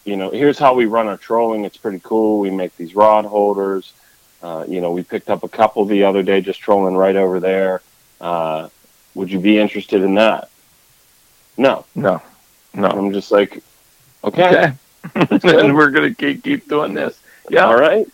you 0.04 0.16
know 0.16 0.30
here's 0.30 0.58
how 0.58 0.74
we 0.74 0.86
run 0.86 1.06
our 1.08 1.16
trolling 1.16 1.64
it's 1.64 1.76
pretty 1.76 2.00
cool 2.02 2.40
we 2.40 2.50
make 2.50 2.76
these 2.76 2.94
rod 2.94 3.24
holders 3.24 3.92
uh, 4.42 4.64
you 4.68 4.80
know 4.80 4.90
we 4.90 5.02
picked 5.02 5.30
up 5.30 5.44
a 5.44 5.48
couple 5.48 5.84
the 5.84 6.04
other 6.04 6.22
day 6.22 6.40
just 6.40 6.60
trolling 6.60 6.96
right 6.96 7.16
over 7.16 7.40
there 7.40 7.80
uh, 8.20 8.68
would 9.14 9.30
you 9.30 9.38
be 9.40 9.58
interested 9.58 10.02
in 10.02 10.14
that 10.14 10.48
no 11.56 11.84
No, 11.94 12.20
no. 12.74 12.88
i'm 12.88 13.12
just 13.12 13.30
like 13.30 13.62
okay, 14.24 14.42
Okay. 14.44 14.72
and 15.42 15.74
we're 15.74 15.90
gonna 15.90 16.14
keep 16.14 16.44
keep 16.44 16.68
doing 16.68 16.94
this. 16.94 17.18
Yeah. 17.50 17.66
all 17.66 17.76
right 17.76 18.06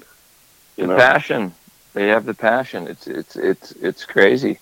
you 0.76 0.86
the 0.86 0.92
know 0.92 0.96
passion. 0.96 1.52
They 1.94 2.08
have 2.08 2.24
the 2.24 2.34
passion. 2.34 2.86
It's 2.86 3.06
it's 3.06 3.36
it's 3.36 3.72
it's 3.72 4.04
crazy. 4.04 4.58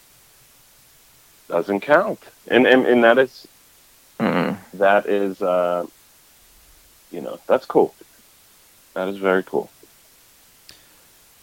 Doesn't 1.49 1.80
count 1.80 2.18
and 2.49 2.66
and, 2.66 2.86
and 2.86 3.05
that 3.05 3.18
is 3.18 3.47
Mm. 4.18 4.57
that 4.74 5.05
is 5.07 5.42
uh 5.42 5.86
you 7.12 7.20
know 7.20 7.38
that's 7.47 7.66
cool 7.66 7.94
that 8.94 9.09
is 9.09 9.18
very 9.18 9.42
cool 9.42 9.68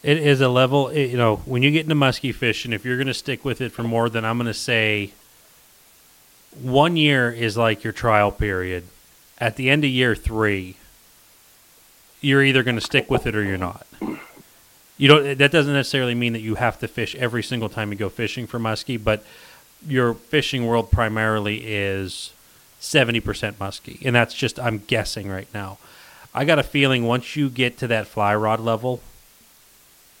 it 0.02 0.18
is 0.18 0.40
a 0.42 0.48
level. 0.48 0.88
it- 0.88 1.10
you 1.10 1.16
know, 1.16 1.36
when 1.46 1.62
you 1.62 1.70
get 1.70 1.84
into 1.84 1.94
muskie 1.94 2.34
fishing, 2.34 2.72
if 2.74 2.84
you're 2.84 2.96
going 2.98 3.06
to 3.06 3.14
stick 3.14 3.42
with 3.42 3.62
it 3.62 3.72
for 3.72 3.82
more 3.84 4.10
than 4.10 4.22
I'm 4.24 4.36
going 4.36 4.48
to 4.48 4.52
say, 4.52 5.12
one 6.60 6.96
year 6.96 7.30
is 7.30 7.56
like 7.56 7.82
your 7.84 7.92
trial 7.94 8.30
period. 8.30 8.84
At 9.38 9.56
the 9.56 9.70
end 9.70 9.82
of 9.84 9.90
year 9.90 10.14
three, 10.14 10.76
you're 12.20 12.42
either 12.42 12.62
going 12.62 12.74
to 12.76 12.82
stick 12.82 13.10
with 13.10 13.26
it 13.26 13.34
or 13.34 13.42
you're 13.42 13.56
not. 13.56 13.86
You 14.98 15.08
don't. 15.08 15.38
That 15.38 15.50
doesn't 15.50 15.72
necessarily 15.72 16.14
mean 16.14 16.34
that 16.34 16.42
you 16.42 16.56
have 16.56 16.78
to 16.80 16.88
fish 16.88 17.14
every 17.16 17.42
single 17.42 17.68
time 17.70 17.90
you 17.90 17.96
go 17.96 18.08
fishing 18.10 18.46
for 18.46 18.58
muskie, 18.60 19.02
but 19.02 19.24
your 19.86 20.14
fishing 20.14 20.66
world 20.66 20.90
primarily 20.90 21.62
is 21.64 22.32
seventy 22.80 23.20
percent 23.20 23.58
muskie, 23.58 24.04
and 24.04 24.14
that's 24.14 24.34
just 24.34 24.58
I'm 24.58 24.78
guessing 24.78 25.28
right 25.28 25.48
now. 25.54 25.78
I 26.34 26.44
got 26.44 26.58
a 26.58 26.62
feeling 26.64 27.04
once 27.04 27.36
you 27.36 27.48
get 27.48 27.78
to 27.78 27.86
that 27.88 28.06
fly 28.06 28.34
rod 28.34 28.60
level, 28.60 29.00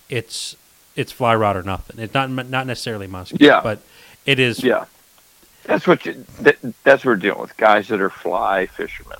it's 0.08 0.56
it's 0.96 1.12
fly 1.12 1.34
rod 1.34 1.56
or 1.56 1.62
nothing. 1.62 1.98
It's 1.98 2.14
not 2.14 2.30
not 2.30 2.66
necessarily 2.66 3.08
muskie. 3.08 3.38
Yeah. 3.40 3.60
but 3.62 3.80
it 4.26 4.38
is. 4.38 4.62
Yeah, 4.62 4.84
that's 5.64 5.86
what 5.86 6.06
you. 6.06 6.24
That, 6.40 6.56
that's 6.84 7.04
what 7.04 7.12
we're 7.12 7.16
dealing 7.16 7.40
with 7.40 7.56
guys 7.56 7.88
that 7.88 8.00
are 8.00 8.10
fly 8.10 8.66
fishermen. 8.66 9.18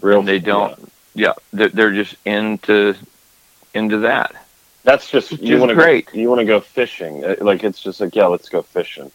Real 0.00 0.20
and 0.20 0.28
they 0.28 0.38
don't. 0.38 0.90
Yeah, 1.14 1.34
they're, 1.52 1.68
they're 1.68 1.92
just 1.92 2.16
into 2.24 2.94
into 3.74 3.98
that. 3.98 4.34
That's 4.82 5.10
just 5.10 5.32
Which 5.32 5.42
you 5.42 5.58
want 5.58 5.70
to 5.70 5.74
great. 5.74 6.06
Go, 6.06 6.18
you 6.18 6.28
want 6.28 6.40
to 6.40 6.44
go 6.44 6.60
fishing. 6.60 7.24
Uh, 7.24 7.36
Like 7.40 7.64
it's 7.64 7.80
just 7.80 8.00
like 8.00 8.14
yeah, 8.14 8.26
let's 8.26 8.48
go 8.48 8.62
fishing. 8.62 9.10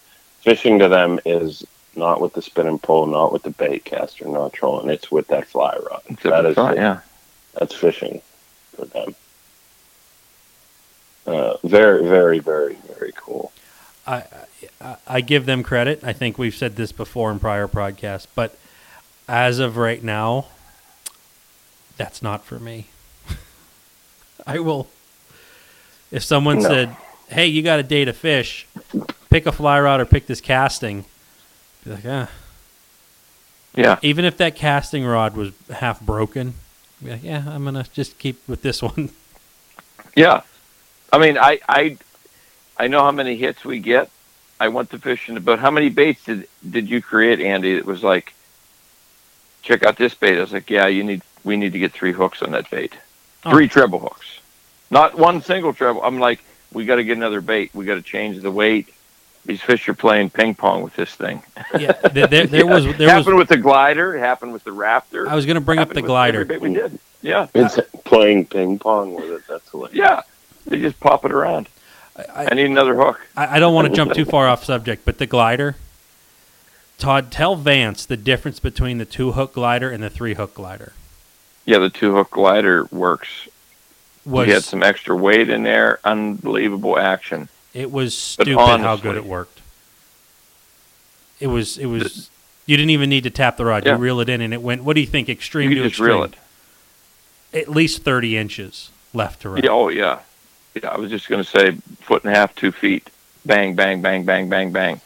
Fishing 0.46 0.78
to 0.80 0.88
them 0.88 1.20
is 1.26 1.66
not 1.96 2.22
with 2.22 2.34
the 2.34 2.42
spinning 2.42 2.78
pole, 2.78 3.08
not 3.08 3.34
with 3.34 3.42
the 3.42 3.50
bait 3.50 3.84
caster, 3.84 4.28
not 4.28 4.54
trolling. 4.54 4.90
It's 4.92 5.10
with 5.12 5.28
that 5.30 5.48
fly 5.48 5.76
rod. 5.90 6.02
That 6.22 6.46
is 6.46 6.56
right. 6.56 6.78
Yeah. 6.78 7.00
that's 7.54 7.74
fishing 7.74 8.22
for 8.76 8.86
them. 8.86 9.16
Uh, 11.26 11.58
very, 11.64 12.08
very, 12.08 12.38
very, 12.38 12.76
very 12.96 13.12
cool. 13.16 13.52
I, 14.06 14.24
I 14.80 14.98
I 15.08 15.22
give 15.22 15.48
them 15.48 15.64
credit. 15.64 16.04
I 16.04 16.14
think 16.14 16.38
we've 16.38 16.54
said 16.54 16.76
this 16.76 16.92
before 16.92 17.32
in 17.32 17.40
prior 17.40 17.68
podcasts, 17.68 18.28
but 18.36 18.56
as 19.28 19.58
of 19.58 19.78
right 19.78 20.04
now, 20.04 20.46
that's 21.98 22.22
not 22.22 22.46
for 22.46 22.60
me. 22.60 22.86
I 24.46 24.60
will. 24.60 24.88
If 26.12 26.24
someone 26.24 26.60
No. 26.62 26.70
said, 26.70 26.96
"Hey, 27.30 27.48
you 27.48 27.62
got 27.62 27.80
a 27.80 27.84
day 27.84 28.06
to 28.06 28.14
fish, 28.14 28.68
pick 29.30 29.46
a 29.46 29.52
fly 29.52 29.80
rod 29.80 30.00
or 30.00 30.06
pick 30.06 30.28
this 30.28 30.42
casting," 30.42 31.06
be 31.84 31.92
like, 31.92 32.06
"Ah." 32.06 32.30
Yeah. 33.76 34.00
Even 34.02 34.24
if 34.26 34.38
that 34.38 34.56
casting 34.56 35.06
rod 35.06 35.36
was 35.36 35.52
half 35.70 36.00
broken, 36.00 36.54
be 37.04 37.12
like, 37.12 37.24
"Yeah, 37.24 37.44
I'm 37.48 37.64
gonna 37.66 37.86
just 37.94 38.18
keep 38.20 38.48
with 38.48 38.62
this 38.62 38.82
one." 38.82 39.10
Yeah. 40.16 40.44
I 41.12 41.18
mean, 41.18 41.38
I 41.38 41.60
I 41.68 41.98
I 42.78 42.88
know 42.88 43.02
how 43.02 43.12
many 43.12 43.36
hits 43.36 43.66
we 43.66 43.80
get. 43.80 44.10
I 44.62 44.70
went 44.70 44.90
to 44.92 44.98
fishing, 45.00 45.38
but 45.42 45.60
how 45.60 45.70
many 45.72 45.90
baits 45.90 46.24
did 46.24 46.48
did 46.70 46.90
you 46.90 47.02
create, 47.02 47.42
Andy? 47.42 47.74
It 47.76 47.86
was 47.86 48.02
like, 48.02 48.34
check 49.62 49.84
out 49.84 49.98
this 49.98 50.14
bait. 50.14 50.38
I 50.38 50.40
was 50.42 50.54
like, 50.54 50.70
yeah, 50.70 50.88
you 50.88 51.04
need 51.04 51.22
we 51.44 51.58
need 51.58 51.74
to 51.74 51.80
get 51.80 51.92
three 51.92 52.14
hooks 52.14 52.42
on 52.42 52.52
that 52.52 52.70
bait, 52.72 52.94
Oh. 53.44 53.52
three 53.52 53.68
treble 53.68 54.00
hooks, 54.00 54.40
not 54.90 55.18
one 55.18 55.42
single 55.42 55.74
treble. 55.74 56.02
I'm 56.02 56.18
like, 56.20 56.40
we 56.72 56.86
got 56.86 56.96
to 56.96 57.04
get 57.04 57.18
another 57.18 57.42
bait. 57.42 57.72
We 57.74 57.86
got 57.86 57.96
to 57.96 58.02
change 58.02 58.42
the 58.42 58.52
weight. 58.52 58.90
These 59.46 59.62
fish 59.62 59.88
are 59.90 59.94
playing 59.94 60.32
ping 60.32 60.56
pong 60.56 60.82
with 60.82 60.96
this 60.96 61.14
thing. 61.14 61.44
yeah, 61.80 61.92
there, 61.92 62.26
there, 62.28 62.48
there 62.48 62.66
was 62.66 62.86
it 62.86 62.98
there 62.98 63.10
happened 63.10 63.36
was. 63.36 63.44
with 63.44 63.50
the 63.50 63.58
glider. 63.58 64.16
It 64.16 64.20
happened 64.20 64.54
with 64.54 64.64
the 64.64 64.72
raptor. 64.72 65.28
I 65.28 65.36
was 65.36 65.46
gonna 65.46 65.62
bring 65.62 65.78
up 65.80 65.90
the 65.94 66.02
glider. 66.02 66.42
every 66.42 66.58
we 66.58 66.74
did. 66.74 66.98
Yeah, 67.22 67.48
It's 67.54 67.80
playing 68.04 68.46
ping 68.48 68.78
pong 68.80 69.14
with 69.16 69.26
it. 69.32 69.42
That's 69.48 69.70
hilarious. 69.70 69.96
yeah. 69.98 70.22
They 70.68 70.80
just 70.80 71.00
pop 71.00 71.26
it 71.26 71.32
around. 71.32 71.70
I, 72.18 72.48
I 72.52 72.54
need 72.56 72.66
another 72.66 72.96
hook. 72.96 73.22
I, 73.38 73.58
I 73.58 73.60
don't 73.60 73.74
want 73.76 73.88
to 73.88 73.94
jump 73.94 74.14
too 74.14 74.26
far 74.26 74.48
off 74.48 74.64
subject, 74.64 75.06
but 75.06 75.18
the 75.20 75.26
glider. 75.28 75.76
Todd, 76.98 77.32
tell 77.32 77.56
Vance 77.56 78.06
the 78.06 78.18
difference 78.18 78.60
between 78.60 78.98
the 79.00 79.06
two 79.06 79.34
hook 79.34 79.54
glider 79.54 79.90
and 79.90 80.02
the 80.02 80.10
three 80.10 80.34
hook 80.34 80.54
glider. 80.56 80.94
Yeah, 81.66 81.80
the 81.80 81.90
two 81.90 82.16
hook 82.16 82.32
glider 82.32 82.86
works. 82.86 83.48
Was 84.26 84.48
he 84.48 84.54
had 84.54 84.64
some 84.64 84.82
extra 84.84 85.16
weight 85.16 85.50
in 85.50 85.64
there. 85.64 86.00
Unbelievable 86.04 86.98
action. 86.98 87.48
it 87.74 87.92
was 87.92 88.36
But 88.38 88.46
stupid 88.48 88.80
how 88.82 88.96
good 88.96 89.16
it 89.16 89.26
worked. 89.26 89.62
It 91.40 91.48
was 91.48 91.78
it 91.78 91.86
was 91.88 92.30
you 92.66 92.78
didn't 92.78 92.90
even 92.92 93.10
need 93.10 93.24
to 93.26 93.30
tap 93.30 93.58
the 93.58 93.66
rod. 93.66 93.86
Yeah. 93.86 93.94
You 93.94 93.98
reel 94.00 94.20
it 94.22 94.30
in 94.30 94.42
and 94.42 94.54
it 94.54 94.62
went. 94.62 94.84
What 94.84 94.96
do 94.96 95.02
you 95.02 95.08
think? 95.08 95.30
Extreme 95.30 95.70
You 95.72 95.76
to 95.78 95.82
just 95.84 95.94
extreme. 95.94 96.10
reel 96.10 96.24
it. 96.24 96.36
At 97.54 97.70
least 97.70 98.04
thirty 98.04 98.36
inches 98.38 98.90
left 99.14 99.42
to 99.42 99.50
right. 99.50 99.64
Yeah, 99.64 99.70
oh 99.72 99.90
yeah. 99.90 100.20
Yeah, 100.74 100.90
I 100.90 100.98
was 100.98 101.10
just 101.10 101.30
going 101.30 101.42
to 101.44 101.50
say 101.50 101.72
foot 102.02 102.24
and 102.26 102.34
a 102.34 102.36
half, 102.38 102.54
two 102.56 102.72
feet. 102.72 103.10
Bang, 103.46 103.76
bang, 103.76 104.02
bang, 104.02 104.26
bang, 104.26 104.50
bang, 104.50 104.72
bang. 104.72 105.00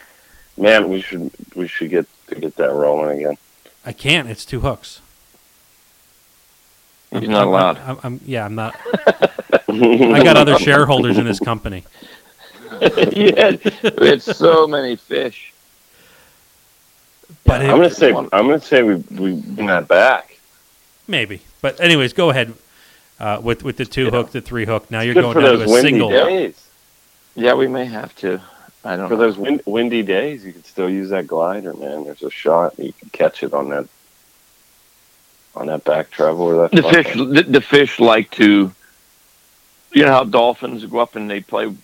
Man, 0.56 0.88
we 0.88 1.00
should 1.00 1.30
we 1.54 1.68
should 1.68 1.90
get 1.90 2.06
to 2.28 2.34
get 2.36 2.56
that 2.56 2.72
rolling 2.72 3.18
again. 3.18 3.36
I 3.84 3.92
can't. 3.92 4.28
It's 4.28 4.44
two 4.44 4.60
hooks. 4.60 5.00
He's 7.10 7.22
I'm- 7.22 7.30
not 7.30 7.38
I'm- 7.40 7.48
allowed. 7.48 7.78
I'm, 7.78 7.98
I'm- 8.02 8.20
yeah, 8.24 8.44
I'm 8.44 8.54
not. 8.54 8.76
I 9.68 10.22
got 10.22 10.36
other 10.36 10.58
shareholders 10.58 11.18
in 11.18 11.24
this 11.24 11.40
company. 11.40 11.84
yeah, 12.80 13.56
we 14.00 14.08
had 14.08 14.22
so 14.22 14.66
many 14.66 14.96
fish. 14.96 15.52
But 17.44 17.60
Yeah, 17.62 17.68
it- 17.68 17.70
I'm 17.72 17.76
gonna 17.78 17.90
say 17.90 18.12
I'm 18.14 18.28
gonna 18.28 18.60
say 18.60 18.82
we 18.82 18.94
we 18.96 19.32
bring 19.34 19.66
that 19.66 19.88
back. 19.88 20.38
Maybe, 21.08 21.40
but 21.62 21.80
anyways, 21.80 22.12
go 22.12 22.30
ahead 22.30 22.54
uh, 23.18 23.40
with 23.42 23.64
with 23.64 23.76
the 23.76 23.84
two 23.84 24.04
Yeah. 24.04 24.10
hook, 24.10 24.30
the 24.32 24.40
three 24.40 24.64
hook. 24.64 24.90
Now 24.90 25.00
you're 25.00 25.14
Good 25.14 25.22
going 25.22 25.34
for 25.34 25.40
down 25.40 25.58
those 25.58 25.66
to 25.66 25.70
a 25.70 25.72
windy 25.72 25.90
single. 25.90 26.10
days. 26.10 26.66
Yeah, 27.34 27.54
we 27.54 27.66
may 27.68 27.84
have 27.86 28.14
to. 28.16 28.40
I 28.84 28.96
don't 28.96 29.08
For 29.08 29.14
know. 29.14 29.20
those 29.20 29.36
wind, 29.36 29.62
windy 29.66 30.02
days, 30.02 30.44
you 30.44 30.52
could 30.52 30.66
still 30.66 30.88
use 30.88 31.10
that 31.10 31.26
glider, 31.26 31.74
man. 31.74 32.04
There's 32.04 32.22
a 32.22 32.30
shot 32.30 32.78
you 32.78 32.92
can 32.98 33.10
catch 33.10 33.42
it 33.42 33.52
on 33.52 33.68
that 33.70 33.86
on 35.54 35.66
that 35.66 35.84
back 35.84 36.10
travel 36.10 36.42
or 36.42 36.68
that. 36.68 36.72
the 36.72 36.82
fish, 36.82 37.14
the, 37.14 37.42
the 37.42 37.60
fish 37.60 38.00
like 38.00 38.30
to. 38.32 38.72
You 39.92 40.04
know 40.04 40.12
how 40.12 40.24
dolphins 40.24 40.84
go 40.84 41.00
up 41.00 41.16
and 41.16 41.28
they 41.28 41.40
play 41.40 41.74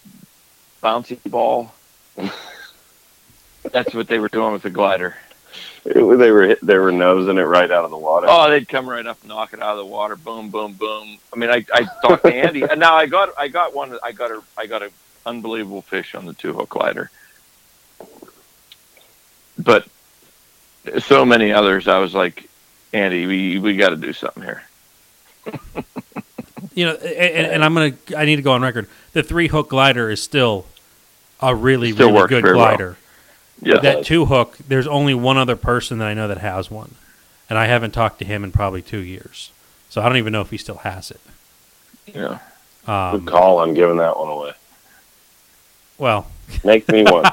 bouncy 0.83 1.19
ball. 1.29 1.73
That's 3.73 3.93
what 3.95 4.07
they 4.07 4.19
were 4.19 4.29
doing 4.29 4.53
with 4.53 4.63
the 4.63 4.71
glider. 4.71 5.17
It 5.85 5.95
they 6.19 6.31
were 6.33 6.43
hit, 6.43 6.61
they 6.67 6.79
were 6.79 6.91
nosing 6.91 7.39
it 7.39 7.43
right 7.43 7.71
out 7.71 7.85
of 7.85 7.91
the 7.91 7.97
water. 7.97 8.27
Oh, 8.29 8.51
they'd 8.51 8.69
come 8.69 8.89
right 8.89 9.07
up, 9.07 9.19
and 9.21 9.29
knock 9.29 9.53
it 9.53 9.63
out 9.63 9.79
of 9.79 9.79
the 9.79 9.87
water, 9.87 10.17
boom, 10.17 10.51
boom, 10.51 10.73
boom. 10.73 11.19
I 11.33 11.37
mean, 11.37 11.51
I, 11.51 11.65
I 11.73 11.87
talked 12.03 12.25
to 12.25 12.35
Andy, 12.35 12.63
and 12.63 12.81
now 12.81 12.97
I 12.97 13.07
got, 13.07 13.31
I 13.39 13.47
got 13.47 13.73
one, 13.73 13.97
I 14.03 14.11
got 14.11 14.33
a, 14.33 14.43
I 14.59 14.67
got 14.67 14.83
a 14.83 14.91
unbelievable 15.25 15.83
fish 15.83 16.17
on 16.17 16.25
the 16.25 16.33
two 16.33 16.53
hook 16.53 16.71
glider, 16.71 17.11
but 19.59 19.87
so 20.99 21.25
many 21.25 21.53
others. 21.53 21.87
I 21.87 21.99
was 21.99 22.15
like, 22.15 22.46
Andy, 22.97 23.27
we 23.27 23.59
we 23.59 23.77
got 23.77 23.91
to 23.91 23.97
do 23.97 24.13
something 24.13 24.43
here. 24.43 24.63
You 26.75 26.85
know, 26.85 26.93
and, 26.95 27.47
and 27.53 27.65
I'm 27.65 27.73
gonna. 27.73 27.95
I 28.15 28.27
need 28.27 28.37
to 28.37 28.43
go 28.43 28.53
on 28.53 28.61
record. 28.61 28.87
The 29.15 29.23
three 29.23 29.49
hook 29.49 29.71
glider 29.71 30.11
is 30.11 30.23
still 30.23 30.67
a 31.41 31.55
really 31.55 31.93
Still 31.93 32.13
really 32.13 32.29
good 32.29 32.43
very 32.45 32.55
well. 32.57 32.67
glider. 32.67 32.97
Yeah, 33.63 33.79
that 33.81 34.05
two 34.05 34.27
hook. 34.27 34.59
There's 34.69 34.87
only 34.87 35.15
one 35.15 35.39
other 35.39 35.57
person 35.57 35.97
that 35.99 36.07
I 36.09 36.13
know 36.13 36.29
that 36.29 36.37
has 36.39 36.71
one, 36.71 36.95
and 37.49 37.59
I 37.59 37.65
haven't 37.67 37.93
talked 37.93 38.19
to 38.19 38.27
him 38.27 38.45
in 38.45 38.53
probably 38.53 38.83
two 38.83 38.99
years. 38.99 39.53
So 39.89 40.03
I 40.03 40.09
don't 40.11 40.19
even 40.19 40.35
know 40.35 40.43
if 40.43 40.51
he 40.51 40.59
still 40.59 40.77
has 40.79 41.11
it. 41.11 41.21
yeah. 42.15 42.41
Good 42.85 42.93
Um, 42.93 43.25
call 43.25 43.57
on 43.59 43.73
giving 43.73 43.97
that 43.97 44.19
one 44.19 44.29
away. 44.29 44.53
well, 45.97 46.27
Make 46.65 46.89
me 46.89 47.05
one. 47.05 47.25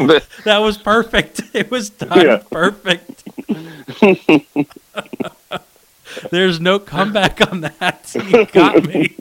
That 0.44 0.58
was 0.60 0.78
perfect. 0.78 1.42
It 1.52 1.70
was 1.70 1.90
done 1.90 2.26
Yeah. 2.26 2.42
perfect. 2.50 3.22
There's 6.30 6.58
no 6.60 6.78
comeback 6.78 7.40
on 7.52 7.60
that. 7.60 8.14
You 8.28 8.46
got 8.46 8.84
me. 8.86 9.14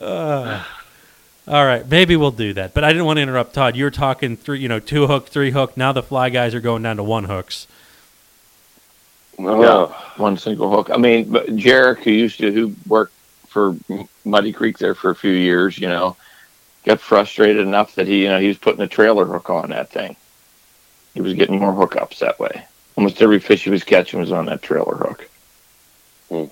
Uh, 0.00 0.64
all 1.48 1.64
right, 1.64 1.88
maybe 1.88 2.16
we'll 2.16 2.30
do 2.30 2.52
that. 2.54 2.74
But 2.74 2.84
I 2.84 2.88
didn't 2.88 3.04
want 3.04 3.18
to 3.18 3.22
interrupt 3.22 3.54
Todd. 3.54 3.76
You 3.76 3.84
were 3.84 3.90
talking 3.90 4.36
three, 4.36 4.60
you 4.60 4.68
know, 4.68 4.80
two 4.80 5.06
hook, 5.06 5.28
three 5.28 5.50
hook. 5.52 5.76
Now 5.76 5.92
the 5.92 6.02
fly 6.02 6.28
guys 6.30 6.54
are 6.54 6.60
going 6.60 6.82
down 6.82 6.96
to 6.96 7.02
one 7.02 7.24
hooks. 7.24 7.66
Oh, 9.38 10.12
one 10.16 10.36
single 10.36 10.70
hook. 10.70 10.90
I 10.90 10.96
mean, 10.96 11.30
but 11.30 11.46
Jarek, 11.48 11.98
who 11.98 12.10
used 12.10 12.38
to 12.38 12.50
who 12.50 12.74
worked 12.86 13.12
for 13.48 13.76
Muddy 14.24 14.52
Creek 14.52 14.78
there 14.78 14.94
for 14.94 15.10
a 15.10 15.14
few 15.14 15.32
years, 15.32 15.78
you 15.78 15.88
know, 15.88 16.16
got 16.84 17.00
frustrated 17.00 17.66
enough 17.66 17.94
that 17.96 18.06
he, 18.06 18.22
you 18.22 18.28
know, 18.28 18.40
he 18.40 18.48
was 18.48 18.58
putting 18.58 18.80
a 18.80 18.88
trailer 18.88 19.24
hook 19.24 19.50
on 19.50 19.70
that 19.70 19.90
thing. 19.90 20.16
He 21.14 21.20
was 21.20 21.34
getting 21.34 21.58
more 21.58 21.72
hookups 21.72 22.18
that 22.18 22.38
way. 22.38 22.64
Almost 22.96 23.20
every 23.20 23.38
fish 23.38 23.64
he 23.64 23.70
was 23.70 23.84
catching 23.84 24.20
was 24.20 24.32
on 24.32 24.46
that 24.46 24.62
trailer 24.62 24.96
hook. 24.96 25.28
Hmm. 26.28 26.44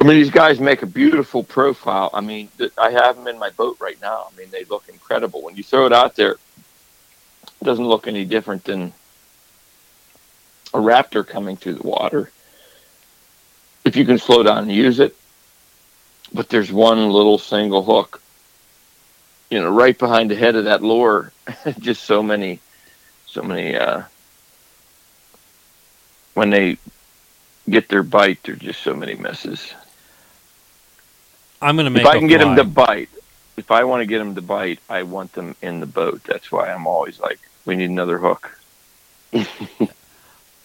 I 0.00 0.04
mean, 0.04 0.16
these 0.16 0.30
guys 0.30 0.60
make 0.60 0.82
a 0.82 0.86
beautiful 0.86 1.42
profile. 1.42 2.10
I 2.14 2.20
mean, 2.20 2.48
I 2.76 2.90
have 2.92 3.16
them 3.16 3.26
in 3.26 3.38
my 3.38 3.50
boat 3.50 3.78
right 3.80 4.00
now. 4.00 4.28
I 4.32 4.38
mean, 4.38 4.48
they 4.50 4.64
look 4.64 4.88
incredible. 4.88 5.42
When 5.42 5.56
you 5.56 5.64
throw 5.64 5.86
it 5.86 5.92
out 5.92 6.14
there, 6.14 6.32
it 6.32 7.64
doesn't 7.64 7.86
look 7.86 8.06
any 8.06 8.24
different 8.24 8.62
than 8.64 8.92
a 10.78 10.80
raptor 10.80 11.26
coming 11.26 11.56
through 11.56 11.74
the 11.74 11.86
water. 11.86 12.30
If 13.84 13.96
you 13.96 14.04
can 14.04 14.18
slow 14.18 14.42
down 14.42 14.58
and 14.64 14.72
use 14.72 15.00
it, 15.00 15.14
but 16.32 16.48
there's 16.48 16.70
one 16.70 17.10
little 17.10 17.38
single 17.38 17.82
hook, 17.82 18.22
you 19.50 19.60
know, 19.60 19.70
right 19.70 19.98
behind 19.98 20.30
the 20.30 20.36
head 20.36 20.56
of 20.56 20.64
that 20.64 20.82
lure. 20.82 21.32
Just 21.78 22.04
so 22.04 22.22
many, 22.22 22.60
so 23.26 23.42
many. 23.42 23.76
uh 23.76 24.02
When 26.34 26.50
they 26.50 26.78
get 27.68 27.88
their 27.88 28.02
bite, 28.02 28.38
there's 28.44 28.60
just 28.60 28.82
so 28.82 28.94
many 28.94 29.14
misses. 29.14 29.74
I'm 31.60 31.76
to 31.76 31.90
make. 31.90 32.02
if 32.02 32.06
I 32.06 32.18
can 32.18 32.28
get 32.28 32.38
them 32.38 32.56
to 32.56 32.64
bite, 32.64 33.10
if 33.56 33.70
I 33.70 33.84
want 33.84 34.00
to 34.00 34.06
get 34.06 34.18
them 34.18 34.34
to 34.36 34.42
bite, 34.42 34.78
I 34.88 35.02
want 35.02 35.32
them 35.32 35.56
in 35.60 35.80
the 35.80 35.86
boat. 35.86 36.22
That's 36.24 36.52
why 36.52 36.70
I'm 36.70 36.86
always 36.86 37.18
like, 37.18 37.40
we 37.64 37.76
need 37.76 37.90
another 37.90 38.18
hook. 38.18 38.58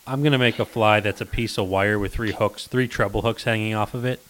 I'm 0.05 0.23
gonna 0.23 0.38
make 0.38 0.59
a 0.59 0.65
fly 0.65 0.99
that's 0.99 1.21
a 1.21 1.25
piece 1.25 1.57
of 1.57 1.67
wire 1.69 1.97
with 1.97 2.13
three 2.13 2.31
hooks, 2.34 2.67
three 2.67 2.88
treble 2.88 3.21
hooks 3.21 3.43
hanging 3.45 3.73
off 3.73 3.93
of 3.93 4.05
it, 4.05 4.21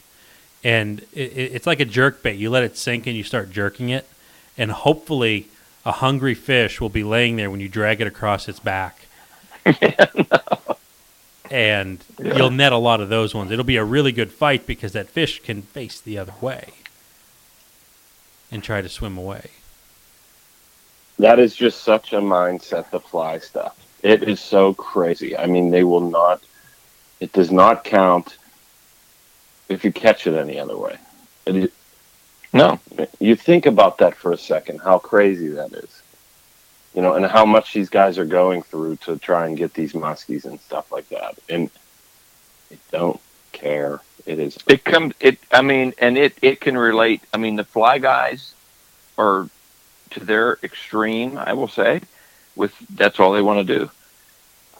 and 0.64 1.00
it, 1.14 1.32
it, 1.34 1.52
it's 1.56 1.68
like 1.68 1.80
a 1.80 1.86
jerk 1.86 2.22
bait. 2.24 2.38
You 2.38 2.50
let 2.50 2.64
it 2.64 2.78
sink 2.78 3.08
and 3.08 3.16
you 3.18 3.24
start 3.24 3.52
jerking 3.52 3.90
it, 3.90 4.08
and 4.58 4.72
hopefully 4.72 5.48
a 5.86 5.92
hungry 5.94 6.36
fish 6.36 6.80
will 6.80 6.90
be 6.90 7.04
laying 7.04 7.36
there 7.38 7.50
when 7.52 7.60
you 7.60 7.70
drag 7.70 8.02
it 8.02 8.08
across 8.08 8.48
its 8.48 8.60
back. 8.60 9.08
And 11.52 12.04
Yeah. 12.20 12.38
you'll 12.38 12.50
net 12.50 12.74
a 12.74 12.78
lot 12.78 13.00
of 13.02 13.10
those 13.10 13.36
ones. 13.36 13.52
It'll 13.52 13.64
be 13.66 13.78
a 13.78 13.84
really 13.84 14.12
good 14.12 14.32
fight 14.32 14.66
because 14.66 14.94
that 14.94 15.10
fish 15.10 15.40
can 15.44 15.62
face 15.62 16.02
the 16.02 16.18
other 16.18 16.34
way 16.42 16.70
and 18.52 18.64
try 18.64 18.82
to 18.82 18.90
swim 18.90 19.18
away. 19.18 19.52
That 21.20 21.40
is 21.40 21.56
just 21.56 21.84
such 21.84 22.14
a 22.14 22.18
mindset, 22.22 22.90
the 22.92 23.00
fly 23.00 23.40
stuff. 23.40 23.78
It 24.04 24.24
is 24.24 24.40
so 24.42 24.74
crazy. 24.74 25.36
I 25.38 25.48
mean, 25.48 25.72
they 25.72 25.84
will 25.84 26.02
not, 26.12 26.42
it 27.20 27.32
does 27.32 27.52
not 27.52 27.84
count 27.86 28.38
if 29.70 29.84
you 29.86 29.92
catch 29.92 30.28
it 30.28 30.36
any 30.36 30.60
other 30.60 30.78
way. 30.78 30.98
Is, 31.46 31.72
No. 32.52 32.80
you 33.20 33.36
think 33.36 33.66
about 33.66 33.98
that 34.00 34.14
for 34.16 34.34
a 34.34 34.38
second, 34.38 34.80
how 34.80 35.00
crazy 35.00 35.48
that 35.50 35.72
is. 35.74 36.02
You 36.94 37.02
know, 37.02 37.14
and 37.16 37.26
how 37.26 37.46
much 37.46 37.74
these 37.74 37.90
guys 37.90 38.20
are 38.20 38.26
going 38.26 38.62
through 38.62 38.98
to 38.98 39.18
try 39.18 39.48
and 39.48 39.58
get 39.58 39.74
these 39.74 39.94
muskies 39.94 40.46
and 40.46 40.60
stuff 40.60 40.92
like 40.92 41.10
that. 41.10 41.40
And 41.50 41.72
they 42.70 42.78
don't 42.92 43.20
care. 43.52 44.02
It 44.28 44.38
is 44.38 44.58
It 44.68 44.84
comes. 44.84 45.16
It. 45.20 45.40
I 45.52 45.62
mean, 45.64 45.94
and 45.98 46.18
it. 46.18 46.38
It 46.42 46.62
can 46.62 46.78
relate. 46.78 47.22
I 47.34 47.38
mean, 47.38 47.56
the 47.56 47.64
fly 47.64 47.98
guys 47.98 48.54
are 49.18 49.50
to 50.12 50.20
their 50.20 50.60
extreme. 50.64 51.38
I 51.38 51.54
will 51.54 51.68
say, 51.68 52.02
with 52.56 52.74
that's 52.90 53.20
all 53.20 53.34
they 53.34 53.42
want 53.42 53.66
to 53.68 53.80
do. 53.80 53.92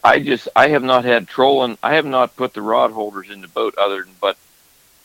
I 0.02 0.18
just. 0.20 0.48
I 0.54 0.68
have 0.68 0.82
not 0.82 1.04
had 1.04 1.28
trolling. 1.28 1.78
I 1.82 1.94
have 1.94 2.06
not 2.06 2.36
put 2.36 2.52
the 2.54 2.62
rod 2.62 2.92
holders 2.92 3.30
in 3.30 3.40
the 3.40 3.48
boat 3.48 3.74
other 3.78 4.02
than 4.04 4.14
but 4.20 4.36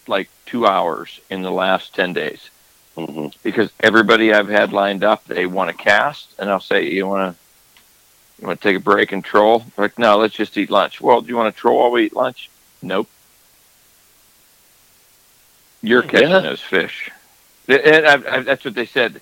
like 0.08 0.30
two 0.46 0.66
hours 0.66 1.20
in 1.30 1.42
the 1.42 1.52
last 1.52 1.94
ten 1.96 2.14
days 2.14 2.50
mhm. 2.98 3.34
because 3.44 3.72
everybody 3.80 4.34
I've 4.34 4.50
had 4.50 4.74
lined 4.74 5.04
up 5.04 5.24
they 5.26 5.46
want 5.46 5.70
to 5.70 5.76
cast, 5.84 6.34
and 6.40 6.50
I'll 6.50 6.60
say, 6.60 6.90
you 6.90 7.08
want 7.08 7.34
to. 7.36 7.40
You 8.42 8.48
want 8.48 8.62
to 8.62 8.68
take 8.70 8.78
a 8.78 8.80
break 8.80 9.12
and 9.12 9.24
troll? 9.24 9.60
They're 9.76 9.86
like, 9.86 10.00
no, 10.00 10.18
let's 10.18 10.34
just 10.34 10.58
eat 10.58 10.70
lunch. 10.70 11.02
Well, 11.02 11.20
do 11.22 11.28
you 11.28 11.36
want 11.36 11.54
to 11.54 11.60
troll 11.60 11.80
while 11.80 11.92
we 11.92 12.06
eat 12.06 12.16
lunch? 12.16 12.50
Nope. 12.82 13.10
You're 15.82 16.04
catching 16.04 16.30
Yeah. 16.30 16.40
those 16.40 16.62
fish. 16.62 17.12
And 17.68 18.06
I, 18.08 18.14
I, 18.14 18.40
that's 18.42 18.64
what 18.64 18.76
they 18.76 18.86
said. 18.86 19.20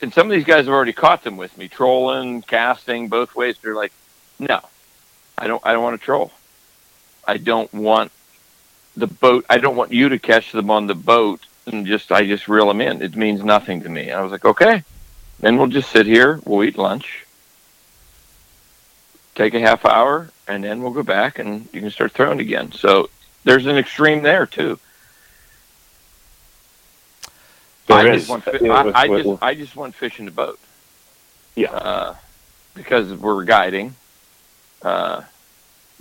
And 0.00 0.14
some 0.14 0.26
of 0.26 0.32
these 0.32 0.44
guys 0.44 0.64
have 0.64 0.74
already 0.74 0.92
caught 0.92 1.24
them 1.24 1.36
with 1.36 1.56
me, 1.58 1.68
trolling, 1.68 2.42
casting, 2.42 3.08
both 3.08 3.34
ways. 3.34 3.56
They're 3.60 3.74
like, 3.74 3.92
no, 4.38 4.60
I 5.36 5.46
don't. 5.46 5.64
I 5.64 5.72
don't 5.72 5.82
want 5.82 6.00
to 6.00 6.04
troll. 6.04 6.32
I 7.26 7.36
don't 7.36 7.72
want 7.72 8.10
the 8.96 9.06
boat. 9.06 9.44
I 9.50 9.58
don't 9.58 9.76
want 9.76 9.92
you 9.92 10.08
to 10.08 10.18
catch 10.18 10.52
them 10.52 10.70
on 10.70 10.86
the 10.86 10.94
boat 10.94 11.40
and 11.66 11.86
just. 11.86 12.12
I 12.12 12.26
just 12.26 12.48
reel 12.48 12.68
them 12.68 12.80
in. 12.80 13.02
It 13.02 13.16
means 13.16 13.44
nothing 13.44 13.82
to 13.82 13.88
me. 13.88 14.08
And 14.08 14.18
I 14.18 14.22
was 14.22 14.32
like, 14.32 14.44
okay. 14.44 14.84
Then 15.40 15.58
we'll 15.58 15.66
just 15.66 15.90
sit 15.90 16.06
here. 16.06 16.40
We'll 16.44 16.64
eat 16.64 16.78
lunch. 16.78 17.26
Take 19.34 19.54
a 19.54 19.60
half 19.60 19.84
hour, 19.84 20.30
and 20.46 20.62
then 20.62 20.80
we'll 20.80 20.92
go 20.92 21.02
back, 21.02 21.38
and 21.40 21.68
you 21.72 21.80
can 21.80 21.90
start 21.90 22.12
throwing 22.12 22.40
again. 22.40 22.72
So 22.72 23.10
there's 23.42 23.66
an 23.66 23.76
extreme 23.76 24.22
there 24.22 24.46
too. 24.46 24.78
I 27.88 28.02
There 28.02 28.12
just 28.14 28.24
is. 28.24 28.28
want. 28.30 28.44
Fi- 28.44 28.58
Yeah, 28.60 28.72
I, 28.72 29.02
I 29.02 29.08
just. 29.22 29.42
I 29.42 29.54
just 29.54 29.76
want 29.76 29.94
fish 29.94 30.18
in 30.18 30.24
the 30.24 30.30
boat. 30.30 30.58
Yeah. 31.54 31.70
Uh, 31.72 32.16
because 32.74 33.12
we're 33.12 33.44
guiding. 33.44 33.94
Uh, 34.82 35.22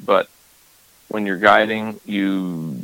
but 0.04 0.30
when 1.10 1.26
you're 1.26 1.38
guiding, 1.38 2.00
you 2.06 2.78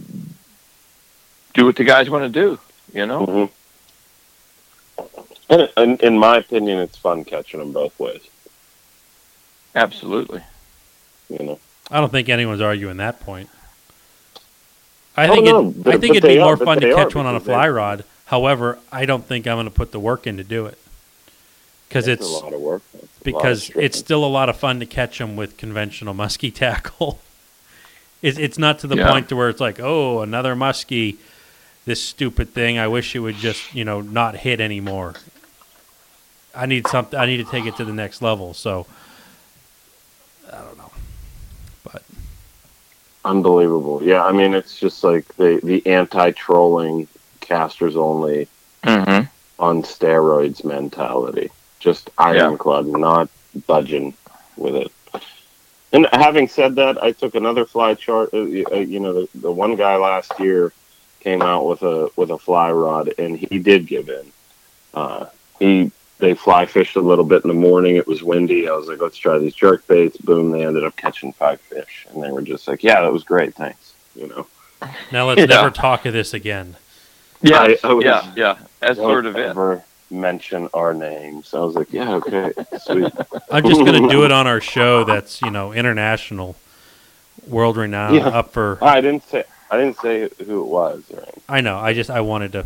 do 1.54 1.66
what 1.66 1.76
the 1.76 1.84
guys 1.84 2.10
want 2.10 2.24
to 2.24 2.30
do. 2.42 2.60
You 2.94 3.06
know. 3.06 3.26
Mhm. 3.26 3.50
And, 5.50 5.70
and 5.78 6.02
in 6.02 6.18
my 6.18 6.38
opinion, 6.38 6.78
it's 6.80 6.98
fun 6.98 7.24
catching 7.26 7.60
them 7.60 7.72
both 7.72 7.98
ways. 8.00 8.22
Absolutely. 9.76 10.44
You 11.30 11.40
know, 11.46 11.60
I 11.90 12.00
don't 12.00 12.12
think 12.12 12.30
anyone's 12.30 12.62
arguing 12.62 12.98
that 12.98 13.20
point. 13.22 13.50
I 15.18 15.28
Oh, 15.28 15.34
think 15.34 15.46
no, 15.46 15.70
it, 15.70 15.84
but, 15.84 15.96
I 15.96 15.98
think 15.98 16.16
it'd 16.18 16.28
be 16.28 16.40
are, 16.40 16.46
more 16.46 16.58
fun 16.58 16.80
to 16.82 16.94
catch 16.94 17.16
one 17.16 17.26
on 17.26 17.36
a 17.36 17.40
because 17.40 17.48
they- 17.48 17.54
fly 17.54 17.70
rod. 17.70 18.04
However, 18.30 18.78
I 18.92 19.06
don't 19.06 19.26
think 19.26 19.48
I'm 19.48 19.56
going 19.56 19.66
to 19.66 19.72
put 19.72 19.92
the 19.92 20.00
work 20.00 20.28
in 20.28 20.38
to 20.38 20.44
do 20.44 20.68
it 20.68 20.78
because 21.88 22.08
it's, 22.08 22.22
it's 22.22 22.30
a 22.30 22.46
lot 22.46 22.54
of 22.54 22.62
work. 22.62 22.84
It's 22.94 23.04
a 23.04 23.06
lot 23.06 23.10
of 23.16 23.24
because 23.24 23.70
it's 23.72 23.98
still 23.98 24.24
a 24.24 24.28
lot 24.28 24.50
of 24.50 24.58
fun 24.58 24.80
to 24.82 24.86
catch 24.86 25.18
them 25.18 25.36
with 25.36 25.58
conventional 25.58 26.14
muskie 26.14 26.54
tackle. 26.66 27.20
It's 28.22 28.38
it's 28.38 28.60
not 28.60 28.78
to 28.80 28.88
the 28.88 28.98
Yeah. 28.98 29.12
point 29.12 29.30
to 29.30 29.36
where 29.36 29.50
it's 29.50 29.60
like, 29.60 29.80
oh, 29.80 30.22
another 30.22 30.54
muskie, 30.54 31.18
this 31.86 32.04
stupid 32.04 32.54
thing. 32.54 32.78
I 32.78 32.88
wish 32.88 33.16
it 33.16 33.20
would 33.20 33.36
just 33.38 33.74
you 33.74 33.84
know 33.84 34.02
not 34.02 34.36
hit 34.38 34.62
anymore. 34.62 35.16
I 36.54 36.68
need 36.68 36.88
something. 36.88 37.20
I 37.20 37.26
need 37.26 37.38
to 37.38 37.46
take 37.46 37.66
it 37.66 37.76
to 37.78 37.86
the 37.86 37.94
next 37.94 38.22
level. 38.22 38.54
So 38.54 38.86
I 40.52 40.58
don't 40.60 40.78
know, 40.78 40.92
but 41.84 42.04
unbelievable. 43.26 44.04
Yeah, 44.04 44.24
I 44.24 44.32
mean, 44.34 44.54
it's 44.54 44.78
just 44.78 45.04
like 45.04 45.26
the 45.38 45.60
the 45.64 45.86
anti-trolling 45.88 47.08
casters 47.50 47.96
only 47.98 48.48
Mm-hmm. 48.84 49.26
on 49.62 49.84
steroids 49.84 50.64
mentality. 50.64 51.50
Just 51.80 52.10
ironclad, 52.18 52.86
not 52.86 53.28
budging 53.68 54.14
with 54.56 54.76
it. 54.76 54.92
And 55.92 56.08
having 56.14 56.48
said 56.48 56.76
that, 56.76 57.04
I 57.04 57.12
took 57.12 57.36
another 57.36 57.66
fly 57.66 57.96
chart. 57.96 58.30
uh, 58.34 58.38
uh, 58.38 58.76
You 58.94 59.02
know, 59.02 59.14
the, 59.14 59.28
the 59.36 59.52
one 59.52 59.76
guy 59.76 59.98
last 59.98 60.32
year 60.40 60.72
came 61.20 61.42
out 61.42 61.68
with 61.68 61.82
a 61.82 62.10
with 62.16 62.30
a 62.32 62.38
fly 62.38 62.72
rod, 62.72 63.14
and 63.18 63.36
he 63.38 63.60
did 63.60 63.86
give 63.88 64.08
in. 64.08 64.32
Uh, 64.94 65.26
he 65.60 65.92
they 66.20 66.36
fly 66.36 66.66
fished 66.66 66.96
a 66.96 67.02
little 67.02 67.26
bit 67.26 67.44
in 67.44 67.50
the 67.50 67.54
morning. 67.70 67.98
It 67.98 68.08
was 68.08 68.24
windy. 68.24 68.70
I 68.70 68.74
was 68.74 68.88
like, 68.88 69.02
let's 69.02 69.18
try 69.18 69.38
these 69.40 69.56
jerk 69.56 69.86
baits. 69.88 70.16
Boom! 70.18 70.52
They 70.52 70.66
ended 70.66 70.86
up 70.86 70.96
catching 70.96 71.34
five 71.34 71.60
fish, 71.60 72.08
and 72.14 72.24
they 72.24 72.32
were 72.32 72.42
just 72.44 72.66
like, 72.68 72.82
yeah, 72.82 73.02
that 73.02 73.12
was 73.12 73.24
great, 73.26 73.56
thanks. 73.56 73.94
You 74.16 74.28
know, 74.28 74.48
now 75.12 75.28
let's 75.28 75.40
Yeah. 75.46 75.48
never 75.48 75.70
talk 75.72 76.06
of 76.06 76.14
this 76.14 76.34
again. 76.34 76.78
Yeah. 77.42 77.60
I- 77.62 77.78
I 77.84 77.94
was- 77.94 78.06
yeah. 78.06 78.32
Yeah. 78.36 78.58
That's 78.80 78.98
Don't 78.98 79.06
sort 79.08 79.26
of 79.26 79.36
it. 79.36 79.46
ever 79.46 79.84
mention 80.12 80.70
our 80.74 80.94
names. 80.94 81.54
I 81.54 81.60
was 81.60 81.76
like, 81.76 81.92
yeah, 81.94 82.14
okay, 82.16 82.52
sweet. 82.82 83.12
I'm 83.52 83.64
just 83.64 83.82
going 83.86 84.02
to 84.04 84.10
do 84.10 84.24
it 84.26 84.32
on 84.32 84.48
our 84.48 84.60
show. 84.62 85.04
That's 85.04 85.42
you 85.42 85.52
know 85.52 85.72
international, 85.74 86.56
world 87.48 87.78
renowned, 87.78 88.16
Yeah. 88.16 88.28
up 88.30 88.52
for. 88.54 88.78
I 88.82 89.02
didn't 89.02 89.24
say 89.24 89.44
I 89.70 89.78
didn't 89.78 89.98
say 90.00 90.30
who 90.46 90.62
it 90.62 90.68
was. 90.68 91.04
Right? 91.14 91.34
I 91.48 91.62
know. 91.62 91.78
I 91.78 91.94
just 91.94 92.10
I 92.10 92.22
wanted 92.22 92.54
to 92.54 92.66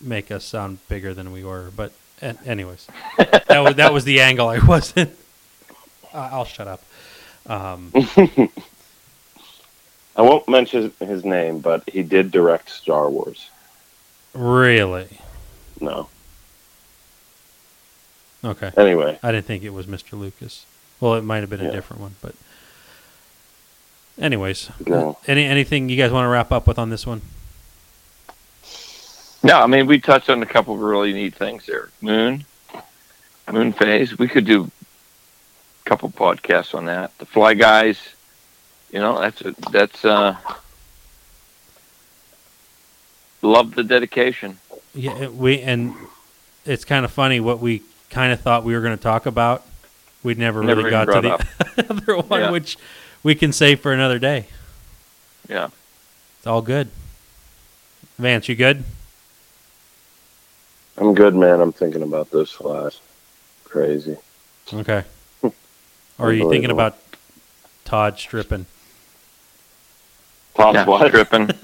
make 0.00 0.30
us 0.30 0.44
sound 0.44 0.78
bigger 0.88 1.12
than 1.14 1.30
we 1.32 1.44
were, 1.44 1.70
but 1.76 1.92
anyways, 2.22 2.86
that 3.18 3.60
was 3.60 3.74
that 3.76 3.92
was 3.92 4.04
the 4.04 4.20
angle. 4.20 4.48
I 4.48 4.58
wasn't. 4.64 5.10
I 6.12 6.28
I'll 6.30 6.44
shut 6.44 6.66
up. 6.66 6.82
Um, 7.46 7.92
I 10.16 10.22
won't 10.22 10.48
mention 10.48 10.92
his 10.98 11.24
name, 11.24 11.60
but 11.60 11.88
he 11.88 12.02
did 12.02 12.30
direct 12.30 12.70
Star 12.70 13.08
Wars. 13.08 13.48
Really? 14.34 15.20
No. 15.80 16.08
Okay. 18.44 18.70
Anyway, 18.76 19.18
I 19.22 19.32
didn't 19.32 19.46
think 19.46 19.64
it 19.64 19.70
was 19.70 19.86
Mr. 19.86 20.18
Lucas. 20.18 20.64
Well, 20.98 21.14
it 21.14 21.22
might 21.24 21.38
have 21.38 21.50
been 21.50 21.60
a 21.60 21.70
different 21.72 22.00
one, 22.02 22.14
but. 22.22 22.34
Anyways, 24.20 24.70
No. 24.86 25.16
any 25.26 25.44
anything 25.46 25.88
you 25.88 25.96
guys 25.96 26.10
want 26.10 26.24
to 26.26 26.28
wrap 26.28 26.52
up 26.52 26.66
with 26.66 26.78
on 26.78 26.90
this 26.90 27.06
one? 27.06 27.22
No, 29.42 29.58
I 29.60 29.66
mean 29.66 29.86
we 29.86 29.98
touched 29.98 30.28
on 30.28 30.42
a 30.42 30.46
couple 30.46 30.74
of 30.74 30.80
really 30.80 31.14
neat 31.14 31.34
things 31.34 31.64
there. 31.64 31.88
Moon, 32.02 32.44
moon 33.50 33.72
phase. 33.72 34.18
We 34.18 34.28
could 34.28 34.44
do 34.44 34.70
a 35.86 35.88
couple 35.88 36.10
podcasts 36.10 36.74
on 36.74 36.84
that. 36.86 37.16
The 37.18 37.24
fly 37.24 37.54
guys. 37.54 37.98
You 38.92 38.98
know, 38.98 39.18
that's 39.20 39.40
a, 39.40 39.54
that's 39.70 40.04
uh. 40.04 40.36
Love 43.42 43.74
the 43.74 43.82
dedication. 43.82 44.58
Yeah, 44.94 45.28
we 45.28 45.60
and 45.60 45.94
it's 46.64 46.84
kind 46.84 47.04
of 47.04 47.10
funny 47.10 47.40
what 47.40 47.60
we 47.60 47.82
kind 48.10 48.32
of 48.32 48.40
thought 48.40 48.64
we 48.64 48.74
were 48.74 48.80
going 48.80 48.96
to 48.96 49.02
talk 49.02 49.26
about. 49.26 49.64
We 50.22 50.34
never, 50.34 50.62
Never 50.62 50.80
really 50.82 50.90
got 50.90 51.06
to 51.06 51.20
the 51.22 51.86
other 51.90 52.18
one, 52.18 52.40
Yeah. 52.40 52.50
which 52.50 52.76
we 53.22 53.34
can 53.34 53.52
save 53.52 53.80
for 53.80 53.92
another 53.92 54.18
day. 54.18 54.46
Yeah. 55.48 55.68
It's 56.38 56.46
all 56.46 56.60
good. 56.60 56.90
Vance, 58.18 58.48
you 58.48 58.54
good? 58.54 58.84
I'm 60.98 61.14
good, 61.14 61.34
man. 61.34 61.60
I'm 61.60 61.72
thinking 61.72 62.02
about 62.02 62.30
those 62.30 62.50
flies. 62.50 63.00
Crazy. 63.64 64.18
Okay. 64.72 65.04
or 65.42 65.52
are 66.18 66.32
you 66.32 66.50
thinking 66.50 66.70
about 66.70 66.98
Todd 67.86 68.18
stripping? 68.18 68.66
Todd 70.60 70.74
yeah, 70.74 70.84
what? 70.84 71.08
stripping. 71.08 71.50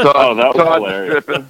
Oh, 0.00 0.34
that 0.36 0.54
was 0.54 0.56
Todd 0.56 0.82
hilarious. 0.82 1.24
stripping. 1.24 1.48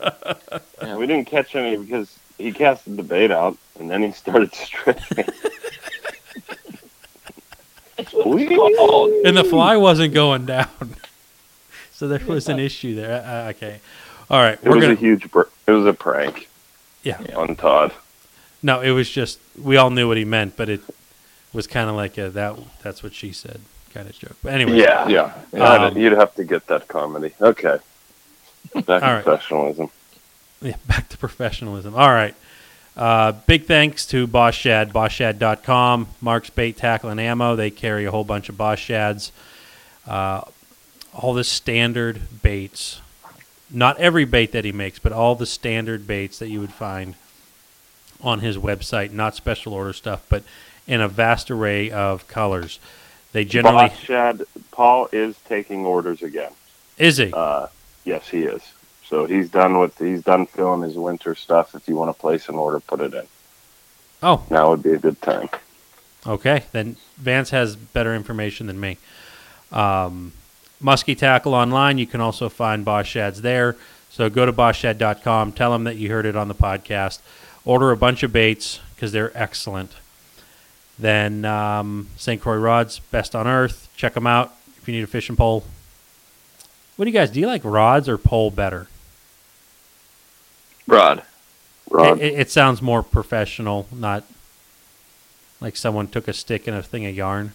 Yeah, 0.82 0.96
we 0.96 1.06
didn't 1.06 1.26
catch 1.26 1.54
any 1.54 1.76
because 1.76 2.18
he 2.38 2.50
casted 2.50 2.96
the 2.96 3.02
bait 3.02 3.30
out 3.30 3.58
and 3.78 3.90
then 3.90 4.02
he 4.02 4.10
started 4.10 4.54
stripping. 4.54 5.26
That's 7.96 8.12
what 8.14 9.26
and 9.26 9.36
the 9.36 9.44
fly 9.44 9.76
wasn't 9.76 10.14
going 10.14 10.46
down. 10.46 10.68
so 11.92 12.08
there 12.08 12.24
was 12.26 12.48
an 12.48 12.58
issue 12.58 12.94
there. 12.94 13.22
Uh, 13.22 13.50
okay. 13.50 13.80
All 14.30 14.40
right. 14.40 14.54
It 14.54 14.64
We're 14.64 14.76
was 14.76 14.84
gonna. 14.84 14.94
a 14.94 14.96
huge. 14.96 15.30
Br- 15.30 15.42
it 15.66 15.72
was 15.72 15.84
a 15.84 15.92
prank 15.92 16.48
yeah. 17.02 17.20
on 17.36 17.54
Todd. 17.56 17.92
No, 18.62 18.80
it 18.80 18.92
was 18.92 19.10
just 19.10 19.40
we 19.60 19.76
all 19.76 19.90
knew 19.90 20.08
what 20.08 20.16
he 20.16 20.24
meant, 20.24 20.56
but 20.56 20.68
it 20.68 20.80
was 21.52 21.66
kind 21.66 21.90
of 21.90 21.96
like 21.96 22.16
a 22.16 22.30
that. 22.30 22.58
That's 22.82 23.02
what 23.02 23.12
she 23.12 23.32
said 23.32 23.60
kind 23.92 24.08
of 24.08 24.18
joke. 24.18 24.36
But 24.42 24.52
anyway. 24.54 24.78
Yeah, 24.78 25.08
Yeah. 25.08 25.32
I'd- 25.54 25.84
Um, 25.84 25.96
you'd 25.98 26.12
have 26.12 26.34
to 26.36 26.44
get 26.44 26.66
that 26.68 26.88
comedy. 26.88 27.34
Okay. 27.40 27.78
Back 28.74 28.88
All 28.88 28.98
to 29.00 29.00
right. 29.00 29.24
professionalism. 29.24 29.90
Yeah, 30.60 30.76
back 30.86 31.08
to 31.10 31.18
professionalism. 31.18 31.94
All 31.94 32.10
right. 32.10 32.34
Uh, 32.96 33.32
big 33.46 33.64
thanks 33.66 34.04
to 34.06 34.26
Boss 34.26 34.54
Shad, 34.54 34.92
BossShad.com, 34.92 36.08
Mark's 36.20 36.50
Bait, 36.50 36.76
Tackle, 36.76 37.10
and 37.10 37.20
Ammo. 37.20 37.54
They 37.54 37.70
carry 37.70 38.04
a 38.04 38.10
whole 38.10 38.24
bunch 38.24 38.48
of 38.48 38.56
Boss 38.56 38.78
Shads. 38.80 39.30
Uh, 40.06 40.40
all 41.14 41.32
the 41.32 41.44
standard 41.44 42.42
baits. 42.42 43.00
Not 43.70 43.98
every 43.98 44.24
bait 44.24 44.50
that 44.52 44.64
he 44.64 44.72
makes, 44.72 44.98
but 44.98 45.12
all 45.12 45.34
the 45.36 45.46
standard 45.46 46.06
baits 46.06 46.38
that 46.40 46.48
you 46.48 46.60
would 46.60 46.72
find 46.72 47.14
on 48.20 48.40
his 48.40 48.56
website. 48.56 49.12
Not 49.12 49.36
special 49.36 49.74
order 49.74 49.92
stuff, 49.92 50.24
but 50.28 50.42
in 50.86 51.00
a 51.00 51.06
vast 51.08 51.50
array 51.52 51.90
of 51.90 52.26
colors. 52.26 52.80
They 53.32 53.44
generally. 53.44 53.90
Shad, 53.90 54.42
Paul 54.70 55.08
is 55.12 55.36
taking 55.48 55.84
orders 55.84 56.22
again. 56.22 56.52
Is 56.96 57.18
he? 57.18 57.32
Uh, 57.32 57.66
yes, 58.04 58.28
he 58.28 58.42
is. 58.42 58.62
So 59.04 59.24
he's 59.26 59.48
done 59.48 59.78
with 59.78 59.96
he's 59.98 60.22
done 60.22 60.46
filling 60.46 60.82
his 60.82 60.96
winter 60.96 61.34
stuff. 61.34 61.74
If 61.74 61.88
you 61.88 61.96
want 61.96 62.14
to 62.14 62.20
place 62.20 62.48
an 62.48 62.56
order, 62.56 62.80
put 62.80 63.00
it 63.00 63.14
in. 63.14 63.26
oh, 64.22 64.44
Now 64.50 64.70
would 64.70 64.82
be 64.82 64.92
a 64.92 64.98
good 64.98 65.20
time. 65.22 65.48
Okay, 66.26 66.64
then 66.72 66.96
Vance 67.16 67.50
has 67.50 67.76
better 67.76 68.14
information 68.14 68.66
than 68.66 68.78
me. 68.78 68.98
Um, 69.72 70.32
Muskie 70.82 71.16
Tackle 71.16 71.54
online, 71.54 71.98
you 71.98 72.06
can 72.06 72.20
also 72.20 72.48
find 72.48 72.84
Boss 72.84 73.06
Shads 73.06 73.42
there. 73.42 73.76
So 74.10 74.28
go 74.28 74.44
to 74.46 74.52
bossshad.com, 74.52 75.52
tell 75.52 75.70
them 75.70 75.84
that 75.84 75.96
you 75.96 76.10
heard 76.10 76.26
it 76.26 76.34
on 76.36 76.48
the 76.48 76.54
podcast, 76.54 77.20
order 77.64 77.90
a 77.90 77.96
bunch 77.96 78.22
of 78.22 78.32
baits 78.32 78.80
because 78.94 79.12
they're 79.12 79.32
excellent. 79.36 79.92
Then 80.98 81.44
um, 81.44 82.08
St. 82.16 82.40
Croix 82.40 82.56
Rods, 82.56 82.98
best 82.98 83.36
on 83.36 83.46
earth. 83.46 83.88
Check 83.96 84.14
them 84.14 84.26
out 84.26 84.54
if 84.80 84.88
you 84.88 84.94
need 84.94 85.04
a 85.04 85.06
fishing 85.06 85.36
pole. 85.36 85.64
What 86.96 87.04
do 87.04 87.10
you 87.10 87.16
guys 87.16 87.30
do? 87.30 87.40
You 87.40 87.46
like 87.46 87.62
rods 87.64 88.08
or 88.08 88.18
pole 88.18 88.50
better? 88.50 88.88
Rod. 90.88 91.22
Rod, 91.90 92.20
It, 92.20 92.34
it, 92.34 92.50
sounds 92.50 92.82
more 92.82 93.02
professional, 93.02 93.86
not 93.92 94.24
like 95.60 95.76
someone 95.76 96.08
took 96.08 96.26
a 96.28 96.32
stick 96.32 96.66
and 96.66 96.76
a 96.76 96.82
thing 96.82 97.06
of 97.06 97.14
yarn. 97.14 97.52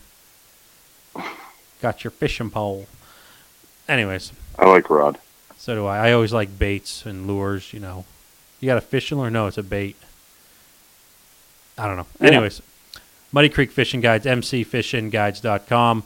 Got 1.82 2.04
your 2.04 2.12
fishing 2.12 2.50
pole. 2.50 2.88
Anyways, 3.88 4.32
I 4.58 4.66
like 4.66 4.90
Rod. 4.90 5.20
so 5.58 5.76
do 5.76 5.86
I. 5.86 6.10
I 6.10 6.14
always 6.14 6.32
like 6.32 6.58
baits 6.58 7.06
and 7.06 7.28
lures, 7.28 7.74
you 7.74 7.80
know. 7.80 8.06
You 8.60 8.68
got 8.68 8.78
a 8.78 8.82
fishing 8.82 9.18
lure? 9.18 9.30
No, 9.30 9.48
it's 9.48 9.58
a 9.58 9.64
bait. 9.64 9.98
I 11.78 11.88
don't 11.88 11.98
know. 11.98 12.08
Yeah. 12.22 12.28
Anyways, 12.28 12.62
Muddy 13.34 13.50
Creek 13.50 13.72
Fishing 13.72 14.00
Guides, 14.00 14.26
mcfishingguides.com. 14.28 15.98
You 15.98 16.04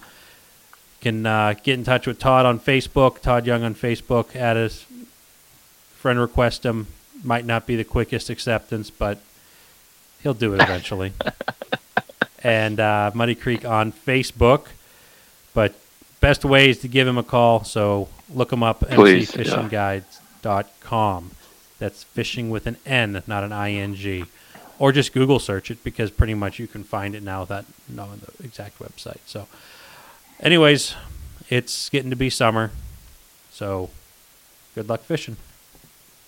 can 1.01 1.25
uh, 1.25 1.55
get 1.61 1.73
in 1.73 1.83
touch 1.83 2.07
with 2.07 2.19
Todd 2.19 2.45
on 2.45 2.57
Facebook, 2.57 3.21
Todd 3.21 3.45
Young 3.45 3.63
on 3.63 3.75
Facebook. 3.75 4.33
Add 4.33 4.55
us, 4.55 4.85
friend 5.97 6.17
request 6.19 6.65
him. 6.65 6.87
Might 7.23 7.45
not 7.45 7.67
be 7.67 7.75
the 7.75 7.83
quickest 7.83 8.29
acceptance, 8.29 8.89
but 8.89 9.19
he'll 10.23 10.33
do 10.33 10.53
it 10.53 10.61
eventually. 10.61 11.11
and 12.43 12.79
uh, 12.79 13.11
Muddy 13.13 13.35
Creek 13.35 13.65
on 13.65 13.91
Facebook. 13.91 14.67
But 15.53 15.75
best 16.21 16.45
way 16.45 16.69
is 16.69 16.79
to 16.79 16.87
give 16.87 17.09
him 17.09 17.17
a 17.17 17.23
call. 17.23 17.65
So 17.65 18.07
look 18.33 18.53
him 18.53 18.63
up, 18.63 18.79
Please, 18.79 19.33
mcfishingguides.com. 19.33 21.31
That's 21.77 22.03
fishing 22.03 22.49
with 22.49 22.67
an 22.67 22.77
N, 22.85 23.21
not 23.27 23.43
an 23.43 23.51
ing. 23.51 24.27
Or 24.79 24.91
just 24.91 25.13
Google 25.13 25.39
search 25.39 25.71
it 25.71 25.83
because 25.83 26.11
pretty 26.11 26.35
much 26.35 26.59
you 26.59 26.67
can 26.67 26.83
find 26.83 27.15
it 27.15 27.23
now 27.23 27.41
without 27.41 27.65
knowing 27.89 28.19
the 28.19 28.43
exact 28.43 28.79
website. 28.79 29.19
So, 29.25 29.47
anyways, 30.39 30.95
it's 31.49 31.89
getting 31.89 32.11
to 32.11 32.15
be 32.15 32.29
summer. 32.29 32.71
So, 33.51 33.89
good 34.75 34.87
luck 34.87 35.01
fishing. 35.01 35.37